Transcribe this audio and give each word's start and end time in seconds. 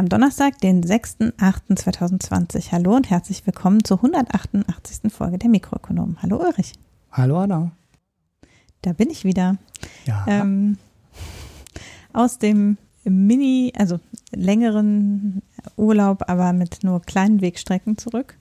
Haben 0.00 0.08
Donnerstag, 0.08 0.56
den 0.60 0.82
6.8.2020. 0.82 2.72
Hallo 2.72 2.96
und 2.96 3.10
herzlich 3.10 3.44
willkommen 3.44 3.84
zur 3.84 3.98
188. 3.98 5.12
Folge 5.12 5.36
der 5.36 5.50
Mikroökonomen. 5.50 6.16
Hallo 6.22 6.38
Ulrich. 6.38 6.72
Hallo 7.12 7.38
Anna. 7.38 7.72
Da 8.80 8.94
bin 8.94 9.10
ich 9.10 9.24
wieder. 9.24 9.58
Ja. 10.06 10.24
Ähm, 10.26 10.78
aus 12.14 12.38
dem 12.38 12.78
Mini, 13.04 13.74
also 13.76 14.00
längeren 14.30 15.42
Urlaub, 15.76 16.30
aber 16.30 16.54
mit 16.54 16.82
nur 16.82 17.02
kleinen 17.02 17.42
Wegstrecken 17.42 17.98
zurück. 17.98 18.38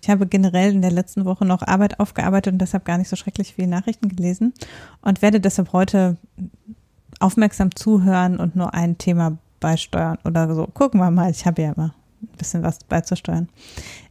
Ich 0.00 0.08
habe 0.08 0.26
generell 0.26 0.72
in 0.72 0.80
der 0.80 0.92
letzten 0.92 1.26
Woche 1.26 1.44
noch 1.44 1.60
Arbeit 1.60 2.00
aufgearbeitet 2.00 2.54
und 2.54 2.58
deshalb 2.58 2.86
gar 2.86 2.96
nicht 2.96 3.10
so 3.10 3.16
schrecklich 3.16 3.52
viele 3.52 3.68
Nachrichten 3.68 4.08
gelesen 4.08 4.54
und 5.02 5.20
werde 5.20 5.40
deshalb 5.40 5.74
heute 5.74 6.16
aufmerksam 7.20 7.74
zuhören 7.74 8.38
und 8.38 8.56
nur 8.56 8.72
ein 8.72 8.96
Thema 8.96 9.36
beisteuern 9.62 10.18
oder 10.26 10.54
so. 10.54 10.66
Gucken 10.66 11.00
wir 11.00 11.10
mal. 11.10 11.30
Ich 11.30 11.46
habe 11.46 11.62
ja 11.62 11.72
immer 11.72 11.94
ein 12.20 12.36
bisschen 12.36 12.62
was 12.62 12.80
beizusteuern. 12.84 13.48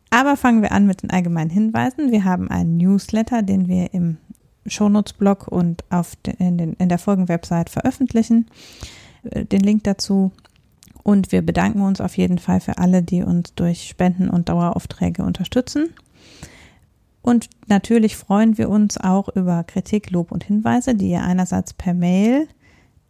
Aber 0.09 0.35
fangen 0.35 0.63
wir 0.63 0.71
an 0.71 0.87
mit 0.87 1.03
den 1.03 1.11
allgemeinen 1.11 1.51
Hinweisen. 1.51 2.11
Wir 2.11 2.23
haben 2.23 2.49
einen 2.49 2.77
Newsletter, 2.77 3.43
den 3.43 3.67
wir 3.67 3.93
im 3.93 4.17
Shownotes-Blog 4.65 5.47
und 5.47 5.83
auf 5.89 6.15
den, 6.15 6.33
in, 6.35 6.57
den, 6.57 6.73
in 6.73 6.89
der 6.89 6.97
Folgenwebsite 6.97 7.71
veröffentlichen. 7.71 8.47
Äh, 9.23 9.45
den 9.45 9.61
Link 9.61 9.83
dazu. 9.83 10.31
Und 11.03 11.31
wir 11.31 11.41
bedanken 11.41 11.81
uns 11.81 12.01
auf 12.01 12.17
jeden 12.17 12.37
Fall 12.37 12.59
für 12.59 12.77
alle, 12.77 13.01
die 13.01 13.23
uns 13.23 13.53
durch 13.55 13.87
Spenden 13.87 14.29
und 14.29 14.49
Daueraufträge 14.49 15.23
unterstützen. 15.23 15.89
Und 17.23 17.49
natürlich 17.67 18.17
freuen 18.17 18.57
wir 18.57 18.69
uns 18.69 18.97
auch 18.97 19.29
über 19.29 19.63
Kritik, 19.63 20.11
Lob 20.11 20.31
und 20.31 20.43
Hinweise, 20.43 20.95
die 20.95 21.09
ihr 21.09 21.23
einerseits 21.23 21.73
per 21.73 21.93
Mail 21.93 22.47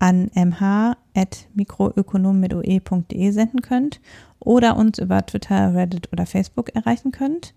an 0.01 0.29
mh.mikroökonom.de 0.33 3.31
senden 3.31 3.61
könnt 3.61 4.01
oder 4.39 4.75
uns 4.75 4.97
über 4.97 5.23
Twitter, 5.25 5.73
Reddit 5.75 6.11
oder 6.11 6.25
Facebook 6.25 6.75
erreichen 6.75 7.11
könnt. 7.11 7.53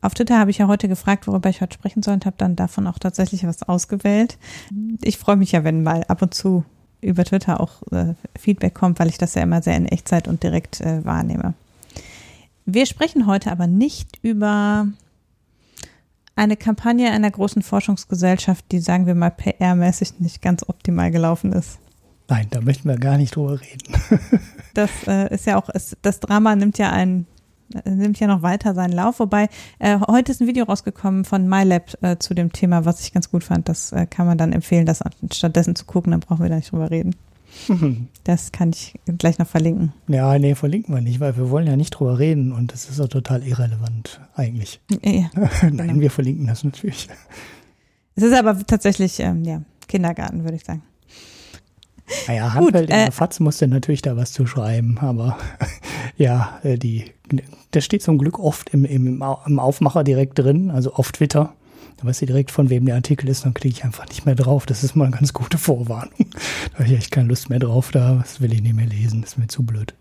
Auf 0.00 0.14
Twitter 0.14 0.38
habe 0.38 0.52
ich 0.52 0.58
ja 0.58 0.68
heute 0.68 0.86
gefragt, 0.86 1.26
worüber 1.26 1.50
ich 1.50 1.60
heute 1.60 1.74
sprechen 1.74 2.04
soll 2.04 2.14
und 2.14 2.24
habe 2.24 2.36
dann 2.38 2.54
davon 2.54 2.86
auch 2.86 3.00
tatsächlich 3.00 3.44
was 3.44 3.64
ausgewählt. 3.64 4.38
Ich 5.02 5.18
freue 5.18 5.34
mich 5.34 5.50
ja, 5.50 5.64
wenn 5.64 5.82
mal 5.82 6.04
ab 6.04 6.22
und 6.22 6.34
zu 6.34 6.64
über 7.00 7.24
Twitter 7.24 7.60
auch 7.60 7.82
äh, 7.90 8.14
Feedback 8.38 8.74
kommt, 8.74 9.00
weil 9.00 9.08
ich 9.08 9.18
das 9.18 9.34
ja 9.34 9.42
immer 9.42 9.60
sehr 9.60 9.76
in 9.76 9.86
Echtzeit 9.86 10.28
und 10.28 10.44
direkt 10.44 10.80
äh, 10.80 11.04
wahrnehme. 11.04 11.54
Wir 12.64 12.86
sprechen 12.86 13.26
heute 13.26 13.50
aber 13.50 13.66
nicht 13.66 14.20
über 14.22 14.86
eine 16.36 16.56
Kampagne 16.56 17.10
einer 17.10 17.30
großen 17.30 17.62
Forschungsgesellschaft, 17.62 18.66
die, 18.70 18.78
sagen 18.78 19.06
wir 19.06 19.16
mal, 19.16 19.30
PR-mäßig 19.30 20.20
nicht 20.20 20.42
ganz 20.42 20.62
optimal 20.68 21.10
gelaufen 21.10 21.52
ist. 21.52 21.80
Nein, 22.28 22.46
da 22.50 22.60
möchten 22.60 22.88
wir 22.88 22.96
gar 22.96 23.16
nicht 23.16 23.34
drüber 23.34 23.58
reden. 23.60 24.20
das 24.74 24.90
äh, 25.06 25.34
ist 25.34 25.46
ja 25.46 25.56
auch, 25.60 25.70
es, 25.72 25.96
das 26.02 26.20
Drama 26.20 26.54
nimmt 26.56 26.76
ja 26.76 26.92
ein, 26.92 27.26
nimmt 27.84 28.20
ja 28.20 28.26
noch 28.26 28.42
weiter 28.42 28.74
seinen 28.74 28.92
Lauf. 28.92 29.18
Wobei, 29.18 29.48
äh, 29.78 29.98
heute 30.06 30.32
ist 30.32 30.40
ein 30.42 30.46
Video 30.46 30.64
rausgekommen 30.64 31.24
von 31.24 31.48
MyLab 31.48 32.02
äh, 32.02 32.18
zu 32.18 32.34
dem 32.34 32.52
Thema, 32.52 32.84
was 32.84 33.00
ich 33.00 33.12
ganz 33.12 33.30
gut 33.30 33.44
fand. 33.44 33.68
Das 33.68 33.92
äh, 33.92 34.06
kann 34.06 34.26
man 34.26 34.36
dann 34.36 34.52
empfehlen, 34.52 34.84
das 34.84 35.00
stattdessen 35.32 35.74
zu 35.74 35.86
gucken, 35.86 36.10
dann 36.10 36.20
brauchen 36.20 36.42
wir 36.42 36.50
da 36.50 36.56
nicht 36.56 36.70
drüber 36.70 36.90
reden. 36.90 37.16
Mhm. 37.68 38.08
Das 38.24 38.52
kann 38.52 38.72
ich 38.74 38.92
gleich 39.16 39.38
noch 39.38 39.46
verlinken. 39.46 39.94
Ja, 40.06 40.38
nee, 40.38 40.54
verlinken 40.54 40.94
wir 40.94 41.00
nicht, 41.00 41.18
weil 41.18 41.34
wir 41.38 41.48
wollen 41.48 41.66
ja 41.66 41.76
nicht 41.76 41.92
drüber 41.92 42.18
reden 42.18 42.52
und 42.52 42.74
das 42.74 42.90
ist 42.90 43.00
doch 43.00 43.08
total 43.08 43.42
irrelevant 43.42 44.20
eigentlich. 44.34 44.82
Ja, 45.02 45.30
Nein, 45.62 45.76
genau. 45.78 46.00
wir 46.00 46.10
verlinken 46.10 46.46
das 46.46 46.62
natürlich. 46.62 47.08
Es 48.16 48.22
ist 48.22 48.34
aber 48.34 48.58
tatsächlich, 48.66 49.18
ähm, 49.20 49.44
ja, 49.44 49.62
Kindergarten, 49.86 50.44
würde 50.44 50.56
ich 50.56 50.64
sagen. 50.64 50.82
Naja, 52.26 52.54
Handwelt 52.54 52.88
Gut, 52.88 52.94
äh, 52.94 53.00
in 53.00 53.04
der 53.06 53.12
Fatz 53.12 53.40
musste 53.40 53.68
natürlich 53.68 54.02
da 54.02 54.16
was 54.16 54.32
zu 54.32 54.46
schreiben, 54.46 54.98
aber 55.00 55.38
ja, 56.16 56.58
äh, 56.62 56.78
die, 56.78 57.04
das 57.70 57.84
steht 57.84 58.02
zum 58.02 58.18
Glück 58.18 58.38
oft 58.38 58.70
im, 58.70 58.84
im, 58.84 59.22
im 59.46 59.58
Aufmacher 59.58 60.04
direkt 60.04 60.38
drin, 60.38 60.70
also 60.70 60.92
auf 60.94 61.12
Twitter. 61.12 61.52
Da 61.98 62.06
weiß 62.06 62.22
ich 62.22 62.26
direkt, 62.26 62.52
von 62.52 62.70
wem 62.70 62.86
der 62.86 62.94
Artikel 62.94 63.28
ist, 63.28 63.44
dann 63.44 63.54
klicke 63.54 63.76
ich 63.76 63.84
einfach 63.84 64.08
nicht 64.08 64.24
mehr 64.24 64.36
drauf. 64.36 64.66
Das 64.66 64.84
ist 64.84 64.94
mal 64.94 65.06
eine 65.06 65.16
ganz 65.16 65.32
gute 65.32 65.58
Vorwarnung. 65.58 66.12
Da 66.72 66.84
habe 66.84 66.92
ich 66.92 66.98
echt 66.98 67.10
keine 67.10 67.28
Lust 67.28 67.50
mehr 67.50 67.58
drauf, 67.58 67.90
da 67.90 68.14
das 68.14 68.40
will 68.40 68.52
ich 68.52 68.62
nicht 68.62 68.74
mehr 68.74 68.86
lesen, 68.86 69.22
das 69.22 69.32
ist 69.32 69.38
mir 69.38 69.48
zu 69.48 69.64
blöd. 69.64 69.94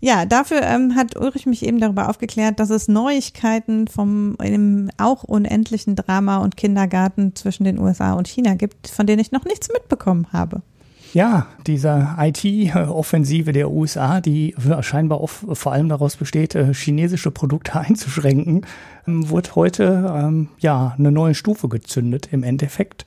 Ja, 0.00 0.24
dafür 0.24 0.62
ähm, 0.62 0.96
hat 0.96 1.16
Ulrich 1.16 1.46
mich 1.46 1.64
eben 1.64 1.78
darüber 1.78 2.08
aufgeklärt, 2.08 2.58
dass 2.58 2.70
es 2.70 2.88
Neuigkeiten 2.88 3.86
vom 3.86 4.36
einem 4.38 4.90
auch 4.96 5.24
unendlichen 5.24 5.94
Drama 5.94 6.38
und 6.38 6.56
Kindergarten 6.56 7.34
zwischen 7.36 7.64
den 7.64 7.78
USA 7.78 8.14
und 8.14 8.26
China 8.26 8.54
gibt, 8.54 8.88
von 8.88 9.06
denen 9.06 9.20
ich 9.20 9.30
noch 9.32 9.44
nichts 9.44 9.68
mitbekommen 9.72 10.26
habe. 10.32 10.62
Ja, 11.12 11.46
dieser 11.66 12.16
IT-Offensive 12.18 13.52
der 13.52 13.70
USA, 13.70 14.22
die 14.22 14.54
scheinbar 14.80 15.20
oft, 15.20 15.44
vor 15.52 15.72
allem 15.72 15.90
daraus 15.90 16.16
besteht, 16.16 16.54
äh, 16.54 16.72
chinesische 16.72 17.30
Produkte 17.30 17.74
einzuschränken, 17.78 18.64
ähm, 19.06 19.28
wird 19.28 19.54
heute 19.54 20.10
ähm, 20.14 20.48
ja 20.58 20.94
eine 20.98 21.12
neue 21.12 21.34
Stufe 21.34 21.68
gezündet 21.68 22.30
im 22.32 22.42
Endeffekt. 22.42 23.04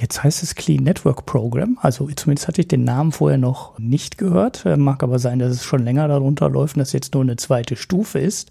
Jetzt 0.00 0.24
heißt 0.24 0.42
es 0.42 0.56
Clean 0.56 0.82
Network 0.82 1.24
Program. 1.24 1.78
Also 1.80 2.08
zumindest 2.16 2.48
hatte 2.48 2.62
ich 2.62 2.68
den 2.68 2.82
Namen 2.82 3.12
vorher 3.12 3.38
noch 3.38 3.78
nicht 3.78 4.18
gehört. 4.18 4.66
Äh, 4.66 4.76
mag 4.76 5.04
aber 5.04 5.20
sein, 5.20 5.38
dass 5.38 5.52
es 5.52 5.64
schon 5.64 5.84
länger 5.84 6.08
darunter 6.08 6.48
läuft 6.48 6.74
und 6.74 6.80
das 6.80 6.92
jetzt 6.92 7.14
nur 7.14 7.22
eine 7.22 7.36
zweite 7.36 7.76
Stufe 7.76 8.18
ist. 8.18 8.50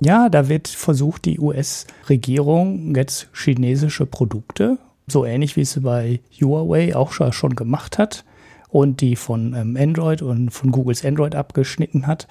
Ja, 0.00 0.30
da 0.30 0.48
wird 0.48 0.68
versucht, 0.68 1.26
die 1.26 1.38
US-Regierung 1.38 2.94
jetzt 2.94 3.28
chinesische 3.34 4.06
Produkte 4.06 4.78
so 5.06 5.24
ähnlich 5.24 5.56
wie 5.56 5.62
es 5.62 5.80
bei 5.80 6.20
Huawei 6.40 6.94
auch 6.94 7.12
schon 7.12 7.54
gemacht 7.54 7.98
hat 7.98 8.24
und 8.68 9.00
die 9.00 9.16
von 9.16 9.54
ähm, 9.54 9.76
Android 9.78 10.22
und 10.22 10.50
von 10.50 10.72
Googles 10.72 11.04
Android 11.04 11.34
abgeschnitten 11.34 12.06
hat, 12.06 12.26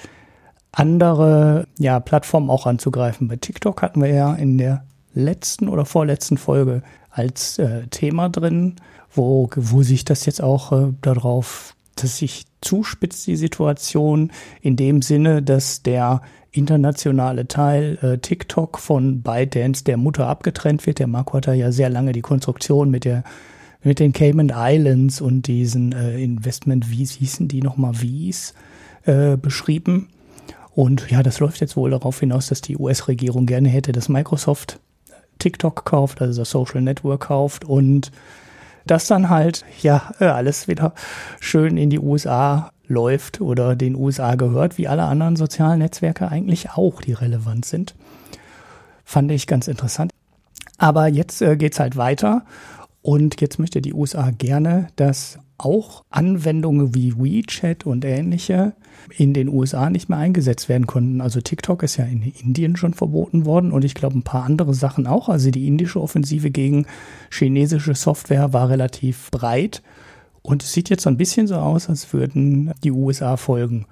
andere 0.72 1.68
ja, 1.80 2.00
Plattformen 2.00 2.50
auch 2.50 2.66
anzugreifen. 2.66 3.28
Bei 3.28 3.38
TikTok 3.38 3.82
hatten 3.82 4.02
wir 4.02 4.10
ja 4.10 4.34
in 4.36 4.58
der 4.58 4.84
letzten 5.14 5.70
oder 5.70 5.86
vorletzten 5.86 6.38
Folge 6.38 6.84
als 7.10 7.58
äh, 7.58 7.88
Thema 7.88 8.30
drin, 8.30 8.76
wo, 9.12 9.50
wo 9.56 9.82
sich 9.84 10.04
das 10.04 10.26
jetzt 10.26 10.44
auch 10.44 10.72
äh, 10.74 10.94
darauf, 11.02 11.76
dass 11.96 12.18
sich 12.18 12.46
zuspitzt 12.60 13.26
die 13.26 13.38
Situation 13.38 14.32
in 14.62 14.76
dem 14.76 15.02
Sinne, 15.02 15.42
dass 15.42 15.82
der 15.82 16.22
internationale 16.56 17.48
Teil 17.48 17.98
äh, 18.02 18.18
TikTok 18.18 18.80
von 18.80 19.22
ByteDance 19.22 19.84
der 19.84 19.98
Mutter 19.98 20.28
abgetrennt 20.28 20.86
wird. 20.86 21.00
Der 21.00 21.08
Marco 21.08 21.34
hat 21.38 21.48
da 21.48 21.54
ja 21.54 21.72
sehr 21.72 21.90
lange 21.90 22.12
die 22.12 22.22
Konstruktion 22.22 22.90
mit 22.90 23.06
der 23.06 23.24
mit 23.84 24.00
den 24.00 24.14
Cayman 24.14 24.52
Islands 24.56 25.22
und 25.22 25.44
diesen 25.44 25.92
äh, 25.92 26.20
Investment 26.20 26.90
Wies, 26.90 27.12
hießen 27.12 27.48
die 27.48 27.62
nochmal 27.62 28.02
Wies, 28.02 28.56
äh, 29.04 29.38
beschrieben. 29.38 30.10
Und 30.74 31.12
ja, 31.12 31.22
das 31.22 31.40
läuft 31.40 31.62
jetzt 31.62 31.78
wohl 31.78 31.92
darauf 31.92 32.20
hinaus, 32.20 32.48
dass 32.48 32.62
die 32.62 32.78
US-Regierung 32.78 33.46
gerne 33.46 33.70
hätte, 33.70 33.92
dass 33.92 34.10
Microsoft 34.10 34.80
TikTok 35.38 35.86
kauft, 35.86 36.20
also 36.22 36.42
das 36.42 36.50
Social 36.50 36.82
Network 36.82 37.22
kauft 37.28 37.64
und 37.64 38.12
das 38.88 39.08
dann 39.08 39.30
halt, 39.30 39.64
ja, 39.82 40.12
alles 40.20 40.68
wieder 40.68 40.94
schön 41.40 41.78
in 41.78 41.92
die 41.92 42.00
USA 42.00 42.72
läuft 42.88 43.42
oder 43.42 43.76
den 43.76 43.96
USA 43.96 44.36
gehört, 44.36 44.78
wie 44.78 44.88
alle 44.88 45.04
anderen 45.04 45.36
sozialen 45.36 45.80
Netzwerke 45.80 46.30
eigentlich 46.30 46.72
auch, 46.72 47.02
die 47.02 47.14
relevant 47.14 47.66
sind. 47.66 47.96
Fand 49.04 49.32
ich 49.32 49.48
ganz 49.48 49.68
interessant. 49.68 50.12
Aber 50.78 51.08
jetzt 51.08 51.42
äh, 51.42 51.56
geht's 51.56 51.80
halt 51.80 51.96
weiter 51.96 52.44
und 53.02 53.40
jetzt 53.40 53.60
möchte 53.60 53.82
die 53.82 53.94
USA 53.94 54.32
gerne, 54.32 54.88
dass 54.96 55.40
auch 55.58 56.04
Anwendungen 56.10 56.94
wie 56.96 57.16
WeChat 57.16 57.86
und 57.86 58.04
ähnliche 58.04 58.74
in 59.18 59.34
den 59.34 59.48
USA 59.48 59.90
nicht 59.90 60.10
mehr 60.10 60.18
eingesetzt 60.18 60.68
werden 60.68 60.88
konnten. 60.88 61.22
Also 61.22 61.40
TikTok 61.40 61.84
ist 61.84 61.98
ja 61.98 62.06
in 62.06 62.24
Indien 62.24 62.76
schon 62.76 62.94
verboten 62.94 63.46
worden 63.46 63.72
und 63.72 63.86
ich 63.86 63.94
glaube 63.94 64.18
ein 64.18 64.24
paar 64.24 64.44
andere 64.44 64.74
Sachen 64.74 65.08
auch. 65.08 65.30
Also 65.30 65.52
die 65.52 65.68
indische 65.68 66.02
Offensive 66.02 66.52
gegen 66.52 66.88
chinesische 67.32 67.96
Software 67.96 68.52
war 68.54 68.70
relativ 68.70 69.32
breit 69.32 69.82
und 70.46 70.64
es 70.64 70.72
sieht 70.72 70.90
jetzt 70.90 71.04
so 71.04 71.10
ein 71.10 71.18
bisschen 71.18 71.48
so 71.48 71.56
aus, 71.56 71.90
als 71.90 72.12
würden 72.14 72.74
die 72.84 72.92
USA 72.92 73.38
folgen. 73.38 73.86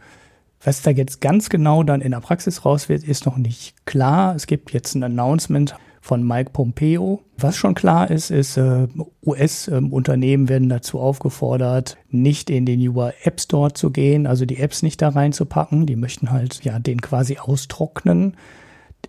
Was 0.63 0.81
da 0.81 0.91
jetzt 0.91 1.19
ganz 1.19 1.49
genau 1.49 1.83
dann 1.83 2.01
in 2.01 2.11
der 2.11 2.21
Praxis 2.21 2.63
raus 2.63 2.87
wird, 2.87 3.03
ist 3.03 3.25
noch 3.25 3.37
nicht 3.37 3.85
klar. 3.85 4.33
Es 4.35 4.47
gibt 4.47 4.71
jetzt 4.71 4.95
ein 4.95 5.03
Announcement 5.03 5.75
von 5.99 6.25
Mike 6.25 6.51
Pompeo. 6.51 7.21
Was 7.37 7.57
schon 7.57 7.75
klar 7.75 8.09
ist, 8.11 8.29
ist, 8.29 8.57
äh, 8.57 8.87
US-Unternehmen 9.25 10.49
werden 10.49 10.69
dazu 10.69 10.99
aufgefordert, 10.99 11.97
nicht 12.09 12.49
in 12.49 12.65
den 12.65 12.79
UI 12.87 13.11
App 13.23 13.41
Store 13.41 13.73
zu 13.73 13.89
gehen, 13.89 14.27
also 14.27 14.45
die 14.45 14.57
Apps 14.57 14.83
nicht 14.83 15.01
da 15.01 15.09
reinzupacken. 15.09 15.85
Die 15.85 15.95
möchten 15.95 16.31
halt 16.31 16.63
ja 16.63 16.79
den 16.79 17.01
quasi 17.01 17.37
austrocknen 17.39 18.35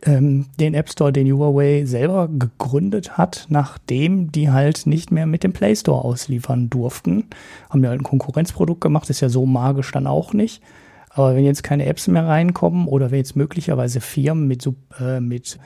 ähm, 0.02 0.46
den 0.58 0.75
App 0.75 0.91
Store, 0.91 1.12
den 1.12 1.31
Huawei 1.32 1.85
selber 1.87 2.29
gegründet 2.29 3.17
hat, 3.17 3.46
nachdem 3.49 4.32
die 4.32 4.50
halt 4.50 4.87
nicht 4.87 5.11
mehr 5.11 5.26
mit 5.26 5.44
dem 5.44 5.52
Play 5.52 5.75
Store 5.75 6.05
ausliefern 6.05 6.70
durften. 6.70 7.25
Haben 7.70 7.85
ja 7.85 7.91
halt 7.91 8.00
ein 8.00 8.05
Konkurrenzprodukt 8.05 8.81
gemacht, 8.81 9.11
ist 9.11 9.20
ja 9.20 9.29
so 9.29 9.46
magisch 9.46 9.91
dann 9.93 10.06
auch 10.06 10.32
nicht. 10.32 10.62
Aber 11.11 11.37
wenn 11.37 11.44
jetzt 11.44 11.62
keine 11.62 11.87
Apps 11.87 12.08
mehr 12.08 12.26
reinkommen 12.26 12.88
oder 12.88 13.11
wenn 13.11 13.19
jetzt 13.19 13.37
möglicherweise 13.37 14.00
Firmen 14.00 14.49
mit, 14.49 14.69
äh, 15.00 15.20
mit 15.20 15.58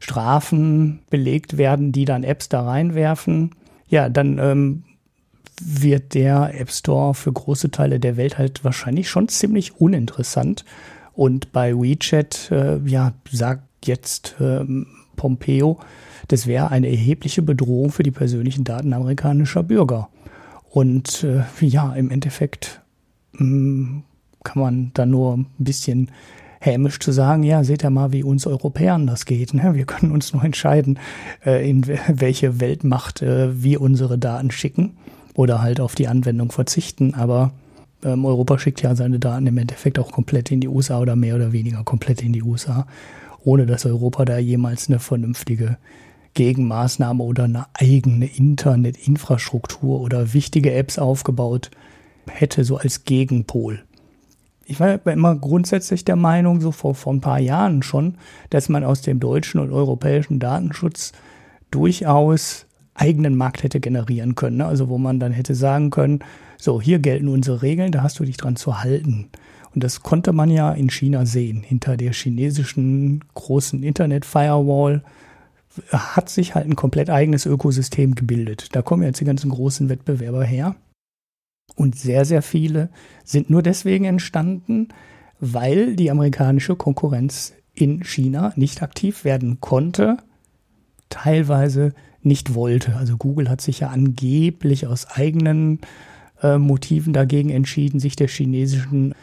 Strafen 0.00 1.00
belegt 1.10 1.58
werden, 1.58 1.92
die 1.92 2.04
dann 2.04 2.24
Apps 2.24 2.48
da 2.48 2.64
reinwerfen, 2.64 3.54
ja, 3.88 4.08
dann 4.08 4.38
ähm, 4.38 4.82
wird 5.62 6.14
der 6.14 6.58
App 6.60 6.70
Store 6.70 7.14
für 7.14 7.32
große 7.32 7.70
Teile 7.70 8.00
der 8.00 8.16
Welt 8.16 8.36
halt 8.36 8.64
wahrscheinlich 8.64 9.08
schon 9.08 9.28
ziemlich 9.28 9.80
uninteressant. 9.80 10.64
Und 11.16 11.50
bei 11.52 11.74
WeChat, 11.74 12.50
äh, 12.52 12.78
ja, 12.86 13.14
sagt 13.32 13.86
jetzt 13.86 14.36
ähm, 14.38 14.86
Pompeo, 15.16 15.78
das 16.28 16.46
wäre 16.46 16.70
eine 16.70 16.88
erhebliche 16.88 17.40
Bedrohung 17.40 17.90
für 17.90 18.02
die 18.02 18.10
persönlichen 18.10 18.64
Daten 18.64 18.92
amerikanischer 18.92 19.62
Bürger. 19.62 20.10
Und 20.68 21.24
äh, 21.24 21.42
ja, 21.64 21.94
im 21.94 22.10
Endeffekt 22.10 22.82
mh, 23.32 23.44
mm, 23.44 24.04
kann 24.44 24.62
man 24.62 24.90
da 24.92 25.06
nur 25.06 25.38
ein 25.38 25.46
bisschen 25.58 26.10
hämisch 26.60 26.98
zu 26.98 27.12
sagen, 27.12 27.42
ja, 27.42 27.64
seht 27.64 27.82
ihr 27.82 27.90
mal, 27.90 28.12
wie 28.12 28.22
uns 28.22 28.46
Europäern 28.46 29.06
das 29.06 29.24
geht. 29.24 29.54
Ne? 29.54 29.74
Wir 29.74 29.86
können 29.86 30.12
uns 30.12 30.34
nur 30.34 30.44
entscheiden, 30.44 30.98
äh, 31.46 31.68
in 31.68 31.86
welche 32.08 32.60
Weltmacht 32.60 33.22
äh, 33.22 33.62
wir 33.62 33.80
unsere 33.80 34.18
Daten 34.18 34.50
schicken 34.50 34.96
oder 35.34 35.62
halt 35.62 35.80
auf 35.80 35.94
die 35.94 36.08
Anwendung 36.08 36.52
verzichten. 36.52 37.14
Aber 37.14 37.52
ähm, 38.04 38.24
Europa 38.24 38.58
schickt 38.58 38.82
ja 38.82 38.94
seine 38.94 39.18
Daten 39.18 39.46
im 39.46 39.58
Endeffekt 39.58 39.98
auch 39.98 40.12
komplett 40.12 40.50
in 40.50 40.60
die 40.60 40.68
USA 40.68 41.00
oder 41.00 41.16
mehr 41.16 41.36
oder 41.36 41.52
weniger 41.52 41.82
komplett 41.84 42.22
in 42.22 42.32
die 42.32 42.42
USA, 42.42 42.86
ohne 43.44 43.66
dass 43.66 43.86
Europa 43.86 44.24
da 44.24 44.38
jemals 44.38 44.88
eine 44.88 44.98
vernünftige 44.98 45.78
Gegenmaßnahme 46.34 47.24
oder 47.24 47.44
eine 47.44 47.66
eigene 47.74 48.26
Internetinfrastruktur 48.26 50.00
oder 50.00 50.34
wichtige 50.34 50.74
Apps 50.74 50.98
aufgebaut 50.98 51.70
hätte, 52.28 52.64
so 52.64 52.76
als 52.76 53.04
Gegenpol. 53.04 53.82
Ich 54.66 54.80
war 54.80 55.06
immer 55.06 55.36
grundsätzlich 55.36 56.04
der 56.04 56.16
Meinung, 56.16 56.60
so 56.60 56.72
vor, 56.72 56.94
vor 56.94 57.14
ein 57.14 57.20
paar 57.20 57.38
Jahren 57.38 57.82
schon, 57.82 58.18
dass 58.50 58.68
man 58.68 58.84
aus 58.84 59.00
dem 59.00 59.20
deutschen 59.20 59.60
und 59.60 59.72
europäischen 59.72 60.38
Datenschutz 60.38 61.12
durchaus 61.70 62.66
eigenen 62.94 63.36
Markt 63.36 63.62
hätte 63.62 63.80
generieren 63.80 64.34
können. 64.34 64.58
Ne? 64.58 64.66
Also 64.66 64.88
wo 64.88 64.98
man 64.98 65.20
dann 65.20 65.32
hätte 65.32 65.54
sagen 65.54 65.90
können, 65.90 66.20
so, 66.58 66.80
hier 66.80 66.98
gelten 66.98 67.28
unsere 67.28 67.62
Regeln, 67.62 67.92
da 67.92 68.02
hast 68.02 68.18
du 68.18 68.24
dich 68.24 68.36
dran 68.36 68.56
zu 68.56 68.82
halten. 68.82 69.28
Und 69.74 69.84
das 69.84 70.02
konnte 70.02 70.32
man 70.32 70.50
ja 70.50 70.72
in 70.72 70.88
China 70.88 71.26
sehen. 71.26 71.62
Hinter 71.62 71.96
der 71.96 72.12
chinesischen 72.12 73.22
großen 73.34 73.82
Internet-Firewall 73.82 75.02
hat 75.90 76.30
sich 76.30 76.54
halt 76.54 76.66
ein 76.66 76.76
komplett 76.76 77.10
eigenes 77.10 77.44
Ökosystem 77.44 78.14
gebildet. 78.14 78.68
Da 78.72 78.82
kommen 78.82 79.02
jetzt 79.02 79.20
die 79.20 79.26
ganzen 79.26 79.50
großen 79.50 79.88
Wettbewerber 79.88 80.44
her. 80.44 80.76
Und 81.74 81.96
sehr, 81.98 82.24
sehr 82.24 82.42
viele 82.42 82.88
sind 83.24 83.50
nur 83.50 83.62
deswegen 83.62 84.06
entstanden, 84.06 84.88
weil 85.40 85.96
die 85.96 86.10
amerikanische 86.10 86.76
Konkurrenz 86.76 87.52
in 87.74 88.02
China 88.04 88.52
nicht 88.56 88.82
aktiv 88.82 89.24
werden 89.24 89.60
konnte, 89.60 90.16
teilweise 91.10 91.92
nicht 92.22 92.54
wollte. 92.54 92.96
Also 92.96 93.16
Google 93.16 93.50
hat 93.50 93.60
sich 93.60 93.80
ja 93.80 93.88
angeblich 93.88 94.86
aus 94.86 95.06
eigenen 95.06 95.80
äh, 96.42 96.58
Motiven 96.58 97.12
dagegen 97.12 97.50
entschieden, 97.50 98.00
sich 98.00 98.16
der 98.16 98.28
chinesischen 98.28 99.14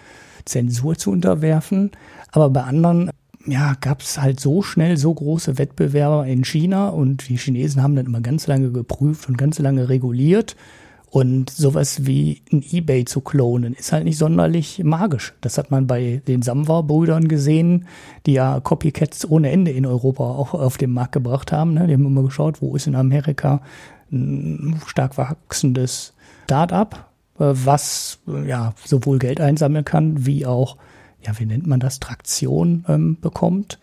Zensur 0.46 0.98
zu 0.98 1.12
unterwerfen. 1.12 1.92
Aber 2.32 2.50
bei 2.50 2.64
anderen 2.64 3.12
ja, 3.46 3.76
gab 3.82 4.02
es 4.02 4.22
halt 4.22 4.40
so 4.40 4.62
schnell 4.62 4.98
so 4.98 5.14
große 5.14 5.58
Wettbewerber 5.58 6.26
in 6.26 6.44
China 6.44 6.90
und 6.90 7.28
die 7.28 7.38
Chinesen 7.38 7.84
haben 7.84 7.96
dann 7.96 8.06
immer 8.06 8.22
ganz 8.22 8.48
lange 8.48 8.72
geprüft 8.72 9.28
und 9.28 9.38
ganz 9.38 9.60
lange 9.60 9.90
reguliert. 9.90 10.56
Und 11.10 11.52
sowas 11.52 12.08
wie 12.08 12.42
ein 12.52 12.64
Ebay 12.68 13.06
zu 13.06 13.22
klonen 13.22 13.76
ist 13.76 13.92
halt 13.92 14.04
nicht 14.04 14.18
sonderlich 14.18 14.82
magisch. 14.84 15.36
Das 15.42 15.60
hat 15.60 15.70
man 15.70 15.86
bei 15.86 16.24
den 16.28 16.42
Samwa-Brüdern 16.42 17.28
gesehen, 17.28 17.86
die 18.26 18.34
ja 18.34 18.60
Copycats 18.60 19.30
ohne 19.30 19.52
Ende 19.52 19.70
in 19.70 19.86
Europa 19.86 20.24
auch 20.24 20.56
auf 20.56 20.78
den 20.78 20.92
Markt 20.92 21.12
gebracht 21.12 21.52
haben. 21.52 21.76
Ne? 21.76 21.86
Die 21.86 21.94
haben 21.94 22.06
immer 22.06 22.24
geschaut, 22.24 22.64
wo 22.64 22.76
ist 22.76 22.88
in 22.88 22.96
Amerika 22.96 23.62
ein 24.12 24.82
stark 24.88 25.20
wachsendes 25.20 26.14
Start-up, 26.46 27.10
äh, 27.40 27.46
was 27.54 28.20
ja 28.46 28.74
sowohl 28.86 29.20
Geld 29.20 29.42
einsammeln 29.42 29.86
kann, 29.86 30.26
wie 30.26 30.46
auch, 30.46 30.78
ja, 31.26 31.38
wie 31.40 31.46
nennt 31.46 31.68
man 31.68 31.80
das, 31.80 32.00
Traktion 32.00 32.86
ähm, 32.88 33.18
bekommt 33.20 33.80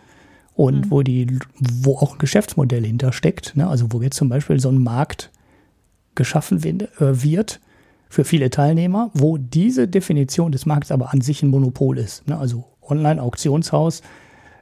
und 0.55 0.87
mhm. 0.87 0.91
wo 0.91 1.03
die, 1.03 1.39
wo 1.59 1.97
auch 1.97 2.13
ein 2.13 2.19
Geschäftsmodell 2.19 2.85
hintersteckt. 2.85 3.57
Ne? 3.57 3.67
Also 3.67 3.87
wo 3.91 4.03
jetzt 4.03 4.17
zum 4.17 4.29
Beispiel 4.29 4.61
so 4.61 4.69
ein 4.69 4.83
Markt 4.83 5.31
geschaffen 6.15 6.63
äh, 6.63 6.87
wird 6.99 7.61
für 8.09 8.25
viele 8.25 8.51
Teilnehmer, 8.51 9.11
wo 9.15 9.39
diese 9.39 9.89
Definition 9.89 10.53
des 10.53 10.67
Markts 10.67 10.91
aber 10.91 11.15
an 11.15 11.21
sich 11.21 11.43
ein 11.43 11.49
Monopol 11.49 11.97
ist. 11.97 12.29
Ne? 12.29 12.37
Also 12.37 12.65
Online-Auktionshaus, 12.83 14.03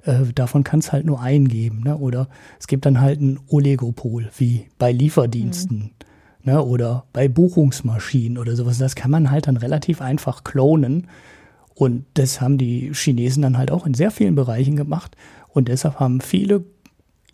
äh, 0.04 0.24
davon 0.34 0.64
kann 0.64 0.80
es 0.80 0.92
halt 0.92 1.06
nur 1.06 1.20
einen 1.20 1.48
geben. 1.48 1.80
Ne? 1.84 1.96
Oder 1.96 2.28
es 2.60 2.66
gibt 2.66 2.86
dann 2.86 3.00
halt 3.00 3.20
ein 3.20 3.40
Oligopol, 3.48 4.30
wie 4.36 4.66
bei 4.78 4.92
Lieferdiensten. 4.92 5.78
Mhm. 5.78 5.90
Ne? 6.48 6.64
Oder 6.64 7.04
bei 7.12 7.28
Buchungsmaschinen 7.28 8.38
oder 8.38 8.56
sowas. 8.56 8.78
Das 8.78 8.94
kann 8.94 9.10
man 9.10 9.30
halt 9.30 9.48
dann 9.48 9.58
relativ 9.58 10.00
einfach 10.00 10.44
klonen. 10.44 11.08
Und 11.74 12.06
das 12.14 12.40
haben 12.40 12.56
die 12.56 12.90
Chinesen 12.94 13.42
dann 13.42 13.58
halt 13.58 13.70
auch 13.70 13.84
in 13.84 13.92
sehr 13.92 14.10
vielen 14.10 14.34
Bereichen 14.34 14.74
gemacht. 14.74 15.14
Und 15.48 15.68
deshalb 15.68 16.00
haben 16.00 16.22
viele 16.22 16.64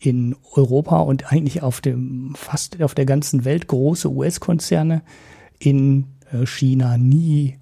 in 0.00 0.34
Europa 0.52 0.98
und 0.98 1.32
eigentlich 1.32 1.62
auf 1.62 1.80
dem, 1.80 2.34
fast 2.34 2.82
auf 2.82 2.96
der 2.96 3.06
ganzen 3.06 3.44
Welt 3.44 3.68
große 3.68 4.10
US-Konzerne 4.10 5.02
in 5.60 6.06
äh, 6.32 6.44
China 6.44 6.98
nie 6.98 7.58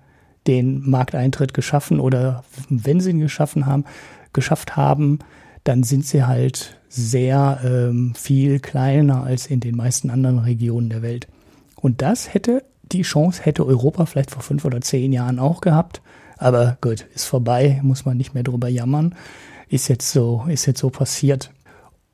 den 0.47 0.89
Markteintritt 0.89 1.53
geschaffen 1.53 2.01
oder 2.01 2.45
wenn 2.71 3.01
sie 3.01 3.11
ihn 3.11 3.21
geschaffen 3.21 3.67
haben, 3.67 3.85
geschafft 4.33 4.75
haben, 4.75 5.19
dann 5.65 5.83
sind 5.83 6.07
sie 6.07 6.25
halt 6.25 6.81
sehr 6.89 7.61
ähm, 7.63 8.15
viel 8.15 8.59
kleiner 8.59 9.23
als 9.23 9.47
in 9.47 9.61
den 9.61 9.77
meisten 9.77 10.09
anderen 10.09 10.39
Regionen 10.39 10.89
der 10.89 11.03
Welt. 11.03 11.29
Und 11.83 12.01
das 12.01 12.33
hätte 12.33 12.65
die 12.85 13.03
Chance, 13.03 13.43
hätte 13.45 13.67
Europa 13.67 14.07
vielleicht 14.07 14.31
vor 14.31 14.43
fünf 14.43 14.65
oder 14.65 14.81
zehn 14.81 15.13
Jahren 15.13 15.39
auch 15.39 15.61
gehabt. 15.61 16.01
Aber 16.39 16.79
gut, 16.81 17.07
ist 17.15 17.25
vorbei, 17.25 17.81
muss 17.83 18.05
man 18.05 18.17
nicht 18.17 18.35
mehr 18.35 18.45
drüber 18.45 18.69
jammern. 18.69 19.15
Ist 19.69 19.89
jetzt 19.89 20.11
so, 20.11 20.45
ist 20.49 20.67
jetzt 20.67 20.81
so 20.81 20.91
passiert. 20.91 21.51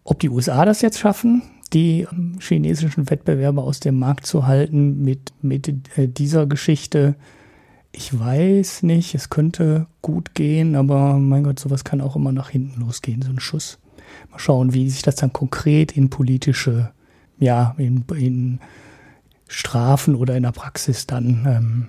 Ob 0.05 0.21
die 0.21 0.31
USA 0.31 0.65
das 0.65 0.81
jetzt 0.81 0.99
schaffen, 0.99 1.43
die 1.75 2.07
chinesischen 2.41 3.11
Wettbewerber 3.11 3.63
aus 3.63 3.79
dem 3.79 3.99
Markt 3.99 4.25
zu 4.25 4.47
halten 4.47 5.03
mit, 5.03 5.33
mit 5.43 5.69
äh, 5.99 6.09
dieser 6.09 6.47
Geschichte, 6.47 7.15
ich 7.93 8.19
weiß 8.19 8.85
nicht, 8.85 9.15
es 9.15 9.29
könnte 9.29 9.87
gut 10.01 10.35
gehen, 10.35 10.77
aber 10.77 11.19
mein 11.19 11.45
Gott, 11.45 11.59
sowas 11.59 11.85
kann 11.85 12.01
auch 12.01 12.17
immer 12.17 12.33
nach 12.33 12.49
hinten 12.49 12.81
losgehen, 12.81 13.21
so 13.21 13.31
ein 13.31 13.41
Schuss. 13.41 13.79
Mal 14.31 14.39
schauen, 14.39 14.73
wie 14.73 14.89
sich 14.89 15.03
das 15.03 15.17
dann 15.17 15.33
konkret 15.33 15.93
in 15.93 16.09
politische, 16.09 16.91
ja, 17.39 17.75
in, 17.77 18.05
in 18.17 18.61
Strafen 19.49 20.15
oder 20.15 20.37
in 20.37 20.45
der 20.45 20.53
Praxis 20.53 21.07
dann 21.07 21.47
ähm, 21.47 21.87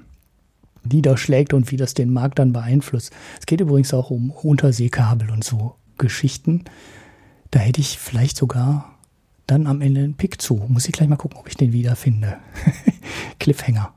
niederschlägt 0.83 1.53
und 1.53 1.71
wie 1.71 1.77
das 1.77 1.93
den 1.93 2.11
Markt 2.11 2.39
dann 2.39 2.53
beeinflusst. 2.53 3.11
Es 3.39 3.45
geht 3.45 3.61
übrigens 3.61 3.93
auch 3.93 4.09
um 4.09 4.31
Unterseekabel 4.31 5.29
und 5.29 5.43
so 5.43 5.75
Geschichten. 5.97 6.63
Da 7.51 7.59
hätte 7.59 7.81
ich 7.81 7.99
vielleicht 7.99 8.37
sogar 8.37 8.95
dann 9.47 9.67
am 9.67 9.81
Ende 9.81 10.01
einen 10.01 10.15
Pick 10.15 10.41
zu. 10.41 10.63
Muss 10.67 10.87
ich 10.87 10.93
gleich 10.93 11.09
mal 11.09 11.15
gucken, 11.15 11.39
ob 11.39 11.47
ich 11.47 11.57
den 11.57 11.73
wiederfinde. 11.73 12.37
Cliffhanger. 13.39 13.93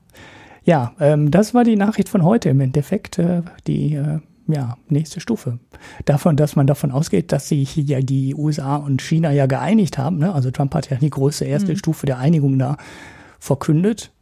Ja, 0.64 0.92
ähm, 1.00 1.30
das 1.30 1.54
war 1.54 1.64
die 1.64 1.76
Nachricht 1.76 2.08
von 2.08 2.22
heute 2.22 2.48
im 2.48 2.60
Endeffekt. 2.60 3.18
Äh, 3.18 3.42
die 3.66 3.94
äh, 3.94 4.20
ja, 4.48 4.76
nächste 4.88 5.20
Stufe. 5.20 5.58
Davon, 6.04 6.36
dass 6.36 6.56
man 6.56 6.66
davon 6.66 6.90
ausgeht, 6.90 7.32
dass 7.32 7.48
sich 7.48 7.76
ja 7.76 8.00
die 8.00 8.34
USA 8.34 8.76
und 8.76 9.02
China 9.02 9.30
ja 9.30 9.46
geeinigt 9.46 9.98
haben. 9.98 10.18
Ne? 10.18 10.32
Also 10.32 10.50
Trump 10.50 10.74
hat 10.74 10.90
ja 10.90 10.96
die 10.96 11.10
große 11.10 11.44
erste 11.44 11.72
mhm. 11.72 11.76
Stufe 11.76 12.06
der 12.06 12.18
Einigung 12.18 12.58
da 12.58 12.76
verkündet. 13.42 14.12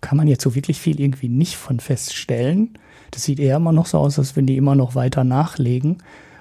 Kann 0.00 0.16
man 0.16 0.26
jetzt 0.26 0.42
so 0.42 0.56
wirklich 0.56 0.80
viel 0.80 1.00
irgendwie 1.00 1.28
nicht 1.28 1.56
von 1.56 1.78
feststellen. 1.78 2.76
Das 3.12 3.22
sieht 3.22 3.38
eher 3.38 3.56
immer 3.56 3.70
noch 3.70 3.86
so 3.86 3.98
aus, 3.98 4.18
als 4.18 4.34
wenn 4.34 4.46
die 4.46 4.56
immer 4.56 4.74
noch 4.74 4.96
weiter 4.96 5.22
nachlegen. 5.22 5.98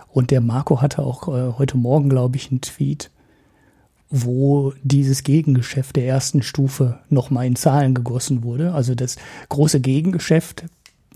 Und 0.08 0.32
der 0.32 0.42
Marco 0.42 0.82
hatte 0.82 1.04
auch 1.04 1.28
äh, 1.28 1.54
heute 1.60 1.78
Morgen, 1.78 2.10
glaube 2.10 2.38
ich, 2.38 2.50
einen 2.50 2.62
Tweet, 2.62 3.12
wo 4.10 4.74
dieses 4.82 5.22
Gegengeschäft 5.22 5.96
der 5.98 6.08
ersten 6.08 6.42
Stufe 6.42 7.00
nochmal 7.10 7.46
in 7.46 7.56
Zahlen 7.56 7.94
gegossen 7.94 8.44
wurde. 8.44 8.74
Also 8.74 8.96
das 8.96 9.18
große 9.50 9.80
Gegengeschäft 9.80 10.66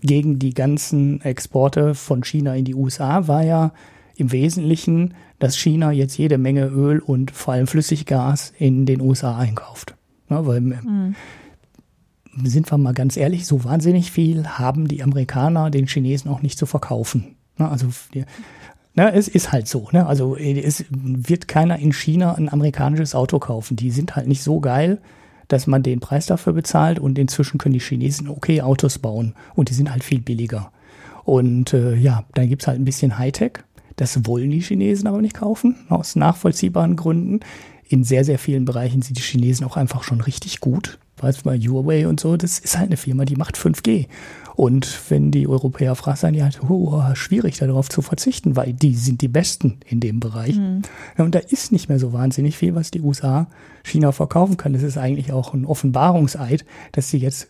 gegen 0.01 0.37
die 0.37 0.53
ganzen 0.53 1.21
Exporte 1.21 1.95
von 1.95 2.23
China 2.23 2.55
in 2.55 2.65
die 2.65 2.75
USA 2.75 3.27
war 3.27 3.43
ja 3.43 3.73
im 4.15 4.31
Wesentlichen, 4.31 5.15
dass 5.39 5.57
China 5.57 5.91
jetzt 5.91 6.19
jede 6.19 6.37
Menge 6.37 6.67
Öl 6.67 6.99
und 6.99 7.31
vor 7.31 7.55
allem 7.55 7.65
Flüssiggas 7.65 8.53
in 8.59 8.85
den 8.85 9.01
USA 9.01 9.37
einkauft. 9.37 9.95
Ja, 10.29 10.45
weil, 10.45 10.61
mhm. 10.61 11.15
sind 12.43 12.71
wir 12.71 12.77
mal 12.77 12.93
ganz 12.93 13.17
ehrlich, 13.17 13.45
so 13.45 13.63
wahnsinnig 13.63 14.11
viel 14.11 14.47
haben 14.47 14.87
die 14.87 15.03
Amerikaner 15.03 15.69
den 15.69 15.87
Chinesen 15.87 16.29
auch 16.29 16.41
nicht 16.41 16.57
zu 16.57 16.65
verkaufen. 16.65 17.35
Also 17.57 17.87
Ne, 18.95 19.13
es 19.13 19.27
ist 19.27 19.51
halt 19.51 19.67
so. 19.67 19.87
Ne? 19.91 20.05
Also 20.05 20.35
es 20.35 20.83
wird 20.91 21.47
keiner 21.47 21.79
in 21.79 21.93
China 21.93 22.33
ein 22.33 22.51
amerikanisches 22.51 23.15
Auto 23.15 23.39
kaufen. 23.39 23.77
Die 23.77 23.91
sind 23.91 24.15
halt 24.15 24.27
nicht 24.27 24.43
so 24.43 24.59
geil, 24.59 24.99
dass 25.47 25.67
man 25.67 25.83
den 25.83 26.01
Preis 26.01 26.25
dafür 26.25 26.53
bezahlt 26.53 26.99
und 26.99 27.17
inzwischen 27.17 27.59
können 27.59 27.73
die 27.73 27.79
Chinesen 27.79 28.27
okay 28.27 28.61
Autos 28.61 28.99
bauen 28.99 29.35
und 29.55 29.69
die 29.69 29.73
sind 29.73 29.91
halt 29.91 30.03
viel 30.03 30.19
billiger. 30.19 30.71
Und 31.23 31.73
äh, 31.73 31.95
ja, 31.95 32.25
dann 32.33 32.49
gibt's 32.49 32.67
halt 32.67 32.79
ein 32.79 32.83
bisschen 32.85 33.17
Hightech. 33.17 33.59
Das 33.95 34.25
wollen 34.25 34.51
die 34.51 34.61
Chinesen 34.61 35.07
aber 35.07 35.21
nicht 35.21 35.35
kaufen, 35.35 35.75
aus 35.89 36.15
nachvollziehbaren 36.15 36.95
Gründen. 36.95 37.41
In 37.89 38.03
sehr, 38.03 38.23
sehr 38.23 38.37
vielen 38.37 38.65
Bereichen 38.65 39.01
sind 39.01 39.17
die 39.17 39.23
Chinesen 39.23 39.65
auch 39.65 39.75
einfach 39.75 40.03
schon 40.03 40.21
richtig 40.21 40.59
gut. 40.59 40.99
weißt 41.17 41.43
du 41.43 41.49
mal, 41.49 41.59
Huawei 41.59 42.07
und 42.07 42.19
so, 42.19 42.37
das 42.37 42.59
ist 42.59 42.77
halt 42.77 42.87
eine 42.87 42.97
Firma, 42.97 43.25
die 43.25 43.35
macht 43.35 43.57
5G. 43.57 44.07
Und 44.55 45.09
wenn 45.09 45.31
die 45.31 45.47
Europäer 45.47 45.95
fragen, 45.95 46.17
sagen 46.17 46.33
die 46.33 46.43
halt, 46.43 46.61
oh, 46.61 47.01
schwierig 47.13 47.57
darauf 47.57 47.89
zu 47.89 48.01
verzichten, 48.01 48.55
weil 48.55 48.73
die 48.73 48.93
sind 48.93 49.21
die 49.21 49.27
Besten 49.27 49.79
in 49.87 50.01
dem 50.01 50.19
Bereich. 50.19 50.55
Mhm. 50.55 50.81
Und 51.17 51.33
da 51.33 51.39
ist 51.39 51.71
nicht 51.71 51.89
mehr 51.89 51.97
so 51.97 52.13
wahnsinnig 52.13 52.57
viel, 52.57 52.75
was 52.75 52.91
die 52.91 53.01
USA 53.01 53.47
China 53.83 54.11
verkaufen 54.11 54.57
kann. 54.57 54.73
Das 54.73 54.83
ist 54.83 54.97
eigentlich 54.97 55.31
auch 55.31 55.53
ein 55.53 55.65
Offenbarungseid, 55.65 56.65
dass 56.91 57.09
sie 57.09 57.17
jetzt, 57.17 57.47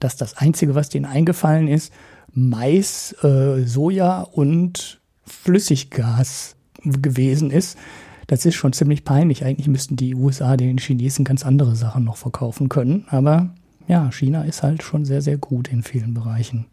dass 0.00 0.16
das 0.16 0.36
Einzige, 0.36 0.74
was 0.74 0.88
denen 0.88 1.04
eingefallen 1.04 1.68
ist, 1.68 1.92
Mais, 2.32 3.14
äh, 3.22 3.62
Soja 3.64 4.22
und 4.22 5.00
Flüssiggas 5.26 6.56
gewesen 6.84 7.50
ist. 7.50 7.78
Das 8.26 8.46
ist 8.46 8.54
schon 8.54 8.72
ziemlich 8.72 9.04
peinlich. 9.04 9.44
Eigentlich 9.44 9.68
müssten 9.68 9.96
die 9.96 10.14
USA 10.14 10.56
den 10.56 10.78
Chinesen 10.78 11.24
ganz 11.24 11.44
andere 11.44 11.76
Sachen 11.76 12.04
noch 12.04 12.16
verkaufen 12.16 12.68
können. 12.68 13.04
Aber 13.08 13.50
ja, 13.86 14.10
China 14.10 14.42
ist 14.42 14.62
halt 14.62 14.82
schon 14.82 15.04
sehr, 15.04 15.22
sehr 15.22 15.36
gut 15.36 15.68
in 15.68 15.82
vielen 15.82 16.14
Bereichen. 16.14 16.66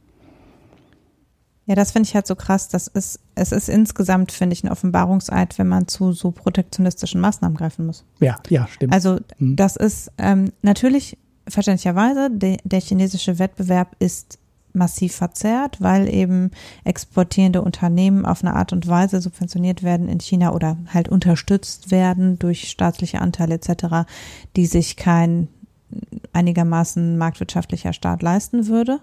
Ja, 1.66 1.76
das 1.76 1.92
finde 1.92 2.08
ich 2.08 2.16
halt 2.16 2.28
so 2.28 2.36
krass. 2.36 2.70
Das 2.70 2.88
ist, 2.88 3.20
es 3.36 3.52
ist 3.52 3.70
insgesamt, 3.70 4.32
finde 4.32 4.54
ich, 4.54 4.64
ein 4.64 4.70
Offenbarungseid, 4.70 5.58
wenn 5.60 5.68
man 5.68 5.88
zu 5.88 6.12
so 6.12 6.32
protektionistischen 6.32 7.22
Maßnahmen 7.22 7.56
greifen 7.56 7.86
muss. 7.86 8.04
Ja, 8.20 8.38
ja, 8.50 8.68
stimmt. 8.68 8.94
Also, 8.94 9.20
mhm. 9.38 9.56
das 9.56 9.76
ist 9.76 10.12
ähm, 10.18 10.52
natürlich 10.62 11.18
verständlicherweise, 11.48 12.30
de, 12.32 12.58
der 12.64 12.82
chinesische 12.82 13.40
Wettbewerb 13.40 13.96
ist 14.00 14.40
massiv 14.74 15.16
verzerrt, 15.16 15.82
weil 15.82 16.08
eben 16.08 16.52
exportierende 16.84 17.62
Unternehmen 17.62 18.26
auf 18.26 18.44
eine 18.44 18.56
Art 18.56 18.74
und 18.74 18.88
Weise 18.88 19.22
subventioniert 19.22 19.84
werden 19.84 20.08
in 20.08 20.20
China 20.20 20.54
oder 20.54 20.78
halt 20.94 21.10
unterstützt 21.10 21.92
werden 21.92 22.40
durch 22.40 22.70
staatliche 22.70 23.22
Anteile 23.22 23.56
etc., 23.56 24.08
die 24.56 24.66
sich 24.66 24.96
kein 24.96 25.48
einigermaßen 26.34 27.18
marktwirtschaftlicher 27.18 27.94
Staat 27.94 28.22
leisten 28.22 28.68
würde. 28.68 29.00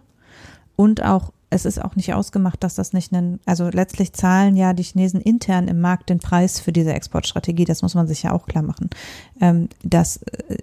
Und 0.76 1.02
auch, 1.02 1.32
es 1.50 1.64
ist 1.64 1.82
auch 1.82 1.96
nicht 1.96 2.14
ausgemacht, 2.14 2.62
dass 2.62 2.74
das 2.74 2.92
nicht 2.92 3.12
ein, 3.12 3.40
also 3.44 3.68
letztlich 3.68 4.12
zahlen 4.12 4.56
ja 4.56 4.72
die 4.72 4.82
Chinesen 4.82 5.20
intern 5.20 5.68
im 5.68 5.80
Markt 5.80 6.10
den 6.10 6.20
Preis 6.20 6.60
für 6.60 6.72
diese 6.72 6.92
Exportstrategie, 6.92 7.64
das 7.64 7.82
muss 7.82 7.94
man 7.94 8.06
sich 8.06 8.22
ja 8.22 8.32
auch 8.32 8.46
klar 8.46 8.62
machen. 8.62 8.90
Ähm, 9.40 9.68
dass 9.82 10.18
äh, 10.18 10.58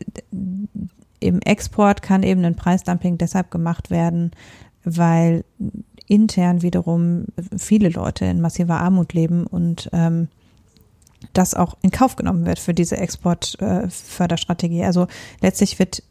im 1.20 1.42
Export 1.42 2.02
kann 2.02 2.24
eben 2.24 2.46
ein 2.46 2.56
Preisdumping 2.56 3.18
deshalb 3.18 3.50
gemacht 3.50 3.90
werden, 3.90 4.32
weil 4.86 5.44
intern 6.08 6.62
wiederum 6.62 7.26
viele 7.58 7.90
Leute 7.90 8.26
in 8.26 8.42
massiver 8.42 8.80
Armut 8.80 9.14
leben 9.14 9.48
und 9.48 9.90
ähm, 9.92 10.28
das 11.34 11.54
auch 11.54 11.76
in 11.82 11.92
Kauf 11.92 12.16
genommen 12.16 12.46
wird 12.46 12.60
für 12.60 12.74
diese 12.74 12.98
Exportförderstrategie. 12.98 14.82
Äh, 14.82 14.86
also 14.86 15.08
letztlich 15.42 15.80
wird 15.80 16.04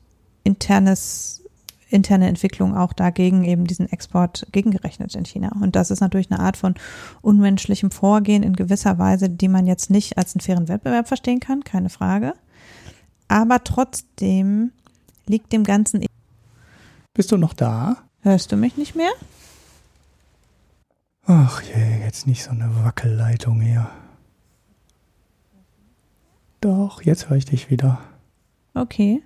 internes, 0.42 1.42
interne 1.88 2.28
Entwicklung 2.28 2.76
auch 2.76 2.92
dagegen 2.92 3.44
eben 3.44 3.66
diesen 3.66 3.90
Export 3.90 4.46
gegengerechnet 4.52 5.14
in 5.14 5.24
China. 5.24 5.52
Und 5.60 5.76
das 5.76 5.90
ist 5.90 6.00
natürlich 6.00 6.30
eine 6.30 6.40
Art 6.40 6.56
von 6.56 6.74
unmenschlichem 7.22 7.90
Vorgehen 7.90 8.42
in 8.42 8.56
gewisser 8.56 8.98
Weise, 8.98 9.30
die 9.30 9.48
man 9.48 9.66
jetzt 9.66 9.90
nicht 9.90 10.18
als 10.18 10.34
einen 10.34 10.40
fairen 10.40 10.68
Wettbewerb 10.68 11.08
verstehen 11.08 11.40
kann, 11.40 11.62
keine 11.62 11.90
Frage. 11.90 12.34
Aber 13.28 13.62
trotzdem 13.64 14.72
liegt 15.26 15.52
dem 15.52 15.64
Ganzen. 15.64 16.04
Bist 17.14 17.32
du 17.32 17.36
noch 17.36 17.54
da? 17.54 18.03
Hörst 18.24 18.50
du 18.50 18.56
mich 18.56 18.78
nicht 18.78 18.96
mehr? 18.96 19.10
Ach 21.26 21.60
je, 21.60 22.04
jetzt 22.04 22.26
nicht 22.26 22.42
so 22.42 22.52
eine 22.52 22.70
Wackelleitung 22.82 23.60
hier. 23.60 23.86
Doch, 26.62 27.02
jetzt 27.02 27.28
höre 27.28 27.36
ich 27.36 27.44
dich 27.44 27.68
wieder. 27.68 28.00
Okay. 28.72 29.22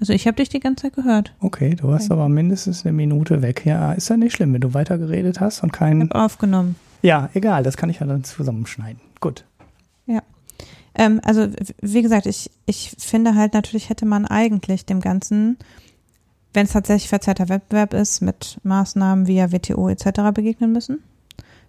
Also 0.00 0.12
ich 0.12 0.26
habe 0.26 0.36
dich 0.36 0.50
die 0.50 0.60
ganze 0.60 0.82
Zeit 0.82 0.96
gehört. 0.96 1.34
Okay, 1.40 1.74
du 1.74 1.88
warst 1.88 2.10
okay. 2.10 2.20
aber 2.20 2.28
mindestens 2.28 2.84
eine 2.84 2.92
Minute 2.92 3.40
weg. 3.40 3.64
Ja, 3.64 3.94
ist 3.94 4.10
ja 4.10 4.18
nicht 4.18 4.34
schlimm, 4.34 4.52
wenn 4.52 4.60
du 4.60 4.74
weitergeredet 4.74 5.40
hast 5.40 5.62
und 5.62 5.72
keinen. 5.72 6.02
Ich 6.02 6.10
habe 6.10 6.22
aufgenommen. 6.22 6.76
Ja, 7.00 7.30
egal, 7.32 7.62
das 7.62 7.78
kann 7.78 7.88
ich 7.88 8.00
ja 8.00 8.06
dann 8.06 8.22
zusammenschneiden. 8.22 9.00
Gut. 9.20 9.46
Ja. 10.04 10.22
Ähm, 10.94 11.22
also 11.24 11.48
wie 11.80 12.02
gesagt, 12.02 12.26
ich, 12.26 12.50
ich 12.66 12.94
finde 12.98 13.34
halt 13.34 13.54
natürlich 13.54 13.88
hätte 13.88 14.04
man 14.04 14.26
eigentlich 14.26 14.84
dem 14.84 15.00
Ganzen, 15.00 15.56
wenn 16.52 16.66
es 16.66 16.72
tatsächlich 16.72 17.08
verzerrter 17.08 17.48
Wettbewerb 17.48 17.94
ist, 17.94 18.20
mit 18.20 18.58
Maßnahmen 18.62 19.26
via 19.26 19.52
WTO 19.52 19.88
etc. 19.88 20.32
begegnen 20.34 20.72
müssen 20.72 21.02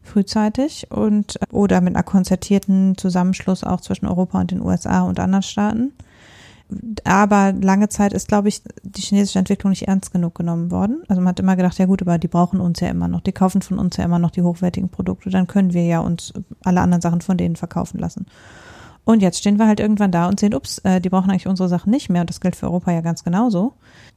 frühzeitig 0.04 0.90
und 0.90 1.40
oder 1.52 1.80
mit 1.80 1.96
einer 1.96 2.02
konzertierten 2.02 2.98
Zusammenschluss 2.98 3.64
auch 3.64 3.82
zwischen 3.82 4.08
Europa 4.08 4.40
und 4.40 4.50
den 4.50 4.64
USA 4.64 5.02
und 5.02 5.20
anderen 5.20 5.44
Staaten 5.44 5.94
aber 7.04 7.54
lange 7.54 7.90
Zeit 7.90 8.14
ist, 8.14 8.28
glaube 8.28 8.48
ich, 8.48 8.62
die 8.84 9.02
chinesische 9.02 9.40
Entwicklung 9.40 9.72
nicht 9.72 9.88
ernst 9.88 10.12
genug 10.12 10.36
genommen 10.36 10.72
worden. 10.72 11.04
Also 11.08 11.22
man 11.22 11.30
hat 11.30 11.40
immer 11.40 11.56
gedacht, 11.56 11.78
ja 11.78 11.86
gut, 11.86 12.02
aber 12.02 12.18
die 12.18 12.28
brauchen 12.28 12.62
uns 12.62 12.80
ja 12.80 12.90
immer 12.90 13.08
noch, 13.08 13.22
die 13.22 13.34
kaufen 13.34 13.62
von 13.62 13.78
uns 13.78 13.98
ja 13.98 14.06
immer 14.06 14.20
noch 14.20 14.32
die 14.32 14.42
hochwertigen 14.42 14.90
Produkte, 14.90 15.30
dann 15.30 15.48
können 15.48 15.74
wir 15.74 15.86
ja 15.86 16.00
uns 16.00 16.34
alle 16.64 16.82
anderen 16.82 17.02
Sachen 17.02 17.22
von 17.22 17.38
denen 17.38 17.56
verkaufen 17.56 18.00
lassen. 18.00 18.26
Und 19.04 19.22
jetzt 19.22 19.40
stehen 19.40 19.58
wir 19.58 19.68
halt 19.68 19.80
irgendwann 19.80 20.12
da 20.12 20.28
und 20.28 20.40
sehen, 20.40 20.54
ups, 20.54 20.78
äh, 20.80 21.02
die 21.02 21.10
brauchen 21.10 21.32
eigentlich 21.32 21.48
unsere 21.48 21.70
Sachen 21.70 21.90
nicht 21.90 22.10
mehr. 22.10 22.22
Und 22.22 22.30
das 22.30 22.40
gilt 22.40 22.56
für 22.56 22.68
Europa 22.68 22.92
ja 22.92 23.02
ganz 23.02 23.24
genauso. 23.24 23.74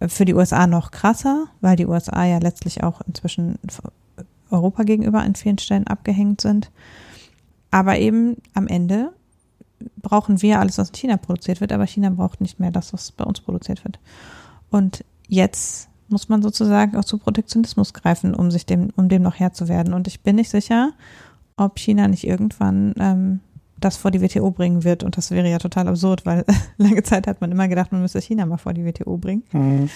Für 0.07 0.25
die 0.25 0.35
USA 0.35 0.67
noch 0.67 0.91
krasser, 0.91 1.47
weil 1.61 1.77
die 1.77 1.87
USA 1.87 2.25
ja 2.25 2.39
letztlich 2.39 2.83
auch 2.83 3.01
inzwischen 3.07 3.59
Europa 4.51 4.83
gegenüber 4.83 5.21
an 5.21 5.35
vielen 5.35 5.59
Stellen 5.59 5.87
abgehängt 5.87 6.41
sind. 6.41 6.71
Aber 7.71 7.99
eben 7.99 8.37
am 8.53 8.67
Ende 8.67 9.13
brauchen 10.01 10.43
wir 10.43 10.61
alles, 10.61 10.79
was 10.79 10.91
in 10.91 10.95
China 10.95 11.17
produziert 11.17 11.61
wird, 11.61 11.73
aber 11.73 11.87
China 11.87 12.11
braucht 12.11 12.41
nicht 12.41 12.61
mehr 12.61 12.71
das, 12.71 12.93
was 12.93 13.11
bei 13.11 13.25
uns 13.25 13.41
produziert 13.41 13.85
wird. 13.85 13.99
Und 14.71 15.05
jetzt 15.29 15.89
muss 16.09 16.29
man 16.29 16.43
sozusagen 16.43 16.97
auch 16.97 17.05
zu 17.05 17.19
Protektionismus 17.19 17.93
greifen, 17.93 18.35
um 18.35 18.51
sich 18.51 18.67
dem, 18.67 18.91
um 18.97 19.09
dem 19.09 19.23
noch 19.23 19.35
Herr 19.37 19.53
zu 19.53 19.69
werden. 19.69 19.95
Und 19.95 20.07
ich 20.07 20.21
bin 20.21 20.37
nicht 20.37 20.51
sicher, 20.51 20.93
ob 21.57 21.79
China 21.79 22.09
nicht 22.09 22.27
irgendwann 22.27 22.95
ähm, 22.99 23.41
das 23.81 23.97
vor 23.97 24.11
die 24.11 24.21
WTO 24.21 24.51
bringen 24.51 24.85
wird. 24.85 25.03
Und 25.03 25.17
das 25.17 25.31
wäre 25.31 25.49
ja 25.49 25.59
total 25.59 25.89
absurd, 25.89 26.25
weil 26.27 26.45
lange 26.79 27.03
Zeit 27.03 27.27
hat 27.27 27.41
man 27.41 27.53
immer 27.53 27.69
gedacht, 27.69 27.93
man 27.93 28.01
müsste 28.01 28.21
China 28.21 28.47
mal 28.47 28.57
vor 28.57 28.75
die 28.75 28.85
WTO 28.85 29.17
bringen. 29.17 29.43
Mhm. 29.53 29.91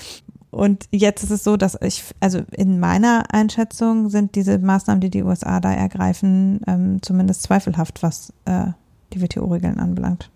Und 0.51 0.87
jetzt 0.91 1.23
ist 1.23 1.31
es 1.31 1.45
so, 1.45 1.57
dass 1.57 1.77
ich, 1.83 2.05
also 2.21 2.41
in 2.53 2.81
meiner 2.81 3.25
Einschätzung 3.33 4.09
sind 4.09 4.35
diese 4.35 4.59
Maßnahmen, 4.59 5.01
die 5.01 5.11
die 5.11 5.23
USA 5.23 5.61
da 5.61 5.73
ergreifen, 5.73 6.61
ähm, 6.67 7.03
zumindest 7.03 7.43
zweifelhaft, 7.43 8.03
was 8.03 8.33
äh, 8.47 8.69
die 9.13 9.21
WTO-Regeln 9.21 9.79
anbelangt. 9.79 10.31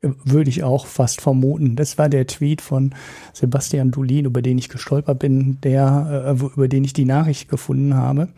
Würde 0.00 0.50
ich 0.50 0.64
auch 0.64 0.86
fast 0.86 1.20
vermuten. 1.20 1.76
Das 1.76 1.96
war 1.98 2.08
der 2.08 2.26
Tweet 2.26 2.60
von 2.60 2.94
Sebastian 3.32 3.90
Dulin, 3.90 4.26
über 4.26 4.42
den 4.42 4.58
ich 4.58 4.68
gestolpert 4.68 5.20
bin, 5.20 5.58
der, 5.62 6.26
äh, 6.26 6.44
über 6.44 6.68
den 6.68 6.84
ich 6.84 6.92
die 6.92 7.06
Nachricht 7.06 7.48
gefunden 7.48 7.94
habe. 7.94 8.28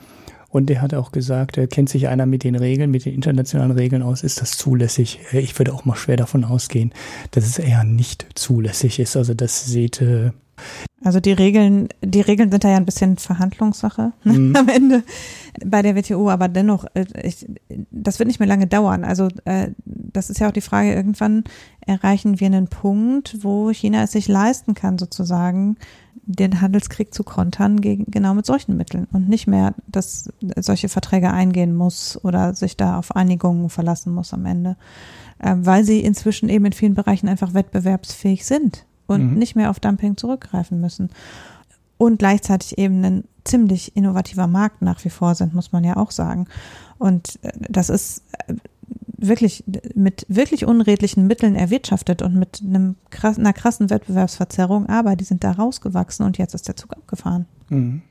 Und 0.57 0.71
der 0.71 0.81
hat 0.81 0.95
auch 0.95 1.13
gesagt, 1.13 1.61
kennt 1.71 1.91
sich 1.91 2.09
einer 2.09 2.25
mit 2.25 2.43
den 2.43 2.55
Regeln, 2.55 2.91
mit 2.91 3.05
den 3.05 3.13
internationalen 3.13 3.73
Regeln 3.73 4.03
aus, 4.03 4.23
ist 4.23 4.41
das 4.41 4.53
zulässig? 4.53 5.21
Äh, 5.33 5.41
ich 5.41 5.59
würde 5.59 5.75
auch 5.75 5.85
mal 5.85 5.97
schwer 5.97 6.17
davon 6.17 6.45
ausgehen, 6.45 6.95
dass 7.33 7.45
es 7.45 7.59
eher 7.59 7.85
nicht 7.85 8.25
zulässig 8.35 8.99
ist. 8.99 9.19
Also 9.19 9.35
das 9.35 9.67
seht 9.67 10.01
äh, 10.01 10.31
also 11.05 11.21
die 11.21 11.33
Regeln, 11.33 11.91
die 12.03 12.23
Regeln 12.23 12.51
sind 12.51 12.65
da 12.65 12.71
ja 12.71 12.79
ein 12.79 12.87
bisschen 12.87 13.19
Verhandlungssache 13.19 14.15
ne, 14.25 14.33
mhm. 14.33 14.57
am 14.57 14.69
Ende 14.71 15.03
bei 15.63 15.83
der 15.83 15.95
WTO, 15.95 16.31
aber 16.31 16.49
dennoch, 16.49 16.87
äh, 16.95 17.05
ich, 17.23 17.45
das 17.91 18.19
wird 18.19 18.29
nicht 18.29 18.41
mehr 18.41 18.49
lange 18.49 18.67
dauern. 18.67 19.05
Also 19.05 19.29
äh, 19.45 19.73
das 19.85 20.31
ist 20.31 20.41
ja 20.41 20.49
auch 20.49 20.53
die 20.53 20.63
Frage, 20.63 20.95
irgendwann 20.95 21.45
erreichen 21.87 22.41
wir 22.41 22.47
einen 22.47 22.69
Punkt, 22.69 23.37
wo 23.43 23.71
China 23.73 24.05
es 24.05 24.13
sich 24.13 24.27
leisten 24.27 24.73
kann, 24.73 24.97
sozusagen 24.97 25.77
den 26.26 26.61
Handelskrieg 26.61 27.14
zu 27.14 27.23
kontern 27.23 27.80
gegen, 27.80 28.11
genau 28.11 28.35
mit 28.35 28.47
solchen 28.47 28.76
Mitteln 28.76 29.06
und 29.12 29.28
nicht 29.28 29.47
mehr, 29.47 29.75
dass 29.87 30.28
solche 30.56 30.88
Verträge 30.88 31.30
eingehen 31.30 31.75
muss 31.75 32.23
oder 32.25 32.54
sich 32.54 32.76
da 32.76 32.99
auf 32.99 33.14
Einigungen 33.14 33.71
verlassen 33.71 34.12
muss 34.12 34.35
am 34.35 34.45
Ende, 34.45 34.76
äh, 35.38 35.54
weil 35.56 35.85
sie 35.85 36.00
inzwischen 36.00 36.49
eben 36.49 36.66
in 36.66 36.73
vielen 36.73 36.95
Bereichen 36.95 37.28
einfach 37.28 37.54
wettbewerbsfähig 37.54 38.45
sind 38.45 38.85
und 39.06 39.33
mhm. 39.33 39.38
nicht 39.38 39.54
mehr 39.54 39.71
auf 39.71 39.78
Dumping 39.78 40.16
zurückgreifen 40.16 40.80
müssen. 40.80 41.11
Und 41.97 42.18
gleichzeitig 42.18 42.76
eben 42.76 43.04
ein 43.04 43.25
ziemlich 43.45 43.97
innovativer 43.97 44.49
Markt 44.49 44.83
nach 44.83 45.02
wie 45.04 45.11
vor 45.11 45.35
sind, 45.35 45.54
muss 45.54 45.73
man 45.73 45.85
ja 45.85 45.97
auch 45.97 46.11
sagen. 46.11 46.47
Und 46.99 47.38
äh, 47.42 47.52
das 47.68 47.88
ist 47.88 48.23
äh, 48.49 48.54
wirklich 49.18 49.64
mit 49.94 50.26
wirklich 50.28 50.66
unredlichen 50.66 51.26
Mitteln 51.26 51.54
erwirtschaftet 51.54 52.23
und 52.23 52.35
mit 52.35 52.61
einem 52.62 52.96
einer 53.23 53.52
krassen 53.52 53.90
Wettbewerbsverzerrung, 53.90 54.87
aber 54.87 55.16
die 55.16 55.25
sind 55.25 55.44
da 55.44 55.52
rausgewachsen 55.52 56.25
und 56.26 56.38
jetzt 56.38 56.54
ist 56.54 56.68
der 56.68 56.76
Zug 56.76 56.92
abgefahren. 56.92 57.46
Mhm. 57.68 58.02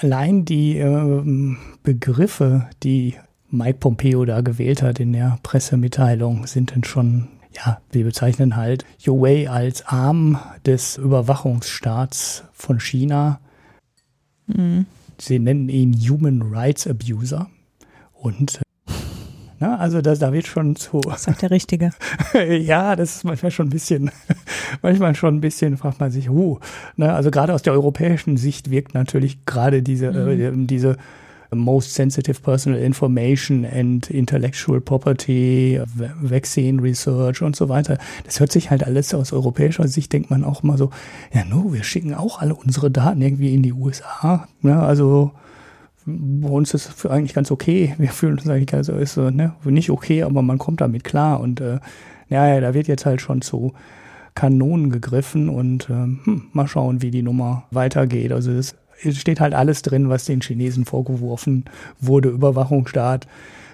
Allein 0.00 0.44
die 0.44 0.78
äh, 0.78 1.56
Begriffe, 1.82 2.68
die 2.82 3.14
Mike 3.50 3.78
Pompeo 3.78 4.24
da 4.24 4.40
gewählt 4.40 4.82
hat 4.82 5.00
in 5.00 5.12
der 5.12 5.38
Pressemitteilung, 5.42 6.46
sind 6.46 6.74
dann 6.74 6.84
schon 6.84 7.28
ja, 7.54 7.80
wir 7.90 8.04
bezeichnen 8.04 8.56
halt 8.56 8.84
Huawei 9.06 9.50
als 9.50 9.86
Arm 9.86 10.38
des 10.64 10.96
Überwachungsstaats 10.96 12.44
von 12.52 12.80
China. 12.80 13.40
Mhm. 14.46 14.86
Sie 15.18 15.38
nennen 15.38 15.68
ihn 15.68 15.94
Human 16.08 16.42
Rights 16.42 16.86
Abuser. 16.86 17.48
Und 18.14 18.60
Ne? 19.62 19.78
Also 19.78 20.00
das, 20.00 20.18
da 20.18 20.32
wird 20.32 20.48
schon 20.48 20.74
zu. 20.74 21.00
Das 21.02 21.22
sagt 21.22 21.42
der 21.42 21.52
Richtige. 21.52 21.90
ja, 22.48 22.96
das 22.96 23.16
ist 23.16 23.24
manchmal 23.24 23.52
schon 23.52 23.68
ein 23.68 23.70
bisschen, 23.70 24.10
manchmal 24.82 25.14
schon 25.14 25.36
ein 25.36 25.40
bisschen, 25.40 25.76
fragt 25.76 26.00
man 26.00 26.10
sich, 26.10 26.28
huh. 26.28 26.58
Ne? 26.96 27.12
Also 27.12 27.30
gerade 27.30 27.54
aus 27.54 27.62
der 27.62 27.72
europäischen 27.72 28.36
Sicht 28.36 28.72
wirkt 28.72 28.92
natürlich 28.94 29.46
gerade 29.46 29.82
diese, 29.82 30.10
mhm. 30.10 30.62
äh, 30.62 30.66
diese 30.66 30.96
most 31.54 31.94
sensitive 31.94 32.40
personal 32.40 32.80
information 32.80 33.64
and 33.64 34.10
intellectual 34.10 34.80
property, 34.80 35.80
vaccine 36.20 36.82
research 36.82 37.40
und 37.40 37.54
so 37.54 37.68
weiter. 37.68 37.98
Das 38.24 38.40
hört 38.40 38.50
sich 38.50 38.70
halt 38.70 38.84
alles 38.84 39.14
aus 39.14 39.32
europäischer 39.32 39.86
Sicht, 39.86 40.12
denkt 40.12 40.30
man 40.30 40.42
auch 40.42 40.64
mal 40.64 40.76
so, 40.76 40.90
ja, 41.32 41.44
no, 41.44 41.72
wir 41.72 41.84
schicken 41.84 42.14
auch 42.14 42.40
alle 42.40 42.56
unsere 42.56 42.90
Daten 42.90 43.22
irgendwie 43.22 43.54
in 43.54 43.62
die 43.62 43.74
USA. 43.74 44.48
Ne? 44.62 44.80
also 44.82 45.30
bei 46.06 46.48
uns 46.48 46.74
ist 46.74 46.88
es 46.88 47.06
eigentlich 47.06 47.34
ganz 47.34 47.50
okay. 47.50 47.94
Wir 47.98 48.10
fühlen 48.10 48.38
uns 48.38 48.48
eigentlich 48.48 48.74
also 48.74 48.92
ist 48.94 49.14
so, 49.14 49.30
ne, 49.30 49.54
nicht 49.64 49.90
okay, 49.90 50.22
aber 50.22 50.42
man 50.42 50.58
kommt 50.58 50.80
damit 50.80 51.04
klar 51.04 51.40
und 51.40 51.60
äh, 51.60 51.78
ja, 52.28 52.60
da 52.60 52.74
wird 52.74 52.88
jetzt 52.88 53.06
halt 53.06 53.20
schon 53.20 53.42
zu 53.42 53.72
Kanonen 54.34 54.90
gegriffen 54.90 55.48
und 55.48 55.90
äh, 55.90 55.92
hm, 55.92 56.44
mal 56.52 56.66
schauen, 56.66 57.02
wie 57.02 57.10
die 57.10 57.22
Nummer 57.22 57.64
weitergeht. 57.70 58.32
Also 58.32 58.52
es 58.52 58.74
steht 59.10 59.40
halt 59.40 59.54
alles 59.54 59.82
drin, 59.82 60.08
was 60.08 60.24
den 60.24 60.40
Chinesen 60.40 60.84
vorgeworfen 60.84 61.66
wurde: 62.00 62.30
Überwachungsstaat, 62.30 63.26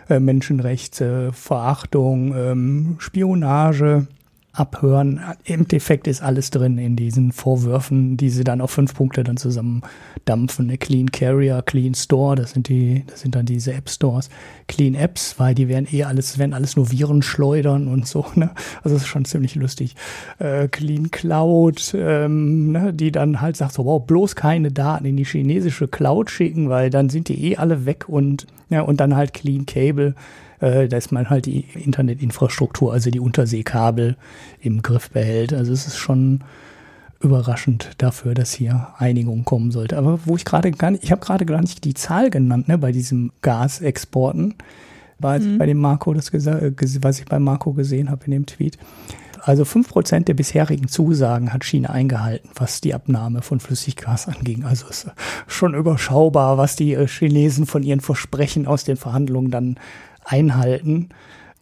äh, 0.08 0.18
Menschenrechte, 0.18 1.32
Verachtung, 1.32 2.34
ähm, 2.36 2.96
Spionage 2.98 4.08
abhören. 4.58 5.20
Im 5.44 5.60
Endeffekt 5.60 6.06
ist 6.06 6.22
alles 6.22 6.50
drin 6.50 6.78
in 6.78 6.96
diesen 6.96 7.32
Vorwürfen, 7.32 8.16
die 8.16 8.30
sie 8.30 8.44
dann 8.44 8.60
auf 8.60 8.70
fünf 8.70 8.94
Punkte 8.94 9.24
dann 9.24 9.36
zusammen 9.36 9.82
dampfen. 10.24 10.66
Eine 10.66 10.78
Clean 10.78 11.10
Carrier, 11.10 11.62
Clean 11.62 11.94
Store, 11.94 12.36
das 12.36 12.52
sind 12.52 12.68
die, 12.68 13.04
das 13.06 13.20
sind 13.20 13.34
dann 13.34 13.46
diese 13.46 13.72
App 13.72 13.88
Stores. 13.88 14.28
Clean 14.66 14.94
Apps, 14.94 15.38
weil 15.38 15.54
die 15.54 15.68
werden 15.68 15.86
eh 15.90 16.04
alles, 16.04 16.38
werden 16.38 16.54
alles 16.54 16.76
nur 16.76 16.90
Viren 16.90 17.22
schleudern 17.22 17.88
und 17.88 18.06
so, 18.06 18.26
ne? 18.34 18.50
Also 18.82 18.96
das 18.96 19.02
ist 19.02 19.08
schon 19.08 19.24
ziemlich 19.24 19.54
lustig. 19.54 19.94
Äh, 20.38 20.68
Clean 20.68 21.10
Cloud, 21.10 21.94
ähm, 21.94 22.72
ne? 22.72 22.92
die 22.92 23.12
dann 23.12 23.40
halt 23.40 23.56
sagt 23.56 23.72
so, 23.72 23.84
wow, 23.84 24.04
bloß 24.04 24.36
keine 24.36 24.72
Daten 24.72 25.04
in 25.04 25.16
die 25.16 25.24
chinesische 25.24 25.88
Cloud 25.88 26.30
schicken, 26.30 26.68
weil 26.68 26.90
dann 26.90 27.08
sind 27.08 27.28
die 27.28 27.52
eh 27.52 27.56
alle 27.56 27.86
weg 27.86 28.08
und, 28.08 28.46
ja, 28.70 28.82
und 28.82 29.00
dann 29.00 29.16
halt 29.16 29.34
Clean 29.34 29.66
Cable 29.66 30.14
äh, 30.60 30.88
dass 30.88 31.10
man 31.10 31.30
halt 31.30 31.46
die 31.46 31.64
Internetinfrastruktur, 31.74 32.92
also 32.92 33.10
die 33.10 33.20
Unterseekabel 33.20 34.16
im 34.60 34.82
Griff 34.82 35.10
behält. 35.10 35.52
Also 35.52 35.72
es 35.72 35.86
ist 35.86 35.96
schon 35.96 36.44
überraschend 37.20 37.90
dafür, 37.98 38.34
dass 38.34 38.52
hier 38.52 38.88
Einigung 38.98 39.44
kommen 39.44 39.70
sollte. 39.70 39.98
Aber 39.98 40.20
wo 40.24 40.36
ich 40.36 40.44
gerade 40.44 40.70
gar 40.70 40.92
nicht, 40.92 41.04
ich 41.04 41.10
habe 41.10 41.24
gerade 41.24 41.46
gar 41.46 41.60
nicht 41.60 41.84
die 41.84 41.94
Zahl 41.94 42.30
genannt, 42.30 42.68
ne, 42.68 42.78
bei 42.78 42.92
diesen 42.92 43.32
Gasexporten, 43.42 44.54
war 45.18 45.38
mhm. 45.38 45.58
bei 45.58 45.66
dem 45.66 45.78
Marco 45.78 46.14
das 46.14 46.32
äh, 46.32 46.72
was 47.00 47.18
ich 47.18 47.26
bei 47.26 47.38
Marco 47.38 47.72
gesehen 47.72 48.10
habe 48.10 48.24
in 48.26 48.32
dem 48.32 48.46
Tweet. 48.46 48.78
Also 49.42 49.64
fünf 49.64 49.88
Prozent 49.88 50.28
der 50.28 50.34
bisherigen 50.34 50.88
Zusagen 50.88 51.52
hat 51.52 51.64
China 51.64 51.90
eingehalten, 51.90 52.50
was 52.54 52.80
die 52.80 52.94
Abnahme 52.94 53.42
von 53.42 53.60
Flüssiggas 53.60 54.28
anging. 54.28 54.64
Also 54.64 54.88
ist 54.88 55.10
schon 55.46 55.74
überschaubar, 55.74 56.58
was 56.58 56.76
die 56.76 56.94
äh, 56.94 57.06
Chinesen 57.06 57.66
von 57.66 57.82
ihren 57.82 58.00
Versprechen 58.00 58.66
aus 58.66 58.84
den 58.84 58.96
Verhandlungen 58.96 59.50
dann 59.50 59.76
einhalten. 60.28 61.08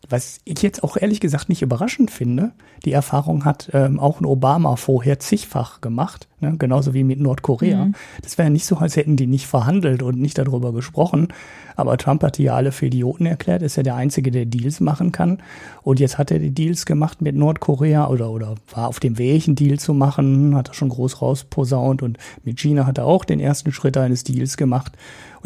Was 0.08 0.40
ich 0.44 0.62
jetzt 0.62 0.84
auch 0.84 0.96
ehrlich 0.96 1.20
gesagt 1.20 1.48
nicht 1.48 1.62
überraschend 1.62 2.10
finde, 2.10 2.52
die 2.84 2.92
Erfahrung 2.92 3.44
hat 3.44 3.70
ähm, 3.72 3.98
auch 3.98 4.20
ein 4.20 4.24
Obama 4.24 4.76
vorher 4.76 5.18
zigfach 5.18 5.80
gemacht, 5.80 6.28
ne? 6.40 6.54
genauso 6.56 6.94
wie 6.94 7.02
mit 7.02 7.18
Nordkorea. 7.18 7.86
Mhm. 7.86 7.94
Das 8.22 8.38
wäre 8.38 8.50
nicht 8.50 8.66
so, 8.66 8.76
als 8.76 8.94
hätten 8.94 9.16
die 9.16 9.26
nicht 9.26 9.46
verhandelt 9.46 10.02
und 10.02 10.20
nicht 10.20 10.38
darüber 10.38 10.72
gesprochen. 10.72 11.28
Aber 11.74 11.96
Trump 11.96 12.22
hat 12.22 12.38
die 12.38 12.44
ja 12.44 12.54
alle 12.54 12.70
für 12.72 12.86
Idioten 12.86 13.26
erklärt, 13.26 13.62
ist 13.62 13.76
ja 13.76 13.82
der 13.82 13.96
Einzige, 13.96 14.30
der 14.30 14.46
Deals 14.46 14.80
machen 14.80 15.10
kann. 15.10 15.42
Und 15.82 15.98
jetzt 15.98 16.18
hat 16.18 16.30
er 16.30 16.38
die 16.38 16.52
Deals 16.52 16.86
gemacht 16.86 17.20
mit 17.20 17.34
Nordkorea 17.34 18.06
oder, 18.08 18.30
oder 18.30 18.54
war 18.72 18.88
auf 18.88 19.00
dem 19.00 19.18
Weg, 19.18 19.46
einen 19.46 19.56
Deal 19.56 19.78
zu 19.78 19.92
machen, 19.92 20.54
hat 20.54 20.68
er 20.68 20.74
schon 20.74 20.88
groß 20.90 21.20
rausposaunt 21.20 22.02
und 22.02 22.18
mit 22.44 22.60
China 22.60 22.86
hat 22.86 22.98
er 22.98 23.06
auch 23.06 23.24
den 23.24 23.40
ersten 23.40 23.72
Schritt 23.72 23.96
eines 23.96 24.22
Deals 24.22 24.56
gemacht. 24.56 24.92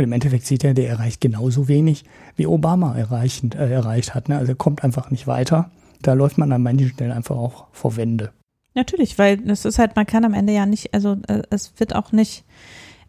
Und 0.00 0.04
im 0.04 0.12
Endeffekt 0.12 0.46
sieht 0.46 0.64
er, 0.64 0.72
der 0.72 0.88
erreicht 0.88 1.20
genauso 1.20 1.68
wenig, 1.68 2.04
wie 2.34 2.46
Obama 2.46 2.96
erreichend, 2.96 3.54
äh, 3.54 3.70
erreicht 3.70 4.14
hat. 4.14 4.30
Ne? 4.30 4.38
Also 4.38 4.52
er 4.52 4.56
kommt 4.56 4.82
einfach 4.82 5.10
nicht 5.10 5.26
weiter. 5.26 5.70
Da 6.00 6.14
läuft 6.14 6.38
man 6.38 6.50
an 6.52 6.62
manchen 6.62 6.88
Stellen 6.88 7.12
einfach 7.12 7.36
auch 7.36 7.66
vor 7.72 7.96
Wände. 7.96 8.32
Natürlich, 8.74 9.18
weil 9.18 9.46
es 9.50 9.66
ist 9.66 9.78
halt, 9.78 9.96
man 9.96 10.06
kann 10.06 10.24
am 10.24 10.32
Ende 10.32 10.54
ja 10.54 10.64
nicht, 10.64 10.94
also 10.94 11.18
äh, 11.28 11.42
es 11.50 11.74
wird 11.76 11.94
auch 11.94 12.12
nicht, 12.12 12.44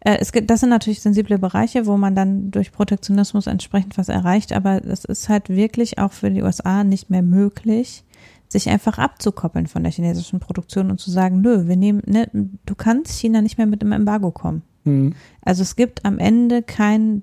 äh, 0.00 0.18
es 0.20 0.32
gibt, 0.32 0.50
das 0.50 0.60
sind 0.60 0.68
natürlich 0.68 1.00
sensible 1.00 1.38
Bereiche, 1.38 1.86
wo 1.86 1.96
man 1.96 2.14
dann 2.14 2.50
durch 2.50 2.72
Protektionismus 2.72 3.46
entsprechend 3.46 3.96
was 3.96 4.10
erreicht, 4.10 4.52
aber 4.52 4.84
es 4.84 5.06
ist 5.06 5.30
halt 5.30 5.48
wirklich 5.48 5.98
auch 5.98 6.12
für 6.12 6.30
die 6.30 6.42
USA 6.42 6.84
nicht 6.84 7.08
mehr 7.08 7.22
möglich, 7.22 8.04
sich 8.48 8.68
einfach 8.68 8.98
abzukoppeln 8.98 9.66
von 9.66 9.82
der 9.82 9.92
chinesischen 9.92 10.40
Produktion 10.40 10.90
und 10.90 11.00
zu 11.00 11.10
sagen, 11.10 11.40
nö, 11.40 11.68
wir 11.68 11.76
nehmen, 11.76 12.02
ne, 12.04 12.28
du 12.66 12.74
kannst 12.74 13.18
China 13.18 13.40
nicht 13.40 13.56
mehr 13.56 13.66
mit 13.66 13.80
dem 13.80 13.92
Embargo 13.92 14.30
kommen. 14.30 14.62
Mhm. 14.84 15.14
Also 15.42 15.62
es 15.62 15.76
gibt 15.76 16.04
am 16.04 16.18
Ende 16.18 16.62
kein 16.62 17.22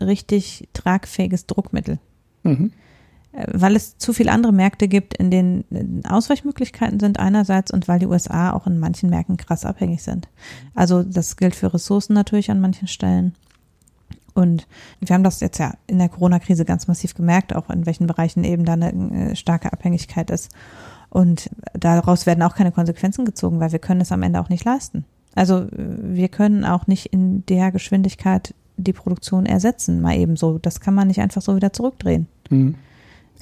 richtig 0.00 0.68
tragfähiges 0.72 1.46
Druckmittel. 1.46 1.98
Mhm. 2.42 2.72
Äh, 3.32 3.46
weil 3.52 3.76
es 3.76 3.98
zu 3.98 4.12
viele 4.12 4.32
andere 4.32 4.52
Märkte 4.52 4.88
gibt, 4.88 5.14
in 5.14 5.30
denen 5.30 6.02
Ausweichmöglichkeiten 6.08 7.00
sind 7.00 7.18
einerseits 7.18 7.72
und 7.72 7.88
weil 7.88 7.98
die 7.98 8.06
USA 8.06 8.52
auch 8.52 8.66
in 8.66 8.78
manchen 8.78 9.10
Märkten 9.10 9.36
krass 9.36 9.64
abhängig 9.64 10.02
sind. 10.02 10.28
Also 10.74 11.02
das 11.02 11.36
gilt 11.36 11.54
für 11.54 11.72
Ressourcen 11.72 12.14
natürlich 12.14 12.50
an 12.50 12.60
manchen 12.60 12.88
Stellen. 12.88 13.34
Und 14.34 14.66
wir 15.00 15.14
haben 15.14 15.22
das 15.22 15.40
jetzt 15.40 15.58
ja 15.58 15.74
in 15.86 15.98
der 15.98 16.08
Corona-Krise 16.08 16.64
ganz 16.64 16.88
massiv 16.88 17.14
gemerkt, 17.14 17.54
auch 17.54 17.70
in 17.70 17.86
welchen 17.86 18.08
Bereichen 18.08 18.42
eben 18.42 18.64
da 18.64 18.72
eine 18.72 19.30
äh, 19.30 19.36
starke 19.36 19.72
Abhängigkeit 19.72 20.30
ist. 20.30 20.50
Und 21.08 21.50
daraus 21.74 22.26
werden 22.26 22.42
auch 22.42 22.56
keine 22.56 22.72
Konsequenzen 22.72 23.24
gezogen, 23.24 23.60
weil 23.60 23.70
wir 23.70 23.78
können 23.78 24.00
es 24.00 24.10
am 24.10 24.22
Ende 24.22 24.40
auch 24.40 24.48
nicht 24.48 24.64
leisten. 24.64 25.04
Also 25.34 25.66
wir 25.70 26.28
können 26.28 26.64
auch 26.64 26.86
nicht 26.86 27.06
in 27.06 27.44
der 27.46 27.72
Geschwindigkeit 27.72 28.54
die 28.76 28.92
Produktion 28.92 29.46
ersetzen, 29.46 30.00
mal 30.00 30.16
eben 30.16 30.36
so. 30.36 30.58
Das 30.58 30.80
kann 30.80 30.94
man 30.94 31.08
nicht 31.08 31.20
einfach 31.20 31.42
so 31.42 31.56
wieder 31.56 31.72
zurückdrehen. 31.72 32.26
Mhm. 32.50 32.74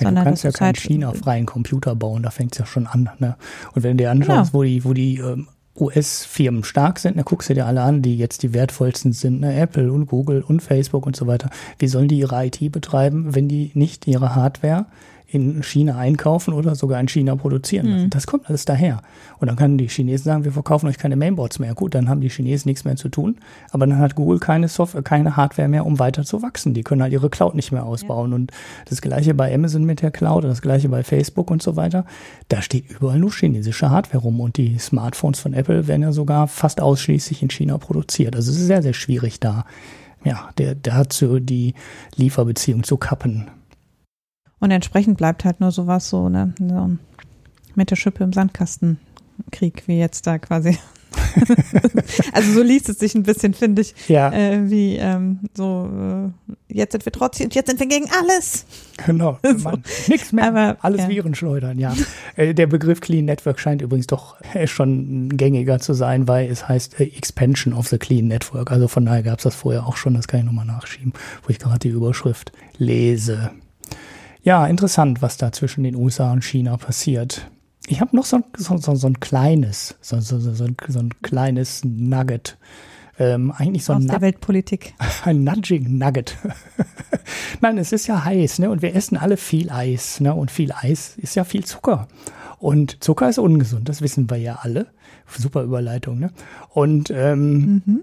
Ja, 0.00 0.10
du 0.10 0.22
kannst 0.22 0.42
ja 0.44 0.50
keinen 0.50 0.66
halt 0.68 0.78
China-freien 0.78 1.46
Computer 1.46 1.94
bauen, 1.94 2.22
da 2.22 2.30
fängt 2.30 2.52
es 2.52 2.58
ja 2.58 2.66
schon 2.66 2.86
an. 2.86 3.10
Ne? 3.18 3.36
Und 3.74 3.82
wenn 3.82 3.96
du 3.96 4.04
dir 4.04 4.10
anschaust, 4.10 4.52
genau. 4.52 4.60
wo 4.60 4.62
die, 4.62 4.84
wo 4.84 4.94
die 4.94 5.18
ähm, 5.18 5.48
US-Firmen 5.78 6.64
stark 6.64 6.98
sind, 6.98 7.16
dann 7.16 7.24
guckst 7.24 7.48
du 7.48 7.54
dir 7.54 7.66
alle 7.66 7.82
an, 7.82 8.02
die 8.02 8.16
jetzt 8.16 8.42
die 8.42 8.52
wertvollsten 8.52 9.12
sind, 9.12 9.40
ne? 9.40 9.54
Apple 9.54 9.90
und 9.92 10.06
Google 10.06 10.42
und 10.42 10.60
Facebook 10.60 11.06
und 11.06 11.16
so 11.16 11.26
weiter. 11.26 11.50
Wie 11.78 11.88
sollen 11.88 12.08
die 12.08 12.18
ihre 12.18 12.46
IT 12.46 12.72
betreiben, 12.72 13.34
wenn 13.34 13.48
die 13.48 13.70
nicht 13.74 14.06
ihre 14.06 14.34
Hardware 14.34 14.86
in 15.32 15.62
China 15.62 15.96
einkaufen 15.96 16.52
oder 16.52 16.74
sogar 16.74 17.00
in 17.00 17.08
China 17.08 17.36
produzieren 17.36 17.86
lassen. 17.86 18.04
Mhm. 18.04 18.10
Das 18.10 18.26
kommt 18.26 18.48
alles 18.48 18.66
daher. 18.66 19.00
Und 19.38 19.48
dann 19.48 19.56
können 19.56 19.78
die 19.78 19.88
Chinesen 19.88 20.24
sagen, 20.24 20.44
wir 20.44 20.52
verkaufen 20.52 20.88
euch 20.88 20.98
keine 20.98 21.16
Mainboards 21.16 21.58
mehr. 21.58 21.74
Gut, 21.74 21.94
dann 21.94 22.08
haben 22.08 22.20
die 22.20 22.28
Chinesen 22.28 22.68
nichts 22.68 22.84
mehr 22.84 22.96
zu 22.96 23.08
tun. 23.08 23.36
Aber 23.70 23.86
dann 23.86 23.98
hat 23.98 24.14
Google 24.14 24.38
keine 24.40 24.68
Software, 24.68 25.02
keine 25.02 25.36
Hardware 25.36 25.68
mehr, 25.68 25.86
um 25.86 25.98
weiter 25.98 26.24
zu 26.24 26.42
wachsen. 26.42 26.74
Die 26.74 26.82
können 26.82 27.00
halt 27.00 27.14
ihre 27.14 27.30
Cloud 27.30 27.54
nicht 27.54 27.72
mehr 27.72 27.86
ausbauen. 27.86 28.30
Ja. 28.30 28.36
Und 28.36 28.52
das 28.88 29.00
gleiche 29.00 29.32
bei 29.32 29.54
Amazon 29.54 29.84
mit 29.84 30.02
der 30.02 30.10
Cloud, 30.10 30.44
das 30.44 30.60
gleiche 30.60 30.90
bei 30.90 31.02
Facebook 31.02 31.50
und 31.50 31.62
so 31.62 31.76
weiter. 31.76 32.04
Da 32.48 32.60
steht 32.60 32.90
überall 32.90 33.18
nur 33.18 33.32
chinesische 33.32 33.88
Hardware 33.88 34.22
rum. 34.22 34.38
Und 34.38 34.58
die 34.58 34.76
Smartphones 34.78 35.40
von 35.40 35.54
Apple 35.54 35.88
werden 35.88 36.02
ja 36.02 36.12
sogar 36.12 36.46
fast 36.46 36.82
ausschließlich 36.82 37.42
in 37.42 37.48
China 37.48 37.78
produziert. 37.78 38.36
Also 38.36 38.50
es 38.50 38.58
ist 38.58 38.66
sehr, 38.66 38.82
sehr 38.82 38.92
schwierig 38.92 39.40
da. 39.40 39.64
Ja, 40.24 40.50
der, 40.58 40.76
so 41.10 41.38
die 41.38 41.74
Lieferbeziehung 42.16 42.84
zu 42.84 42.98
kappen. 42.98 43.50
Und 44.62 44.70
entsprechend 44.70 45.18
bleibt 45.18 45.44
halt 45.44 45.58
nur 45.60 45.72
sowas 45.72 46.08
so, 46.08 46.28
ne, 46.28 46.54
so 46.56 46.92
mit 47.74 47.90
der 47.90 47.96
Schippe 47.96 48.22
im 48.22 48.32
Sandkasten 48.32 49.00
Krieg, 49.50 49.82
wie 49.86 49.98
jetzt 49.98 50.24
da 50.28 50.38
quasi. 50.38 50.78
also 52.32 52.52
so 52.52 52.62
liest 52.62 52.88
es 52.88 53.00
sich 53.00 53.16
ein 53.16 53.24
bisschen, 53.24 53.54
finde 53.54 53.82
ich. 53.82 53.92
Ja. 54.06 54.32
Äh, 54.32 54.70
wie 54.70 54.98
ähm, 54.98 55.40
so, 55.54 55.90
äh, 55.90 56.52
jetzt 56.72 56.92
sind 56.92 57.04
wir 57.04 57.10
trotzdem, 57.10 57.50
jetzt 57.50 57.70
sind 57.70 57.80
wir 57.80 57.88
gegen 57.88 58.06
alles. 58.20 58.64
Genau. 59.04 59.36
so. 59.56 59.72
Nichts 60.06 60.30
mehr. 60.30 60.46
Aber, 60.46 60.76
alles 60.80 61.00
ja. 61.00 61.08
Viren 61.08 61.34
schleudern, 61.34 61.80
ja. 61.80 61.92
Äh, 62.36 62.54
der 62.54 62.68
Begriff 62.68 63.00
Clean 63.00 63.24
Network 63.24 63.58
scheint 63.58 63.82
übrigens 63.82 64.06
doch 64.06 64.40
äh, 64.54 64.68
schon 64.68 65.36
gängiger 65.36 65.80
zu 65.80 65.92
sein, 65.92 66.28
weil 66.28 66.48
es 66.48 66.68
heißt 66.68 67.00
äh, 67.00 67.04
Expansion 67.04 67.74
of 67.74 67.88
the 67.88 67.98
Clean 67.98 68.28
Network. 68.28 68.70
Also 68.70 68.86
von 68.86 69.06
daher 69.06 69.24
gab 69.24 69.38
es 69.38 69.42
das 69.42 69.56
vorher 69.56 69.88
auch 69.88 69.96
schon, 69.96 70.14
das 70.14 70.28
kann 70.28 70.38
ich 70.38 70.46
nochmal 70.46 70.66
nachschieben, 70.66 71.14
wo 71.42 71.50
ich 71.50 71.58
gerade 71.58 71.80
die 71.80 71.88
Überschrift 71.88 72.52
lese. 72.78 73.50
Ja, 74.42 74.66
interessant, 74.66 75.22
was 75.22 75.36
da 75.36 75.52
zwischen 75.52 75.84
den 75.84 75.94
USA 75.94 76.32
und 76.32 76.44
China 76.44 76.76
passiert. 76.76 77.48
Ich 77.86 78.00
habe 78.00 78.14
noch 78.16 78.24
so, 78.24 78.40
so, 78.56 78.76
so, 78.76 78.94
so, 78.96 79.06
ein 79.06 79.20
kleines, 79.20 79.96
so, 80.00 80.16
ein 80.16 81.10
kleines 81.22 81.84
Nugget. 81.84 82.58
Ähm, 83.18 83.52
eigentlich 83.52 83.84
so 83.84 83.92
Aus 83.92 84.02
ein 84.02 84.08
der 84.08 84.20
Weltpolitik. 84.20 84.94
Ein 85.24 85.44
Nudging 85.44 85.98
Nugget. 85.98 86.38
Nein, 87.60 87.76
es 87.78 87.92
ist 87.92 88.06
ja 88.06 88.24
heiß, 88.24 88.58
ne? 88.58 88.70
Und 88.70 88.82
wir 88.82 88.96
essen 88.96 89.18
alle 89.18 89.36
viel 89.36 89.70
Eis, 89.70 90.18
ne? 90.20 90.34
Und 90.34 90.50
viel 90.50 90.72
Eis 90.72 91.18
ist 91.18 91.36
ja 91.36 91.44
viel 91.44 91.64
Zucker. 91.64 92.08
Und 92.58 93.04
Zucker 93.04 93.28
ist 93.28 93.38
ungesund, 93.38 93.88
das 93.88 94.00
wissen 94.00 94.30
wir 94.30 94.38
ja 94.38 94.60
alle. 94.62 94.86
Super 95.26 95.62
Überleitung, 95.62 96.18
ne? 96.18 96.30
Und 96.70 97.10
ähm, 97.10 97.82
mhm. 97.84 98.00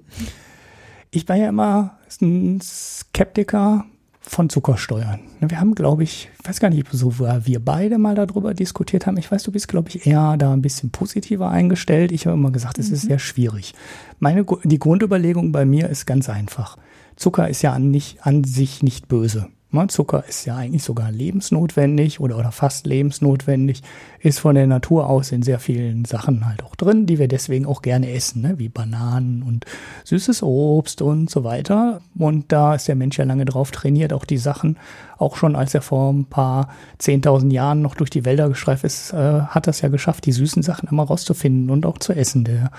ich 1.11 1.27
war 1.27 1.35
ja 1.35 1.49
immer 1.49 1.97
ein 2.21 2.61
Skeptiker 2.61 3.85
von 4.29 4.47
Zuckersteuern. 4.47 5.21
Wir 5.39 5.59
haben, 5.59 5.73
glaube 5.73 6.03
ich, 6.03 6.29
ich 6.39 6.47
weiß 6.47 6.59
gar 6.59 6.69
nicht, 6.69 6.87
so 6.91 7.17
wir 7.19 7.59
beide 7.59 7.97
mal 7.97 8.13
darüber 8.13 8.53
diskutiert 8.53 9.07
haben. 9.07 9.17
Ich 9.17 9.31
weiß, 9.31 9.41
du 9.41 9.51
bist, 9.51 9.67
glaube 9.67 9.89
ich, 9.89 10.05
eher 10.05 10.37
da 10.37 10.53
ein 10.53 10.61
bisschen 10.61 10.91
positiver 10.91 11.49
eingestellt. 11.49 12.11
Ich 12.11 12.27
habe 12.27 12.37
immer 12.37 12.51
gesagt, 12.51 12.77
es 12.77 12.89
mhm. 12.89 12.93
ist 12.93 13.01
sehr 13.01 13.17
schwierig. 13.17 13.73
Meine, 14.19 14.45
die 14.63 14.77
Grundüberlegung 14.77 15.51
bei 15.51 15.65
mir 15.65 15.89
ist 15.89 16.05
ganz 16.05 16.29
einfach. 16.29 16.77
Zucker 17.15 17.49
ist 17.49 17.63
ja 17.63 17.73
an, 17.73 17.89
nicht, 17.89 18.25
an 18.25 18.43
sich 18.43 18.83
nicht 18.83 19.07
böse. 19.07 19.47
Ne, 19.71 19.85
Zucker 19.87 20.23
ist 20.27 20.45
ja 20.45 20.55
eigentlich 20.55 20.83
sogar 20.83 21.11
lebensnotwendig 21.11 22.19
oder, 22.19 22.39
oder 22.39 22.51
fast 22.51 22.87
lebensnotwendig, 22.87 23.83
ist 24.19 24.39
von 24.39 24.55
der 24.55 24.65
Natur 24.65 25.07
aus 25.07 25.31
in 25.31 25.43
sehr 25.43 25.59
vielen 25.59 26.05
Sachen 26.05 26.47
halt 26.47 26.63
auch 26.63 26.75
drin, 26.75 27.05
die 27.05 27.19
wir 27.19 27.27
deswegen 27.27 27.67
auch 27.67 27.83
gerne 27.83 28.11
essen, 28.11 28.41
ne? 28.41 28.57
wie 28.57 28.69
Bananen 28.69 29.43
und 29.43 29.65
süßes 30.05 30.41
Obst 30.41 31.03
und 31.03 31.29
so 31.29 31.43
weiter. 31.43 32.01
Und 32.17 32.51
da 32.51 32.73
ist 32.73 32.87
der 32.87 32.95
Mensch 32.95 33.19
ja 33.19 33.25
lange 33.25 33.45
drauf 33.45 33.69
trainiert, 33.69 34.11
auch 34.11 34.25
die 34.25 34.37
Sachen, 34.39 34.77
auch 35.19 35.35
schon 35.35 35.55
als 35.55 35.75
er 35.75 35.83
vor 35.83 36.11
ein 36.11 36.25
paar 36.25 36.69
zehntausend 36.97 37.53
Jahren 37.53 37.83
noch 37.83 37.93
durch 37.93 38.09
die 38.09 38.25
Wälder 38.25 38.49
gestreift 38.49 38.83
ist, 38.83 39.13
äh, 39.13 39.41
hat 39.41 39.67
das 39.67 39.81
ja 39.81 39.89
geschafft, 39.89 40.25
die 40.25 40.31
süßen 40.31 40.63
Sachen 40.63 40.89
immer 40.89 41.03
rauszufinden 41.03 41.69
und 41.69 41.85
auch 41.85 41.99
zu 41.99 42.13
essen, 42.13 42.43
der 42.43 42.71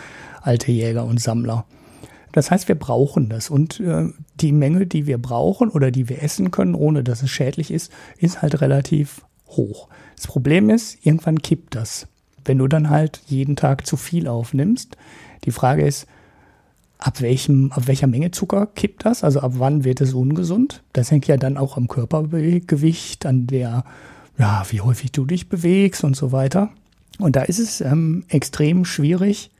alte 0.43 0.73
Jäger 0.73 1.05
und 1.05 1.21
Sammler. 1.21 1.67
Das 2.33 2.51
heißt, 2.51 2.69
wir 2.69 2.77
brauchen 2.77 3.29
das. 3.29 3.51
Und 3.51 3.81
äh, 3.81 4.09
die 4.41 4.53
Menge, 4.53 4.87
die 4.87 5.07
wir 5.07 5.19
brauchen 5.19 5.69
oder 5.69 5.91
die 5.91 6.09
wir 6.09 6.23
essen 6.23 6.51
können, 6.51 6.75
ohne 6.75 7.05
dass 7.05 7.23
es 7.23 7.31
schädlich 7.31 7.71
ist, 7.71 7.93
ist 8.19 8.43
halt 8.43 8.61
relativ 8.61 9.23
hoch. 9.49 9.89
Das 10.17 10.27
Problem 10.27 10.71
ist, 10.71 10.99
irgendwann 11.05 11.43
kippt 11.43 11.75
das. 11.75 12.07
Wenn 12.45 12.59
du 12.59 12.69
dann 12.69 12.91
halt 12.91 13.21
jeden 13.27 13.57
Tag 13.57 13.87
zu 13.87 13.97
viel 13.97 14.27
aufnimmst. 14.27 14.97
Die 15.45 15.51
Frage 15.51 15.87
ist, 15.87 16.07
ab 16.99 17.21
welchem, 17.21 17.73
ab 17.73 17.87
welcher 17.87 18.07
Menge 18.07 18.31
Zucker 18.31 18.67
kippt 18.67 19.05
das? 19.05 19.25
Also 19.25 19.41
ab 19.41 19.53
wann 19.57 19.85
wird 19.85 20.01
es 20.01 20.15
ungesund? 20.15 20.83
Das 20.93 21.11
hängt 21.11 21.27
ja 21.27 21.37
dann 21.37 21.57
auch 21.57 21.77
am 21.77 21.89
Körpergewicht, 21.89 23.27
an 23.27 23.47
der, 23.47 23.85
ja, 24.39 24.63
wie 24.71 24.81
häufig 24.81 25.13
du 25.13 25.25
dich 25.25 25.49
bewegst 25.49 26.05
und 26.05 26.17
so 26.17 26.33
weiter. 26.33 26.71
Und 27.19 27.37
da 27.37 27.43
ist 27.43 27.59
es 27.59 27.81
ähm, 27.81 28.25
extrem 28.29 28.85
schwierig, 28.85 29.51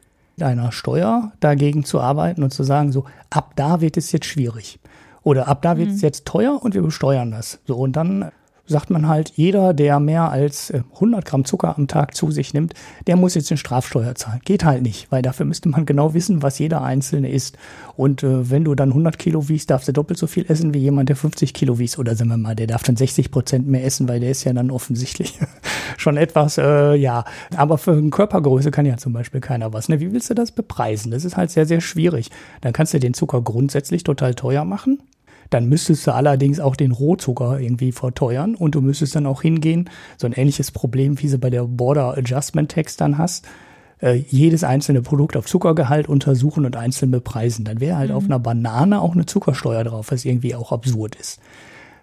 einer 0.43 0.73
Steuer 0.73 1.33
dagegen 1.41 1.85
zu 1.85 2.01
arbeiten 2.01 2.43
und 2.43 2.53
zu 2.53 2.63
sagen, 2.63 2.93
so 2.93 3.05
ab 3.31 3.53
da 3.57 3.81
wird 3.81 3.97
es 3.97 4.13
jetzt 4.13 4.27
schwierig. 4.27 4.81
Oder 5.23 5.49
ab 5.49 5.63
da 5.63 5.77
wird 5.77 5.91
es 5.91 5.97
mhm. 5.97 6.03
jetzt 6.03 6.25
teuer 6.27 6.63
und 6.63 6.75
wir 6.75 6.83
besteuern 6.83 7.31
das. 7.31 7.61
So, 7.67 7.77
und 7.77 7.95
dann 7.95 8.31
sagt 8.71 8.89
man 8.91 9.09
halt, 9.09 9.33
jeder, 9.35 9.75
der 9.75 10.01
mehr 10.01 10.31
als 10.31 10.73
100 10.73 11.21
äh, 11.25 11.29
Gramm 11.29 11.45
Zucker 11.45 11.77
am 11.77 11.89
Tag 11.89 12.15
zu 12.15 12.31
sich 12.31 12.55
nimmt, 12.55 12.75
der 13.07 13.17
muss 13.17 13.35
jetzt 13.35 13.51
eine 13.51 13.59
Strafsteuer 13.59 14.15
zahlen. 14.15 14.41
Geht 14.45 14.65
halt 14.65 14.83
nicht, 14.83 15.11
weil 15.11 15.23
dafür 15.23 15.45
müsste 15.45 15.69
man 15.69 15.87
genau 15.87 16.15
wissen, 16.15 16.43
was 16.43 16.59
jeder 16.59 16.83
Einzelne 16.83 17.31
isst. 17.31 17.59
Und 17.97 18.23
äh, 18.23 18.49
wenn 18.51 18.65
du 18.65 18.75
dann 18.75 18.91
100 18.91 19.19
Kilo 19.19 19.49
wiegst, 19.49 19.71
darfst 19.71 19.89
du 19.89 19.93
doppelt 19.93 20.19
so 20.19 20.27
viel 20.27 20.47
essen 20.49 20.73
wie 20.73 20.79
jemand, 20.79 21.09
der 21.09 21.17
50 21.17 21.53
Kilo 21.53 21.79
wiegt. 21.79 21.99
Oder 21.99 22.15
sagen 22.15 22.31
wir 22.31 22.37
mal, 22.37 22.55
der 22.55 22.69
darf 22.69 22.83
dann 22.83 22.97
60 22.97 23.31
Prozent 23.31 23.67
mehr 23.67 23.85
essen, 23.85 24.09
weil 24.09 24.21
der 24.21 24.31
ist 24.31 24.45
ja 24.45 24.53
dann 24.53 24.71
offensichtlich 24.71 25.39
schon 25.97 26.17
etwas, 26.17 26.57
äh, 26.57 26.95
ja. 26.95 27.25
Aber 27.57 27.77
für 27.77 27.93
eine 27.93 28.11
Körpergröße 28.11 28.71
kann 28.71 28.87
ja 28.87 28.97
zum 28.97 29.13
Beispiel 29.13 29.41
keiner 29.41 29.73
was. 29.73 29.89
Ne? 29.89 30.01
Wie 30.01 30.13
willst 30.13 30.31
du 30.31 30.35
das 30.35 30.53
bepreisen? 30.53 31.11
Das 31.11 31.25
ist 31.25 31.37
halt 31.37 31.51
sehr, 31.51 31.67
sehr 31.67 31.81
schwierig. 31.81 32.31
Dann 32.61 32.73
kannst 32.73 32.95
du 32.95 33.01
den 33.01 33.15
Zucker 33.15 33.43
grundsätzlich 33.43 34.05
total 34.05 34.35
teuer 34.35 34.65
machen 34.65 35.01
dann 35.51 35.69
müsstest 35.69 36.07
du 36.07 36.15
allerdings 36.15 36.61
auch 36.61 36.77
den 36.77 36.93
Rohzucker 36.93 37.61
irgendwie 37.61 37.93
verteuern 37.93 38.55
und 38.55 38.75
du 38.77 38.81
müsstest 38.81 39.17
dann 39.17 39.27
auch 39.27 39.43
hingehen, 39.43 39.91
so 40.17 40.27
ein 40.27 40.33
ähnliches 40.33 40.71
Problem, 40.71 41.21
wie 41.21 41.29
sie 41.29 41.39
bei 41.39 41.51
der 41.51 41.65
Border 41.65 42.17
Adjustment 42.17 42.71
Tax 42.71 42.97
dann 42.97 43.19
hast, 43.19 43.47
äh, 44.01 44.15
jedes 44.15 44.65
einzelne 44.65 45.03
Produkt 45.03 45.37
auf 45.37 45.47
Zuckergehalt 45.47 46.09
untersuchen 46.09 46.65
und 46.65 46.77
einzeln 46.77 47.11
bepreisen. 47.11 47.65
Dann 47.65 47.81
wäre 47.81 47.99
halt 47.99 48.11
mhm. 48.11 48.17
auf 48.17 48.25
einer 48.25 48.39
Banane 48.39 49.01
auch 49.01 49.13
eine 49.13 49.27
Zuckersteuer 49.27 49.85
drauf, 49.85 50.13
was 50.13 50.25
irgendwie 50.25 50.55
auch 50.55 50.73
absurd 50.73 51.17
ist. 51.17 51.41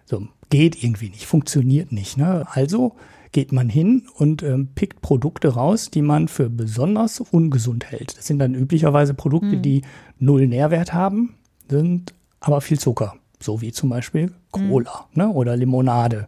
So, 0.06 0.28
geht 0.50 0.84
irgendwie 0.84 1.10
nicht, 1.10 1.26
funktioniert 1.26 1.92
nicht. 1.92 2.18
Ne? 2.18 2.46
Also 2.52 2.96
geht 3.32 3.52
man 3.52 3.70
hin 3.70 4.04
und 4.16 4.44
ähm, 4.44 4.70
pickt 4.76 5.02
Produkte 5.02 5.50
raus, 5.50 5.90
die 5.90 6.02
man 6.02 6.28
für 6.28 6.50
besonders 6.50 7.20
ungesund 7.20 7.92
hält. 7.92 8.18
Das 8.18 8.28
sind 8.28 8.40
dann 8.40 8.56
üblicherweise 8.56 9.14
Produkte, 9.14 9.58
mhm. 9.58 9.62
die 9.62 9.82
null 10.20 10.48
Nährwert 10.48 10.94
haben, 10.94 11.36
sind 11.70 12.14
aber 12.40 12.62
viel 12.62 12.80
Zucker 12.80 13.16
so 13.40 13.62
wie 13.62 13.72
zum 13.72 13.90
Beispiel 13.90 14.32
Cola 14.52 15.06
mhm. 15.14 15.22
ne, 15.22 15.30
oder 15.30 15.56
Limonade. 15.56 16.28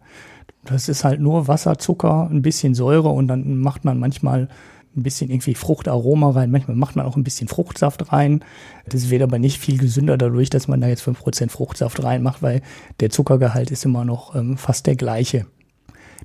Das 0.66 0.90
ist 0.90 1.04
halt 1.04 1.20
nur 1.20 1.48
Wasser, 1.48 1.78
Zucker, 1.78 2.30
ein 2.30 2.42
bisschen 2.42 2.76
Säure 2.76 3.10
und 3.10 3.28
dann 3.28 3.58
macht 3.58 3.86
man 3.86 4.00
manchmal 4.00 4.50
ein 4.96 5.04
bisschen 5.04 5.30
irgendwie 5.30 5.56
Fruchtaroma 5.56 6.32
rein. 6.32 6.52
Manchmal 6.52 6.76
macht 6.76 6.96
man 6.96 7.06
auch 7.06 7.16
ein 7.16 7.24
bisschen 7.24 7.48
Fruchtsaft 7.48 8.12
rein. 8.12 8.44
Das 8.88 9.10
wird 9.10 9.22
aber 9.22 9.40
nicht 9.40 9.60
viel 9.60 9.78
gesünder 9.78 10.18
dadurch, 10.18 10.50
dass 10.50 10.68
man 10.68 10.82
da 10.82 10.88
jetzt 10.88 11.02
fünf 11.02 11.20
Prozent 11.20 11.52
Fruchtsaft 11.52 12.04
reinmacht, 12.04 12.42
weil 12.42 12.62
der 13.00 13.10
Zuckergehalt 13.10 13.72
ist 13.72 13.86
immer 13.86 14.04
noch 14.04 14.36
ähm, 14.36 14.58
fast 14.58 14.88
der 14.88 14.96
gleiche. 14.96 15.46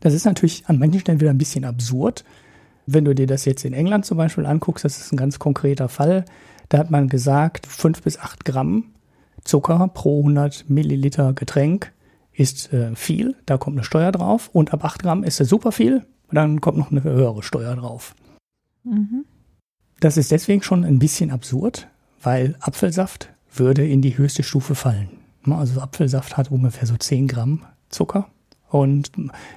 Das 0.00 0.14
ist 0.14 0.24
natürlich 0.24 0.64
an 0.66 0.78
manchen 0.78 1.00
Stellen 1.00 1.20
wieder 1.20 1.30
ein 1.30 1.38
bisschen 1.38 1.64
absurd. 1.64 2.24
Wenn 2.86 3.04
du 3.04 3.14
dir 3.14 3.26
das 3.26 3.44
jetzt 3.44 3.64
in 3.64 3.72
England 3.72 4.04
zum 4.04 4.18
Beispiel 4.18 4.46
anguckst, 4.46 4.84
das 4.84 4.98
ist 4.98 5.12
ein 5.12 5.16
ganz 5.16 5.38
konkreter 5.38 5.88
Fall. 5.88 6.24
Da 6.68 6.78
hat 6.78 6.90
man 6.90 7.08
gesagt, 7.08 7.66
fünf 7.66 8.02
bis 8.02 8.18
acht 8.18 8.44
Gramm 8.44 8.93
Zucker 9.44 9.88
pro 9.88 10.20
100 10.20 10.68
Milliliter 10.68 11.32
Getränk 11.32 11.92
ist 12.32 12.72
äh, 12.72 12.94
viel, 12.96 13.36
da 13.46 13.58
kommt 13.58 13.76
eine 13.76 13.84
Steuer 13.84 14.10
drauf 14.10 14.50
und 14.52 14.72
ab 14.72 14.84
8 14.84 15.02
Gramm 15.02 15.22
ist 15.22 15.40
es 15.40 15.48
super 15.48 15.70
viel, 15.70 16.04
dann 16.32 16.60
kommt 16.60 16.78
noch 16.78 16.90
eine 16.90 17.02
höhere 17.02 17.42
Steuer 17.42 17.76
drauf. 17.76 18.14
Mhm. 18.82 19.24
Das 20.00 20.16
ist 20.16 20.32
deswegen 20.32 20.62
schon 20.62 20.84
ein 20.84 20.98
bisschen 20.98 21.30
absurd, 21.30 21.88
weil 22.22 22.56
Apfelsaft 22.60 23.30
würde 23.52 23.86
in 23.86 24.02
die 24.02 24.18
höchste 24.18 24.42
Stufe 24.42 24.74
fallen. 24.74 25.08
Also 25.48 25.80
Apfelsaft 25.80 26.36
hat 26.36 26.50
ungefähr 26.50 26.86
so 26.86 26.96
10 26.96 27.28
Gramm 27.28 27.64
Zucker 27.88 28.28
und 28.68 29.12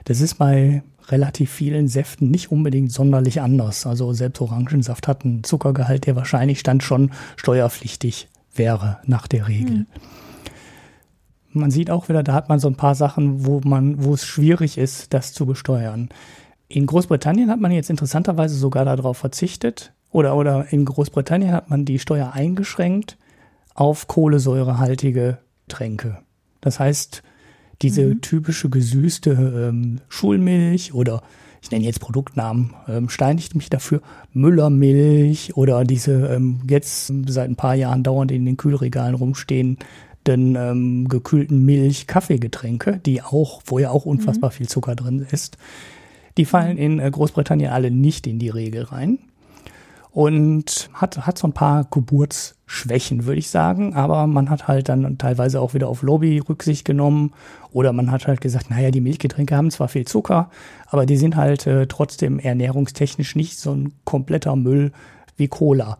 das 0.06 0.22
ist 0.22 0.36
bei 0.36 0.84
relativ 1.08 1.50
vielen 1.52 1.88
Säften 1.88 2.30
nicht 2.30 2.52
unbedingt 2.52 2.92
sonderlich 2.92 3.42
anders. 3.42 3.88
Also 3.88 4.14
selbst 4.14 4.42
Orangensaft 4.42 5.08
hat 5.08 5.26
einen 5.26 5.44
Zuckergehalt, 5.44 6.06
der 6.06 6.16
wahrscheinlich 6.16 6.60
stand 6.60 6.84
schon 6.84 7.12
steuerpflichtig 7.38 8.28
wäre 8.58 9.00
nach 9.06 9.28
der 9.28 9.48
Regel. 9.48 9.80
Mhm. 9.80 9.86
Man 11.54 11.72
sieht 11.72 11.90
auch 11.90 12.10
wieder, 12.10 12.24
da 12.24 12.34
hat 12.34 12.50
man 12.50 12.60
so 12.60 12.68
ein 12.68 12.76
paar 12.76 12.96
Sachen, 12.96 13.46
wo 13.46 13.62
man, 13.64 14.04
wo 14.04 14.14
es 14.14 14.26
schwierig 14.26 14.78
ist, 14.78 15.14
das 15.14 15.34
zu 15.34 15.46
besteuern. 15.46 16.10
In 16.68 16.86
Großbritannien 16.86 17.50
hat 17.50 17.60
man 17.60 17.72
jetzt 17.72 17.90
interessanterweise 17.90 18.56
sogar 18.56 18.86
darauf 18.86 19.18
verzichtet, 19.18 19.94
oder, 20.12 20.36
oder 20.36 20.72
in 20.72 20.86
Großbritannien 20.86 21.52
hat 21.52 21.70
man 21.70 21.86
die 21.86 22.00
Steuer 22.00 22.32
eingeschränkt 22.34 23.18
auf 23.74 24.08
kohlensäurehaltige 24.08 25.40
Tränke. 25.68 26.20
Das 26.62 26.80
heißt, 26.80 27.24
diese 27.82 28.06
mhm. 28.06 28.22
typische 28.22 28.70
gesüßte 28.70 29.32
ähm, 29.32 30.02
Schulmilch 30.10 30.94
oder 30.94 31.22
ich 31.62 31.72
nenne 31.72 31.86
jetzt 31.86 32.00
Produktnamen, 32.00 32.74
ähm, 32.88 33.10
steinigt 33.10 33.56
mich 33.56 33.70
dafür, 33.70 34.02
Müllermilch 34.34 35.56
oder 35.56 35.84
diese 35.84 36.28
ähm, 36.28 36.62
jetzt 36.70 37.12
seit 37.28 37.50
ein 37.50 37.56
paar 37.56 37.76
Jahren 37.76 38.04
dauernd 38.04 38.32
in 38.32 38.46
den 38.46 38.58
Kühlregalen 38.58 39.16
rumstehenden 39.16 39.86
ähm, 40.28 41.08
gekühlten 41.08 41.66
Milch-Kaffeegetränke, 41.66 43.00
die 43.06 43.22
auch, 43.22 43.62
wo 43.66 43.80
ja 43.80 43.90
auch 43.90 44.06
unfassbar 44.06 44.52
mhm. 44.52 44.54
viel 44.56 44.68
Zucker 44.68 44.96
drin 44.96 45.26
ist, 45.32 45.58
die 46.38 46.46
fallen 46.46 46.78
in 46.78 47.00
äh, 47.00 47.10
Großbritannien 47.10 47.72
alle 47.72 47.92
nicht 47.92 48.28
in 48.28 48.40
die 48.40 48.50
Regel 48.50 48.84
rein 48.84 49.20
und 50.18 50.90
hat, 50.94 51.28
hat 51.28 51.38
so 51.38 51.48
ein 51.48 51.54
paar 51.54 51.86
Geburtsschwächen, 51.92 53.28
würde 53.28 53.38
ich 53.38 53.52
sagen. 53.52 53.94
Aber 53.94 54.26
man 54.26 54.50
hat 54.50 54.68
halt 54.68 54.90
dann 54.90 55.20
teilweise 55.20 55.62
auch 55.62 55.76
wieder 55.76 55.88
auf 55.90 56.02
Lobby 56.02 56.40
Rücksicht 56.40 56.86
genommen 56.86 57.34
oder 57.72 57.94
man 57.94 58.10
hat 58.10 58.26
halt 58.26 58.42
gesagt, 58.42 58.72
naja, 58.72 58.90
die 58.90 59.00
Milchgetränke 59.00 59.56
haben 59.56 59.70
zwar 59.70 59.90
viel 59.90 60.06
Zucker, 60.06 60.50
aber 60.88 61.06
die 61.06 61.18
sind 61.18 61.36
halt 61.36 61.68
äh, 61.68 61.86
trotzdem 61.86 62.40
ernährungstechnisch 62.40 63.36
nicht 63.36 63.60
so 63.60 63.76
ein 63.76 63.94
kompletter 64.06 64.56
Müll 64.56 64.92
wie 65.36 65.50
Cola. 65.50 66.00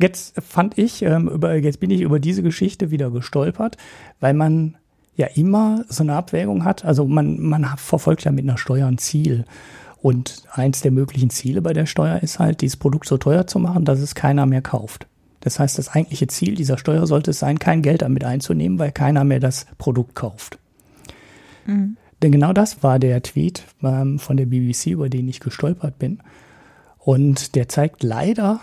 Jetzt 0.00 0.40
fand 0.40 0.78
ich, 0.78 1.02
ähm, 1.02 1.26
über, 1.26 1.56
jetzt 1.56 1.80
bin 1.80 1.90
ich 1.90 2.02
über 2.02 2.20
diese 2.20 2.44
Geschichte 2.44 2.92
wieder 2.92 3.10
gestolpert, 3.10 3.78
weil 4.20 4.34
man 4.34 4.76
ja 5.16 5.26
immer 5.26 5.84
so 5.88 6.04
eine 6.04 6.14
Abwägung 6.14 6.64
hat. 6.64 6.84
Also 6.84 7.04
man, 7.04 7.40
man 7.40 7.64
verfolgt 7.78 8.22
ja 8.22 8.30
mit 8.30 8.44
einer 8.44 8.58
Steuer 8.58 8.86
ein 8.86 8.98
Ziel. 8.98 9.44
Und 10.02 10.44
eins 10.50 10.80
der 10.80 10.92
möglichen 10.92 11.30
Ziele 11.30 11.60
bei 11.60 11.72
der 11.72 11.86
Steuer 11.86 12.20
ist 12.22 12.38
halt, 12.38 12.62
dieses 12.62 12.76
Produkt 12.76 13.06
so 13.06 13.18
teuer 13.18 13.46
zu 13.46 13.58
machen, 13.58 13.84
dass 13.84 14.00
es 14.00 14.14
keiner 14.14 14.46
mehr 14.46 14.62
kauft. 14.62 15.06
Das 15.40 15.58
heißt, 15.58 15.78
das 15.78 15.88
eigentliche 15.88 16.26
Ziel 16.26 16.54
dieser 16.54 16.78
Steuer 16.78 17.06
sollte 17.06 17.30
es 17.32 17.38
sein, 17.38 17.58
kein 17.58 17.82
Geld 17.82 18.02
damit 18.02 18.24
einzunehmen, 18.24 18.78
weil 18.78 18.92
keiner 18.92 19.24
mehr 19.24 19.40
das 19.40 19.66
Produkt 19.78 20.14
kauft. 20.14 20.58
Mhm. 21.66 21.96
Denn 22.22 22.32
genau 22.32 22.52
das 22.52 22.82
war 22.82 22.98
der 22.98 23.22
Tweet 23.22 23.64
ähm, 23.82 24.18
von 24.18 24.36
der 24.36 24.46
BBC, 24.46 24.88
über 24.88 25.08
den 25.08 25.28
ich 25.28 25.40
gestolpert 25.40 25.98
bin. 25.98 26.20
Und 26.98 27.54
der 27.54 27.68
zeigt 27.68 28.02
leider 28.02 28.60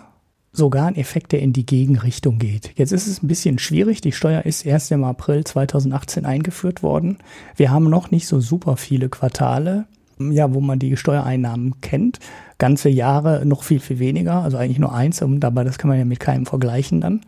sogar 0.54 0.88
einen 0.88 0.96
Effekt, 0.96 1.32
der 1.32 1.42
in 1.42 1.54
die 1.54 1.66
Gegenrichtung 1.66 2.40
geht. 2.40 2.72
Jetzt 2.76 2.92
ist 2.92 3.08
es 3.08 3.22
ein 3.22 3.28
bisschen 3.28 3.60
schwierig. 3.60 4.02
Die 4.02 4.12
Steuer 4.12 4.44
ist 4.44 4.66
erst 4.66 4.92
im 4.92 5.04
April 5.04 5.44
2018 5.44 6.26
eingeführt 6.26 6.84
worden. 6.84 7.18
Wir 7.56 7.72
haben 7.72 7.90
noch 7.90 8.12
nicht 8.12 8.28
so 8.28 8.40
super 8.40 8.78
viele 8.78 9.10
Quartale 9.10 9.86
ja, 10.20 10.54
wo 10.54 10.62
man 10.62 10.80
die 10.80 10.98
Steuereinnahmen 10.98 11.82
kennt. 11.82 12.20
Ganze 12.58 12.90
Jahre 12.90 13.46
noch 13.46 13.64
viel, 13.64 13.80
viel 13.80 14.00
weniger, 14.00 14.44
also 14.44 14.58
eigentlich 14.58 14.80
nur 14.80 14.94
eins, 14.94 15.22
und 15.22 15.40
dabei 15.42 15.64
das 15.64 15.78
kann 15.78 15.90
man 15.90 16.00
ja 16.00 16.06
mit 16.06 16.20
keinem 16.20 16.46
vergleichen 16.46 17.02
dann. 17.02 17.22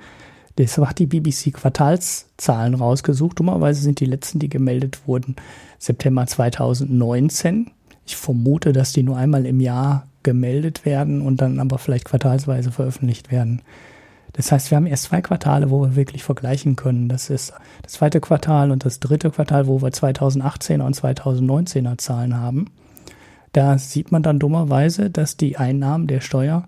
Deshalb 0.57 0.89
hat 0.89 0.99
die 0.99 1.05
BBC 1.05 1.53
Quartalszahlen 1.53 2.73
rausgesucht. 2.73 3.39
Dummerweise 3.39 3.81
sind 3.81 4.01
die 4.01 4.05
letzten, 4.05 4.39
die 4.39 4.49
gemeldet 4.49 5.07
wurden, 5.07 5.37
September 5.77 6.27
2019. 6.27 7.71
Ich 8.05 8.17
vermute, 8.17 8.73
dass 8.73 8.91
die 8.91 9.03
nur 9.03 9.15
einmal 9.15 9.45
im 9.45 9.61
Jahr 9.61 10.07
gemeldet 10.23 10.83
werden 10.83 11.21
und 11.21 11.39
dann 11.41 11.59
aber 11.59 11.77
vielleicht 11.77 12.05
quartalsweise 12.05 12.71
veröffentlicht 12.71 13.31
werden. 13.31 13.61
Das 14.33 14.51
heißt, 14.51 14.69
wir 14.69 14.75
haben 14.75 14.85
erst 14.85 15.05
zwei 15.05 15.21
Quartale, 15.21 15.69
wo 15.69 15.81
wir 15.81 15.95
wirklich 15.95 16.23
vergleichen 16.23 16.75
können. 16.75 17.09
Das 17.09 17.29
ist 17.29 17.53
das 17.81 17.93
zweite 17.93 18.19
Quartal 18.19 18.71
und 18.71 18.85
das 18.85 18.99
dritte 18.99 19.31
Quartal, 19.31 19.67
wo 19.67 19.81
wir 19.81 19.89
2018er 19.89 20.83
und 20.83 20.95
2019er 20.95 21.97
Zahlen 21.97 22.37
haben. 22.37 22.67
Da 23.53 23.77
sieht 23.77 24.11
man 24.11 24.23
dann 24.23 24.39
dummerweise, 24.39 25.09
dass 25.09 25.37
die 25.37 25.57
Einnahmen 25.57 26.07
der 26.07 26.21
Steuer 26.21 26.65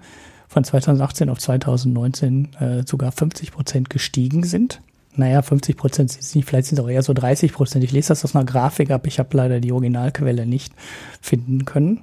von 0.48 0.64
2018 0.64 1.30
auf 1.30 1.40
2019 1.40 2.56
äh, 2.56 2.84
sogar 2.86 3.12
50 3.12 3.52
Prozent 3.52 3.90
gestiegen 3.90 4.44
sind. 4.44 4.82
Naja, 5.16 5.42
50 5.42 5.78
Prozent 5.78 6.12
sind 6.12 6.22
es 6.22 6.36
nicht, 6.36 6.48
vielleicht 6.48 6.68
sind 6.68 6.80
es 6.80 6.84
auch 6.84 6.90
eher 6.90 7.04
so 7.04 7.14
30 7.14 7.54
Prozent. 7.54 7.84
Ich 7.84 7.92
lese 7.92 8.10
das 8.10 8.24
aus 8.24 8.36
einer 8.36 8.46
Grafik 8.46 8.92
ab, 8.92 9.06
ich 9.08 9.20
habe 9.20 9.36
leider 9.36 9.60
die 9.60 9.72
Originalquelle 9.72 10.46
nicht 10.46 10.74
finden 11.22 11.66
können. 11.66 12.02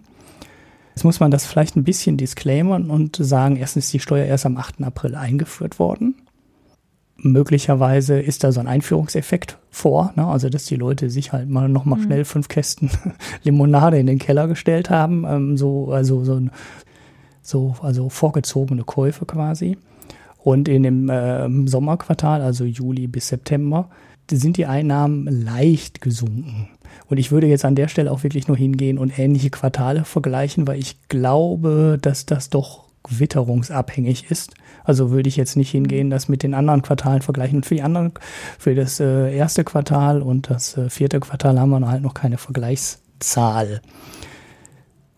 Jetzt 0.95 1.05
muss 1.05 1.21
man 1.21 1.31
das 1.31 1.47
vielleicht 1.47 1.77
ein 1.77 1.85
bisschen 1.85 2.17
disclaimern 2.17 2.91
und 2.91 3.17
sagen, 3.17 3.57
erstens 3.57 3.87
ist 3.87 3.95
die 3.95 4.01
Steuer 4.01 4.27
erst 4.27 4.47
am 4.47 4.57
8. 4.57 4.83
April 4.83 5.15
eingeführt 5.15 5.79
worden. 5.79 6.17
Möglicherweise 7.21 8.21
ist 8.21 8.45
da 8.45 8.53
so 8.53 8.61
ein 8.61 8.69
Einführungseffekt 8.69 9.59
vor, 9.71 10.13
ne? 10.15 10.27
also 10.27 10.49
dass 10.49 10.67
die 10.67 10.77
Leute 10.77 11.11
sich 11.11 11.33
halt 11.33 11.49
mal 11.49 11.69
noch 11.69 11.85
mal 11.85 11.97
mhm. 11.97 12.03
schnell 12.03 12.25
fünf 12.25 12.49
Kästen 12.49 12.91
Limonade 13.43 13.99
in 13.99 14.07
den 14.07 14.21
Keller 14.21 14.47
gestellt 14.47 14.89
haben, 14.89 15.25
ähm, 15.27 15.57
so 15.57 15.91
also 15.91 16.25
so 16.25 16.35
ein 16.35 16.51
so 17.43 17.75
also 17.83 18.09
vorgezogene 18.09 18.85
Käufe 18.85 19.27
quasi. 19.27 19.79
Und 20.39 20.69
in 20.69 20.83
dem 20.85 21.09
äh, 21.09 21.49
Sommerquartal, 21.67 22.41
also 22.41 22.65
Juli 22.65 23.07
bis 23.07 23.29
September, 23.29 23.91
sind 24.31 24.57
die 24.57 24.67
Einnahmen 24.67 25.27
leicht 25.27 26.01
gesunken. 26.01 26.69
Und 27.09 27.19
ich 27.19 27.33
würde 27.33 27.47
jetzt 27.47 27.65
an 27.65 27.75
der 27.75 27.89
Stelle 27.89 28.13
auch 28.13 28.23
wirklich 28.23 28.49
nur 28.49 28.57
hingehen 28.57 28.99
und 28.99 29.19
ähnliche 29.19 29.51
Quartale 29.51 30.05
vergleichen, 30.05 30.67
weil 30.67 30.79
ich 30.79 31.09
glaube, 31.09 31.99
dass 32.01 32.27
das 32.27 32.51
doch 32.51 32.85
witterungsabhängig 33.09 34.31
ist. 34.31 34.55
Also 34.89 35.11
würde 35.11 35.29
ich 35.29 35.37
jetzt 35.37 35.55
nicht 35.55 35.71
hingehen, 35.71 36.09
das 36.09 36.31
mit 36.31 36.43
den 36.43 36.55
anderen 36.55 36.81
Quartalen 36.81 37.21
vergleichen. 37.21 37.57
Und 37.59 37.67
für 37.67 37.75
die 37.75 37.83
anderen, 37.83 38.13
für 38.59 38.75
das 38.75 39.01
äh, 39.01 39.37
erste 39.37 39.63
Quartal 39.63 40.23
und 40.23 40.49
das 40.49 40.79
äh, 40.79 40.89
vierte 40.89 41.21
Quartal 41.21 41.61
haben 41.61 41.69
wir 41.69 41.91
halt 41.91 42.03
noch 42.03 42.15
keine 42.15 42.39
Vergleichszahl. 42.39 43.83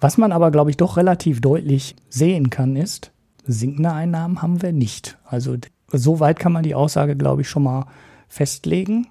Was 0.00 0.18
man 0.18 0.32
aber, 0.32 0.50
glaube 0.50 0.70
ich, 0.70 0.76
doch 0.76 0.96
relativ 0.96 1.40
deutlich 1.40 1.94
sehen 2.08 2.50
kann, 2.50 2.74
ist, 2.74 3.12
sinkende 3.46 3.92
Einnahmen 3.92 4.42
haben 4.42 4.60
wir 4.60 4.72
nicht. 4.72 5.18
Also 5.24 5.56
so 5.92 6.18
weit 6.18 6.40
kann 6.40 6.50
man 6.50 6.64
die 6.64 6.74
Aussage, 6.74 7.14
glaube 7.14 7.42
ich, 7.42 7.48
schon 7.48 7.62
mal 7.62 7.86
festlegen. 8.26 9.06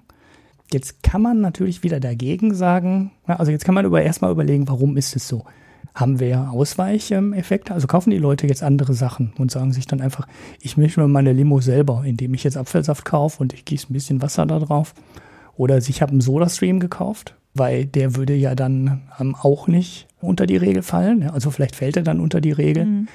Jetzt 0.70 1.02
kann 1.02 1.22
man 1.22 1.40
natürlich 1.40 1.82
wieder 1.82 2.00
dagegen 2.00 2.52
sagen, 2.52 3.12
also 3.24 3.50
jetzt 3.50 3.64
kann 3.64 3.74
man 3.74 3.86
über, 3.86 4.02
erstmal 4.02 4.30
überlegen, 4.30 4.68
warum 4.68 4.98
ist 4.98 5.16
es 5.16 5.26
so? 5.26 5.46
Haben 5.94 6.20
wir 6.20 6.50
Ausweicheffekte? 6.52 7.74
Also 7.74 7.86
kaufen 7.86 8.10
die 8.10 8.18
Leute 8.18 8.46
jetzt 8.46 8.62
andere 8.62 8.94
Sachen 8.94 9.32
und 9.38 9.50
sagen 9.50 9.72
sich 9.72 9.86
dann 9.86 10.00
einfach, 10.00 10.26
ich 10.60 10.76
mische 10.76 11.00
mir 11.00 11.08
meine 11.08 11.32
Limo 11.32 11.60
selber, 11.60 12.02
indem 12.04 12.34
ich 12.34 12.44
jetzt 12.44 12.56
Apfelsaft 12.56 13.04
kaufe 13.04 13.42
und 13.42 13.52
ich 13.52 13.64
gieße 13.64 13.90
ein 13.90 13.92
bisschen 13.92 14.22
Wasser 14.22 14.46
da 14.46 14.58
drauf. 14.58 14.94
Oder 15.56 15.78
ich 15.78 16.00
habe 16.00 16.12
einen 16.12 16.20
Soda-Stream 16.20 16.80
gekauft, 16.80 17.34
weil 17.54 17.84
der 17.86 18.16
würde 18.16 18.34
ja 18.34 18.54
dann 18.54 19.02
ähm, 19.18 19.34
auch 19.34 19.66
nicht 19.66 20.06
unter 20.20 20.46
die 20.46 20.56
Regel 20.56 20.82
fallen. 20.82 21.28
Also 21.28 21.50
vielleicht 21.50 21.76
fällt 21.76 21.96
er 21.96 22.02
dann 22.02 22.20
unter 22.20 22.40
die 22.40 22.52
Regel. 22.52 22.86
Mhm. 22.86 23.08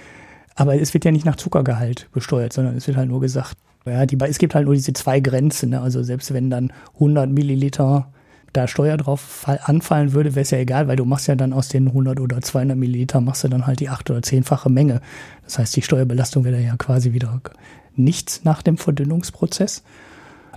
Aber 0.56 0.80
es 0.80 0.94
wird 0.94 1.06
ja 1.06 1.12
nicht 1.12 1.26
nach 1.26 1.36
Zuckergehalt 1.36 2.10
besteuert, 2.14 2.54
sondern 2.54 2.76
es 2.76 2.88
wird 2.88 2.98
halt 2.98 3.10
nur 3.10 3.22
gesagt, 3.22 3.58
ja, 3.86 4.06
die, 4.06 4.18
es 4.22 4.38
gibt 4.38 4.56
halt 4.56 4.66
nur 4.66 4.74
diese 4.74 4.94
zwei 4.94 5.20
Grenzen. 5.20 5.72
Ne? 5.72 5.82
Also 5.82 6.02
selbst 6.04 6.34
wenn 6.34 6.50
dann 6.50 6.72
100 6.96 7.30
Milliliter 7.30 8.12
da 8.56 8.68
Steuer 8.68 8.98
drauf 8.98 9.46
anfallen 9.46 10.14
würde, 10.14 10.36
wäre 10.36 10.44
es 10.44 10.52
ja 10.52 10.58
egal, 10.58 10.88
weil 10.88 10.96
du 10.96 11.06
machst 11.06 11.28
ja 11.28 11.36
dann 11.36 11.54
aus 11.54 11.70
den 11.70 11.88
100 11.88 12.20
oder 12.20 12.42
200 12.42 12.78
Milliliter 12.78 13.22
machst 13.22 13.44
du 13.44 13.48
dann 13.48 13.68
halt 13.68 13.80
die 13.80 13.90
acht 13.90 14.10
oder 14.10 14.22
zehnfache 14.22 14.70
Menge. 14.70 15.02
Das 15.44 15.60
heißt, 15.60 15.76
die 15.76 15.82
Steuerbelastung 15.82 16.44
wäre 16.44 16.62
ja 16.62 16.76
quasi 16.78 17.14
wieder 17.14 17.42
nichts 17.96 18.44
nach 18.44 18.62
dem 18.62 18.78
Verdünnungsprozess. 18.78 19.84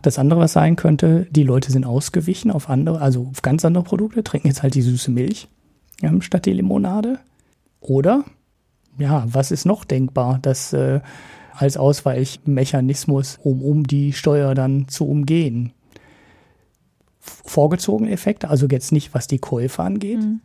Das 0.02 0.18
andere, 0.18 0.40
was 0.40 0.52
sein 0.52 0.76
könnte, 0.76 1.26
die 1.30 1.42
Leute 1.42 1.72
sind 1.72 1.84
ausgewichen 1.84 2.50
auf 2.50 2.68
andere, 2.70 3.00
also 3.00 3.28
auf 3.30 3.42
ganz 3.42 3.64
andere 3.64 3.84
Produkte, 3.84 4.22
trinken 4.22 4.48
jetzt 4.48 4.62
halt 4.62 4.74
die 4.74 4.82
süße 4.82 5.10
Milch 5.10 5.48
ähm, 6.02 6.22
statt 6.22 6.46
die 6.46 6.52
Limonade. 6.52 7.18
Oder, 7.80 8.24
ja, 8.98 9.24
was 9.26 9.50
ist 9.50 9.64
noch 9.64 9.84
denkbar, 9.84 10.38
dass 10.40 10.72
äh, 10.72 11.00
als 11.52 11.76
Ausweichmechanismus, 11.76 13.38
um, 13.42 13.62
um 13.62 13.84
die 13.84 14.12
Steuer 14.12 14.54
dann 14.54 14.88
zu 14.88 15.08
umgehen? 15.08 15.72
Vorgezogene 17.28 18.10
Effekte, 18.10 18.48
also 18.48 18.66
jetzt 18.66 18.92
nicht, 18.92 19.14
was 19.14 19.26
die 19.26 19.38
Käufe 19.38 19.82
angeht, 19.82 20.20
mhm. 20.20 20.40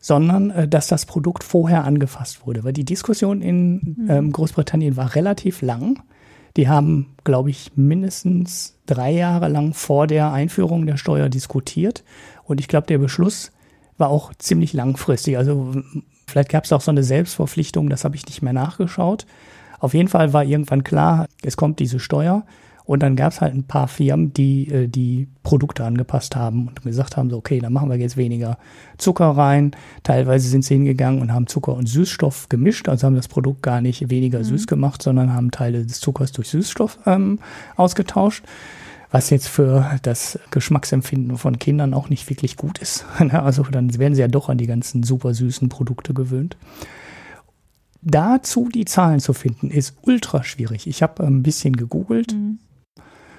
sondern 0.00 0.50
äh, 0.50 0.68
dass 0.68 0.88
das 0.88 1.06
Produkt 1.06 1.44
vorher 1.44 1.84
angefasst 1.84 2.46
wurde. 2.46 2.64
Weil 2.64 2.72
die 2.72 2.84
Diskussion 2.84 3.42
in 3.42 3.74
mhm. 3.74 4.06
ähm, 4.08 4.32
Großbritannien 4.32 4.96
war 4.96 5.14
relativ 5.14 5.62
lang. 5.62 6.02
Die 6.56 6.68
haben, 6.68 7.14
glaube 7.24 7.50
ich, 7.50 7.72
mindestens 7.76 8.76
drei 8.86 9.12
Jahre 9.12 9.48
lang 9.48 9.74
vor 9.74 10.06
der 10.06 10.32
Einführung 10.32 10.86
der 10.86 10.96
Steuer 10.96 11.28
diskutiert. 11.28 12.02
Und 12.44 12.60
ich 12.60 12.68
glaube, 12.68 12.86
der 12.86 12.98
Beschluss 12.98 13.52
war 13.98 14.08
auch 14.08 14.32
ziemlich 14.38 14.72
langfristig. 14.72 15.36
Also 15.36 15.74
vielleicht 16.26 16.48
gab 16.48 16.64
es 16.64 16.72
auch 16.72 16.80
so 16.80 16.90
eine 16.90 17.02
Selbstverpflichtung, 17.02 17.90
das 17.90 18.04
habe 18.04 18.16
ich 18.16 18.26
nicht 18.26 18.42
mehr 18.42 18.52
nachgeschaut. 18.52 19.26
Auf 19.80 19.94
jeden 19.94 20.08
Fall 20.08 20.32
war 20.32 20.44
irgendwann 20.44 20.84
klar, 20.84 21.26
es 21.42 21.56
kommt 21.56 21.78
diese 21.78 22.00
Steuer. 22.00 22.44
Und 22.88 23.02
dann 23.02 23.16
gab 23.16 23.32
es 23.32 23.42
halt 23.42 23.54
ein 23.54 23.64
paar 23.64 23.86
Firmen, 23.86 24.32
die 24.32 24.66
äh, 24.68 24.88
die 24.88 25.28
Produkte 25.42 25.84
angepasst 25.84 26.34
haben 26.34 26.68
und 26.68 26.80
gesagt 26.80 27.18
haben, 27.18 27.28
so, 27.28 27.36
okay, 27.36 27.58
dann 27.58 27.70
machen 27.70 27.90
wir 27.90 27.98
jetzt 27.98 28.16
weniger 28.16 28.56
Zucker 28.96 29.26
rein. 29.26 29.72
Teilweise 30.04 30.48
sind 30.48 30.64
sie 30.64 30.72
hingegangen 30.72 31.20
und 31.20 31.34
haben 31.34 31.46
Zucker 31.48 31.74
und 31.74 31.86
Süßstoff 31.86 32.48
gemischt, 32.48 32.88
also 32.88 33.06
haben 33.06 33.14
das 33.14 33.28
Produkt 33.28 33.62
gar 33.62 33.82
nicht 33.82 34.08
weniger 34.08 34.38
mhm. 34.38 34.44
süß 34.44 34.66
gemacht, 34.66 35.02
sondern 35.02 35.34
haben 35.34 35.50
Teile 35.50 35.84
des 35.84 36.00
Zuckers 36.00 36.32
durch 36.32 36.48
Süßstoff 36.48 36.98
ähm, 37.04 37.40
ausgetauscht 37.76 38.42
was 39.10 39.30
jetzt 39.30 39.48
für 39.48 39.98
das 40.02 40.38
Geschmacksempfinden 40.50 41.38
von 41.38 41.58
Kindern 41.58 41.94
auch 41.94 42.10
nicht 42.10 42.28
wirklich 42.28 42.56
gut 42.56 42.78
ist. 42.78 43.06
Also 43.18 43.62
dann 43.62 43.98
werden 43.98 44.14
sie 44.14 44.20
ja 44.20 44.28
doch 44.28 44.50
an 44.50 44.58
die 44.58 44.66
ganzen 44.66 45.02
super 45.02 45.32
süßen 45.32 45.70
Produkte 45.70 46.12
gewöhnt. 46.12 46.58
Dazu 48.02 48.68
die 48.68 48.84
Zahlen 48.84 49.20
zu 49.20 49.32
finden, 49.32 49.70
ist 49.70 49.96
ultra 50.02 50.44
schwierig. 50.44 50.86
Ich 50.86 51.02
habe 51.02 51.26
ein 51.26 51.42
bisschen 51.42 51.74
gegoogelt. 51.74 52.34
Mhm. 52.34 52.58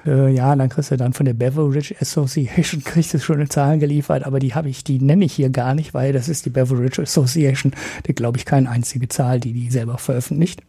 Äh, 0.05 0.33
ja, 0.33 0.55
dann 0.55 0.69
kriegst 0.69 0.91
du 0.91 0.97
dann 0.97 1.13
von 1.13 1.25
der 1.25 1.33
Beverage 1.33 1.95
Association 1.99 2.83
kriegst 2.85 3.13
du 3.13 3.19
schöne 3.19 3.49
Zahlen 3.49 3.79
geliefert, 3.79 4.25
aber 4.25 4.39
die 4.39 4.53
habe 4.53 4.69
ich, 4.69 4.83
die 4.83 4.99
nenne 4.99 5.25
ich 5.25 5.33
hier 5.33 5.49
gar 5.49 5.75
nicht, 5.75 5.93
weil 5.93 6.13
das 6.13 6.29
ist 6.29 6.45
die 6.45 6.49
Beverage 6.49 7.01
Association. 7.01 7.73
Die 8.07 8.13
glaube 8.13 8.38
ich 8.38 8.45
keine 8.45 8.69
einzige 8.69 9.09
Zahl, 9.09 9.39
die 9.39 9.53
die 9.53 9.69
selber 9.69 9.97
veröffentlicht. 9.97 10.62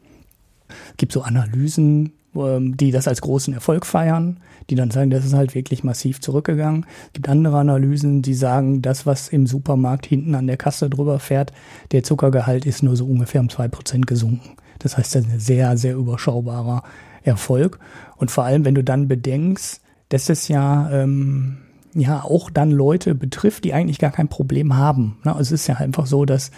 Es 0.69 0.97
gibt 0.97 1.13
so 1.13 1.23
Analysen, 1.23 2.13
ähm, 2.35 2.77
die 2.77 2.91
das 2.91 3.09
als 3.09 3.21
großen 3.21 3.55
Erfolg 3.55 3.87
feiern, 3.87 4.39
die 4.69 4.75
dann 4.75 4.91
sagen, 4.91 5.11
das 5.11 5.25
ist 5.25 5.35
halt 5.35 5.55
wirklich 5.55 5.83
massiv 5.83 6.21
zurückgegangen. 6.21 6.87
Es 7.07 7.13
gibt 7.15 7.29
andere 7.29 7.59
Analysen, 7.59 8.23
die 8.23 8.35
sagen, 8.35 8.83
das, 8.83 9.07
was 9.07 9.29
im 9.29 9.47
Supermarkt 9.47 10.07
hinten 10.07 10.35
an 10.35 10.47
der 10.47 10.57
Kasse 10.57 10.89
drüber 10.89 11.19
fährt, 11.19 11.53
der 11.93 12.03
Zuckergehalt 12.03 12.67
ist 12.67 12.83
nur 12.83 12.97
so 12.97 13.07
ungefähr 13.07 13.41
um 13.41 13.49
zwei 13.49 13.69
Prozent 13.69 14.07
gesunken. 14.07 14.57
Das 14.79 14.97
heißt, 14.97 15.15
das 15.15 15.25
ist 15.25 15.33
ein 15.33 15.41
sehr, 15.41 15.77
sehr 15.77 15.97
überschaubarer 15.97 16.83
Erfolg. 17.23 17.79
Und 18.17 18.31
vor 18.31 18.45
allem, 18.45 18.65
wenn 18.65 18.75
du 18.75 18.85
dann 18.85 19.09
bedenkst, 19.09 19.81
dass 20.09 20.29
es 20.29 20.49
ja, 20.49 20.91
ähm, 20.91 21.59
ja 21.95 22.23
auch 22.23 22.51
dann 22.51 22.71
Leute 22.71 23.15
betrifft, 23.15 23.65
die 23.65 23.73
eigentlich 23.73 23.99
gar 23.99 24.11
kein 24.11 24.29
Problem 24.29 24.77
haben. 24.77 25.19
Also 25.25 25.55
es 25.55 25.63
ist 25.63 25.67
ja 25.67 25.77
einfach 25.77 26.07
so, 26.07 26.25
dass 26.25 26.51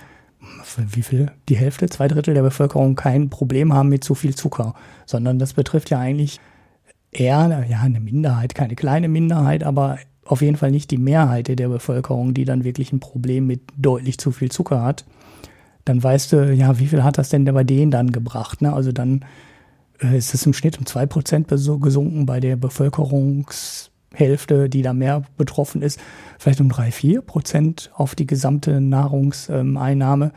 wie 0.77 1.03
viel, 1.03 1.31
die 1.48 1.57
Hälfte, 1.57 1.88
zwei 1.88 2.09
Drittel 2.09 2.35
der 2.35 2.42
Bevölkerung 2.42 2.96
kein 2.96 3.31
Problem 3.31 3.72
haben 3.72 3.88
mit 3.88 4.03
zu 4.03 4.14
viel 4.14 4.35
Zucker, 4.35 4.75
sondern 5.07 5.38
das 5.38 5.53
betrifft 5.53 5.90
ja 5.90 5.98
eigentlich 5.98 6.40
eher, 7.12 7.64
ja, 7.68 7.81
eine 7.81 8.01
Minderheit, 8.01 8.55
keine 8.55 8.75
kleine 8.75 9.09
Minderheit, 9.09 9.62
aber 9.64 9.98
auf 10.25 10.40
jeden 10.40 10.57
Fall 10.57 10.70
nicht 10.70 10.90
die 10.90 10.98
Mehrheit 10.98 11.48
der 11.48 11.68
Bevölkerung, 11.68 12.35
die 12.35 12.44
dann 12.44 12.64
wirklich 12.64 12.92
ein 12.92 13.01
Problem 13.01 13.46
mit 13.46 13.61
deutlich 13.77 14.18
zu 14.18 14.33
viel 14.33 14.51
Zucker 14.51 14.83
hat. 14.83 15.05
Dann 15.85 16.03
weißt 16.03 16.33
du, 16.33 16.53
ja, 16.55 16.79
wie 16.79 16.87
viel 16.87 17.03
hat 17.03 17.18
das 17.18 17.29
denn 17.29 17.44
bei 17.44 17.64
denen 17.64 17.90
dann 17.90 18.12
gebracht? 18.12 18.62
Ne? 18.62 18.72
Also 18.72 18.92
dann 18.92 19.25
ist 20.14 20.34
es 20.34 20.46
im 20.46 20.52
Schnitt 20.52 20.78
um 20.78 20.86
zwei 20.86 21.06
Prozent 21.06 21.48
gesunken 21.48 22.26
bei 22.26 22.40
der 22.40 22.56
Bevölkerungs 22.56 23.92
Hälfte, 24.14 24.68
die 24.68 24.82
da 24.82 24.92
mehr 24.92 25.22
betroffen 25.36 25.82
ist, 25.82 26.00
vielleicht 26.38 26.60
um 26.60 26.68
drei, 26.68 26.90
vier 26.90 27.22
Prozent 27.22 27.90
auf 27.94 28.14
die 28.14 28.26
gesamte 28.26 28.80
Nahrungseinnahme. 28.80 30.32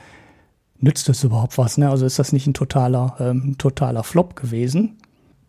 Nützt 0.80 1.10
das 1.10 1.24
überhaupt 1.24 1.58
was? 1.58 1.78
Ne? 1.78 1.90
Also 1.90 2.06
ist 2.06 2.20
das 2.20 2.34
nicht 2.34 2.48
ein 2.48 2.54
totaler, 2.54 3.16
ähm, 3.20 3.58
totaler 3.58 4.04
Flop 4.04 4.36
gewesen? 4.36 4.98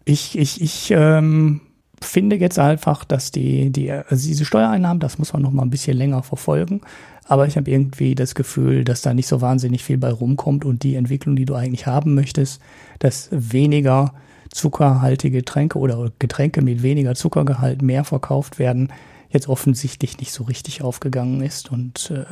Ich, 0.04 0.38
ich, 0.38 0.60
ich 0.60 0.90
ähm, 0.92 1.60
finde 2.00 2.36
jetzt 2.36 2.58
einfach, 2.58 3.04
dass 3.04 3.32
die, 3.32 3.70
die 3.70 3.90
also 3.90 4.26
diese 4.26 4.44
Steuereinnahmen, 4.44 5.00
das 5.00 5.18
muss 5.18 5.32
man 5.32 5.42
noch 5.42 5.50
mal 5.50 5.62
ein 5.62 5.70
bisschen 5.70 5.96
länger 5.96 6.22
verfolgen. 6.22 6.80
Aber 7.24 7.46
ich 7.46 7.56
habe 7.56 7.70
irgendwie 7.70 8.14
das 8.14 8.36
Gefühl, 8.36 8.84
dass 8.84 9.02
da 9.02 9.12
nicht 9.12 9.26
so 9.26 9.40
wahnsinnig 9.40 9.82
viel 9.82 9.98
bei 9.98 10.10
rumkommt 10.10 10.64
und 10.64 10.84
die 10.84 10.94
Entwicklung, 10.94 11.34
die 11.34 11.44
du 11.44 11.54
eigentlich 11.54 11.86
haben 11.86 12.14
möchtest, 12.14 12.62
dass 12.98 13.28
weniger 13.30 14.14
zuckerhaltige 14.50 15.38
Getränke 15.38 15.78
oder 15.78 16.10
Getränke 16.18 16.62
mit 16.62 16.82
weniger 16.82 17.14
Zuckergehalt 17.14 17.82
mehr 17.82 18.04
verkauft 18.04 18.58
werden, 18.58 18.92
jetzt 19.28 19.48
offensichtlich 19.48 20.18
nicht 20.18 20.32
so 20.32 20.44
richtig 20.44 20.82
aufgegangen 20.82 21.42
ist. 21.42 21.70
Und 21.70 22.10
äh, 22.10 22.24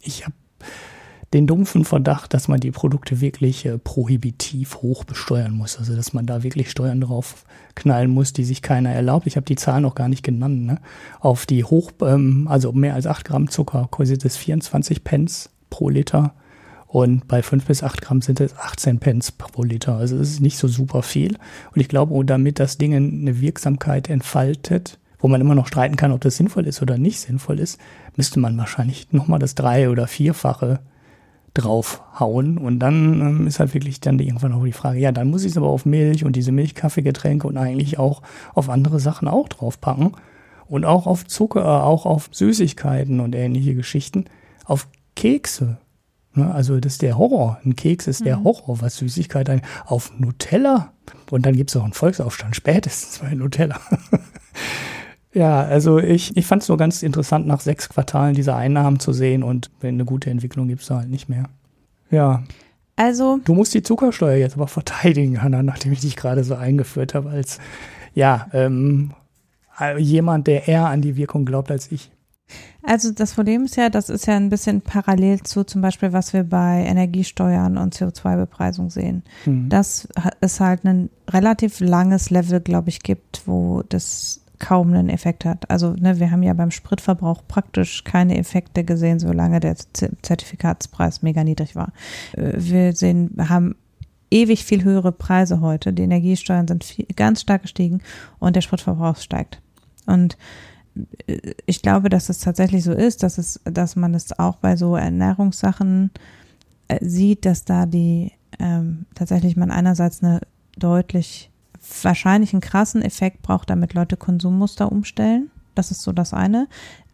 ich 0.00 0.24
habe 0.24 0.34
den 1.32 1.46
dumpfen 1.46 1.84
Verdacht, 1.84 2.34
dass 2.34 2.48
man 2.48 2.60
die 2.60 2.70
Produkte 2.70 3.20
wirklich 3.20 3.64
äh, 3.64 3.78
prohibitiv 3.78 4.76
hoch 4.82 5.04
besteuern 5.04 5.52
muss. 5.52 5.78
Also 5.78 5.96
dass 5.96 6.12
man 6.12 6.26
da 6.26 6.42
wirklich 6.42 6.70
Steuern 6.70 7.00
drauf 7.00 7.44
knallen 7.74 8.10
muss, 8.10 8.32
die 8.32 8.44
sich 8.44 8.60
keiner 8.60 8.90
erlaubt. 8.90 9.26
Ich 9.26 9.36
habe 9.36 9.46
die 9.46 9.56
Zahlen 9.56 9.82
noch 9.82 9.94
gar 9.94 10.08
nicht 10.08 10.22
genannt. 10.22 10.66
Ne? 10.66 10.78
Auf 11.20 11.46
die 11.46 11.64
hoch, 11.64 11.90
ähm, 12.02 12.46
also 12.48 12.72
mehr 12.72 12.94
als 12.94 13.06
8 13.06 13.24
Gramm 13.24 13.50
Zucker 13.50 13.88
kostet 13.90 14.24
es 14.24 14.36
24 14.36 15.04
Pence 15.04 15.50
pro 15.70 15.88
Liter. 15.88 16.34
Und 16.92 17.26
bei 17.26 17.42
5 17.42 17.64
bis 17.64 17.82
8 17.82 18.02
Gramm 18.02 18.20
sind 18.20 18.38
es 18.38 18.54
18 18.54 18.98
Pence 18.98 19.32
pro 19.32 19.62
Liter. 19.62 19.96
Also 19.96 20.18
das 20.18 20.28
ist 20.28 20.42
nicht 20.42 20.58
so 20.58 20.68
super 20.68 21.02
viel. 21.02 21.38
Und 21.74 21.80
ich 21.80 21.88
glaube, 21.88 22.22
damit 22.26 22.58
das 22.58 22.76
Ding 22.76 22.94
eine 22.94 23.40
Wirksamkeit 23.40 24.10
entfaltet, 24.10 24.98
wo 25.18 25.26
man 25.26 25.40
immer 25.40 25.54
noch 25.54 25.66
streiten 25.68 25.96
kann, 25.96 26.12
ob 26.12 26.20
das 26.20 26.36
sinnvoll 26.36 26.66
ist 26.66 26.82
oder 26.82 26.98
nicht 26.98 27.18
sinnvoll 27.18 27.60
ist, 27.60 27.80
müsste 28.14 28.40
man 28.40 28.58
wahrscheinlich 28.58 29.10
nochmal 29.10 29.38
das 29.38 29.54
drei- 29.54 29.88
oder 29.88 30.06
vierfache 30.06 30.80
draufhauen. 31.54 32.58
Und 32.58 32.78
dann 32.80 33.22
ähm, 33.22 33.46
ist 33.46 33.58
halt 33.58 33.72
wirklich 33.72 34.00
dann 34.00 34.18
irgendwann 34.18 34.52
auch 34.52 34.62
die 34.62 34.72
Frage, 34.72 34.98
ja, 34.98 35.12
dann 35.12 35.30
muss 35.30 35.44
ich 35.44 35.52
es 35.52 35.56
aber 35.56 35.68
auf 35.68 35.86
Milch 35.86 36.26
und 36.26 36.36
diese 36.36 36.52
Milchkaffeegetränke 36.52 37.46
und 37.46 37.56
eigentlich 37.56 37.98
auch 37.98 38.20
auf 38.52 38.68
andere 38.68 39.00
Sachen 39.00 39.28
auch 39.28 39.48
draufpacken. 39.48 40.12
Und 40.68 40.84
auch 40.84 41.06
auf 41.06 41.26
Zucker, 41.26 41.84
auch 41.84 42.04
auf 42.04 42.28
Süßigkeiten 42.32 43.20
und 43.20 43.34
ähnliche 43.34 43.74
Geschichten. 43.74 44.26
Auf 44.66 44.88
Kekse. 45.16 45.78
Ne, 46.34 46.52
also 46.52 46.80
das 46.80 46.94
ist 46.94 47.02
der 47.02 47.18
Horror. 47.18 47.58
Ein 47.64 47.76
Keks 47.76 48.06
ist 48.06 48.24
der 48.24 48.38
mhm. 48.38 48.44
Horror, 48.44 48.80
was 48.80 48.96
Süßigkeit 48.96 49.50
ein. 49.50 49.62
Auf 49.84 50.12
Nutella. 50.18 50.92
Und 51.30 51.44
dann 51.44 51.54
gibt 51.54 51.70
es 51.70 51.76
auch 51.76 51.84
einen 51.84 51.92
Volksaufstand, 51.92 52.56
spätestens 52.56 53.18
bei 53.18 53.34
Nutella. 53.34 53.80
Ja, 55.34 55.62
also 55.62 55.98
ich, 55.98 56.36
ich 56.36 56.46
fand 56.46 56.62
es 56.62 56.68
nur 56.68 56.76
ganz 56.76 57.02
interessant, 57.02 57.46
nach 57.46 57.60
sechs 57.60 57.88
Quartalen 57.88 58.34
diese 58.34 58.54
Einnahmen 58.54 59.00
zu 59.00 59.12
sehen 59.12 59.42
und 59.42 59.70
wenn 59.80 59.94
eine 59.94 60.04
gute 60.04 60.30
Entwicklung 60.30 60.68
gibt 60.68 60.82
es 60.82 60.88
da 60.88 60.98
halt 60.98 61.08
nicht 61.08 61.28
mehr. 61.28 61.44
Ja. 62.10 62.42
Also. 62.96 63.40
Du 63.44 63.54
musst 63.54 63.72
die 63.72 63.82
Zuckersteuer 63.82 64.36
jetzt 64.36 64.56
aber 64.56 64.66
verteidigen, 64.68 65.42
Hanna, 65.42 65.62
nachdem 65.62 65.92
ich 65.92 66.00
dich 66.00 66.16
gerade 66.16 66.44
so 66.44 66.54
eingeführt 66.54 67.14
habe, 67.14 67.30
als 67.30 67.58
ja, 68.14 68.48
ähm, 68.52 69.12
jemand, 69.96 70.46
der 70.46 70.68
eher 70.68 70.86
an 70.86 71.00
die 71.00 71.16
Wirkung 71.16 71.46
glaubt 71.46 71.70
als 71.70 71.90
ich. 71.90 72.10
Also 72.82 73.12
das 73.12 73.34
Problem 73.34 73.64
ist 73.64 73.76
ja, 73.76 73.90
das 73.90 74.08
ist 74.08 74.26
ja 74.26 74.36
ein 74.36 74.48
bisschen 74.48 74.80
parallel 74.80 75.42
zu 75.42 75.64
zum 75.64 75.82
Beispiel, 75.82 76.12
was 76.12 76.32
wir 76.32 76.42
bei 76.42 76.84
Energiesteuern 76.84 77.78
und 77.78 77.94
CO2-Bepreisung 77.94 78.90
sehen. 78.90 79.22
Mhm. 79.46 79.68
Dass 79.68 80.08
es 80.40 80.58
halt 80.58 80.84
ein 80.84 81.08
relativ 81.30 81.80
langes 81.80 82.30
Level, 82.30 82.60
glaube 82.60 82.88
ich, 82.88 83.02
gibt, 83.02 83.42
wo 83.46 83.82
das 83.88 84.40
kaum 84.58 84.94
einen 84.94 85.08
Effekt 85.08 85.44
hat. 85.44 85.68
Also 85.70 85.94
ne, 85.94 86.20
wir 86.20 86.30
haben 86.30 86.42
ja 86.42 86.54
beim 86.54 86.70
Spritverbrauch 86.70 87.42
praktisch 87.48 88.04
keine 88.04 88.38
Effekte 88.38 88.84
gesehen, 88.84 89.18
solange 89.18 89.58
der 89.60 89.76
Zertifikatspreis 89.76 91.22
mega 91.22 91.42
niedrig 91.44 91.74
war. 91.74 91.92
Äh, 92.36 92.52
wir 92.56 92.92
sehen, 92.94 93.36
haben 93.38 93.74
ewig 94.30 94.64
viel 94.64 94.84
höhere 94.84 95.12
Preise 95.12 95.60
heute. 95.60 95.92
Die 95.92 96.02
Energiesteuern 96.02 96.66
sind 96.66 96.84
viel, 96.84 97.06
ganz 97.16 97.42
stark 97.42 97.62
gestiegen 97.62 98.00
und 98.38 98.56
der 98.56 98.60
Spritverbrauch 98.62 99.16
steigt. 99.16 99.60
Und 100.06 100.36
ich 101.66 101.82
glaube, 101.82 102.08
dass 102.08 102.28
es 102.28 102.40
tatsächlich 102.40 102.84
so 102.84 102.92
ist, 102.92 103.22
dass 103.22 103.38
es, 103.38 103.60
dass 103.64 103.96
man 103.96 104.14
es 104.14 104.38
auch 104.38 104.56
bei 104.56 104.76
so 104.76 104.96
Ernährungssachen 104.96 106.10
äh, 106.88 106.98
sieht, 107.04 107.44
dass 107.46 107.64
da 107.64 107.86
die 107.86 108.32
ähm, 108.58 109.06
tatsächlich 109.14 109.56
man 109.56 109.70
einerseits 109.70 110.22
eine 110.22 110.40
deutlich 110.76 111.50
wahrscheinlich 112.02 112.52
einen 112.52 112.60
krassen 112.60 113.02
Effekt 113.02 113.42
braucht, 113.42 113.70
damit 113.70 113.94
Leute 113.94 114.16
Konsummuster 114.16 114.92
umstellen. 114.92 115.50
Das 115.74 115.90
ist 115.90 116.02
so 116.02 116.12
das 116.12 116.32
eine. 116.32 116.68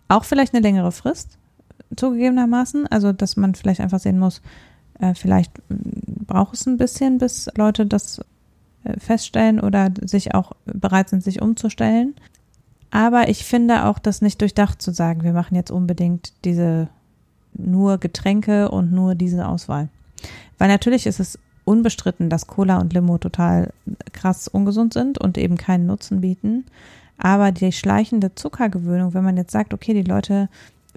Auch 0.09 0.25
vielleicht 0.25 0.55
eine 0.55 0.63
längere 0.63 0.93
Frist, 0.93 1.39
zugegebenermaßen. 1.97 2.87
Also, 2.87 3.13
dass 3.13 3.37
man 3.37 3.55
vielleicht 3.55 3.81
einfach 3.81 4.01
sehen 4.01 4.19
muss, 4.19 4.43
äh, 4.99 5.15
vielleicht 5.15 5.53
braucht 5.69 6.55
es 6.55 6.67
ein 6.67 6.77
bisschen, 6.77 7.19
bis 7.19 7.49
Leute 7.57 7.87
das 7.87 8.21
äh, 8.85 8.99
feststellen 8.99 9.61
oder 9.61 9.91
sich 10.03 10.35
auch 10.35 10.53
bereit 10.67 11.09
sind, 11.09 11.23
sich 11.23 11.41
umzustellen. 11.41 12.15
Aber 12.91 13.29
ich 13.29 13.45
finde 13.45 13.85
auch 13.85 13.99
das 13.99 14.23
nicht 14.23 14.41
durchdacht 14.41 14.81
zu 14.81 14.93
sagen, 14.93 15.23
wir 15.23 15.33
machen 15.33 15.55
jetzt 15.55 15.71
unbedingt 15.71 16.33
diese 16.45 16.89
nur 17.55 17.99
Getränke 17.99 18.71
und 18.71 18.93
nur 18.93 19.15
diese 19.15 19.47
Auswahl. 19.47 19.89
Weil 20.59 20.69
natürlich 20.69 21.07
ist 21.07 21.21
es 21.21 21.39
unbestritten, 21.65 22.31
dass 22.31 22.47
Cola 22.47 22.79
und 22.79 22.93
Limo 22.95 23.19
total 23.19 23.73
krass 24.13 24.49
ungesund 24.49 24.95
sind 24.95 25.19
und 25.19 25.37
eben 25.37 25.57
keinen 25.57 25.87
Nutzen 25.87 26.21
bieten. 26.21 26.65
Aber 27.19 27.53
die 27.53 27.73
schleichende 27.73 28.35
Zuckergewöhnung, 28.35 29.13
wenn 29.13 29.25
man 29.25 29.37
jetzt 29.37 29.53
sagt, 29.53 29.75
okay, 29.75 29.93
die 29.93 30.09
Leute 30.09 30.49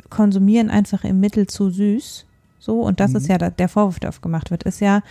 konsumieren 0.10 0.70
einfach 0.70 1.04
im 1.04 1.20
Mittel 1.20 1.48
zu 1.48 1.70
süß, 1.70 2.26
so, 2.62 2.82
und 2.82 3.00
das 3.00 3.12
mhm. 3.12 3.18
ist 3.18 3.28
ja 3.28 3.38
der 3.38 3.70
Vorwurf, 3.70 4.00
der 4.00 4.10
oft 4.10 4.22
gemacht 4.22 4.52
wird, 4.52 4.64
ist 4.64 4.80
ja, 4.82 5.02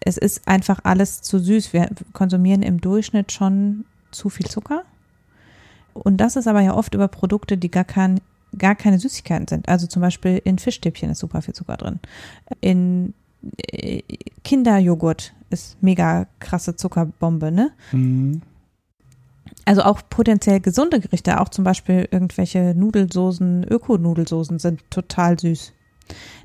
es 0.00 0.16
ist 0.16 0.48
einfach 0.48 0.80
alles 0.82 1.20
zu 1.20 1.38
süß. 1.38 1.74
Wir 1.74 1.90
konsumieren 2.14 2.62
im 2.62 2.80
Durchschnitt 2.80 3.32
schon 3.32 3.84
zu 4.10 4.30
viel 4.30 4.46
Zucker. 4.46 4.82
Und 6.02 6.18
das 6.18 6.36
ist 6.36 6.46
aber 6.46 6.60
ja 6.60 6.74
oft 6.74 6.94
über 6.94 7.08
Produkte, 7.08 7.56
die 7.56 7.70
gar, 7.70 7.84
kein, 7.84 8.20
gar 8.56 8.74
keine 8.74 8.98
Süßigkeiten 8.98 9.48
sind. 9.48 9.68
Also 9.68 9.86
zum 9.86 10.02
Beispiel 10.02 10.40
in 10.44 10.58
Fischstäbchen 10.58 11.10
ist 11.10 11.18
super 11.20 11.42
viel 11.42 11.54
Zucker 11.54 11.76
drin. 11.76 12.00
In 12.60 13.14
Kinderjoghurt 14.44 15.32
ist 15.50 15.82
mega 15.82 16.26
krasse 16.38 16.76
Zuckerbombe, 16.76 17.50
ne? 17.50 17.70
Mhm. 17.92 18.42
Also 19.64 19.82
auch 19.82 20.00
potenziell 20.08 20.60
gesunde 20.60 21.00
Gerichte, 21.00 21.40
auch 21.40 21.48
zum 21.48 21.64
Beispiel 21.64 22.08
irgendwelche 22.10 22.74
Nudelsoßen, 22.74 23.64
Öko-Nudelsoßen 23.64 24.58
sind 24.58 24.82
total 24.90 25.38
süß. 25.38 25.72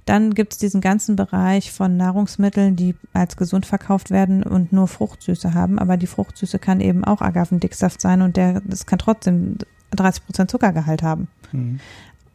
Dann 0.06 0.34
gibt 0.34 0.54
es 0.54 0.60
diesen 0.60 0.82
ganzen 0.82 1.15
Bereich 1.15 1.71
von 1.71 1.97
Nahrungsmitteln, 1.97 2.75
die 2.75 2.95
als 3.13 3.38
gesund 3.38 3.65
verkauft 3.65 4.12
werden 4.12 4.43
und 4.43 4.71
nur 4.71 4.88
Fruchtsüße 4.88 5.54
haben, 5.54 5.80
aber 5.80 5.97
die 5.97 6.08
Fruchtsüße 6.08 6.60
kann 6.60 6.80
eben 6.80 7.04
auch 7.04 7.21
Agavendicksaft 7.21 7.99
sein 8.01 8.21
und 8.21 8.38
der, 8.38 8.62
das 8.62 8.86
kann 8.86 8.99
trotzdem 8.99 9.58
30 9.91 10.25
Prozent 10.25 10.51
Zuckergehalt 10.51 11.01
haben. 11.01 11.28
Mhm. 11.51 11.80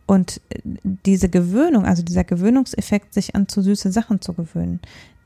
Und 0.07 0.41
diese 1.07 1.29
Gewöhnung, 1.29 1.85
also 1.85 2.03
dieser 2.03 2.25
Gewöhnungseffekt, 2.25 3.15
sich 3.15 3.37
an 3.37 3.47
zu 3.47 3.63
süße 3.63 3.93
Sachen 3.93 4.21
zu 4.21 4.33
gewöhnen, 4.33 4.81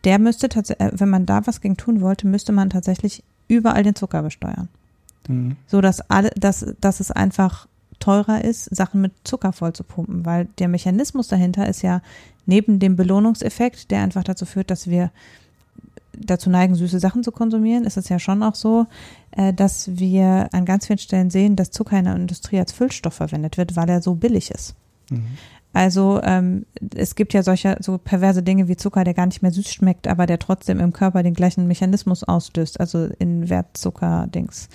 der 0.05 0.19
müsste 0.19 0.51
tatsächlich, 0.51 1.01
wenn 1.01 1.09
man 1.09 1.25
da 1.25 1.47
was 1.47 1.62
gegen 1.62 1.79
tun 1.79 2.03
wollte, 2.03 2.27
müsste 2.27 2.53
man 2.53 2.69
tatsächlich 2.69 3.25
überall 3.49 3.83
den 3.83 3.95
Zucker 3.95 4.23
besteuern. 4.23 4.69
Mhm. 5.27 5.57
So 5.67 5.81
dass 5.81 6.03
alle, 6.11 6.31
dass, 6.37 6.67
dass 6.81 7.01
es 7.01 7.11
einfach 7.11 7.67
teurer 8.05 8.45
ist, 8.45 8.64
Sachen 8.75 9.01
mit 9.01 9.12
Zucker 9.25 9.55
voll 9.55 9.73
zu 9.73 9.83
pumpen, 9.83 10.27
weil 10.27 10.47
der 10.59 10.69
Mechanismus 10.69 11.29
dahinter 11.29 11.67
ist 11.67 11.81
ja 11.81 12.03
neben 12.45 12.79
dem 12.79 12.97
Belohnungseffekt, 12.97 13.90
der 13.90 14.03
einfach 14.03 14.25
dazu 14.25 14.45
führt, 14.45 14.71
dass 14.71 14.88
wir 14.88 15.11
dazu 16.12 16.51
neigen, 16.51 16.75
süße 16.75 17.01
Sachen 17.01 17.25
zu 17.25 17.33
konsumieren, 17.33 17.85
ist 17.85 17.97
es 17.97 18.11
ja 18.11 18.19
schon 18.19 18.43
auch 18.43 18.55
so, 18.55 18.87
äh, 19.31 19.55
dass 19.55 19.97
wir 19.97 20.51
an 20.53 20.67
ganz 20.67 20.87
vielen 20.87 20.99
Stellen 20.99 21.31
sehen, 21.31 21.57
dass 21.57 21.71
Zucker 21.71 21.99
in 21.99 22.05
der 22.05 22.14
Industrie 22.14 22.59
als 22.59 22.73
Füllstoff 22.73 23.14
verwendet 23.14 23.57
wird, 23.57 23.75
weil 23.75 23.88
er 23.88 24.03
so 24.03 24.14
billig 24.14 24.51
ist. 24.51 24.75
Mhm. 25.11 25.38
Also 25.74 26.20
ähm, 26.22 26.66
es 26.94 27.16
gibt 27.16 27.34
ja 27.34 27.42
solche 27.42 27.76
so 27.80 27.98
perverse 27.98 28.44
Dinge 28.44 28.68
wie 28.68 28.76
Zucker, 28.76 29.02
der 29.02 29.12
gar 29.12 29.26
nicht 29.26 29.42
mehr 29.42 29.50
süß 29.50 29.70
schmeckt, 29.70 30.06
aber 30.06 30.26
der 30.26 30.38
trotzdem 30.38 30.78
im 30.78 30.92
Körper 30.92 31.25
den 31.25 31.35
gleichen 31.35 31.66
Mechanismus 31.66 32.22
auslöst, 32.22 32.79
also 32.79 33.08
in 33.18 33.50
Wertzucker-Dings. 33.50 34.68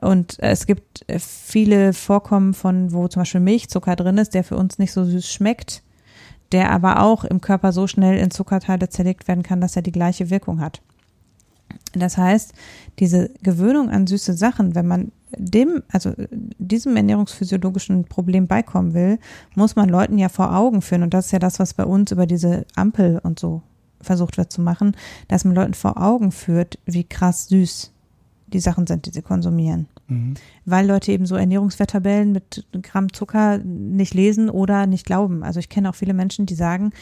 Und 0.00 0.38
es 0.40 0.66
gibt 0.66 1.04
viele 1.18 1.92
Vorkommen 1.92 2.54
von, 2.54 2.92
wo 2.92 3.06
zum 3.06 3.20
Beispiel 3.20 3.42
Milchzucker 3.42 3.96
drin 3.96 4.16
ist, 4.16 4.32
der 4.32 4.44
für 4.44 4.56
uns 4.56 4.78
nicht 4.78 4.92
so 4.92 5.04
süß 5.04 5.30
schmeckt, 5.30 5.82
der 6.52 6.70
aber 6.70 7.02
auch 7.02 7.24
im 7.24 7.42
Körper 7.42 7.72
so 7.72 7.86
schnell 7.86 8.16
in 8.18 8.30
Zuckerteile 8.30 8.88
zerlegt 8.88 9.28
werden 9.28 9.42
kann, 9.42 9.60
dass 9.60 9.76
er 9.76 9.82
die 9.82 9.92
gleiche 9.92 10.30
Wirkung 10.30 10.60
hat. 10.60 10.80
Das 11.92 12.18
heißt, 12.18 12.52
diese 12.98 13.30
Gewöhnung 13.42 13.90
an 13.90 14.06
süße 14.06 14.34
Sachen, 14.34 14.74
wenn 14.74 14.86
man 14.86 15.12
dem, 15.36 15.82
also 15.90 16.12
diesem 16.58 16.96
ernährungsphysiologischen 16.96 18.04
Problem 18.04 18.46
beikommen 18.46 18.94
will, 18.94 19.18
muss 19.54 19.76
man 19.76 19.88
Leuten 19.88 20.18
ja 20.18 20.28
vor 20.28 20.54
Augen 20.54 20.82
führen. 20.82 21.02
Und 21.02 21.14
das 21.14 21.26
ist 21.26 21.32
ja 21.32 21.38
das, 21.38 21.58
was 21.58 21.74
bei 21.74 21.84
uns 21.84 22.12
über 22.12 22.26
diese 22.26 22.66
Ampel 22.74 23.20
und 23.22 23.38
so 23.38 23.62
versucht 24.00 24.36
wird 24.36 24.52
zu 24.52 24.60
machen, 24.60 24.96
dass 25.28 25.44
man 25.44 25.54
Leuten 25.54 25.74
vor 25.74 26.00
Augen 26.00 26.32
führt, 26.32 26.78
wie 26.84 27.04
krass 27.04 27.48
süß 27.48 27.92
die 28.48 28.60
Sachen 28.60 28.86
sind, 28.86 29.06
die 29.06 29.10
sie 29.10 29.22
konsumieren. 29.22 29.88
Mhm. 30.08 30.34
Weil 30.64 30.86
Leute 30.86 31.10
eben 31.10 31.26
so 31.26 31.34
Ernährungswerttabellen 31.34 32.32
mit 32.32 32.64
Gramm 32.82 33.12
Zucker 33.12 33.58
nicht 33.58 34.14
lesen 34.14 34.50
oder 34.50 34.86
nicht 34.86 35.04
glauben. 35.04 35.42
Also 35.42 35.58
ich 35.58 35.68
kenne 35.68 35.90
auch 35.90 35.96
viele 35.96 36.14
Menschen, 36.14 36.46
die 36.46 36.54
sagen, 36.54 36.92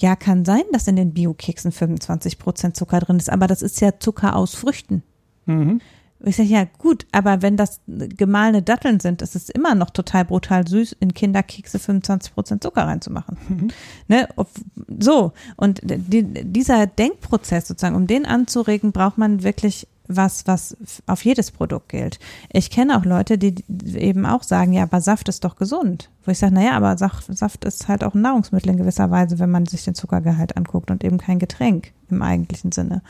ja, 0.00 0.16
kann 0.16 0.44
sein, 0.44 0.62
dass 0.72 0.88
in 0.88 0.96
den 0.96 1.12
Bio-Keksen 1.12 1.72
25 1.72 2.38
Prozent 2.38 2.76
Zucker 2.76 3.00
drin 3.00 3.18
ist, 3.18 3.30
aber 3.30 3.46
das 3.46 3.62
ist 3.62 3.80
ja 3.80 3.98
Zucker 3.98 4.34
aus 4.34 4.54
Früchten. 4.54 5.02
Mhm. 5.46 5.80
Ich 6.22 6.36
sage, 6.36 6.48
ja, 6.50 6.66
gut, 6.78 7.06
aber 7.12 7.40
wenn 7.40 7.56
das 7.56 7.80
gemahlene 7.86 8.62
Datteln 8.62 9.00
sind, 9.00 9.22
ist 9.22 9.34
es 9.34 9.48
immer 9.48 9.74
noch 9.74 9.88
total 9.88 10.26
brutal 10.26 10.66
süß, 10.66 10.92
in 11.00 11.14
Kinderkekse 11.14 11.78
25 11.78 12.34
Prozent 12.34 12.62
Zucker 12.62 12.82
reinzumachen. 12.82 13.38
Mhm. 13.48 13.68
Ne? 14.08 14.28
So, 14.98 15.32
und 15.56 15.80
die, 15.82 16.22
dieser 16.22 16.86
Denkprozess 16.86 17.68
sozusagen, 17.68 17.96
um 17.96 18.06
den 18.06 18.26
anzuregen, 18.26 18.92
braucht 18.92 19.16
man 19.16 19.42
wirklich 19.42 19.86
was, 20.10 20.46
was 20.46 20.76
auf 21.06 21.24
jedes 21.24 21.50
Produkt 21.50 21.88
gilt. 21.90 22.18
Ich 22.52 22.70
kenne 22.70 22.98
auch 22.98 23.04
Leute, 23.04 23.38
die 23.38 23.54
eben 23.96 24.26
auch 24.26 24.42
sagen, 24.42 24.72
ja, 24.72 24.82
aber 24.82 25.00
Saft 25.00 25.28
ist 25.28 25.44
doch 25.44 25.56
gesund. 25.56 26.10
Wo 26.24 26.32
ich 26.32 26.38
sage, 26.38 26.54
naja, 26.54 26.72
aber 26.72 26.96
Saft, 26.98 27.64
ist 27.64 27.88
halt 27.88 28.04
auch 28.04 28.14
ein 28.14 28.22
Nahrungsmittel 28.22 28.70
in 28.70 28.76
gewisser 28.76 29.10
Weise, 29.10 29.38
wenn 29.38 29.50
man 29.50 29.66
sich 29.66 29.84
den 29.84 29.94
Zuckergehalt 29.94 30.56
anguckt 30.56 30.90
und 30.90 31.04
eben 31.04 31.18
kein 31.18 31.38
Getränk 31.38 31.92
im 32.10 32.22
eigentlichen 32.22 32.72
Sinne. 32.72 33.02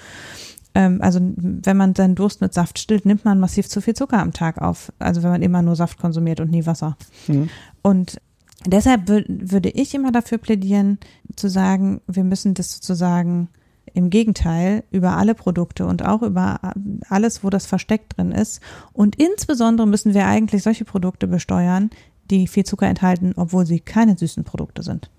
Ähm, 0.75 1.01
also 1.03 1.21
wenn 1.21 1.77
man 1.77 1.95
seinen 1.95 2.15
Durst 2.15 2.41
mit 2.41 2.55
Saft 2.55 2.79
stillt, 2.79 3.07
nimmt 3.07 3.25
man 3.25 3.41
massiv 3.41 3.69
zu 3.69 3.81
viel 3.81 3.95
Zucker 3.95 4.21
am 4.21 4.33
Tag 4.33 4.61
auf. 4.61 4.93
Also 4.99 5.23
wenn 5.23 5.31
man 5.31 5.43
immer 5.43 5.63
nur 5.63 5.77
Saft 5.77 5.99
konsumiert 5.99 6.41
und 6.41 6.51
nie 6.51 6.67
Wasser. 6.67 6.97
Mhm. 7.27 7.49
Und 7.83 8.21
deshalb 8.67 9.09
würde 9.09 9.71
ich 9.71 9.95
immer 9.95 10.13
dafür 10.13 10.39
plädieren, 10.39 10.99
zu 11.35 11.49
sagen, 11.49 12.03
wir 12.07 12.25
müssen 12.25 12.55
das 12.55 12.75
sozusagen 12.75 13.49
im 13.93 14.11
Gegenteil, 14.11 14.85
über 14.91 15.17
alle 15.17 15.35
Produkte 15.35 15.87
und 15.87 16.05
auch 16.05 16.23
über 16.23 16.61
alles, 17.09 17.43
wo 17.43 17.51
das 17.51 17.67
versteckt 17.67 18.17
drin 18.17 18.33
ist. 18.33 18.61
Und 18.93 19.17
insbesondere 19.17 19.87
müssen 19.87 20.15
wir 20.15 20.27
eigentlich 20.27 20.63
solche 20.63 20.85
Produkte 20.85 21.27
besteuern, 21.27 21.91
die 22.31 22.47
viel 22.47 22.65
Zucker 22.65 22.87
enthalten, 22.87 23.33
obwohl 23.37 23.67
sie 23.67 23.81
keine 23.81 24.17
süßen 24.17 24.45
Produkte 24.45 24.83
sind. 24.83 25.11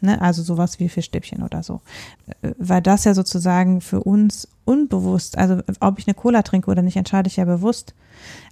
Ne? 0.00 0.20
Also 0.20 0.42
sowas 0.42 0.80
wie 0.80 0.88
Fischstäbchen 0.88 1.42
oder 1.42 1.62
so. 1.62 1.80
Äh, 2.42 2.52
weil 2.58 2.80
das 2.80 3.04
ja 3.04 3.14
sozusagen 3.14 3.80
für 3.80 4.02
uns 4.02 4.48
unbewusst, 4.64 5.36
also 5.36 5.60
ob 5.80 5.98
ich 5.98 6.06
eine 6.06 6.14
Cola 6.14 6.42
trinke 6.42 6.70
oder 6.70 6.82
nicht, 6.82 6.96
entscheide 6.96 7.28
ich 7.28 7.36
ja 7.36 7.44
bewusst. 7.44 7.94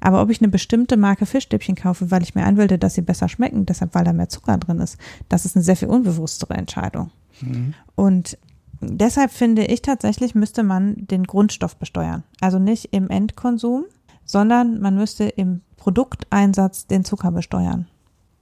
Aber 0.00 0.20
ob 0.20 0.30
ich 0.30 0.40
eine 0.40 0.48
bestimmte 0.48 0.96
Marke 0.96 1.26
Fischstäbchen 1.26 1.74
kaufe, 1.74 2.10
weil 2.10 2.22
ich 2.22 2.34
mir 2.34 2.44
einbilde, 2.44 2.78
dass 2.78 2.94
sie 2.94 3.02
besser 3.02 3.28
schmecken, 3.28 3.66
deshalb 3.66 3.94
weil 3.94 4.04
da 4.04 4.12
mehr 4.12 4.28
Zucker 4.28 4.58
drin 4.58 4.80
ist, 4.80 4.98
das 5.28 5.44
ist 5.44 5.56
eine 5.56 5.62
sehr 5.62 5.76
viel 5.76 5.88
unbewusstere 5.88 6.54
Entscheidung. 6.54 7.10
Mhm. 7.40 7.74
Und 7.94 8.38
deshalb 8.80 9.30
finde 9.30 9.64
ich 9.64 9.82
tatsächlich, 9.82 10.34
müsste 10.34 10.62
man 10.62 11.06
den 11.06 11.24
Grundstoff 11.24 11.76
besteuern. 11.76 12.24
Also 12.40 12.58
nicht 12.58 12.92
im 12.92 13.10
Endkonsum, 13.10 13.84
sondern 14.24 14.80
man 14.80 14.94
müsste 14.96 15.24
im 15.24 15.62
Produkteinsatz 15.76 16.86
den 16.86 17.04
Zucker 17.04 17.30
besteuern. 17.32 17.86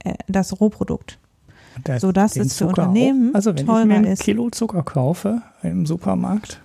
Äh, 0.03 0.15
das 0.27 0.59
Rohprodukt. 0.59 1.19
Das, 1.83 2.01
so 2.01 2.11
dass 2.11 2.35
es 2.35 2.57
für 2.57 2.67
Unternehmen 2.67 3.31
auch, 3.31 3.35
Also 3.35 3.55
wenn 3.55 3.61
ich 3.61 3.85
mir 3.85 3.95
ein 3.95 4.03
ist. 4.05 4.23
Kilo 4.23 4.49
Zucker 4.49 4.83
kaufe 4.83 5.41
im 5.61 5.85
Supermarkt. 5.85 6.61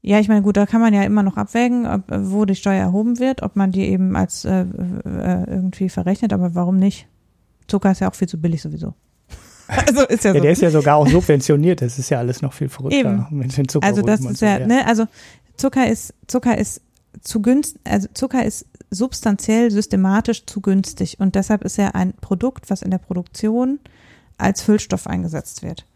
Ja, 0.00 0.20
ich 0.20 0.28
meine, 0.28 0.42
gut, 0.42 0.56
da 0.56 0.66
kann 0.66 0.80
man 0.80 0.94
ja 0.94 1.02
immer 1.02 1.22
noch 1.22 1.36
abwägen, 1.36 1.84
ob, 1.84 2.02
wo 2.08 2.44
die 2.44 2.54
Steuer 2.54 2.80
erhoben 2.80 3.18
wird, 3.18 3.42
ob 3.42 3.56
man 3.56 3.72
die 3.72 3.82
eben 3.82 4.14
als 4.14 4.44
äh, 4.44 4.60
äh, 4.60 5.44
irgendwie 5.50 5.88
verrechnet, 5.88 6.32
aber 6.32 6.54
warum 6.54 6.76
nicht? 6.76 7.08
Zucker 7.66 7.90
ist 7.90 8.00
ja 8.00 8.08
auch 8.08 8.14
viel 8.14 8.28
zu 8.28 8.40
billig 8.40 8.62
sowieso. 8.62 8.94
Also 9.86 10.02
ist 10.06 10.24
ja, 10.24 10.30
ja 10.30 10.36
so. 10.36 10.42
Der 10.42 10.52
ist 10.52 10.62
ja 10.62 10.70
sogar 10.70 10.96
auch 10.96 11.08
subventioniert. 11.08 11.82
Das 11.82 11.98
ist 11.98 12.10
ja 12.10 12.18
alles 12.18 12.42
noch 12.42 12.52
viel 12.52 12.68
verrückter 12.68 12.98
Eben. 12.98 13.26
mit 13.30 13.56
den 13.56 13.68
Zucker. 13.68 13.86
Also 13.86 14.02
das 14.02 14.20
ist 14.20 14.40
ja, 14.40 14.60
so, 14.60 14.66
ne, 14.66 14.86
also 14.86 15.06
Zucker 15.56 15.88
ist, 15.88 16.14
Zucker 16.26 16.56
ist 16.56 16.80
zu 17.22 17.40
günstig, 17.42 17.80
also 17.84 18.08
Zucker 18.14 18.44
ist 18.44 18.66
substanziell 18.90 19.70
systematisch 19.70 20.46
zu 20.46 20.60
günstig 20.60 21.18
und 21.18 21.34
deshalb 21.34 21.64
ist 21.64 21.78
er 21.78 21.94
ein 21.94 22.12
Produkt, 22.14 22.70
was 22.70 22.82
in 22.82 22.90
der 22.90 22.98
Produktion 22.98 23.80
als 24.38 24.62
Füllstoff 24.62 25.06
eingesetzt 25.06 25.62
wird. 25.62 25.86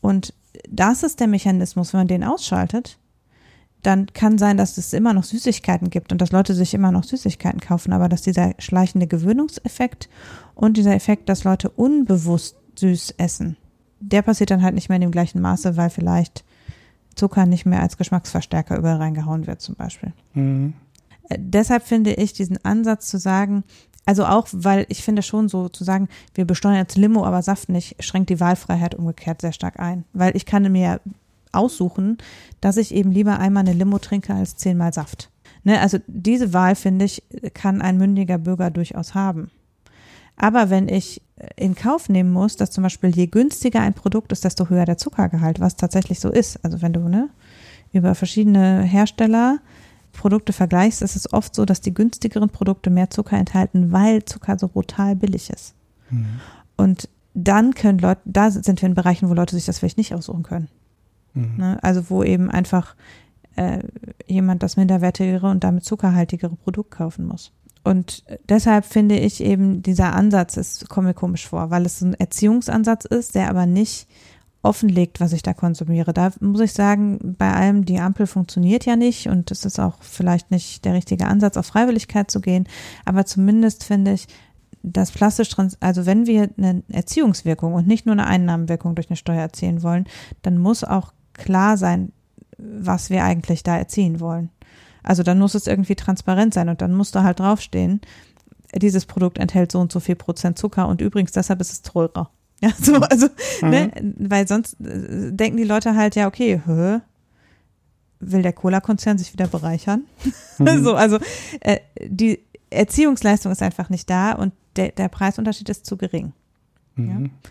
Und 0.00 0.32
das 0.68 1.02
ist 1.02 1.20
der 1.20 1.26
Mechanismus, 1.26 1.92
wenn 1.92 2.00
man 2.00 2.08
den 2.08 2.24
ausschaltet, 2.24 2.98
dann 3.82 4.06
kann 4.12 4.38
sein, 4.38 4.56
dass 4.56 4.76
es 4.76 4.92
immer 4.92 5.12
noch 5.12 5.24
Süßigkeiten 5.24 5.90
gibt 5.90 6.10
und 6.10 6.20
dass 6.20 6.32
Leute 6.32 6.54
sich 6.54 6.74
immer 6.74 6.90
noch 6.90 7.04
Süßigkeiten 7.04 7.60
kaufen, 7.60 7.92
aber 7.92 8.08
dass 8.08 8.22
dieser 8.22 8.54
schleichende 8.58 9.06
Gewöhnungseffekt 9.06 10.08
und 10.54 10.76
dieser 10.76 10.94
Effekt, 10.94 11.28
dass 11.28 11.44
Leute 11.44 11.70
unbewusst 11.70 12.56
süß 12.78 13.14
essen. 13.18 13.56
Der 14.00 14.22
passiert 14.22 14.50
dann 14.50 14.62
halt 14.62 14.74
nicht 14.74 14.88
mehr 14.88 14.96
in 14.96 15.02
dem 15.02 15.10
gleichen 15.10 15.40
Maße, 15.40 15.76
weil 15.76 15.90
vielleicht 15.90 16.44
Zucker 17.14 17.46
nicht 17.46 17.66
mehr 17.66 17.82
als 17.82 17.96
Geschmacksverstärker 17.96 18.78
überall 18.78 18.98
reingehauen 18.98 19.46
wird, 19.46 19.60
zum 19.60 19.74
Beispiel. 19.74 20.12
Mhm. 20.34 20.74
Äh, 21.28 21.38
deshalb 21.38 21.82
finde 21.82 22.14
ich 22.14 22.32
diesen 22.32 22.64
Ansatz 22.64 23.08
zu 23.08 23.18
sagen, 23.18 23.64
also 24.06 24.24
auch, 24.24 24.48
weil 24.52 24.86
ich 24.88 25.02
finde 25.02 25.22
schon 25.22 25.48
so 25.48 25.68
zu 25.68 25.84
sagen, 25.84 26.08
wir 26.34 26.46
besteuern 26.46 26.76
jetzt 26.76 26.96
Limo, 26.96 27.26
aber 27.26 27.42
Saft 27.42 27.68
nicht, 27.68 28.02
schränkt 28.02 28.30
die 28.30 28.40
Wahlfreiheit 28.40 28.94
umgekehrt 28.94 29.42
sehr 29.42 29.52
stark 29.52 29.78
ein. 29.78 30.04
Weil 30.14 30.34
ich 30.34 30.46
kann 30.46 30.70
mir 30.72 31.00
aussuchen, 31.52 32.16
dass 32.60 32.78
ich 32.78 32.94
eben 32.94 33.10
lieber 33.10 33.38
einmal 33.38 33.66
eine 33.66 33.74
Limo 33.74 33.98
trinke 33.98 34.32
als 34.32 34.56
zehnmal 34.56 34.94
Saft. 34.94 35.30
Ne, 35.64 35.80
also 35.80 35.98
diese 36.06 36.54
Wahl, 36.54 36.74
finde 36.74 37.04
ich, 37.04 37.22
kann 37.52 37.82
ein 37.82 37.98
mündiger 37.98 38.38
Bürger 38.38 38.70
durchaus 38.70 39.14
haben. 39.14 39.50
Aber 40.38 40.70
wenn 40.70 40.88
ich 40.88 41.20
in 41.56 41.74
Kauf 41.74 42.08
nehmen 42.08 42.32
muss, 42.32 42.56
dass 42.56 42.70
zum 42.70 42.82
Beispiel 42.82 43.10
je 43.10 43.26
günstiger 43.26 43.80
ein 43.80 43.94
Produkt 43.94 44.32
ist, 44.32 44.44
desto 44.44 44.68
höher 44.68 44.84
der 44.84 44.98
Zuckergehalt, 44.98 45.60
was 45.60 45.76
tatsächlich 45.76 46.20
so 46.20 46.30
ist. 46.30 46.64
Also 46.64 46.82
wenn 46.82 46.92
du 46.92 47.08
ne, 47.08 47.28
über 47.92 48.14
verschiedene 48.14 48.82
Hersteller 48.82 49.58
Produkte 50.12 50.52
vergleichst, 50.52 51.02
ist 51.02 51.16
es 51.16 51.32
oft 51.32 51.54
so, 51.54 51.64
dass 51.64 51.80
die 51.80 51.94
günstigeren 51.94 52.48
Produkte 52.48 52.90
mehr 52.90 53.10
Zucker 53.10 53.36
enthalten, 53.36 53.92
weil 53.92 54.24
Zucker 54.24 54.58
so 54.58 54.68
brutal 54.68 55.14
billig 55.14 55.50
ist. 55.50 55.74
Mhm. 56.10 56.40
Und 56.76 57.08
dann 57.34 57.74
können 57.74 57.98
Leute, 57.98 58.20
da 58.24 58.50
sind 58.50 58.82
wir 58.82 58.88
in 58.88 58.94
Bereichen, 58.94 59.28
wo 59.28 59.34
Leute 59.34 59.54
sich 59.54 59.66
das 59.66 59.78
vielleicht 59.78 59.98
nicht 59.98 60.14
aussuchen 60.14 60.42
können. 60.42 60.68
Mhm. 61.34 61.54
Ne? 61.56 61.78
Also 61.82 62.10
wo 62.10 62.24
eben 62.24 62.50
einfach 62.50 62.96
äh, 63.54 63.80
jemand 64.26 64.62
das 64.62 64.76
minderwertigere 64.76 65.48
und 65.48 65.62
damit 65.62 65.84
zuckerhaltigere 65.84 66.56
Produkt 66.56 66.90
kaufen 66.90 67.26
muss. 67.26 67.52
Und 67.84 68.24
deshalb 68.48 68.84
finde 68.84 69.18
ich 69.18 69.42
eben, 69.42 69.82
dieser 69.82 70.14
Ansatz 70.14 70.56
ist, 70.56 70.88
kommt 70.88 71.06
mir 71.06 71.14
komisch 71.14 71.46
vor, 71.46 71.70
weil 71.70 71.86
es 71.86 72.00
ein 72.00 72.14
Erziehungsansatz 72.14 73.04
ist, 73.04 73.34
der 73.34 73.48
aber 73.48 73.66
nicht 73.66 74.06
offenlegt, 74.62 75.20
was 75.20 75.32
ich 75.32 75.42
da 75.42 75.54
konsumiere. 75.54 76.12
Da 76.12 76.30
muss 76.40 76.60
ich 76.60 76.72
sagen, 76.72 77.36
bei 77.38 77.52
allem, 77.52 77.84
die 77.84 78.00
Ampel 78.00 78.26
funktioniert 78.26 78.84
ja 78.86 78.96
nicht 78.96 79.28
und 79.28 79.50
es 79.50 79.64
ist 79.64 79.78
auch 79.78 79.94
vielleicht 80.00 80.50
nicht 80.50 80.84
der 80.84 80.94
richtige 80.94 81.26
Ansatz, 81.26 81.56
auf 81.56 81.66
Freiwilligkeit 81.66 82.30
zu 82.30 82.40
gehen. 82.40 82.68
Aber 83.04 83.24
zumindest 83.24 83.84
finde 83.84 84.12
ich, 84.14 84.26
dass 84.82 85.10
plastisch, 85.10 85.50
also 85.80 86.06
wenn 86.06 86.26
wir 86.26 86.50
eine 86.56 86.82
Erziehungswirkung 86.88 87.74
und 87.74 87.86
nicht 87.86 88.06
nur 88.06 88.14
eine 88.14 88.26
Einnahmenwirkung 88.26 88.94
durch 88.94 89.10
eine 89.10 89.16
Steuer 89.16 89.40
erzielen 89.40 89.82
wollen, 89.82 90.06
dann 90.42 90.58
muss 90.58 90.84
auch 90.84 91.12
klar 91.34 91.76
sein, 91.76 92.12
was 92.58 93.10
wir 93.10 93.24
eigentlich 93.24 93.62
da 93.62 93.76
erzielen 93.76 94.20
wollen. 94.20 94.50
Also 95.02 95.22
dann 95.22 95.38
muss 95.38 95.54
es 95.54 95.66
irgendwie 95.66 95.94
transparent 95.94 96.54
sein 96.54 96.68
und 96.68 96.82
dann 96.82 96.94
muss 96.94 97.10
da 97.10 97.22
halt 97.22 97.40
draufstehen, 97.40 98.00
dieses 98.74 99.06
Produkt 99.06 99.38
enthält 99.38 99.72
so 99.72 99.80
und 99.80 99.92
so 99.92 100.00
viel 100.00 100.16
Prozent 100.16 100.58
Zucker 100.58 100.88
und 100.88 101.00
übrigens 101.00 101.32
deshalb 101.32 101.60
ist 101.60 101.72
es 101.72 101.82
teurer. 101.82 102.30
Ja, 102.60 102.70
so, 102.76 102.96
also, 102.96 103.28
mhm. 103.62 103.70
ne, 103.70 103.92
weil 104.18 104.48
sonst 104.48 104.80
äh, 104.80 105.30
denken 105.30 105.58
die 105.58 105.62
Leute 105.62 105.94
halt, 105.94 106.16
ja, 106.16 106.26
okay, 106.26 106.60
hä, 106.66 106.98
will 108.18 108.42
der 108.42 108.52
Cola-Konzern 108.52 109.16
sich 109.16 109.32
wieder 109.32 109.46
bereichern? 109.46 110.02
Mhm. 110.58 110.82
so, 110.82 110.96
also 110.96 111.20
äh, 111.60 111.78
die 112.04 112.40
Erziehungsleistung 112.70 113.52
ist 113.52 113.62
einfach 113.62 113.90
nicht 113.90 114.10
da 114.10 114.32
und 114.32 114.52
der, 114.74 114.90
der 114.90 115.08
Preisunterschied 115.08 115.68
ist 115.68 115.86
zu 115.86 115.96
gering. 115.96 116.32
Mhm. 116.96 117.08
Ja? 117.08 117.50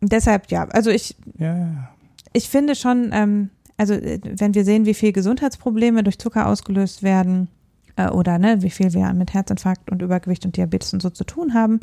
Deshalb, 0.00 0.50
ja, 0.50 0.64
also 0.68 0.88
ich, 0.88 1.14
ja, 1.38 1.56
ja. 1.58 1.88
ich 2.32 2.48
finde 2.48 2.74
schon, 2.76 3.10
ähm, 3.12 3.50
also 3.76 3.94
äh, 3.94 4.20
wenn 4.22 4.54
wir 4.54 4.64
sehen, 4.64 4.86
wie 4.86 4.94
viel 4.94 5.12
Gesundheitsprobleme 5.12 6.02
durch 6.02 6.18
Zucker 6.18 6.46
ausgelöst 6.46 7.02
werden 7.02 7.48
äh, 7.96 8.08
oder 8.08 8.38
ne, 8.38 8.62
wie 8.62 8.70
viel 8.70 8.92
wir 8.92 9.12
mit 9.12 9.34
Herzinfarkt 9.34 9.90
und 9.90 10.02
Übergewicht 10.02 10.44
und 10.44 10.56
Diabetes 10.56 10.92
und 10.92 11.02
so 11.02 11.10
zu 11.10 11.24
tun 11.24 11.54
haben, 11.54 11.80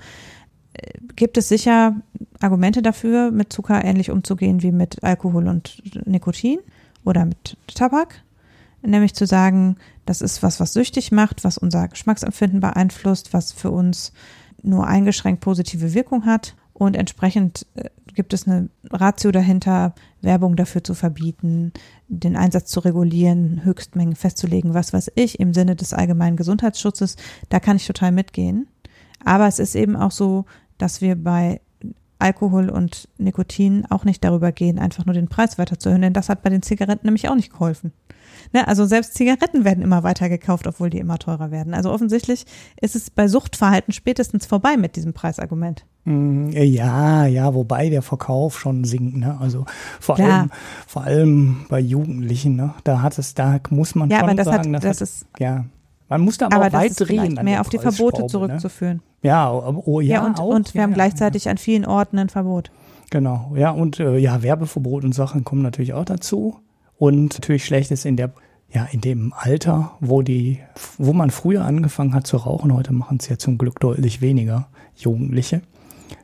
äh, 0.73 0.91
gibt 1.15 1.37
es 1.37 1.49
sicher 1.49 1.95
Argumente 2.39 2.81
dafür, 2.81 3.31
mit 3.31 3.53
Zucker 3.53 3.83
ähnlich 3.83 4.11
umzugehen 4.11 4.61
wie 4.61 4.71
mit 4.71 5.03
Alkohol 5.03 5.47
und 5.47 5.81
Nikotin 6.05 6.59
oder 7.05 7.25
mit 7.25 7.57
Tabak. 7.67 8.23
Nämlich 8.85 9.13
zu 9.13 9.25
sagen, 9.25 9.77
das 10.05 10.21
ist 10.21 10.43
was, 10.43 10.59
was 10.59 10.73
süchtig 10.73 11.13
macht, 11.13 11.45
was 11.45 11.57
unser 11.57 11.87
Geschmacksempfinden 11.87 12.59
beeinflusst, 12.59 13.33
was 13.33 13.53
für 13.53 13.71
uns 13.71 14.11
nur 14.61 14.87
eingeschränkt 14.87 15.41
positive 15.41 15.93
Wirkung 15.93 16.25
hat. 16.25 16.55
Und 16.73 16.97
entsprechend 16.97 17.65
äh, 17.75 17.89
gibt 18.13 18.33
es 18.33 18.47
eine 18.47 18.69
Ratio 18.89 19.31
dahinter, 19.31 19.93
Werbung 20.21 20.55
dafür 20.55 20.83
zu 20.83 20.93
verbieten, 20.93 21.73
den 22.07 22.35
Einsatz 22.35 22.69
zu 22.71 22.79
regulieren, 22.79 23.63
Höchstmengen 23.63 24.15
festzulegen, 24.15 24.73
was 24.73 24.93
weiß 24.93 25.11
ich, 25.15 25.39
im 25.39 25.53
Sinne 25.53 25.75
des 25.75 25.93
allgemeinen 25.93 26.37
Gesundheitsschutzes. 26.37 27.17
Da 27.49 27.59
kann 27.59 27.77
ich 27.77 27.87
total 27.87 28.11
mitgehen. 28.11 28.67
Aber 29.23 29.47
es 29.47 29.59
ist 29.59 29.75
eben 29.75 29.95
auch 29.95 30.11
so, 30.11 30.45
dass 30.77 31.01
wir 31.01 31.15
bei 31.15 31.61
Alkohol 32.19 32.69
und 32.69 33.09
Nikotin 33.17 33.85
auch 33.89 34.05
nicht 34.05 34.23
darüber 34.23 34.51
gehen, 34.51 34.79
einfach 34.79 35.05
nur 35.05 35.13
den 35.13 35.27
Preis 35.27 35.57
weiter 35.57 35.77
zu 35.77 35.89
erhöhen, 35.89 36.03
denn 36.03 36.13
das 36.13 36.29
hat 36.29 36.41
bei 36.41 36.49
den 36.49 36.61
Zigaretten 36.61 37.05
nämlich 37.05 37.27
auch 37.27 37.35
nicht 37.35 37.51
geholfen. 37.51 37.91
Ne, 38.51 38.67
also 38.67 38.85
selbst 38.85 39.15
Zigaretten 39.15 39.63
werden 39.65 39.83
immer 39.83 40.03
weiter 40.03 40.29
gekauft, 40.29 40.67
obwohl 40.67 40.89
die 40.89 40.99
immer 40.99 41.17
teurer 41.17 41.51
werden. 41.51 41.73
Also 41.73 41.91
offensichtlich 41.91 42.45
ist 42.81 42.95
es 42.95 43.09
bei 43.09 43.27
Suchtverhalten 43.27 43.93
spätestens 43.93 44.45
vorbei 44.45 44.77
mit 44.77 44.95
diesem 44.95 45.13
Preisargument. 45.13 45.85
Mm, 46.05 46.49
ja, 46.49 47.25
ja, 47.25 47.53
wobei 47.53 47.89
der 47.89 48.01
Verkauf 48.01 48.59
schon 48.59 48.83
sinkt, 48.83 49.15
ne? 49.15 49.37
Also 49.39 49.65
vor 49.99 50.15
Klar. 50.15 50.31
allem, 50.31 50.51
vor 50.85 51.03
allem 51.03 51.65
bei 51.69 51.79
Jugendlichen, 51.79 52.55
ne? 52.55 52.73
Da 52.83 53.01
hat 53.01 53.17
es, 53.17 53.33
da 53.33 53.59
muss 53.69 53.95
man 53.95 54.09
ja, 54.09 54.19
schon 54.19 54.29
aber 54.29 54.35
das 54.35 54.45
sagen, 54.45 54.75
hat, 54.75 54.83
das, 54.83 54.97
das 54.97 55.09
ist, 55.09 55.25
ja. 55.39 55.65
Man 56.09 56.21
muss 56.21 56.37
da 56.37 56.47
aber, 56.47 56.57
aber 56.57 56.67
auch 56.67 56.73
weit 56.73 56.99
drehen. 56.99 57.39
Mehr 57.43 57.61
auf 57.61 57.69
die 57.69 57.79
Verbote 57.79 58.23
ne? 58.23 58.27
zurückzuführen. 58.27 58.97
Ne? 58.97 59.29
Ja, 59.29 59.51
oh, 59.51 60.01
ja, 60.01 60.15
ja 60.15 60.25
und, 60.25 60.39
auch, 60.39 60.49
und 60.49 60.73
wir 60.73 60.79
ja, 60.79 60.83
haben 60.83 60.93
gleichzeitig 60.93 61.47
an 61.47 61.57
vielen 61.57 61.85
Orten 61.85 62.19
ein 62.19 62.29
Verbot. 62.29 62.71
Genau, 63.09 63.53
ja, 63.55 63.69
und 63.69 63.99
äh, 63.99 64.17
ja, 64.17 64.43
Werbeverbot 64.43 65.03
und 65.03 65.13
Sachen 65.13 65.43
kommen 65.43 65.61
natürlich 65.61 65.93
auch 65.93 66.05
dazu. 66.05 66.57
Und 67.03 67.33
natürlich 67.33 67.65
schlecht 67.65 67.91
ist 67.91 68.05
in 68.05 68.15
der 68.15 68.31
ja, 68.71 68.85
in 68.85 69.01
dem 69.01 69.33
Alter, 69.35 69.91
wo 69.99 70.21
die, 70.21 70.59
wo 70.97 71.11
man 71.11 71.31
früher 71.31 71.65
angefangen 71.65 72.13
hat 72.13 72.25
zu 72.25 72.37
rauchen, 72.37 72.73
heute 72.73 72.93
machen 72.93 73.17
es 73.19 73.27
ja 73.27 73.37
zum 73.37 73.57
Glück 73.57 73.81
deutlich 73.81 74.21
weniger 74.21 74.69
Jugendliche, 74.95 75.61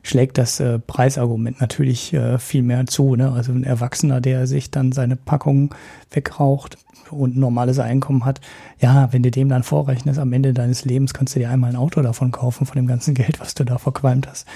schlägt 0.02 0.38
das 0.38 0.58
äh, 0.58 0.78
Preisargument 0.78 1.60
natürlich 1.60 2.14
äh, 2.14 2.38
viel 2.38 2.62
mehr 2.62 2.86
zu. 2.86 3.14
Ne? 3.14 3.30
Also 3.30 3.52
ein 3.52 3.62
Erwachsener, 3.62 4.22
der 4.22 4.46
sich 4.46 4.70
dann 4.70 4.92
seine 4.92 5.16
Packung 5.16 5.74
wegraucht 6.12 6.78
und 7.10 7.36
ein 7.36 7.40
normales 7.40 7.78
Einkommen 7.78 8.24
hat, 8.24 8.40
ja, 8.80 9.12
wenn 9.12 9.22
du 9.22 9.30
dem 9.30 9.50
dann 9.50 9.64
vorrechnest, 9.64 10.18
am 10.18 10.32
Ende 10.32 10.54
deines 10.54 10.86
Lebens 10.86 11.12
kannst 11.12 11.36
du 11.36 11.40
dir 11.40 11.50
einmal 11.50 11.68
ein 11.68 11.76
Auto 11.76 12.00
davon 12.00 12.30
kaufen, 12.30 12.64
von 12.64 12.76
dem 12.76 12.86
ganzen 12.86 13.12
Geld, 13.20 13.38
was 13.38 13.54
du 13.54 13.64
da 13.64 13.76
verqualmt 13.76 14.26
hast. 14.26 14.48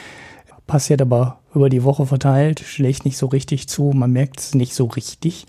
Passiert 0.67 1.03
aber 1.03 1.41
über 1.55 1.69
die 1.69 1.85
Woche 1.85 2.07
verteilt, 2.07 2.61
schlägt 2.61 3.05
nicht 3.05 3.19
so 3.19 3.27
richtig 3.27 3.69
zu, 3.69 3.93
man 3.95 4.11
merkt 4.11 4.41
es 4.41 4.55
nicht 4.55 4.75
so 4.75 4.87
richtig 4.87 5.47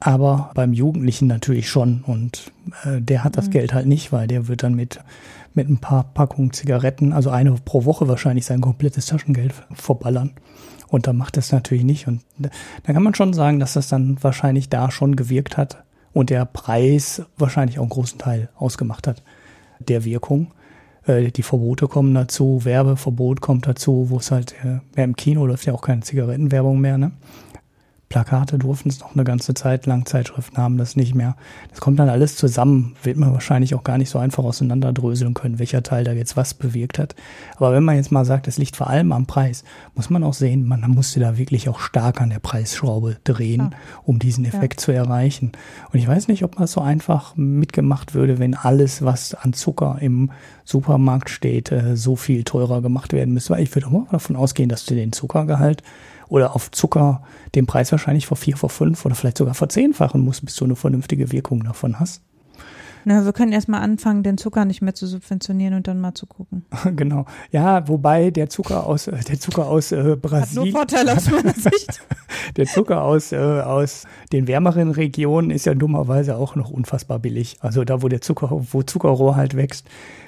aber 0.00 0.50
beim 0.54 0.72
Jugendlichen 0.72 1.26
natürlich 1.26 1.68
schon. 1.68 2.02
Und 2.06 2.52
äh, 2.84 3.00
der 3.00 3.24
hat 3.24 3.36
das 3.36 3.46
mhm. 3.46 3.50
Geld 3.52 3.74
halt 3.74 3.86
nicht, 3.86 4.12
weil 4.12 4.26
der 4.26 4.48
wird 4.48 4.62
dann 4.62 4.74
mit, 4.74 5.00
mit 5.54 5.68
ein 5.68 5.78
paar 5.78 6.04
Packungen 6.04 6.52
Zigaretten, 6.52 7.12
also 7.12 7.30
eine 7.30 7.52
pro 7.52 7.84
Woche 7.84 8.08
wahrscheinlich 8.08 8.46
sein 8.46 8.60
komplettes 8.60 9.06
Taschengeld 9.06 9.54
verballern. 9.72 10.32
Und 10.88 11.06
da 11.06 11.12
macht 11.12 11.36
das 11.36 11.50
natürlich 11.50 11.84
nicht. 11.84 12.06
Und 12.06 12.22
da 12.38 12.92
kann 12.92 13.02
man 13.02 13.14
schon 13.14 13.32
sagen, 13.32 13.58
dass 13.58 13.72
das 13.72 13.88
dann 13.88 14.22
wahrscheinlich 14.22 14.68
da 14.68 14.90
schon 14.90 15.16
gewirkt 15.16 15.56
hat 15.56 15.82
und 16.12 16.30
der 16.30 16.44
Preis 16.44 17.22
wahrscheinlich 17.36 17.78
auch 17.78 17.82
einen 17.82 17.90
großen 17.90 18.18
Teil 18.18 18.48
ausgemacht 18.56 19.06
hat 19.06 19.22
der 19.80 20.04
Wirkung. 20.04 20.52
Äh, 21.06 21.30
die 21.30 21.42
Verbote 21.42 21.88
kommen 21.88 22.14
dazu, 22.14 22.64
Werbeverbot 22.64 23.40
kommt 23.40 23.66
dazu, 23.66 24.06
wo 24.10 24.18
es 24.18 24.30
halt, 24.30 24.54
äh, 24.64 24.80
mehr 24.94 25.04
im 25.04 25.16
Kino 25.16 25.46
läuft 25.46 25.66
ja 25.66 25.74
auch 25.74 25.82
keine 25.82 26.00
Zigarettenwerbung 26.00 26.80
mehr, 26.80 26.98
ne? 26.98 27.12
Plakate 28.08 28.58
durften 28.58 28.90
es 28.90 29.00
noch 29.00 29.14
eine 29.14 29.24
ganze 29.24 29.54
Zeit 29.54 29.86
lang, 29.86 30.06
Zeitschriften 30.06 30.58
haben 30.58 30.76
das 30.76 30.94
nicht 30.94 31.14
mehr. 31.14 31.36
Das 31.70 31.80
kommt 31.80 31.98
dann 31.98 32.08
alles 32.08 32.36
zusammen, 32.36 32.94
wird 33.02 33.16
man 33.16 33.32
wahrscheinlich 33.32 33.74
auch 33.74 33.82
gar 33.82 33.98
nicht 33.98 34.10
so 34.10 34.18
einfach 34.18 34.44
auseinanderdröseln 34.44 35.34
können, 35.34 35.58
welcher 35.58 35.82
Teil 35.82 36.04
da 36.04 36.12
jetzt 36.12 36.36
was 36.36 36.54
bewirkt 36.54 36.98
hat. 36.98 37.14
Aber 37.56 37.72
wenn 37.72 37.82
man 37.82 37.96
jetzt 37.96 38.12
mal 38.12 38.24
sagt, 38.24 38.46
es 38.46 38.58
liegt 38.58 38.76
vor 38.76 38.88
allem 38.88 39.12
am 39.12 39.26
Preis, 39.26 39.64
muss 39.94 40.10
man 40.10 40.22
auch 40.22 40.34
sehen, 40.34 40.66
man 40.66 40.80
musste 40.90 41.18
da 41.18 41.38
wirklich 41.38 41.68
auch 41.68 41.80
stark 41.80 42.20
an 42.20 42.30
der 42.30 42.38
Preisschraube 42.38 43.16
drehen, 43.24 43.70
ja. 43.72 43.78
um 44.04 44.18
diesen 44.18 44.44
Effekt 44.44 44.80
ja. 44.80 44.84
zu 44.84 44.92
erreichen. 44.92 45.52
Und 45.92 45.98
ich 45.98 46.06
weiß 46.06 46.28
nicht, 46.28 46.44
ob 46.44 46.58
man 46.58 46.68
so 46.68 46.80
einfach 46.80 47.34
mitgemacht 47.36 48.14
würde, 48.14 48.38
wenn 48.38 48.54
alles, 48.54 49.02
was 49.02 49.34
an 49.34 49.54
Zucker 49.54 49.98
im 50.00 50.30
Supermarkt 50.64 51.30
steht, 51.30 51.72
äh, 51.72 51.96
so 51.96 52.16
viel 52.16 52.44
teurer 52.44 52.80
gemacht 52.80 53.12
werden 53.12 53.34
müsste. 53.34 53.54
Weil 53.54 53.62
ich 53.62 53.74
würde 53.74 53.88
auch 53.88 53.92
mal 53.92 54.06
davon 54.10 54.36
ausgehen, 54.36 54.68
dass 54.68 54.84
du 54.86 54.94
den 54.94 55.12
Zuckergehalt 55.12 55.82
oder 56.28 56.54
auf 56.54 56.70
Zucker 56.70 57.22
den 57.54 57.66
Preis 57.66 57.92
wahrscheinlich 57.92 58.26
vor 58.26 58.36
vier, 58.36 58.56
vor 58.56 58.70
fünf 58.70 59.04
oder 59.04 59.14
vielleicht 59.14 59.38
sogar 59.38 59.54
vor 59.54 59.68
zehnfachen 59.68 60.20
musst, 60.20 60.44
bis 60.44 60.56
du 60.56 60.64
eine 60.64 60.76
vernünftige 60.76 61.32
Wirkung 61.32 61.64
davon 61.64 62.00
hast. 62.00 62.22
Na, 63.04 63.24
wir 63.24 63.32
können 63.32 63.52
erstmal 63.52 63.82
anfangen, 63.82 64.22
den 64.22 64.38
Zucker 64.38 64.64
nicht 64.64 64.80
mehr 64.80 64.94
zu 64.94 65.06
subventionieren 65.06 65.74
und 65.74 65.86
dann 65.86 66.00
mal 66.00 66.14
zu 66.14 66.26
gucken. 66.26 66.64
genau. 66.96 67.26
Ja, 67.50 67.86
wobei 67.88 68.30
der 68.30 68.48
Zucker 68.48 68.86
aus 68.86 69.06
äh, 69.06 69.18
der 69.28 69.38
Zucker 69.38 69.66
aus 69.66 69.92
äh, 69.92 70.16
Brasilien. 70.20 70.42
Hat 70.42 70.54
nur 70.54 70.66
Vorteile 70.72 71.16
aus 71.16 71.30
meiner 71.30 71.52
Sicht. 71.54 72.00
der 72.56 72.66
Zucker 72.66 73.02
aus, 73.02 73.32
äh, 73.32 73.36
aus 73.36 74.04
den 74.32 74.46
wärmeren 74.46 74.90
Regionen 74.90 75.50
ist 75.50 75.66
ja 75.66 75.74
dummerweise 75.74 76.36
auch 76.36 76.56
noch 76.56 76.70
unfassbar 76.70 77.18
billig. 77.18 77.56
Also 77.60 77.84
da, 77.84 78.02
wo 78.02 78.08
der 78.08 78.20
Zucker, 78.20 78.48
wo 78.50 78.82
Zuckerrohr 78.82 79.36
halt 79.36 79.56
wächst. 79.56 79.86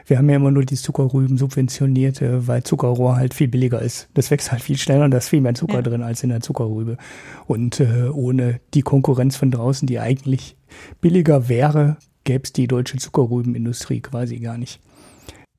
Wir 0.08 0.18
haben 0.18 0.28
ja 0.30 0.36
immer 0.36 0.52
nur 0.52 0.64
die 0.64 0.76
Zuckerrüben 0.76 1.36
subventioniert, 1.38 2.22
äh, 2.22 2.46
weil 2.46 2.62
Zuckerrohr 2.62 3.16
halt 3.16 3.34
viel 3.34 3.48
billiger 3.48 3.80
ist. 3.80 4.08
Das 4.14 4.30
wächst 4.30 4.52
halt 4.52 4.62
viel 4.62 4.76
schneller 4.76 5.04
und 5.04 5.10
da 5.10 5.18
ist 5.18 5.28
viel 5.28 5.40
mehr 5.40 5.54
Zucker 5.54 5.76
ja. 5.76 5.82
drin 5.82 6.02
als 6.02 6.22
in 6.22 6.28
der 6.28 6.40
Zuckerrübe. 6.40 6.98
Und 7.46 7.80
äh, 7.80 8.08
ohne 8.12 8.60
die 8.74 8.82
Konkurrenz 8.82 9.36
von 9.36 9.50
draußen, 9.50 9.86
die 9.86 9.98
eigentlich 9.98 10.56
billiger 11.00 11.48
wäre, 11.48 11.96
gäbe 12.26 12.44
es 12.44 12.52
die 12.52 12.66
deutsche 12.66 12.98
Zuckerrübenindustrie 12.98 14.00
quasi 14.00 14.38
gar 14.38 14.58
nicht. 14.58 14.80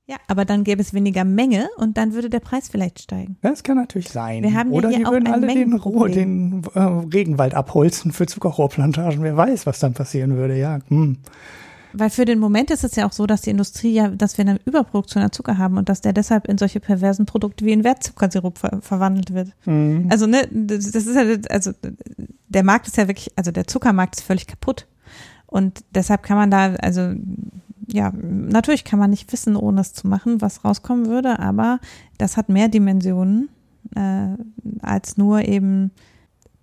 Ja, 0.09 0.15
aber 0.27 0.45
dann 0.45 0.63
gäbe 0.63 0.81
es 0.81 0.93
weniger 0.93 1.25
Menge 1.25 1.67
und 1.77 1.97
dann 1.97 2.13
würde 2.13 2.29
der 2.29 2.39
Preis 2.39 2.69
vielleicht 2.69 3.01
steigen. 3.01 3.35
Das 3.41 3.61
kann 3.63 3.75
natürlich 3.75 4.09
sein. 4.09 4.41
Wir 4.41 4.53
haben 4.53 4.71
Oder 4.71 4.89
ja 4.89 4.99
die 4.99 5.05
würden 5.05 5.27
alle 5.27 5.47
den, 5.47 5.71
den 5.71 6.63
äh, 6.75 6.79
Regenwald 6.79 7.53
abholzen 7.53 8.13
für 8.13 8.25
Zuckerrohrplantagen. 8.25 9.21
Wer 9.21 9.35
weiß, 9.35 9.65
was 9.65 9.79
dann 9.79 9.93
passieren 9.93 10.37
würde, 10.37 10.57
ja. 10.57 10.79
Hm. 10.87 11.17
Weil 11.91 12.09
für 12.09 12.23
den 12.23 12.39
Moment 12.39 12.71
ist 12.71 12.85
es 12.85 12.95
ja 12.95 13.05
auch 13.05 13.11
so, 13.11 13.25
dass 13.25 13.41
die 13.41 13.49
Industrie 13.49 13.91
ja, 13.91 14.07
dass 14.07 14.37
wir 14.37 14.45
eine 14.45 14.59
Überproduktion 14.63 15.23
an 15.23 15.31
Zucker 15.31 15.57
haben 15.57 15.77
und 15.77 15.89
dass 15.89 15.99
der 15.99 16.13
deshalb 16.13 16.47
in 16.47 16.57
solche 16.57 16.79
perversen 16.79 17.25
Produkte 17.25 17.65
wie 17.65 17.71
in 17.71 17.83
Wertzuckersirup 17.83 18.57
ver 18.59 18.79
verwandelt 18.81 19.33
wird. 19.33 19.49
Mhm. 19.65 20.07
Also, 20.09 20.25
ne, 20.25 20.47
das, 20.51 20.91
das 20.91 21.05
ist 21.05 21.15
ja, 21.15 21.23
also 21.49 21.71
der 22.47 22.63
Markt 22.63 22.87
ist 22.87 22.97
ja 22.97 23.07
wirklich, 23.07 23.31
also 23.35 23.51
der 23.51 23.67
Zuckermarkt 23.67 24.17
ist 24.17 24.23
völlig 24.23 24.47
kaputt. 24.47 24.85
Und 25.47 25.83
deshalb 25.95 26.23
kann 26.23 26.37
man 26.37 26.51
da, 26.51 26.75
also 26.75 27.13
ja, 27.91 28.11
natürlich 28.11 28.83
kann 28.83 28.99
man 28.99 29.09
nicht 29.09 29.31
wissen, 29.31 29.55
ohne 29.55 29.81
es 29.81 29.93
zu 29.93 30.07
machen, 30.07 30.41
was 30.41 30.65
rauskommen 30.65 31.07
würde, 31.07 31.39
aber 31.39 31.79
das 32.17 32.35
hat 32.35 32.49
mehr 32.49 32.67
Dimensionen 32.67 33.49
äh, 33.95 34.35
als 34.81 35.17
nur 35.17 35.47
eben, 35.47 35.91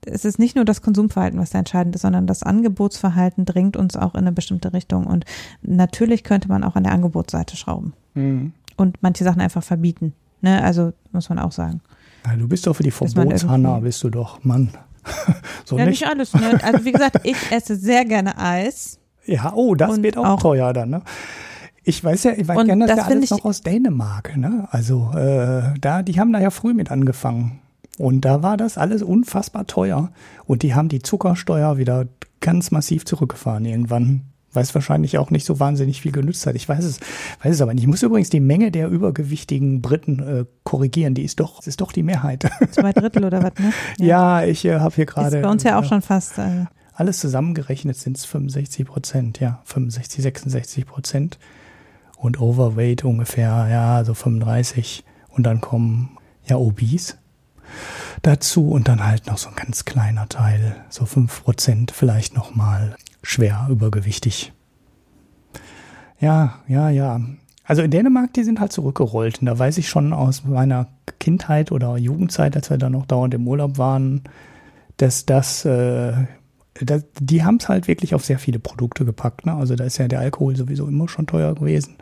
es 0.05 0.25
ist 0.25 0.39
nicht 0.39 0.55
nur 0.55 0.67
das 0.67 0.83
Konsumverhalten, 0.83 1.41
was 1.41 1.51
da 1.51 1.59
entscheidend 1.59 1.95
ist, 1.95 2.03
sondern 2.03 2.27
das 2.27 2.43
Angebotsverhalten 2.43 3.47
drängt 3.47 3.77
uns 3.77 3.97
auch 3.97 4.15
in 4.15 4.21
eine 4.21 4.33
bestimmte 4.33 4.73
Richtung. 4.75 5.07
Und 5.07 5.25
natürlich 5.63 6.25
könnte 6.25 6.49
man 6.49 6.63
auch 6.63 6.77
an 6.77 6.85
der 6.85 6.93
Angebotsseite 6.93 7.57
schrauben 7.57 7.95
mhm. 8.15 8.53
und 8.77 9.03
manche 9.03 9.25
Sachen 9.25 9.41
einfach 9.41 9.63
verbieten. 9.63 10.13
Ne? 10.43 10.63
Also 10.63 10.93
muss 11.13 11.31
man 11.31 11.39
auch 11.39 11.53
sagen. 11.53 11.81
Ja, 12.27 12.37
du 12.37 12.49
bist 12.49 12.67
doch 12.67 12.77
für 12.77 12.83
die 12.83 12.91
Verbotshanna, 12.91 13.81
bist 13.81 14.03
du 14.03 14.11
doch, 14.11 14.45
Mann. 14.45 14.71
so 15.65 15.79
ja, 15.79 15.87
nicht. 15.87 16.01
nicht 16.01 16.11
alles. 16.11 16.35
Ne? 16.35 16.59
Also 16.63 16.85
wie 16.85 16.93
gesagt, 16.93 17.21
ich 17.25 17.37
esse 17.51 17.77
sehr 17.77 18.05
gerne 18.05 18.39
Eis. 18.39 18.99
Ja, 19.27 19.53
oh, 19.55 19.75
das 19.75 20.03
wird 20.03 20.17
auch, 20.17 20.25
auch, 20.25 20.41
teuer 20.41 20.73
dann. 20.73 20.91
Ne? 20.91 21.03
Ich 21.83 22.03
weiß 22.03 22.25
ja, 22.25 22.33
ich 22.33 22.47
weiß 22.47 22.65
gerne, 22.65 22.87
das 22.87 22.97
ja 22.97 23.05
alles 23.05 23.31
noch 23.31 23.45
aus 23.45 23.63
Dänemark. 23.63 24.37
Ne? 24.37 24.69
Also 24.71 25.11
äh, 25.15 25.79
da, 25.81 26.03
die 26.03 26.19
haben 26.19 26.33
da 26.33 26.41
ja 26.41 26.51
früh 26.51 26.75
mit 26.75 26.91
angefangen. 26.91 27.61
Und 27.99 28.25
da 28.25 28.43
war 28.43 28.57
das 28.57 28.77
alles 28.77 29.03
unfassbar 29.03 29.67
teuer. 29.67 30.11
Und 30.47 30.63
die 30.63 30.75
haben 30.75 30.89
die 30.89 31.01
Zuckersteuer 31.01 31.79
wieder 31.79 32.07
ganz 32.41 32.71
massiv 32.71 33.05
zurückgefahren 33.05 33.65
irgendwann 33.65 34.23
weil 34.55 34.63
es 34.63 34.75
wahrscheinlich 34.75 35.19
auch 35.19 35.31
nicht 35.31 35.45
so 35.45 35.61
wahnsinnig 35.61 36.01
viel 36.01 36.13
genützt 36.13 36.47
hat. 36.47 36.55
Ich 36.55 36.69
weiß 36.69 36.85
es, 36.85 37.01
weiß 37.43 37.55
es 37.55 37.61
aber 37.61 37.75
nicht. 37.75 37.83
Ich 37.83 37.89
muss 37.89 38.03
übrigens 38.03 38.31
die 38.31 38.41
Menge 38.41 38.71
der 38.71 38.89
übergewichtigen 38.89 39.83
Briten 39.83 40.21
äh, 40.21 40.45
korrigieren. 40.63 41.15
Die 41.15 41.25
ist 41.25 41.41
doch, 41.41 41.67
ist 41.67 41.81
doch 41.81 41.93
die 41.93 42.03
Mehrheit. 42.03 42.49
Zwei 42.71 42.93
Drittel 42.93 43.25
oder 43.25 43.43
was, 43.43 43.55
ne? 43.59 43.73
Ja, 43.99 44.41
ja 44.41 44.49
ich 44.49 44.65
äh, 44.65 44.79
habe 44.79 44.95
hier 44.95 45.07
gerade. 45.07 45.41
Bei 45.41 45.49
uns 45.49 45.63
ja 45.63 45.79
auch 45.79 45.85
schon 45.85 46.03
fast. 46.03 46.39
Äh, 46.39 46.65
alles 46.95 47.19
zusammengerechnet 47.19 47.97
sind 47.97 48.17
es 48.17 48.25
65 48.25 48.87
Prozent, 48.87 49.41
ja, 49.41 49.61
65, 49.65 50.23
66 50.23 50.87
Prozent. 50.87 51.39
Und 52.17 52.41
Overweight 52.41 53.05
ungefähr, 53.05 53.67
ja, 53.69 54.05
so 54.05 54.15
35. 54.15 55.05
Und 55.29 55.45
dann 55.45 55.61
kommen 55.61 56.17
ja 56.47 56.57
Obese 56.57 57.15
dazu 58.23 58.71
und 58.71 58.89
dann 58.89 59.05
halt 59.05 59.27
noch 59.27 59.39
so 59.39 59.49
ein 59.49 59.57
ganz 59.57 59.85
kleiner 59.85 60.29
Teil, 60.29 60.77
so 60.89 61.05
5 61.07 61.45
Prozent 61.45 61.91
vielleicht 61.91 62.35
nochmal 62.35 62.97
schwer 63.25 63.67
übergewichtig. 63.71 64.53
Ja, 66.21 66.61
ja, 66.69 66.91
ja. 66.91 67.21
Also 67.65 67.83
in 67.83 67.91
Dänemark, 67.91 68.33
die 68.35 68.45
sind 68.45 68.61
halt 68.61 68.73
zurückgerollt. 68.73 69.41
Und 69.41 69.47
da 69.47 69.59
weiß 69.59 69.79
ich 69.79 69.89
schon 69.89 70.13
aus 70.13 70.45
meiner 70.45 70.89
Kindheit 71.19 71.73
oder 71.73 71.97
Jugendzeit, 71.97 72.57
als 72.57 72.71
wir 72.71 72.79
da 72.79 72.91
noch 72.91 73.07
dauernd 73.07 73.35
im 73.35 73.49
Urlaub 73.49 73.79
waren, 73.79 74.23
dass 74.99 75.27
das, 75.27 75.65
äh, 75.65 76.13
das 76.81 77.05
die 77.21 77.45
haben 77.45 77.57
es 77.57 77.69
halt 77.69 77.89
wirklich 77.89 78.15
auf 78.15 78.25
sehr 78.25 78.39
viele 78.39 78.59
Produkte 78.59 79.05
gepackt. 79.05 79.47
Ne? 79.47 79.55
Also 79.55 79.77
da 79.77 79.85
ist 79.85 79.99
ja 79.99 80.09
der 80.09 80.21
Alkohol 80.21 80.57
sowieso 80.57 80.87
immer 80.87 81.09
schon 81.09 81.27
teuer 81.27 81.55
gewesen. 81.55 81.97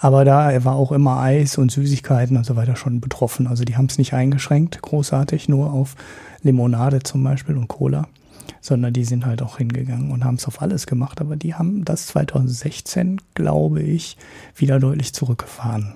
Aber 0.00 0.24
da 0.24 0.64
war 0.64 0.76
auch 0.76 0.92
immer 0.92 1.18
Eis 1.18 1.58
und 1.58 1.72
Süßigkeiten 1.72 2.36
und 2.36 2.44
so 2.44 2.54
weiter 2.54 2.76
schon 2.76 3.00
betroffen. 3.00 3.48
Also 3.48 3.64
die 3.64 3.76
haben 3.76 3.86
es 3.86 3.98
nicht 3.98 4.12
eingeschränkt, 4.12 4.80
großartig, 4.80 5.48
nur 5.48 5.72
auf 5.72 5.96
Limonade 6.42 7.00
zum 7.00 7.24
Beispiel 7.24 7.56
und 7.56 7.66
Cola 7.66 8.06
sondern 8.60 8.92
die 8.92 9.04
sind 9.04 9.26
halt 9.26 9.42
auch 9.42 9.58
hingegangen 9.58 10.10
und 10.10 10.24
haben 10.24 10.36
es 10.36 10.46
auf 10.46 10.62
alles 10.62 10.86
gemacht. 10.86 11.20
Aber 11.20 11.36
die 11.36 11.54
haben 11.54 11.84
das 11.84 12.06
2016, 12.08 13.20
glaube 13.34 13.82
ich, 13.82 14.16
wieder 14.54 14.78
deutlich 14.78 15.12
zurückgefahren. 15.12 15.94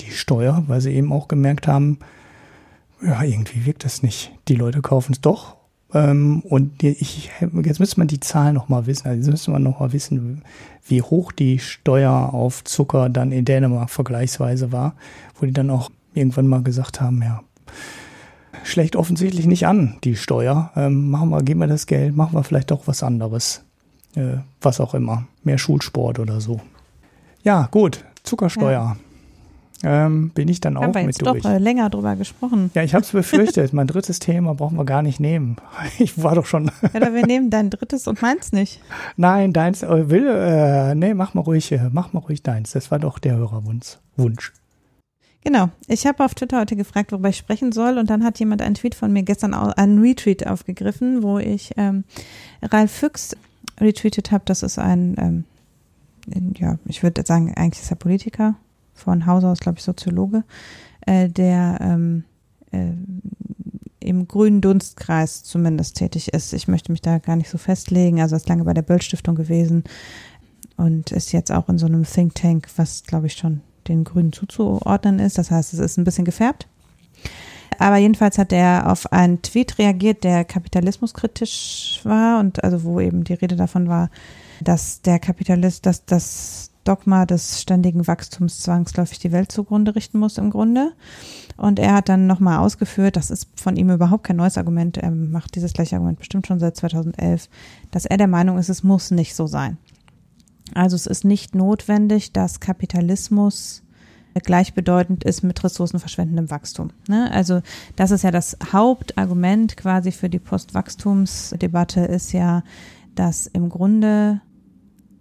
Die 0.00 0.10
Steuer, 0.10 0.64
weil 0.66 0.80
sie 0.80 0.92
eben 0.92 1.12
auch 1.12 1.28
gemerkt 1.28 1.68
haben, 1.68 1.98
ja, 3.02 3.22
irgendwie 3.22 3.66
wirkt 3.66 3.84
das 3.84 4.02
nicht. 4.02 4.32
Die 4.48 4.54
Leute 4.54 4.82
kaufen 4.82 5.12
es 5.12 5.20
doch. 5.20 5.56
Ähm, 5.92 6.40
und 6.40 6.82
ich, 6.82 7.30
jetzt 7.64 7.80
müsste 7.80 8.00
man 8.00 8.08
die 8.08 8.20
Zahlen 8.20 8.54
nochmal 8.54 8.86
wissen. 8.86 9.06
Also 9.06 9.18
jetzt 9.18 9.30
müsste 9.30 9.50
man 9.52 9.62
nochmal 9.62 9.92
wissen, 9.92 10.42
wie 10.86 11.02
hoch 11.02 11.32
die 11.32 11.58
Steuer 11.58 12.34
auf 12.34 12.64
Zucker 12.64 13.08
dann 13.08 13.32
in 13.32 13.44
Dänemark 13.44 13.90
vergleichsweise 13.90 14.72
war, 14.72 14.96
wo 15.38 15.46
die 15.46 15.52
dann 15.52 15.70
auch 15.70 15.90
irgendwann 16.14 16.46
mal 16.46 16.62
gesagt 16.62 17.00
haben, 17.00 17.22
ja, 17.22 17.42
schlägt 18.62 18.96
offensichtlich 18.96 19.46
nicht 19.46 19.66
an, 19.66 19.96
die 20.04 20.16
Steuer. 20.16 20.70
Ähm, 20.76 21.10
machen 21.10 21.30
wir, 21.30 21.42
geben 21.42 21.60
wir 21.60 21.66
das 21.66 21.86
Geld, 21.86 22.16
machen 22.16 22.34
wir 22.34 22.44
vielleicht 22.44 22.70
doch 22.70 22.86
was 22.86 23.02
anderes. 23.02 23.62
Äh, 24.14 24.38
was 24.60 24.80
auch 24.80 24.94
immer. 24.94 25.26
Mehr 25.42 25.58
Schulsport 25.58 26.18
oder 26.18 26.40
so. 26.40 26.60
Ja, 27.42 27.68
gut. 27.70 28.04
Zuckersteuer. 28.22 28.96
Ja. 29.82 30.06
ähm, 30.06 30.30
bin 30.30 30.48
ich 30.48 30.60
dann 30.60 30.76
Haben 30.78 30.90
auch 30.90 30.94
wir 30.94 31.02
mit 31.02 31.16
jetzt 31.18 31.26
durch. 31.26 31.42
doch 31.42 31.50
äh, 31.50 31.58
länger 31.58 31.90
drüber 31.90 32.14
gesprochen. 32.16 32.70
Ja, 32.74 32.82
ich 32.84 32.94
habe 32.94 33.04
es 33.04 33.10
befürchtet. 33.12 33.72
mein 33.72 33.86
drittes 33.86 34.18
Thema 34.20 34.54
brauchen 34.54 34.78
wir 34.78 34.84
gar 34.84 35.02
nicht 35.02 35.20
nehmen. 35.20 35.56
Ich 35.98 36.22
war 36.22 36.34
doch 36.36 36.46
schon. 36.46 36.70
Oder 36.94 37.12
wir 37.12 37.26
nehmen 37.26 37.50
dein 37.50 37.70
drittes 37.70 38.06
und 38.06 38.22
meins 38.22 38.52
nicht. 38.52 38.80
Nein, 39.16 39.52
deins 39.52 39.82
äh, 39.82 40.08
will. 40.08 40.26
Äh, 40.28 40.94
nee, 40.94 41.12
mach 41.12 41.34
mal 41.34 41.42
ruhig, 41.42 41.70
äh, 41.72 41.90
mach 41.92 42.12
mal 42.12 42.20
ruhig 42.20 42.42
deins. 42.42 42.72
Das 42.72 42.90
war 42.90 42.98
doch 42.98 43.18
der 43.18 43.36
Hörerwunsch. 43.36 43.98
Wunsch. 44.16 44.52
Genau. 45.44 45.68
Ich 45.88 46.06
habe 46.06 46.24
auf 46.24 46.34
Twitter 46.34 46.58
heute 46.58 46.74
gefragt, 46.74 47.12
worüber 47.12 47.28
ich 47.28 47.36
sprechen 47.36 47.70
soll, 47.70 47.98
und 47.98 48.08
dann 48.08 48.24
hat 48.24 48.38
jemand 48.38 48.62
einen 48.62 48.74
Tweet 48.74 48.94
von 48.94 49.12
mir 49.12 49.22
gestern, 49.22 49.52
au- 49.54 49.72
einen 49.76 49.98
Retweet 50.00 50.46
aufgegriffen, 50.46 51.22
wo 51.22 51.38
ich 51.38 51.72
ähm, 51.76 52.04
Ralf 52.62 52.90
Füchs 52.90 53.36
retweetet 53.78 54.30
habe. 54.32 54.44
Das 54.46 54.62
ist 54.62 54.78
ein, 54.78 55.14
ähm, 55.18 55.44
ja, 56.56 56.78
ich 56.86 57.02
würde 57.02 57.22
sagen, 57.26 57.52
eigentlich 57.54 57.82
ist 57.82 57.90
er 57.90 57.96
Politiker, 57.96 58.54
von 58.94 59.26
Haus 59.26 59.44
aus, 59.44 59.60
glaube 59.60 59.78
ich, 59.78 59.84
Soziologe, 59.84 60.44
äh, 61.04 61.28
der 61.28 61.78
ähm, 61.82 62.24
äh, 62.72 62.92
im 64.00 64.26
grünen 64.28 64.60
Dunstkreis 64.62 65.42
zumindest 65.42 65.96
tätig 65.96 66.28
ist. 66.32 66.52
Ich 66.54 66.68
möchte 66.68 66.90
mich 66.92 67.02
da 67.02 67.18
gar 67.18 67.36
nicht 67.36 67.50
so 67.50 67.58
festlegen. 67.58 68.20
Also 68.20 68.36
ist 68.36 68.48
lange 68.48 68.64
bei 68.64 68.72
der 68.74 68.82
Böll-Stiftung 68.82 69.34
gewesen 69.34 69.84
und 70.76 71.10
ist 71.12 71.32
jetzt 71.32 71.50
auch 71.52 71.68
in 71.68 71.78
so 71.78 71.86
einem 71.86 72.04
Think 72.04 72.34
Tank, 72.34 72.68
was, 72.76 73.02
glaube 73.04 73.26
ich, 73.26 73.34
schon 73.34 73.60
den 73.88 74.04
Grünen 74.04 74.32
zuzuordnen 74.32 75.18
ist. 75.18 75.38
Das 75.38 75.50
heißt, 75.50 75.72
es 75.74 75.80
ist 75.80 75.96
ein 75.98 76.04
bisschen 76.04 76.24
gefärbt. 76.24 76.66
Aber 77.78 77.96
jedenfalls 77.96 78.38
hat 78.38 78.52
er 78.52 78.90
auf 78.90 79.12
einen 79.12 79.42
Tweet 79.42 79.78
reagiert, 79.78 80.24
der 80.24 80.44
kapitalismuskritisch 80.44 82.00
war 82.04 82.40
und 82.40 82.62
also 82.62 82.84
wo 82.84 83.00
eben 83.00 83.24
die 83.24 83.34
Rede 83.34 83.56
davon 83.56 83.88
war, 83.88 84.10
dass 84.60 85.02
der 85.02 85.18
Kapitalist, 85.18 85.84
dass 85.86 86.04
das 86.04 86.70
Dogma 86.84 87.26
des 87.26 87.62
ständigen 87.62 88.06
Wachstums 88.06 88.60
zwangsläufig 88.60 89.18
die 89.18 89.32
Welt 89.32 89.50
zugrunde 89.50 89.94
richten 89.94 90.18
muss 90.18 90.38
im 90.38 90.50
Grunde. 90.50 90.92
Und 91.56 91.78
er 91.78 91.94
hat 91.94 92.08
dann 92.08 92.26
nochmal 92.26 92.58
ausgeführt, 92.58 93.16
das 93.16 93.30
ist 93.30 93.48
von 93.56 93.76
ihm 93.76 93.90
überhaupt 93.90 94.24
kein 94.24 94.36
neues 94.36 94.58
Argument, 94.58 94.98
er 94.98 95.10
macht 95.10 95.54
dieses 95.54 95.72
gleiche 95.72 95.96
Argument 95.96 96.18
bestimmt 96.18 96.46
schon 96.46 96.60
seit 96.60 96.76
2011, 96.76 97.48
dass 97.90 98.04
er 98.04 98.18
der 98.18 98.28
Meinung 98.28 98.58
ist, 98.58 98.68
es 98.68 98.82
muss 98.82 99.10
nicht 99.10 99.34
so 99.34 99.46
sein. 99.46 99.78
Also 100.72 100.96
es 100.96 101.06
ist 101.06 101.24
nicht 101.24 101.54
notwendig, 101.54 102.32
dass 102.32 102.60
Kapitalismus 102.60 103.82
gleichbedeutend 104.42 105.22
ist 105.24 105.42
mit 105.42 105.62
ressourcenverschwendendem 105.62 106.50
Wachstum. 106.50 106.90
Ne? 107.08 107.30
Also 107.30 107.60
das 107.96 108.10
ist 108.10 108.24
ja 108.24 108.30
das 108.30 108.56
Hauptargument 108.72 109.76
quasi 109.76 110.10
für 110.10 110.28
die 110.28 110.40
Postwachstumsdebatte 110.40 112.00
ist 112.00 112.32
ja, 112.32 112.64
dass 113.14 113.46
im 113.46 113.68
Grunde 113.68 114.40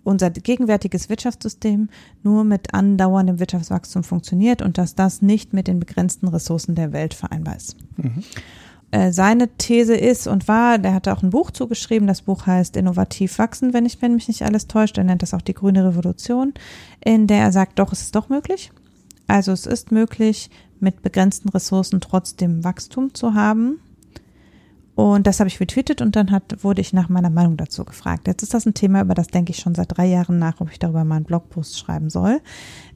unser 0.04 0.32
gegenwärtiges 0.32 1.10
Wirtschaftssystem 1.10 1.89
nur 2.24 2.44
mit 2.44 2.74
andauerndem 2.74 3.39
Wirtschaftswachstum 3.39 4.04
funktioniert 4.04 4.62
und 4.62 4.78
dass 4.78 4.96
das 4.96 5.22
nicht 5.22 5.54
mit 5.54 5.68
den 5.68 5.80
begrenzten 5.80 6.28
Ressourcen 6.28 6.76
der 6.76 6.91
Welt 6.91 7.14
vereinbar 7.14 7.56
ist. 7.56 7.78
Mhm. 7.98 8.24
Äh, 8.94 9.12
Seine 9.12 9.48
These 9.58 9.96
ist 9.96 10.28
und 10.28 10.48
war, 10.48 10.78
der 10.78 10.94
hat 10.94 11.08
auch 11.08 11.24
ein 11.24 11.32
Buch 11.32 11.50
zugeschrieben, 11.50 12.08
das 12.08 12.22
Buch 12.22 12.46
heißt 12.46 12.78
Innovativ 12.78 13.39
wachsen, 13.39 13.74
wenn 13.74 13.88
ich 13.88 14.00
wenn 14.04 14.14
mich 14.14 14.28
nicht 14.28 14.44
alles 14.44 14.68
täuscht, 14.68 15.00
er 15.00 15.04
nennt 15.04 15.24
das 15.24 15.34
auch 15.34 15.41
die 15.41 15.56
grüne 15.56 15.84
Revolution, 15.84 16.54
in 17.04 17.26
der 17.26 17.39
er 17.39 17.52
sagt, 17.52 17.80
doch, 17.80 17.91
es 17.91 18.02
ist 18.02 18.16
doch 18.16 18.30
möglich. 18.30 18.72
Also 19.26 19.52
es 19.52 19.66
ist 19.66 19.91
möglich, 19.91 20.52
mit 20.80 21.02
begrenzten 21.02 21.50
Ressourcen 21.50 22.02
trotzdem 22.02 22.64
Wachstum 22.64 23.16
zu 23.16 23.34
haben. 23.34 23.80
Und 24.94 25.26
das 25.26 25.39
habe 25.39 25.48
ich 25.48 25.60
retweetet 25.60 26.00
und 26.04 26.16
dann 26.16 26.30
hat, 26.30 26.64
wurde 26.64 26.82
ich 26.82 26.94
nach 26.94 27.10
meiner 27.10 27.32
Meinung 27.32 27.58
dazu 27.58 27.86
gefragt. 27.86 28.28
Jetzt 28.28 28.44
ist 28.44 28.54
das 28.54 28.68
ein 28.68 28.76
Thema, 28.76 29.02
über 29.02 29.16
das 29.16 29.26
denke 29.26 29.54
ich 29.54 29.58
schon 29.58 29.74
seit 29.74 29.98
drei 29.98 30.06
Jahren 30.06 30.38
nach, 30.38 30.62
ob 30.62 30.70
ich 30.70 30.78
darüber 30.78 31.04
mal 31.04 31.16
einen 31.16 31.26
Blogpost 31.26 31.80
schreiben 31.80 32.12
soll. 32.12 32.41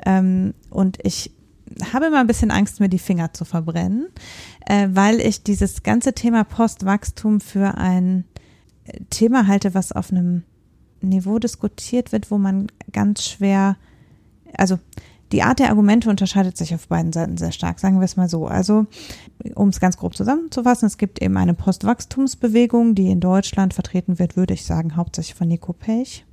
Ähm, 0.05 0.53
und 0.69 0.99
ich 1.01 1.31
habe 1.91 2.07
immer 2.07 2.19
ein 2.19 2.27
bisschen 2.27 2.51
Angst, 2.51 2.79
mir 2.79 2.89
die 2.89 2.99
Finger 2.99 3.33
zu 3.33 3.45
verbrennen, 3.45 4.07
äh, 4.65 4.89
weil 4.91 5.19
ich 5.19 5.43
dieses 5.43 5.83
ganze 5.83 6.13
Thema 6.13 6.43
Postwachstum 6.43 7.39
für 7.39 7.77
ein 7.77 8.25
äh, 8.85 8.99
Thema 9.09 9.47
halte, 9.47 9.73
was 9.73 9.91
auf 9.91 10.11
einem 10.11 10.43
Niveau 11.01 11.39
diskutiert 11.39 12.11
wird, 12.11 12.31
wo 12.31 12.37
man 12.37 12.67
ganz 12.91 13.23
schwer, 13.23 13.77
also 14.53 14.79
die 15.31 15.43
Art 15.43 15.59
der 15.59 15.69
Argumente 15.69 16.09
unterscheidet 16.09 16.57
sich 16.57 16.73
auf 16.73 16.87
beiden 16.87 17.11
Seiten 17.11 17.37
sehr 17.37 17.51
stark, 17.51 17.79
sagen 17.79 17.99
wir 17.99 18.05
es 18.05 18.15
mal 18.15 18.29
so. 18.29 18.47
Also, 18.47 18.85
um 19.55 19.69
es 19.69 19.79
ganz 19.79 19.97
grob 19.97 20.15
zusammenzufassen, 20.15 20.87
es 20.87 20.97
gibt 20.97 21.21
eben 21.21 21.35
eine 21.37 21.53
Postwachstumsbewegung, 21.53 22.95
die 22.95 23.11
in 23.11 23.19
Deutschland 23.19 23.73
vertreten 23.73 24.19
wird, 24.19 24.37
würde 24.37 24.53
ich 24.53 24.65
sagen, 24.65 24.95
hauptsächlich 24.95 25.35
von 25.35 25.47
Nico 25.47 25.73
Pech. 25.73 26.25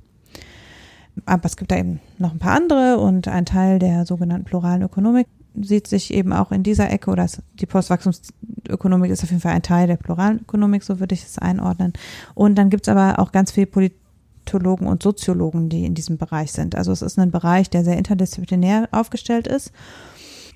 Aber 1.25 1.45
es 1.45 1.57
gibt 1.57 1.71
da 1.71 1.77
eben 1.77 1.99
noch 2.17 2.31
ein 2.31 2.39
paar 2.39 2.55
andere 2.55 2.97
und 2.97 3.27
ein 3.27 3.45
Teil 3.45 3.79
der 3.79 4.05
sogenannten 4.05 4.45
pluralen 4.45 4.81
Ökonomik 4.81 5.27
sieht 5.61 5.87
sich 5.87 6.13
eben 6.13 6.33
auch 6.33 6.51
in 6.51 6.63
dieser 6.63 6.91
Ecke 6.91 7.09
oder 7.09 7.27
die 7.53 7.65
Postwachstumsökonomik 7.65 9.11
ist 9.11 9.23
auf 9.23 9.29
jeden 9.29 9.41
Fall 9.41 9.53
ein 9.53 9.61
Teil 9.61 9.87
der 9.87 9.95
pluralen 9.95 10.41
Ökonomik, 10.41 10.83
so 10.83 10.99
würde 10.99 11.15
ich 11.15 11.23
es 11.23 11.37
einordnen. 11.37 11.93
Und 12.33 12.55
dann 12.55 12.69
gibt 12.69 12.87
es 12.87 12.91
aber 12.91 13.19
auch 13.19 13.31
ganz 13.31 13.51
viele 13.51 13.67
Politologen 13.67 14.87
und 14.87 15.01
Soziologen, 15.01 15.69
die 15.69 15.85
in 15.85 15.93
diesem 15.93 16.17
Bereich 16.17 16.51
sind. 16.51 16.75
Also 16.75 16.91
es 16.91 17.01
ist 17.01 17.17
ein 17.17 17.31
Bereich, 17.31 17.69
der 17.69 17.83
sehr 17.83 17.97
interdisziplinär 17.97 18.89
aufgestellt 18.91 19.47
ist. 19.47 19.71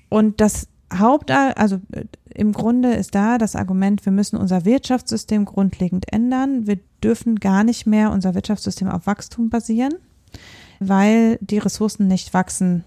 Und 0.08 0.40
das 0.40 0.68
Haupt, 0.96 1.30
also 1.30 1.76
äh, 1.92 2.04
im 2.34 2.52
Grunde 2.52 2.92
ist 2.94 3.14
da 3.14 3.38
das 3.38 3.56
Argument, 3.56 4.04
wir 4.04 4.12
müssen 4.12 4.36
unser 4.36 4.64
Wirtschaftssystem 4.64 5.44
grundlegend 5.44 6.12
ändern. 6.12 6.66
Wir 6.66 6.78
dürfen 7.02 7.36
gar 7.36 7.64
nicht 7.64 7.86
mehr 7.86 8.10
unser 8.10 8.34
Wirtschaftssystem 8.34 8.88
auf 8.88 9.06
Wachstum 9.06 9.50
basieren, 9.50 9.94
weil 10.78 11.38
die 11.40 11.58
Ressourcen 11.58 12.08
nicht 12.08 12.34
wachsen 12.34 12.84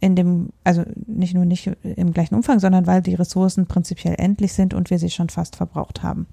in 0.00 0.14
dem, 0.14 0.50
also 0.62 0.84
nicht 1.06 1.34
nur 1.34 1.46
nicht 1.46 1.70
im 1.82 2.12
gleichen 2.12 2.34
Umfang, 2.34 2.60
sondern 2.60 2.86
weil 2.86 3.02
die 3.02 3.14
Ressourcen 3.14 3.66
prinzipiell 3.66 4.14
endlich 4.18 4.52
sind 4.52 4.74
und 4.74 4.90
wir 4.90 4.98
sie 4.98 5.10
schon 5.10 5.30
fast 5.30 5.56
verbraucht 5.56 6.02
haben. 6.02 6.26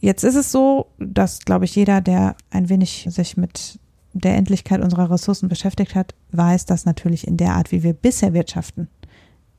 Jetzt 0.00 0.22
ist 0.22 0.36
es 0.36 0.52
so, 0.52 0.86
dass, 0.98 1.40
glaube 1.40 1.64
ich, 1.64 1.74
jeder, 1.74 2.00
der 2.00 2.36
ein 2.50 2.68
wenig 2.68 3.08
sich 3.10 3.36
mit 3.36 3.78
der 4.12 4.36
Endlichkeit 4.36 4.80
unserer 4.80 5.10
Ressourcen 5.10 5.48
beschäftigt 5.48 5.94
hat, 5.94 6.14
weiß, 6.30 6.66
dass 6.66 6.84
natürlich 6.84 7.26
in 7.26 7.36
der 7.36 7.54
Art, 7.54 7.72
wie 7.72 7.82
wir 7.82 7.94
bisher 7.94 8.32
wirtschaften, 8.32 8.88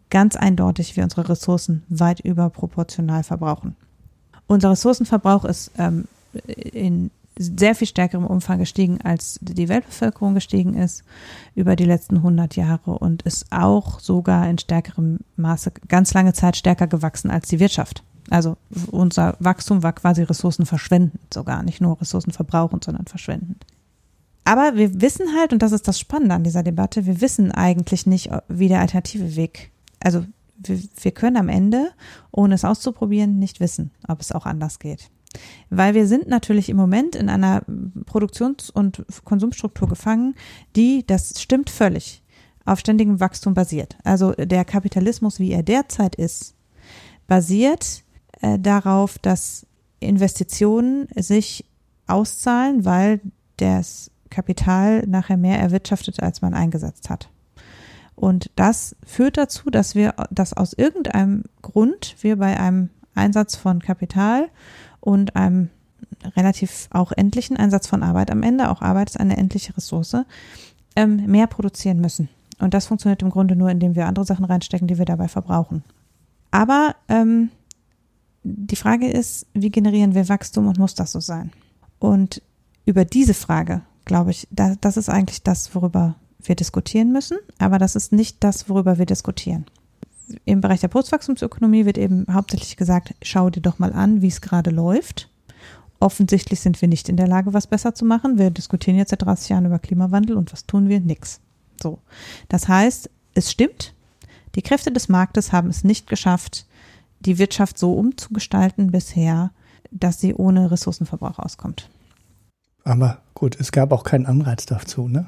ganz 0.09 0.35
eindeutig 0.35 0.95
wir 0.95 1.03
unsere 1.03 1.27
Ressourcen 1.27 1.83
weit 1.89 2.21
überproportional 2.21 3.23
verbrauchen. 3.23 3.75
Unser 4.47 4.71
Ressourcenverbrauch 4.71 5.43
ist 5.45 5.71
ähm, 5.77 6.05
in 6.45 7.11
sehr 7.37 7.75
viel 7.75 7.87
stärkerem 7.87 8.25
Umfang 8.25 8.59
gestiegen, 8.59 8.99
als 9.01 9.39
die 9.41 9.69
Weltbevölkerung 9.69 10.33
gestiegen 10.33 10.73
ist 10.73 11.03
über 11.53 11.75
die 11.75 11.85
letzten 11.85 12.17
100 12.17 12.55
Jahre 12.55 12.97
und 12.97 13.23
ist 13.23 13.51
auch 13.51 13.99
sogar 13.99 14.49
in 14.49 14.57
stärkerem 14.57 15.19
Maße 15.35 15.71
ganz 15.87 16.13
lange 16.13 16.33
Zeit 16.33 16.55
stärker 16.55 16.87
gewachsen 16.87 17.29
als 17.29 17.47
die 17.49 17.59
Wirtschaft. 17.59 18.03
Also 18.29 18.57
unser 18.89 19.35
Wachstum 19.39 19.83
war 19.83 19.93
quasi 19.93 20.23
ressourcenverschwendend 20.23 21.33
sogar, 21.33 21.61
nicht 21.63 21.81
nur 21.81 21.99
ressourcenverbrauchend, 21.99 22.83
sondern 22.83 23.05
verschwendend. 23.05 23.65
Aber 24.45 24.75
wir 24.75 25.01
wissen 25.01 25.27
halt, 25.37 25.53
und 25.53 25.61
das 25.61 25.71
ist 25.71 25.87
das 25.87 25.99
Spannende 25.99 26.35
an 26.35 26.43
dieser 26.43 26.63
Debatte, 26.63 27.05
wir 27.05 27.21
wissen 27.21 27.51
eigentlich 27.51 28.05
nicht, 28.05 28.29
wie 28.47 28.67
der 28.67 28.79
alternative 28.79 29.35
Weg, 29.35 29.71
also 29.99 30.25
wir, 30.57 30.79
wir 31.01 31.11
können 31.11 31.37
am 31.37 31.49
Ende, 31.49 31.91
ohne 32.31 32.55
es 32.55 32.63
auszuprobieren, 32.63 33.39
nicht 33.39 33.59
wissen, 33.59 33.91
ob 34.07 34.21
es 34.21 34.31
auch 34.31 34.45
anders 34.45 34.79
geht. 34.79 35.09
Weil 35.69 35.93
wir 35.93 36.07
sind 36.07 36.27
natürlich 36.27 36.69
im 36.69 36.77
Moment 36.77 37.15
in 37.15 37.29
einer 37.29 37.63
Produktions- 38.05 38.69
und 38.69 39.05
Konsumstruktur 39.23 39.87
gefangen, 39.87 40.35
die, 40.75 41.05
das 41.05 41.41
stimmt 41.41 41.69
völlig, 41.69 42.23
auf 42.65 42.79
ständigem 42.79 43.19
Wachstum 43.19 43.53
basiert. 43.53 43.97
Also 44.03 44.31
der 44.33 44.65
Kapitalismus, 44.65 45.39
wie 45.39 45.51
er 45.51 45.63
derzeit 45.63 46.15
ist, 46.15 46.55
basiert 47.27 48.03
äh, 48.41 48.59
darauf, 48.59 49.19
dass 49.19 49.65
Investitionen 49.99 51.07
sich 51.15 51.65
auszahlen, 52.07 52.85
weil 52.85 53.21
das 53.57 54.11
Kapital 54.29 55.03
nachher 55.07 55.37
mehr 55.37 55.59
erwirtschaftet, 55.59 56.21
als 56.21 56.41
man 56.41 56.53
eingesetzt 56.53 57.09
hat. 57.09 57.29
Und 58.15 58.49
das 58.55 58.95
führt 59.05 59.37
dazu, 59.37 59.69
dass 59.69 59.95
wir, 59.95 60.15
dass 60.31 60.53
aus 60.53 60.73
irgendeinem 60.73 61.43
Grund 61.61 62.15
wir 62.21 62.37
bei 62.37 62.57
einem 62.57 62.89
Einsatz 63.13 63.55
von 63.55 63.79
Kapital 63.79 64.49
und 65.05 65.35
einem 65.35 65.69
relativ 66.35 66.89
auch 66.91 67.11
endlichen 67.13 67.55
Einsatz 67.55 67.87
von 67.87 68.03
Arbeit 68.03 68.31
am 68.31 68.43
Ende, 68.43 68.69
auch 68.69 68.81
Arbeit 68.81 69.11
ist 69.11 69.19
eine 69.19 69.37
endliche 69.37 69.77
Ressource, 69.77 70.17
ähm, 70.95 71.25
mehr 71.27 71.47
produzieren 71.47 72.01
müssen. 72.01 72.27
Und 72.59 72.73
das 72.73 72.87
funktioniert 72.87 73.21
im 73.21 73.29
Grunde 73.29 73.55
nur, 73.55 73.69
indem 73.69 73.95
wir 73.95 74.07
andere 74.07 74.25
Sachen 74.25 74.45
reinstecken, 74.45 74.87
die 74.87 74.97
wir 74.97 75.05
dabei 75.05 75.27
verbrauchen. 75.27 75.83
Aber 76.51 76.95
ähm, 77.07 77.49
die 78.43 78.75
Frage 78.75 79.09
ist, 79.09 79.45
wie 79.53 79.71
generieren 79.71 80.15
wir 80.15 80.27
Wachstum 80.27 80.67
und 80.67 80.79
muss 80.79 80.95
das 80.95 81.11
so 81.11 81.19
sein? 81.19 81.51
Und 81.99 82.41
über 82.85 83.05
diese 83.05 83.33
Frage, 83.33 83.81
glaube 84.05 84.31
ich, 84.31 84.47
da, 84.51 84.75
das 84.81 84.97
ist 84.97 85.09
eigentlich 85.09 85.43
das, 85.43 85.75
worüber 85.75 86.15
wir 86.39 86.55
diskutieren 86.55 87.11
müssen, 87.11 87.37
aber 87.59 87.77
das 87.77 87.95
ist 87.95 88.11
nicht 88.11 88.43
das, 88.43 88.69
worüber 88.69 88.97
wir 88.97 89.05
diskutieren. 89.05 89.65
Im 90.45 90.61
Bereich 90.61 90.81
der 90.81 90.87
Postwachstumsökonomie 90.87 91.85
wird 91.85 91.97
eben 91.97 92.25
hauptsächlich 92.31 92.77
gesagt, 92.77 93.13
schau 93.21 93.49
dir 93.49 93.61
doch 93.61 93.79
mal 93.79 93.93
an, 93.93 94.21
wie 94.21 94.27
es 94.27 94.41
gerade 94.41 94.71
läuft. 94.71 95.29
Offensichtlich 95.99 96.59
sind 96.59 96.81
wir 96.81 96.87
nicht 96.87 97.09
in 97.09 97.17
der 97.17 97.27
Lage, 97.27 97.53
was 97.53 97.67
besser 97.67 97.95
zu 97.95 98.05
machen. 98.05 98.37
Wir 98.37 98.51
diskutieren 98.51 98.97
jetzt 98.97 99.09
seit 99.11 99.21
30 99.21 99.49
Jahren 99.49 99.65
über 99.65 99.79
Klimawandel 99.79 100.35
und 100.35 100.51
was 100.51 100.65
tun 100.65 100.89
wir? 100.89 100.99
Nix. 100.99 101.39
So. 101.81 101.99
Das 102.49 102.67
heißt, 102.67 103.09
es 103.33 103.51
stimmt, 103.51 103.93
Die 104.55 104.61
Kräfte 104.61 104.91
des 104.91 105.09
Marktes 105.09 105.51
haben 105.51 105.69
es 105.69 105.83
nicht 105.83 106.07
geschafft, 106.07 106.65
die 107.19 107.37
Wirtschaft 107.37 107.77
so 107.77 107.93
umzugestalten 107.93 108.91
bisher, 108.91 109.51
dass 109.91 110.19
sie 110.19 110.33
ohne 110.33 110.71
Ressourcenverbrauch 110.71 111.39
auskommt. 111.39 111.89
Aber 112.83 113.19
gut, 113.33 113.59
es 113.59 113.71
gab 113.71 113.91
auch 113.91 114.03
keinen 114.03 114.25
Anreiz 114.25 114.65
dazu, 114.65 115.07
ne? 115.07 115.25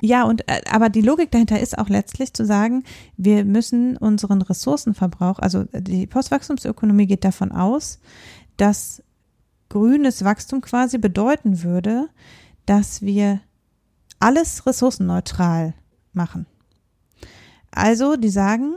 Ja. 0.00 0.24
und 0.24 0.48
äh, 0.48 0.62
aber 0.70 0.88
die 0.88 1.02
Logik 1.02 1.30
dahinter 1.30 1.60
ist 1.60 1.78
auch 1.78 1.88
letztlich 1.88 2.32
zu 2.32 2.44
sagen, 2.44 2.84
wir 3.16 3.44
müssen 3.44 3.96
unseren 3.96 4.42
Ressourcenverbrauch, 4.42 5.38
also 5.38 5.64
die 5.72 6.06
Postwachstumsökonomie 6.06 7.06
geht 7.06 7.24
davon 7.24 7.52
aus, 7.52 7.98
dass 8.56 9.02
grünes 9.68 10.24
Wachstum 10.24 10.60
quasi 10.60 10.98
bedeuten 10.98 11.62
würde, 11.62 12.08
dass 12.66 13.02
wir 13.02 13.40
alles 14.18 14.66
ressourcenneutral 14.66 15.74
machen. 16.12 16.46
Also, 17.70 18.16
die 18.16 18.30
sagen, 18.30 18.74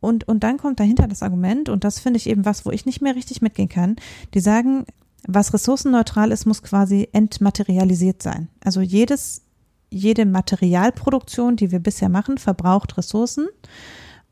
und, 0.00 0.28
und 0.28 0.42
dann 0.42 0.58
kommt 0.58 0.80
dahinter 0.80 1.08
das 1.08 1.22
Argument, 1.22 1.68
und 1.68 1.84
das 1.84 2.00
finde 2.00 2.18
ich 2.18 2.28
eben 2.28 2.44
was, 2.44 2.66
wo 2.66 2.70
ich 2.70 2.86
nicht 2.86 3.00
mehr 3.00 3.14
richtig 3.14 3.40
mitgehen 3.40 3.68
kann, 3.68 3.96
die 4.34 4.40
sagen, 4.40 4.84
was 5.26 5.54
ressourcenneutral 5.54 6.30
ist, 6.32 6.46
muss 6.46 6.62
quasi 6.62 7.08
entmaterialisiert 7.12 8.22
sein. 8.22 8.48
Also 8.62 8.80
jedes 8.80 9.45
jede 9.90 10.26
Materialproduktion, 10.26 11.56
die 11.56 11.70
wir 11.70 11.78
bisher 11.78 12.08
machen, 12.08 12.38
verbraucht 12.38 12.96
Ressourcen. 12.96 13.48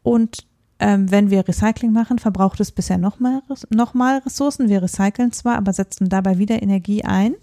Und 0.03 0.47
ähm, 0.79 1.11
wenn 1.11 1.31
wir 1.31 1.47
Recycling 1.47 1.93
machen, 1.93 2.19
verbraucht 2.19 2.61
es 2.61 2.73
bisher 2.73 2.99
nochmal 2.99 3.43
noch 3.71 3.95
mal 3.95 4.19
Ressourcen. 4.19 4.69
Wir 4.69 4.83
recyceln 4.83 5.33
zwar, 5.33 5.57
aber 5.57 5.73
setzen 5.73 6.09
dabei 6.09 6.39
wieder 6.39 6.63
Energie 6.63 7.05
ein. 7.05 7.35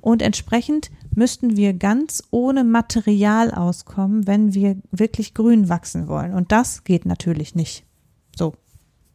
Und 0.00 0.22
entsprechend 0.22 0.90
müssten 1.14 1.56
wir 1.56 1.74
ganz 1.74 2.22
ohne 2.30 2.64
Material 2.64 3.50
auskommen, 3.50 4.26
wenn 4.26 4.54
wir 4.54 4.76
wirklich 4.90 5.34
grün 5.34 5.68
wachsen 5.68 6.08
wollen. 6.08 6.32
Und 6.32 6.52
das 6.52 6.84
geht 6.84 7.04
natürlich 7.04 7.54
nicht. 7.54 7.84
So. 8.36 8.54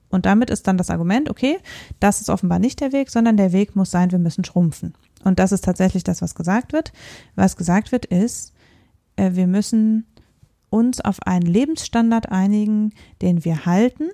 Und 0.10 0.26
damit 0.26 0.50
ist 0.50 0.68
dann 0.68 0.78
das 0.78 0.92
Argument, 0.92 1.30
okay, 1.30 1.58
das 2.00 2.22
ist 2.22 2.30
offenbar 2.30 2.60
nicht 2.60 2.80
der 2.80 2.92
Weg, 2.92 3.10
sondern 3.10 3.38
der 3.38 3.52
Weg 3.54 3.76
muss 3.76 3.92
sein, 3.92 4.12
wir 4.12 4.20
müssen 4.20 4.44
schrumpfen. 4.44 4.94
Und 5.26 5.40
das 5.40 5.52
ist 5.52 5.66
tatsächlich 5.66 6.04
das, 6.04 6.22
was 6.22 6.36
gesagt 6.36 6.72
wird. 6.72 6.94
Was 7.36 7.58
gesagt 7.58 7.92
wird, 7.92 8.06
ist, 8.06 8.54
äh, 9.18 9.32
wir 9.34 9.48
müssen 9.48 10.06
uns 10.70 11.02
auf 11.02 11.22
einen 11.24 11.46
Lebensstandard 11.46 12.32
einigen, 12.32 12.94
den 13.22 13.44
wir 13.44 13.66
halten. 13.66 14.10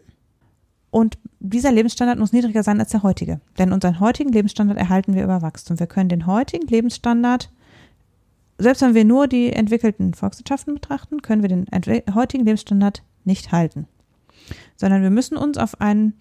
Und 0.90 1.18
dieser 1.40 1.72
Lebensstandard 1.72 2.18
muss 2.18 2.34
niedriger 2.34 2.64
sein 2.64 2.80
als 2.80 2.92
der 2.92 3.04
heutige. 3.04 3.42
Denn 3.58 3.74
unseren 3.74 4.00
heutigen 4.00 4.32
Lebensstandard 4.32 4.80
erhalten 4.80 5.14
wir 5.14 5.24
über 5.24 5.42
Wachstum. 5.42 5.80
Wir 5.80 5.88
können 5.88 6.10
den 6.10 6.26
heutigen 6.28 6.68
Lebensstandard, 6.68 7.52
selbst 8.58 8.82
wenn 8.82 8.96
wir 8.96 9.06
nur 9.06 9.28
die 9.28 9.52
entwickelten 9.52 10.14
Volkswirtschaften 10.14 10.76
betrachten, 10.76 11.22
können 11.22 11.42
wir 11.42 11.50
den 11.50 11.66
heutigen 12.14 12.46
Lebensstandard 12.46 13.04
nicht 13.26 13.52
halten. 13.52 13.88
Sondern 14.78 15.02
wir 15.02 15.10
müssen 15.10 15.38
uns 15.38 15.58
auf 15.58 15.82
einen 15.82 16.14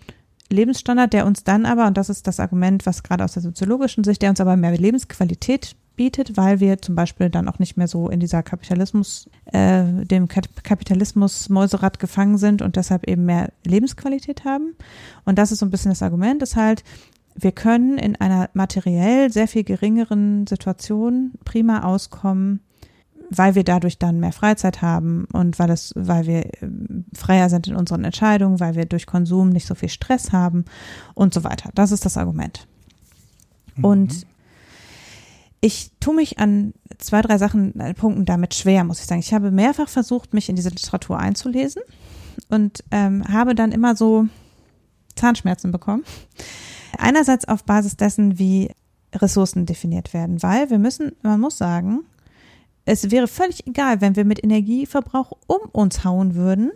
Lebensstandard, 0.50 1.12
der 1.12 1.26
uns 1.26 1.44
dann 1.44 1.64
aber, 1.64 1.86
und 1.86 1.96
das 1.96 2.08
ist 2.10 2.26
das 2.26 2.40
Argument, 2.40 2.84
was 2.86 3.02
gerade 3.02 3.24
aus 3.24 3.34
der 3.34 3.42
soziologischen 3.42 4.04
Sicht, 4.04 4.20
der 4.22 4.30
uns 4.30 4.40
aber 4.40 4.56
mehr 4.56 4.76
Lebensqualität 4.76 5.76
bietet, 5.96 6.36
weil 6.36 6.60
wir 6.60 6.80
zum 6.80 6.94
Beispiel 6.94 7.30
dann 7.30 7.48
auch 7.48 7.58
nicht 7.58 7.76
mehr 7.76 7.86
so 7.86 8.08
in 8.08 8.20
dieser 8.20 8.42
Kapitalismus, 8.42 9.28
äh, 9.52 9.84
dem 10.06 10.28
Kapitalismus 10.28 11.48
Mäuserad 11.50 11.98
gefangen 11.98 12.38
sind 12.38 12.62
und 12.62 12.76
deshalb 12.76 13.06
eben 13.06 13.26
mehr 13.26 13.52
Lebensqualität 13.64 14.44
haben. 14.44 14.74
Und 15.24 15.38
das 15.38 15.52
ist 15.52 15.58
so 15.58 15.66
ein 15.66 15.70
bisschen 15.70 15.90
das 15.90 16.02
Argument, 16.02 16.42
ist 16.42 16.56
halt, 16.56 16.84
wir 17.34 17.52
können 17.52 17.98
in 17.98 18.16
einer 18.16 18.50
materiell 18.54 19.30
sehr 19.32 19.46
viel 19.46 19.64
geringeren 19.64 20.46
Situation 20.46 21.32
prima 21.44 21.82
auskommen, 21.82 22.60
weil 23.30 23.54
wir 23.54 23.64
dadurch 23.64 23.98
dann 23.98 24.20
mehr 24.20 24.32
Freizeit 24.32 24.82
haben 24.82 25.26
und 25.32 25.58
weil 25.58 25.70
es, 25.70 25.92
weil 25.96 26.26
wir 26.26 26.46
äh, 26.46 26.68
freier 27.14 27.48
sind 27.48 27.68
in 27.68 27.76
unseren 27.76 28.04
Entscheidungen, 28.04 28.60
weil 28.60 28.74
wir 28.74 28.86
durch 28.86 29.06
Konsum 29.06 29.50
nicht 29.50 29.66
so 29.66 29.74
viel 29.74 29.88
Stress 29.88 30.32
haben 30.32 30.64
und 31.14 31.32
so 31.32 31.44
weiter. 31.44 31.70
Das 31.74 31.92
ist 31.92 32.04
das 32.04 32.16
Argument. 32.16 32.66
Mhm. 33.76 33.84
Und 33.84 34.26
ich 35.60 35.92
tue 36.00 36.14
mich 36.14 36.38
an 36.38 36.74
zwei, 36.98 37.22
drei 37.22 37.38
Sachen, 37.38 37.78
äh, 37.78 37.94
Punkten 37.94 38.24
damit 38.24 38.54
schwer, 38.54 38.82
muss 38.84 39.00
ich 39.00 39.06
sagen. 39.06 39.20
Ich 39.20 39.32
habe 39.32 39.50
mehrfach 39.50 39.88
versucht, 39.88 40.34
mich 40.34 40.48
in 40.48 40.56
diese 40.56 40.70
Literatur 40.70 41.18
einzulesen 41.18 41.82
und 42.48 42.82
ähm, 42.90 43.24
habe 43.28 43.54
dann 43.54 43.70
immer 43.70 43.94
so 43.94 44.26
Zahnschmerzen 45.14 45.70
bekommen. 45.70 46.04
Einerseits 46.98 47.46
auf 47.46 47.64
Basis 47.64 47.96
dessen, 47.96 48.38
wie 48.38 48.70
Ressourcen 49.14 49.66
definiert 49.66 50.14
werden, 50.14 50.42
weil 50.42 50.70
wir 50.70 50.78
müssen, 50.78 51.12
man 51.22 51.40
muss 51.40 51.58
sagen, 51.58 52.00
es 52.90 53.12
wäre 53.12 53.28
völlig 53.28 53.68
egal, 53.68 54.00
wenn 54.00 54.16
wir 54.16 54.24
mit 54.24 54.42
Energieverbrauch 54.42 55.30
um 55.46 55.60
uns 55.70 56.02
hauen 56.02 56.34
würden, 56.34 56.72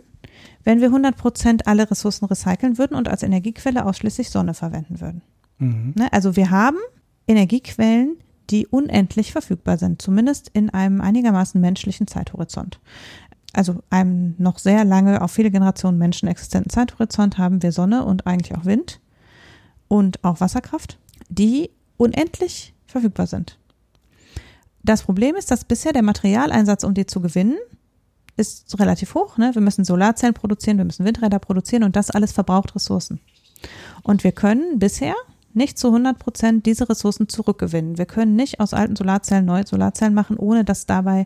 wenn 0.63 0.79
wir 0.79 0.87
100 0.87 1.17
Prozent 1.17 1.67
alle 1.67 1.91
Ressourcen 1.91 2.23
recyceln 2.23 2.77
würden 2.77 2.95
und 2.95 3.09
als 3.09 3.21
Energiequelle 3.21 3.85
ausschließlich 3.85 4.29
Sonne 4.29 4.53
verwenden 4.53 5.01
würden. 5.01 5.23
Mhm. 5.57 5.93
Ne? 5.97 6.13
Also 6.13 6.37
wir 6.37 6.51
haben 6.51 6.77
Energiequellen, 7.27 8.15
die 8.49 8.65
unendlich 8.65 9.33
verfügbar 9.33 9.77
sind, 9.77 10.01
zumindest 10.01 10.49
in 10.53 10.69
einem 10.69 11.01
einigermaßen 11.01 11.59
menschlichen 11.59 12.07
Zeithorizont. 12.07 12.79
Also 13.51 13.83
einem 13.89 14.35
noch 14.37 14.57
sehr 14.57 14.85
lange, 14.85 15.21
auf 15.21 15.31
viele 15.31 15.51
Generationen 15.51 15.97
Menschen 15.97 16.29
existenten 16.29 16.69
Zeithorizont 16.69 17.37
haben 17.37 17.61
wir 17.61 17.73
Sonne 17.73 18.05
und 18.05 18.25
eigentlich 18.25 18.57
auch 18.57 18.63
Wind 18.63 19.01
und 19.89 20.23
auch 20.23 20.39
Wasserkraft, 20.39 20.97
die 21.27 21.71
unendlich 21.97 22.73
verfügbar 22.85 23.27
sind. 23.27 23.59
Das 24.85 25.01
Problem 25.01 25.35
ist, 25.35 25.49
dass 25.49 25.65
bisher 25.65 25.93
der 25.93 26.03
Materialeinsatz, 26.03 26.83
um 26.83 26.93
die 26.93 27.07
zu 27.07 27.19
gewinnen, 27.19 27.57
ist 28.37 28.79
relativ 28.79 29.15
hoch. 29.15 29.37
Ne? 29.37 29.55
Wir 29.55 29.61
müssen 29.61 29.83
Solarzellen 29.83 30.35
produzieren, 30.35 30.77
wir 30.77 30.85
müssen 30.85 31.05
Windräder 31.05 31.39
produzieren 31.39 31.83
und 31.83 31.95
das 31.95 32.11
alles 32.11 32.31
verbraucht 32.33 32.75
Ressourcen. 32.75 33.19
Und 34.03 34.23
wir 34.23 34.31
können 34.31 34.77
bisher 34.77 35.15
nicht 35.53 35.79
zu 35.79 35.87
100 35.87 36.19
Prozent 36.19 36.65
diese 36.67 36.87
Ressourcen 36.87 37.27
zurückgewinnen. 37.27 37.97
Wir 37.97 38.05
können 38.05 38.35
nicht 38.35 38.59
aus 38.59 38.75
alten 38.75 38.95
Solarzellen 38.95 39.45
neue 39.45 39.65
Solarzellen 39.65 40.13
machen, 40.13 40.37
ohne 40.37 40.63
dass 40.63 40.85
dabei 40.85 41.25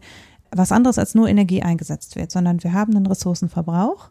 was 0.52 0.72
anderes 0.72 0.98
als 0.98 1.14
nur 1.14 1.28
Energie 1.28 1.62
eingesetzt 1.62 2.16
wird, 2.16 2.32
sondern 2.32 2.64
wir 2.64 2.72
haben 2.72 2.96
einen 2.96 3.08
Ressourcenverbrauch 3.08 4.10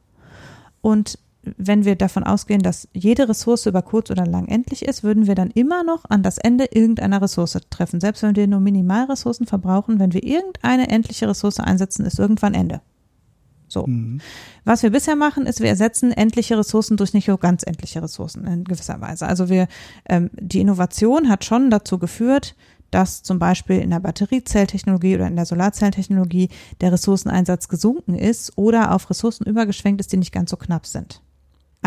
und 0.82 1.18
wenn 1.56 1.84
wir 1.84 1.96
davon 1.96 2.24
ausgehen, 2.24 2.62
dass 2.62 2.88
jede 2.92 3.28
Ressource 3.28 3.66
über 3.66 3.82
kurz 3.82 4.10
oder 4.10 4.26
lang 4.26 4.46
endlich 4.46 4.84
ist, 4.84 5.02
würden 5.02 5.26
wir 5.26 5.34
dann 5.34 5.50
immer 5.50 5.84
noch 5.84 6.04
an 6.08 6.22
das 6.22 6.38
Ende 6.38 6.66
irgendeiner 6.72 7.22
Ressource 7.22 7.58
treffen. 7.70 8.00
Selbst 8.00 8.22
wenn 8.22 8.36
wir 8.36 8.46
nur 8.46 8.60
Minimalressourcen 8.60 9.46
verbrauchen, 9.46 9.98
wenn 9.98 10.12
wir 10.12 10.24
irgendeine 10.24 10.88
endliche 10.88 11.28
Ressource 11.28 11.60
einsetzen, 11.60 12.04
ist 12.04 12.18
irgendwann 12.18 12.54
Ende. 12.54 12.80
So. 13.68 13.86
Mhm. 13.86 14.20
Was 14.64 14.82
wir 14.82 14.90
bisher 14.90 15.16
machen, 15.16 15.46
ist, 15.46 15.60
wir 15.60 15.68
ersetzen 15.68 16.10
endliche 16.10 16.58
Ressourcen 16.58 16.96
durch 16.96 17.12
nicht 17.12 17.26
so 17.26 17.36
ganz 17.36 17.62
endliche 17.66 18.02
Ressourcen 18.02 18.46
in 18.46 18.64
gewisser 18.64 19.00
Weise. 19.00 19.26
Also 19.26 19.48
wir, 19.48 19.68
ähm, 20.08 20.30
die 20.32 20.60
Innovation 20.60 21.28
hat 21.28 21.44
schon 21.44 21.70
dazu 21.70 21.98
geführt, 21.98 22.56
dass 22.90 23.22
zum 23.22 23.38
Beispiel 23.38 23.80
in 23.80 23.90
der 23.90 24.00
Batteriezelltechnologie 24.00 25.16
oder 25.16 25.26
in 25.26 25.36
der 25.36 25.44
Solarzelltechnologie 25.44 26.48
der 26.80 26.92
Ressourceneinsatz 26.92 27.68
gesunken 27.68 28.14
ist 28.14 28.56
oder 28.56 28.94
auf 28.94 29.10
Ressourcen 29.10 29.44
übergeschwenkt 29.44 30.00
ist, 30.00 30.12
die 30.12 30.16
nicht 30.16 30.32
ganz 30.32 30.50
so 30.50 30.56
knapp 30.56 30.86
sind. 30.86 31.20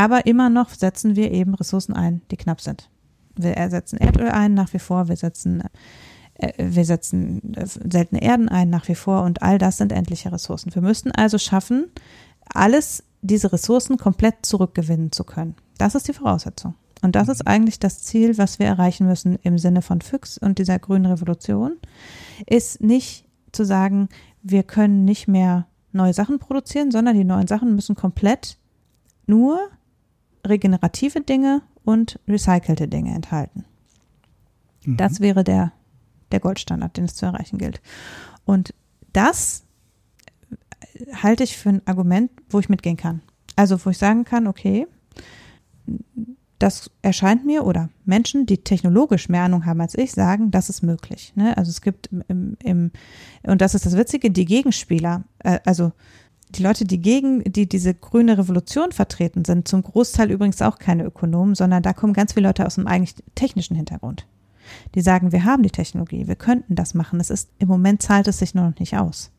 Aber 0.02 0.26
immer 0.26 0.50
noch 0.50 0.70
setzen 0.70 1.16
wir 1.16 1.30
eben 1.30 1.54
Ressourcen 1.54 1.94
ein, 1.94 2.24
die 2.32 2.38
knapp 2.38 2.60
sind. 2.60 2.90
Wir 3.36 3.52
ersetzen 3.52 3.98
Erdöl 3.98 4.30
ein 4.30 4.56
nach 4.56 4.74
wie 4.74 4.80
vor, 4.80 5.10
wir 5.10 5.16
setzen, 5.16 5.64
äh, 6.34 6.54
wir 6.58 6.86
setzen 6.86 7.54
äh, 7.54 7.68
seltene 7.68 8.20
Erden 8.20 8.50
ein 8.50 8.72
nach 8.72 8.88
wie 8.88 8.96
vor 8.96 9.22
und 9.22 9.44
all 9.44 9.60
das 9.60 9.78
sind 9.78 9.92
endliche 9.92 10.32
Ressourcen. 10.32 10.74
Wir 10.74 10.82
müssten 10.82 11.12
also 11.12 11.38
schaffen, 11.38 11.92
alles 12.46 13.04
diese 13.22 13.54
Ressourcen 13.54 13.98
komplett 13.98 14.44
zurückgewinnen 14.44 15.12
zu 15.12 15.24
können. 15.24 15.54
Das 15.78 15.94
ist 15.94 16.08
die 16.08 16.14
Voraussetzung. 16.14 16.74
Und 17.04 17.16
das 17.16 17.30
ist 17.30 17.46
eigentlich 17.46 17.78
das 17.78 18.02
Ziel, 18.02 18.40
was 18.40 18.58
wir 18.58 18.66
erreichen 18.66 19.06
müssen 19.06 19.38
im 19.44 19.60
Sinne 19.60 19.84
von 19.84 20.02
Füchs 20.02 20.40
und 20.40 20.58
dieser 20.58 20.80
grünen 20.80 21.06
Revolution, 21.06 21.78
ist 22.48 22.82
nicht 22.82 23.26
zu 23.52 23.66
sagen, 23.66 24.10
wir 24.42 24.64
können 24.64 25.06
nicht 25.06 25.28
mehr 25.28 25.68
neue 25.92 26.14
Sachen 26.16 26.40
produzieren, 26.40 26.90
sondern 26.90 27.16
die 27.16 27.24
neuen 27.24 27.46
Sachen 27.46 27.76
müssen 27.76 27.96
komplett 27.96 28.58
nur 29.28 29.60
regenerative 30.46 31.22
Dinge 31.22 31.62
und 31.84 32.20
recycelte 32.28 32.88
Dinge 32.88 33.14
enthalten. 33.14 33.66
Mhm. 34.86 34.98
Das 34.98 35.20
wäre 35.20 35.44
der, 35.44 35.72
der 36.32 36.40
Goldstandard, 36.40 36.98
den 36.98 37.06
es 37.06 37.16
zu 37.16 37.26
erreichen 37.26 37.58
gilt. 37.58 37.82
Und 38.46 38.74
das 39.14 39.64
halte 41.14 41.44
ich 41.44 41.58
für 41.58 41.70
ein 41.70 41.88
Argument, 41.88 42.32
wo 42.50 42.60
ich 42.60 42.70
mitgehen 42.70 42.98
kann. 42.98 43.22
Also 43.56 43.84
wo 43.84 43.90
ich 43.90 43.98
sagen 43.98 44.26
kann, 44.26 44.48
okay, 44.48 44.88
das 46.62 46.92
erscheint 47.02 47.46
mir 47.46 47.66
oder 47.66 47.90
Menschen, 48.06 48.46
die 48.46 48.60
technologisch 48.60 49.30
mehr 49.30 49.44
Ahnung 49.44 49.66
haben 49.66 49.82
als 49.82 49.98
ich, 49.98 50.12
sagen, 50.12 50.52
das 50.52 50.70
ist 50.70 50.84
möglich. 50.84 51.34
Ne? 51.36 51.58
Also 51.58 51.70
es 51.70 51.82
gibt 51.82 52.10
im, 52.28 52.56
im, 52.64 52.92
und 53.44 53.62
das 53.62 53.74
ist 53.74 53.86
das 53.86 53.98
Witzige, 53.98 54.30
die 54.30 54.46
Gegenspieler, 54.46 55.24
äh, 55.40 55.60
also 55.66 55.92
die 56.52 56.64
Leute, 56.64 56.86
die 56.86 57.00
gegen 57.00 57.44
die 57.44 57.68
diese 57.68 57.94
grüne 57.94 58.38
Revolution 58.38 58.92
vertreten 58.92 59.46
sind, 59.46 59.68
zum 59.68 59.84
Großteil 59.84 60.32
übrigens 60.32 60.62
auch 60.62 60.78
keine 60.78 61.04
Ökonomen, 61.06 61.56
sondern 61.56 61.84
da 61.84 61.94
kommen 61.94 62.14
ganz 62.14 62.34
viele 62.34 62.48
Leute 62.48 62.66
aus 62.66 62.76
dem 62.76 62.88
eigentlich 62.88 63.16
technischen 63.36 63.76
Hintergrund. 63.76 64.28
Die 64.96 65.02
sagen, 65.02 65.32
wir 65.32 65.44
haben 65.44 65.64
die 65.64 65.70
Technologie, 65.70 66.28
wir 66.28 66.36
könnten 66.36 66.76
das 66.76 66.94
machen. 66.94 67.20
Es 67.20 67.30
ist 67.30 67.50
im 67.60 67.68
Moment 67.68 68.02
zahlt 68.02 68.28
es 68.28 68.40
sich 68.40 68.54
nur 68.54 68.66
noch 68.70 68.80
nicht 68.80 68.98
aus. 68.98 69.32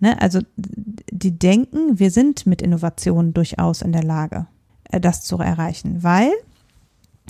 Ne? 0.00 0.20
Also 0.20 0.40
die 0.56 1.38
denken, 1.38 1.98
wir 1.98 2.10
sind 2.10 2.46
mit 2.46 2.62
Innovationen 2.62 3.32
durchaus 3.32 3.82
in 3.82 3.92
der 3.92 4.02
Lage, 4.02 4.46
äh, 4.90 5.00
das 5.00 5.22
zu 5.22 5.38
erreichen, 5.38 6.02
weil 6.02 6.32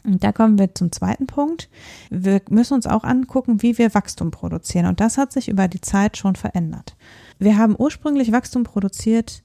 und 0.04 0.24
da 0.24 0.32
kommen 0.32 0.58
wir 0.58 0.74
zum 0.74 0.90
zweiten 0.90 1.26
Punkt. 1.26 1.68
Wir 2.10 2.42
müssen 2.50 2.74
uns 2.74 2.86
auch 2.86 3.04
angucken, 3.04 3.62
wie 3.62 3.78
wir 3.78 3.94
Wachstum 3.94 4.30
produzieren. 4.30 4.86
Und 4.86 5.00
das 5.00 5.16
hat 5.16 5.32
sich 5.32 5.48
über 5.48 5.68
die 5.68 5.80
Zeit 5.80 6.16
schon 6.16 6.34
verändert. 6.34 6.96
Wir 7.42 7.58
haben 7.58 7.74
ursprünglich 7.76 8.30
Wachstum 8.30 8.62
produziert 8.62 9.42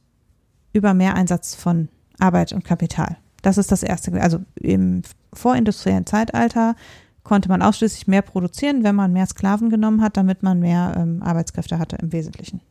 über 0.71 0.93
Mehreinsatz 0.93 1.55
von 1.55 1.89
Arbeit 2.19 2.53
und 2.53 2.63
Kapital. 2.63 3.17
Das 3.41 3.57
ist 3.57 3.71
das 3.71 3.81
erste. 3.81 4.11
Also 4.21 4.39
im 4.53 5.01
vorindustriellen 5.33 6.05
Zeitalter 6.05 6.75
konnte 7.23 7.49
man 7.49 7.63
ausschließlich 7.63 8.07
mehr 8.07 8.21
produzieren, 8.21 8.83
wenn 8.83 8.93
man 8.93 9.13
mehr 9.13 9.25
Sklaven 9.25 9.71
genommen 9.71 10.03
hat, 10.03 10.15
damit 10.15 10.43
man 10.43 10.59
mehr 10.59 10.93
ähm, 10.95 11.23
Arbeitskräfte 11.23 11.79
hatte 11.79 11.95
im 11.95 12.11
Wesentlichen 12.11 12.61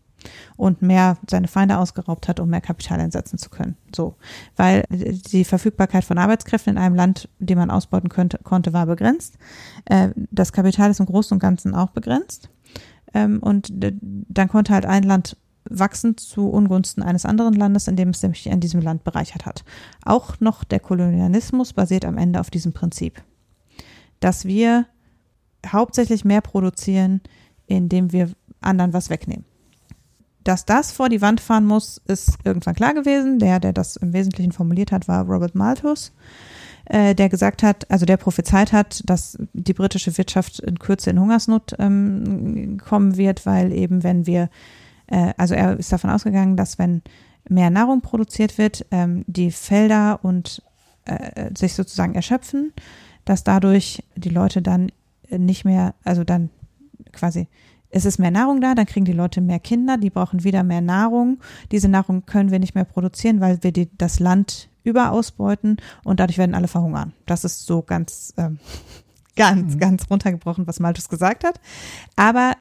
und 0.57 0.81
mehr 0.81 1.19
seine 1.29 1.49
Feinde 1.49 1.79
ausgeraubt 1.79 2.29
hat, 2.29 2.39
um 2.39 2.49
mehr 2.49 2.61
Kapital 2.61 3.01
einsetzen 3.01 3.39
zu 3.39 3.51
können. 3.51 3.77
So, 3.95 4.15
weil 4.55 4.85
die 4.91 5.45
Verfügbarkeit 5.45 6.05
von 6.05 6.19
Arbeitskräften 6.19 6.75
in 6.75 6.79
einem 6.79 6.95
Land, 6.95 7.29
die 7.41 7.57
man 7.57 7.71
ausbeuten 7.71 8.09
könnte, 8.09 8.39
konnte, 8.45 8.73
war 8.73 8.87
begrenzt. 8.87 9.39
Äh, 9.87 10.11
das 10.31 10.53
Kapital 10.53 10.91
ist 10.91 11.01
im 11.01 11.07
Großen 11.07 11.35
und 11.35 11.41
Ganzen 11.41 11.75
auch 11.75 11.91
begrenzt. 11.91 12.49
Ähm, 13.17 13.39
und 13.39 13.73
dann 13.73 14.49
konnte 14.49 14.75
halt 14.75 14.85
ein 14.85 15.03
Land 15.03 15.39
wachsen 15.69 16.19
zu 16.19 16.51
Ungunsten 16.51 17.03
eines 17.03 17.25
anderen 17.25 17.55
Landes, 17.55 17.89
in 17.89 17.97
dem 17.97 18.11
es 18.11 18.21
sich 18.21 18.47
in 18.47 18.61
diesem 18.61 18.83
Land 18.83 19.05
bereichert 19.05 19.47
hat. 19.47 19.65
Auch 20.05 20.39
noch 20.39 20.65
der 20.65 20.81
Kolonialismus 20.81 21.73
basiert 21.73 22.05
am 22.05 22.19
Ende 22.19 22.41
auf 22.41 22.51
diesem 22.51 22.73
Prinzip, 22.73 23.23
dass 24.21 24.45
wir 24.45 24.87
hauptsächlich 25.67 26.25
mehr 26.25 26.43
produzieren, 26.43 27.23
indem 27.67 28.13
wir 28.13 28.31
anderen 28.61 28.93
was 28.93 29.09
wegnehmen. 29.09 29.47
Dass 30.45 30.67
das 30.67 30.93
vor 30.93 31.09
die 31.09 31.23
Wand 31.23 31.41
fahren 31.41 31.65
muss, 31.65 32.01
ist 32.07 32.39
irgendwann 32.45 32.77
klar 32.77 32.95
gewesen. 32.95 33.41
Der, 33.41 33.59
der 33.59 33.73
das 33.73 33.97
im 33.97 34.13
Wesentlichen 34.13 34.53
formuliert 34.53 34.93
hat, 34.93 35.09
war 35.09 35.25
Robert 35.25 35.57
Malthus, 35.57 36.13
äh, 36.87 37.15
der 37.15 37.29
gesagt 37.29 37.63
hat, 37.63 37.91
also 37.91 38.07
der 38.07 38.17
prophezeit 38.17 38.73
hat, 38.73 39.03
dass 39.07 39.39
die 39.53 39.75
britische 39.75 40.17
Wirtschaft 40.17 40.61
in 40.61 40.79
Kürze 40.79 41.11
in 41.11 41.21
Hungersnot 41.21 41.75
ähm, 41.79 42.79
kommen 42.79 43.17
wird, 43.17 43.47
weil 43.47 43.73
eben 43.73 44.03
wenn 44.03 44.27
wir, 44.27 44.49
äh, 45.07 45.33
also 45.37 45.55
er 45.55 45.79
ist 45.79 45.93
davon 45.93 46.11
ausgegangen, 46.11 46.57
dass 46.57 46.79
wenn 46.79 47.03
mehr 47.49 47.71
Nahrung 47.71 48.01
produziert 48.01 48.59
wird, 48.59 48.87
ähm, 48.91 49.25
die 49.27 49.51
Felder 49.51 50.21
und 50.23 50.63
äh, 51.05 51.51
sich 51.57 51.75
sozusagen 51.75 52.15
erschöpfen, 52.15 52.73
dass 53.25 53.45
dadurch 53.45 54.03
die 54.15 54.29
Leute 54.29 54.63
dann 54.63 54.91
nicht 55.31 55.65
mehr, 55.65 55.95
also 56.05 56.23
dann 56.23 56.51
quasi 57.13 57.49
es 57.91 58.05
ist 58.05 58.19
mehr 58.19 58.31
Nahrung 58.31 58.61
da, 58.61 58.75
dann 58.75 58.87
kriegen 58.87 59.05
die 59.05 59.13
Leute 59.13 59.41
mehr 59.41 59.59
Kinder, 59.59 59.97
die 59.97 60.11
brauchen 60.11 60.45
wieder 60.45 60.63
mehr 60.63 60.81
Nahrung. 60.81 61.39
Diese 61.73 61.89
Nahrung 61.89 62.27
können 62.27 62.51
wir 62.51 62.59
nicht 62.59 62.75
mehr 62.75 62.85
produzieren, 62.85 63.41
weil 63.41 63.63
wir 63.63 63.73
die, 63.73 63.89
das 63.97 64.21
Land 64.21 64.69
überausbeuten 64.87 65.79
und 66.05 66.21
dadurch 66.21 66.39
werden 66.39 66.55
alle 66.55 66.69
verhungern. 66.69 67.13
Das 67.27 67.45
ist 67.45 67.67
so 67.67 67.83
ganz, 67.83 68.33
ähm, 68.37 68.59
ganz, 69.37 69.75
mhm. 69.75 69.79
ganz 69.79 70.11
runtergebrochen, 70.11 70.67
was 70.67 70.81
Malthus 70.81 71.09
gesagt 71.09 71.45
hat. 71.45 71.61
Aber 72.15 72.53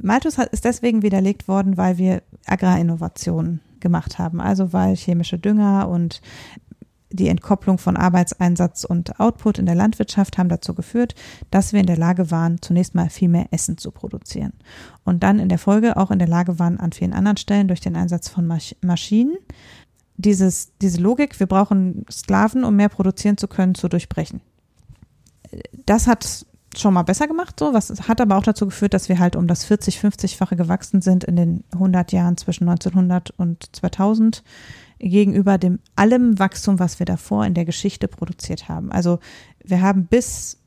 Malthus 0.00 0.38
hat, 0.38 0.48
ist 0.48 0.64
deswegen 0.64 1.02
widerlegt 1.02 1.46
worden, 1.46 1.76
weil 1.76 1.98
wir 1.98 2.22
Agrarinnovationen 2.46 3.60
gemacht 3.80 4.18
haben. 4.18 4.40
Also 4.40 4.72
weil 4.72 4.96
chemische 4.96 5.38
Dünger 5.38 5.88
und 5.88 6.22
die 7.14 7.28
Entkopplung 7.28 7.78
von 7.78 7.96
Arbeitseinsatz 7.96 8.82
und 8.82 9.20
Output 9.20 9.58
in 9.58 9.66
der 9.66 9.76
Landwirtschaft 9.76 10.36
haben 10.36 10.48
dazu 10.48 10.74
geführt, 10.74 11.14
dass 11.50 11.72
wir 11.72 11.78
in 11.78 11.86
der 11.86 11.96
Lage 11.96 12.32
waren, 12.32 12.60
zunächst 12.60 12.96
mal 12.96 13.08
viel 13.08 13.28
mehr 13.28 13.46
Essen 13.52 13.78
zu 13.78 13.92
produzieren. 13.92 14.52
Und 15.04 15.22
dann 15.22 15.38
in 15.38 15.48
der 15.48 15.58
Folge 15.58 15.96
auch 15.96 16.10
in 16.10 16.18
der 16.18 16.26
Lage 16.26 16.58
waren, 16.58 16.80
an 16.80 16.92
vielen 16.92 17.12
anderen 17.12 17.36
Stellen 17.36 17.68
durch 17.68 17.80
den 17.80 17.94
Einsatz 17.94 18.28
von 18.28 18.50
Maschinen 18.80 19.36
dieses, 20.16 20.72
diese 20.80 21.00
Logik, 21.00 21.38
wir 21.40 21.46
brauchen 21.46 22.06
Sklaven, 22.10 22.64
um 22.64 22.76
mehr 22.76 22.88
produzieren 22.88 23.36
zu 23.36 23.48
können, 23.48 23.74
zu 23.74 23.88
durchbrechen. 23.88 24.40
Das 25.86 26.06
hat 26.06 26.46
schon 26.76 26.94
mal 26.94 27.02
besser 27.02 27.28
gemacht, 27.28 27.58
so, 27.58 27.72
was 27.72 27.90
hat 28.08 28.20
aber 28.20 28.36
auch 28.36 28.42
dazu 28.42 28.66
geführt, 28.66 28.94
dass 28.94 29.08
wir 29.08 29.18
halt 29.18 29.36
um 29.36 29.46
das 29.46 29.64
40, 29.64 29.98
50-fache 29.98 30.56
gewachsen 30.56 31.02
sind 31.02 31.24
in 31.24 31.36
den 31.36 31.64
100 31.72 32.12
Jahren 32.12 32.36
zwischen 32.36 32.68
1900 32.68 33.30
und 33.36 33.74
2000 33.76 34.42
gegenüber 34.98 35.58
dem 35.58 35.80
allem 35.96 36.38
Wachstum, 36.38 36.78
was 36.78 36.98
wir 36.98 37.06
davor 37.06 37.44
in 37.46 37.54
der 37.54 37.64
Geschichte 37.64 38.08
produziert 38.08 38.68
haben. 38.68 38.90
Also 38.90 39.18
wir 39.64 39.82
haben 39.82 40.06
bis 40.06 40.58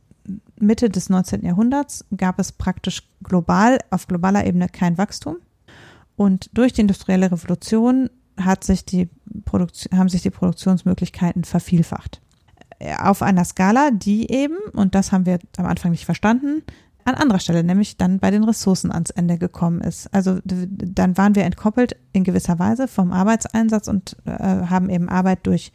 Mitte 0.60 0.89
des 0.89 1.10
19. 1.10 1.43
Jahrhunderts 1.43 2.06
gab 2.16 2.39
es 2.39 2.52
praktisch 2.52 3.04
global, 3.24 3.80
auf 3.89 4.08
globaler 4.08 4.45
Ebene 4.45 4.68
kein 4.70 4.98
Wachstum. 4.98 5.38
Und 6.16 6.50
durch 6.54 6.74
die 6.74 6.82
industrielle 6.82 7.32
Revolution 7.32 8.10
hat 8.39 8.63
sich 8.63 8.85
die 8.85 9.09
haben 9.93 10.09
sich 10.09 10.21
die 10.21 10.29
Produktionsmöglichkeiten 10.29 11.43
vervielfacht. 11.43 12.21
Auf 12.99 13.21
einer 13.21 13.43
Skala, 13.43 13.89
die 13.91 14.31
eben, 14.31 14.57
und 14.73 14.93
das 14.93 15.11
haben 15.11 15.25
wir 15.25 15.39
am 15.57 15.65
Anfang 15.65 15.91
nicht 15.91 16.05
verstanden, 16.05 16.61
an 17.05 17.15
anderer 17.15 17.39
Stelle, 17.39 17.63
nämlich 17.63 17.97
dann 17.97 18.19
bei 18.19 18.31
den 18.31 18.43
Ressourcen 18.43 18.91
ans 18.91 19.11
Ende 19.11 19.38
gekommen 19.38 19.79
ist. 19.81 20.13
Also 20.13 20.39
dann 20.43 21.17
waren 21.17 21.35
wir 21.35 21.45
entkoppelt 21.45 21.95
in 22.11 22.25
gewisser 22.25 22.59
Weise 22.59 22.88
vom 22.88 23.13
Arbeitseinsatz 23.13 23.88
und 23.88 24.17
äh, 24.25 24.31
haben 24.31 24.89
eben 24.89 25.07
Arbeit 25.07 25.39
durch 25.47 25.71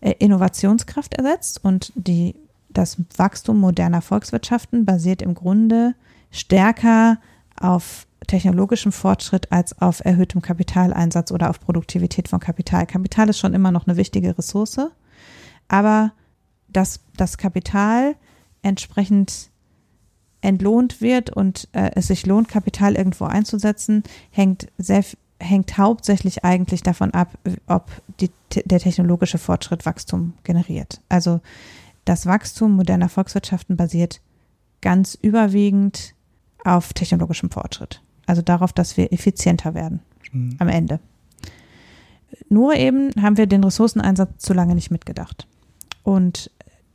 äh, 0.00 0.14
Innovationskraft 0.18 1.14
ersetzt 1.14 1.64
und 1.64 1.92
die, 1.96 2.36
das 2.70 2.98
Wachstum 3.16 3.58
moderner 3.58 4.02
Volkswirtschaften 4.02 4.84
basiert 4.84 5.20
im 5.20 5.34
Grunde 5.34 5.94
stärker 6.30 7.18
auf 7.62 8.06
technologischem 8.26 8.92
Fortschritt 8.92 9.52
als 9.52 9.80
auf 9.80 10.04
erhöhtem 10.04 10.42
Kapitaleinsatz 10.42 11.32
oder 11.32 11.50
auf 11.50 11.60
Produktivität 11.60 12.28
von 12.28 12.40
Kapital. 12.40 12.86
Kapital 12.86 13.28
ist 13.28 13.38
schon 13.38 13.54
immer 13.54 13.70
noch 13.70 13.86
eine 13.86 13.96
wichtige 13.96 14.36
Ressource, 14.36 14.80
aber 15.68 16.12
dass 16.68 17.00
das 17.16 17.38
Kapital 17.38 18.16
entsprechend 18.62 19.50
entlohnt 20.40 21.00
wird 21.00 21.30
und 21.30 21.68
äh, 21.72 21.90
es 21.94 22.08
sich 22.08 22.26
lohnt, 22.26 22.48
Kapital 22.48 22.94
irgendwo 22.94 23.24
einzusetzen, 23.24 24.02
hängt 24.30 24.68
sehr 24.78 25.04
hängt 25.40 25.78
hauptsächlich 25.78 26.44
eigentlich 26.44 26.82
davon 26.82 27.12
ab, 27.12 27.38
ob 27.66 27.90
die, 28.20 28.30
der 28.64 28.80
technologische 28.80 29.38
Fortschritt 29.38 29.86
Wachstum 29.86 30.34
generiert. 30.42 31.00
Also 31.08 31.40
das 32.04 32.26
Wachstum 32.26 32.72
moderner 32.72 33.08
Volkswirtschaften 33.08 33.76
basiert 33.76 34.20
ganz 34.80 35.16
überwiegend 35.20 36.14
auf 36.76 36.92
technologischem 36.92 37.50
Fortschritt. 37.50 38.02
Also 38.26 38.42
darauf, 38.42 38.72
dass 38.72 38.96
wir 38.96 39.12
effizienter 39.12 39.74
werden 39.74 40.00
mhm. 40.32 40.56
am 40.58 40.68
Ende. 40.68 41.00
Nur 42.48 42.74
eben 42.74 43.10
haben 43.20 43.36
wir 43.36 43.46
den 43.46 43.64
Ressourceneinsatz 43.64 44.42
zu 44.44 44.52
lange 44.52 44.74
nicht 44.74 44.90
mitgedacht. 44.90 45.46
Und 46.02 46.50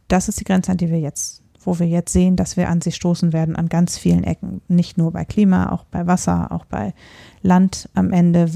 das 0.08 0.30
ist 0.30 0.40
die 0.40 0.44
Grenze, 0.44 0.72
an 0.72 0.78
die 0.78 0.90
wir 0.90 1.00
jetzt 1.00 1.44
wo 1.66 1.80
wir 1.80 1.88
jetzt 1.88 2.14
sehen, 2.14 2.36
dass 2.36 2.58
wir 2.58 2.70
an 2.70 2.82
sie 2.82 2.92
stoßen 2.92 3.34
werden 3.34 3.56
an 3.56 3.70
ganz 3.70 3.98
vielen 3.98 4.24
Ecken. 4.24 4.62
Nicht 4.68 4.98
nur 4.98 5.12
bei 5.12 5.26
Klima, 5.26 5.72
auch 5.72 5.86
bei 5.86 6.08
Wasser, 6.08 6.52
auch 6.52 6.66
bei 6.66 6.94
Land 7.42 7.90
am 7.94 8.12
Ende 8.12 8.50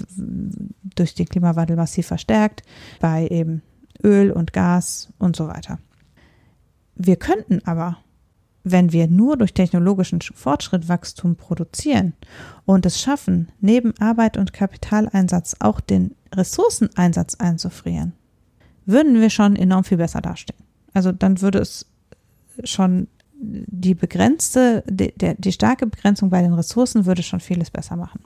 durch 0.95 1.15
den 1.15 1.27
Klimawandel 1.27 1.75
massiv 1.75 2.07
verstärkt, 2.07 2.63
bei 2.99 3.27
eben 3.27 3.61
Öl 4.03 4.31
und 4.31 4.53
Gas 4.53 5.13
und 5.17 5.35
so 5.35 5.47
weiter. 5.47 5.79
Wir 6.95 7.15
könnten 7.15 7.61
aber, 7.65 7.97
wenn 8.71 8.91
wir 8.91 9.07
nur 9.07 9.37
durch 9.37 9.53
technologischen 9.53 10.21
Fortschritt 10.21 10.89
Wachstum 10.89 11.35
produzieren 11.35 12.13
und 12.65 12.85
es 12.85 12.99
schaffen, 12.99 13.49
neben 13.59 13.97
Arbeit 13.99 14.37
und 14.37 14.53
Kapitaleinsatz 14.53 15.55
auch 15.59 15.79
den 15.79 16.15
Ressourceneinsatz 16.33 17.35
einzufrieren, 17.35 18.13
würden 18.85 19.19
wir 19.19 19.29
schon 19.29 19.55
enorm 19.55 19.83
viel 19.83 19.97
besser 19.97 20.21
dastehen. 20.21 20.59
Also 20.93 21.11
dann 21.11 21.41
würde 21.41 21.59
es 21.59 21.85
schon 22.63 23.07
die 23.39 23.93
begrenzte, 23.93 24.83
die, 24.87 25.11
der, 25.13 25.35
die 25.35 25.51
starke 25.51 25.85
Begrenzung 25.85 26.29
bei 26.29 26.41
den 26.41 26.53
Ressourcen 26.53 27.05
würde 27.05 27.21
schon 27.21 27.39
vieles 27.39 27.69
besser 27.69 27.95
machen. 27.95 28.21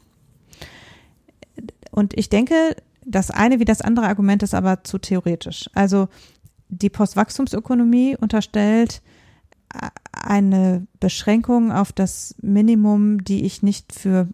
Und 1.91 2.17
ich 2.17 2.29
denke, 2.29 2.75
das 3.05 3.31
eine 3.31 3.59
wie 3.59 3.65
das 3.65 3.81
andere 3.81 4.07
Argument 4.07 4.43
ist 4.43 4.53
aber 4.53 4.83
zu 4.83 4.97
theoretisch. 4.99 5.69
Also 5.73 6.07
die 6.69 6.89
Postwachstumsökonomie 6.89 8.15
unterstellt 8.15 9.01
eine 10.11 10.85
Beschränkung 10.99 11.71
auf 11.71 11.91
das 11.91 12.35
Minimum, 12.41 13.23
die 13.23 13.45
ich 13.45 13.63
nicht 13.63 13.93
für 13.93 14.27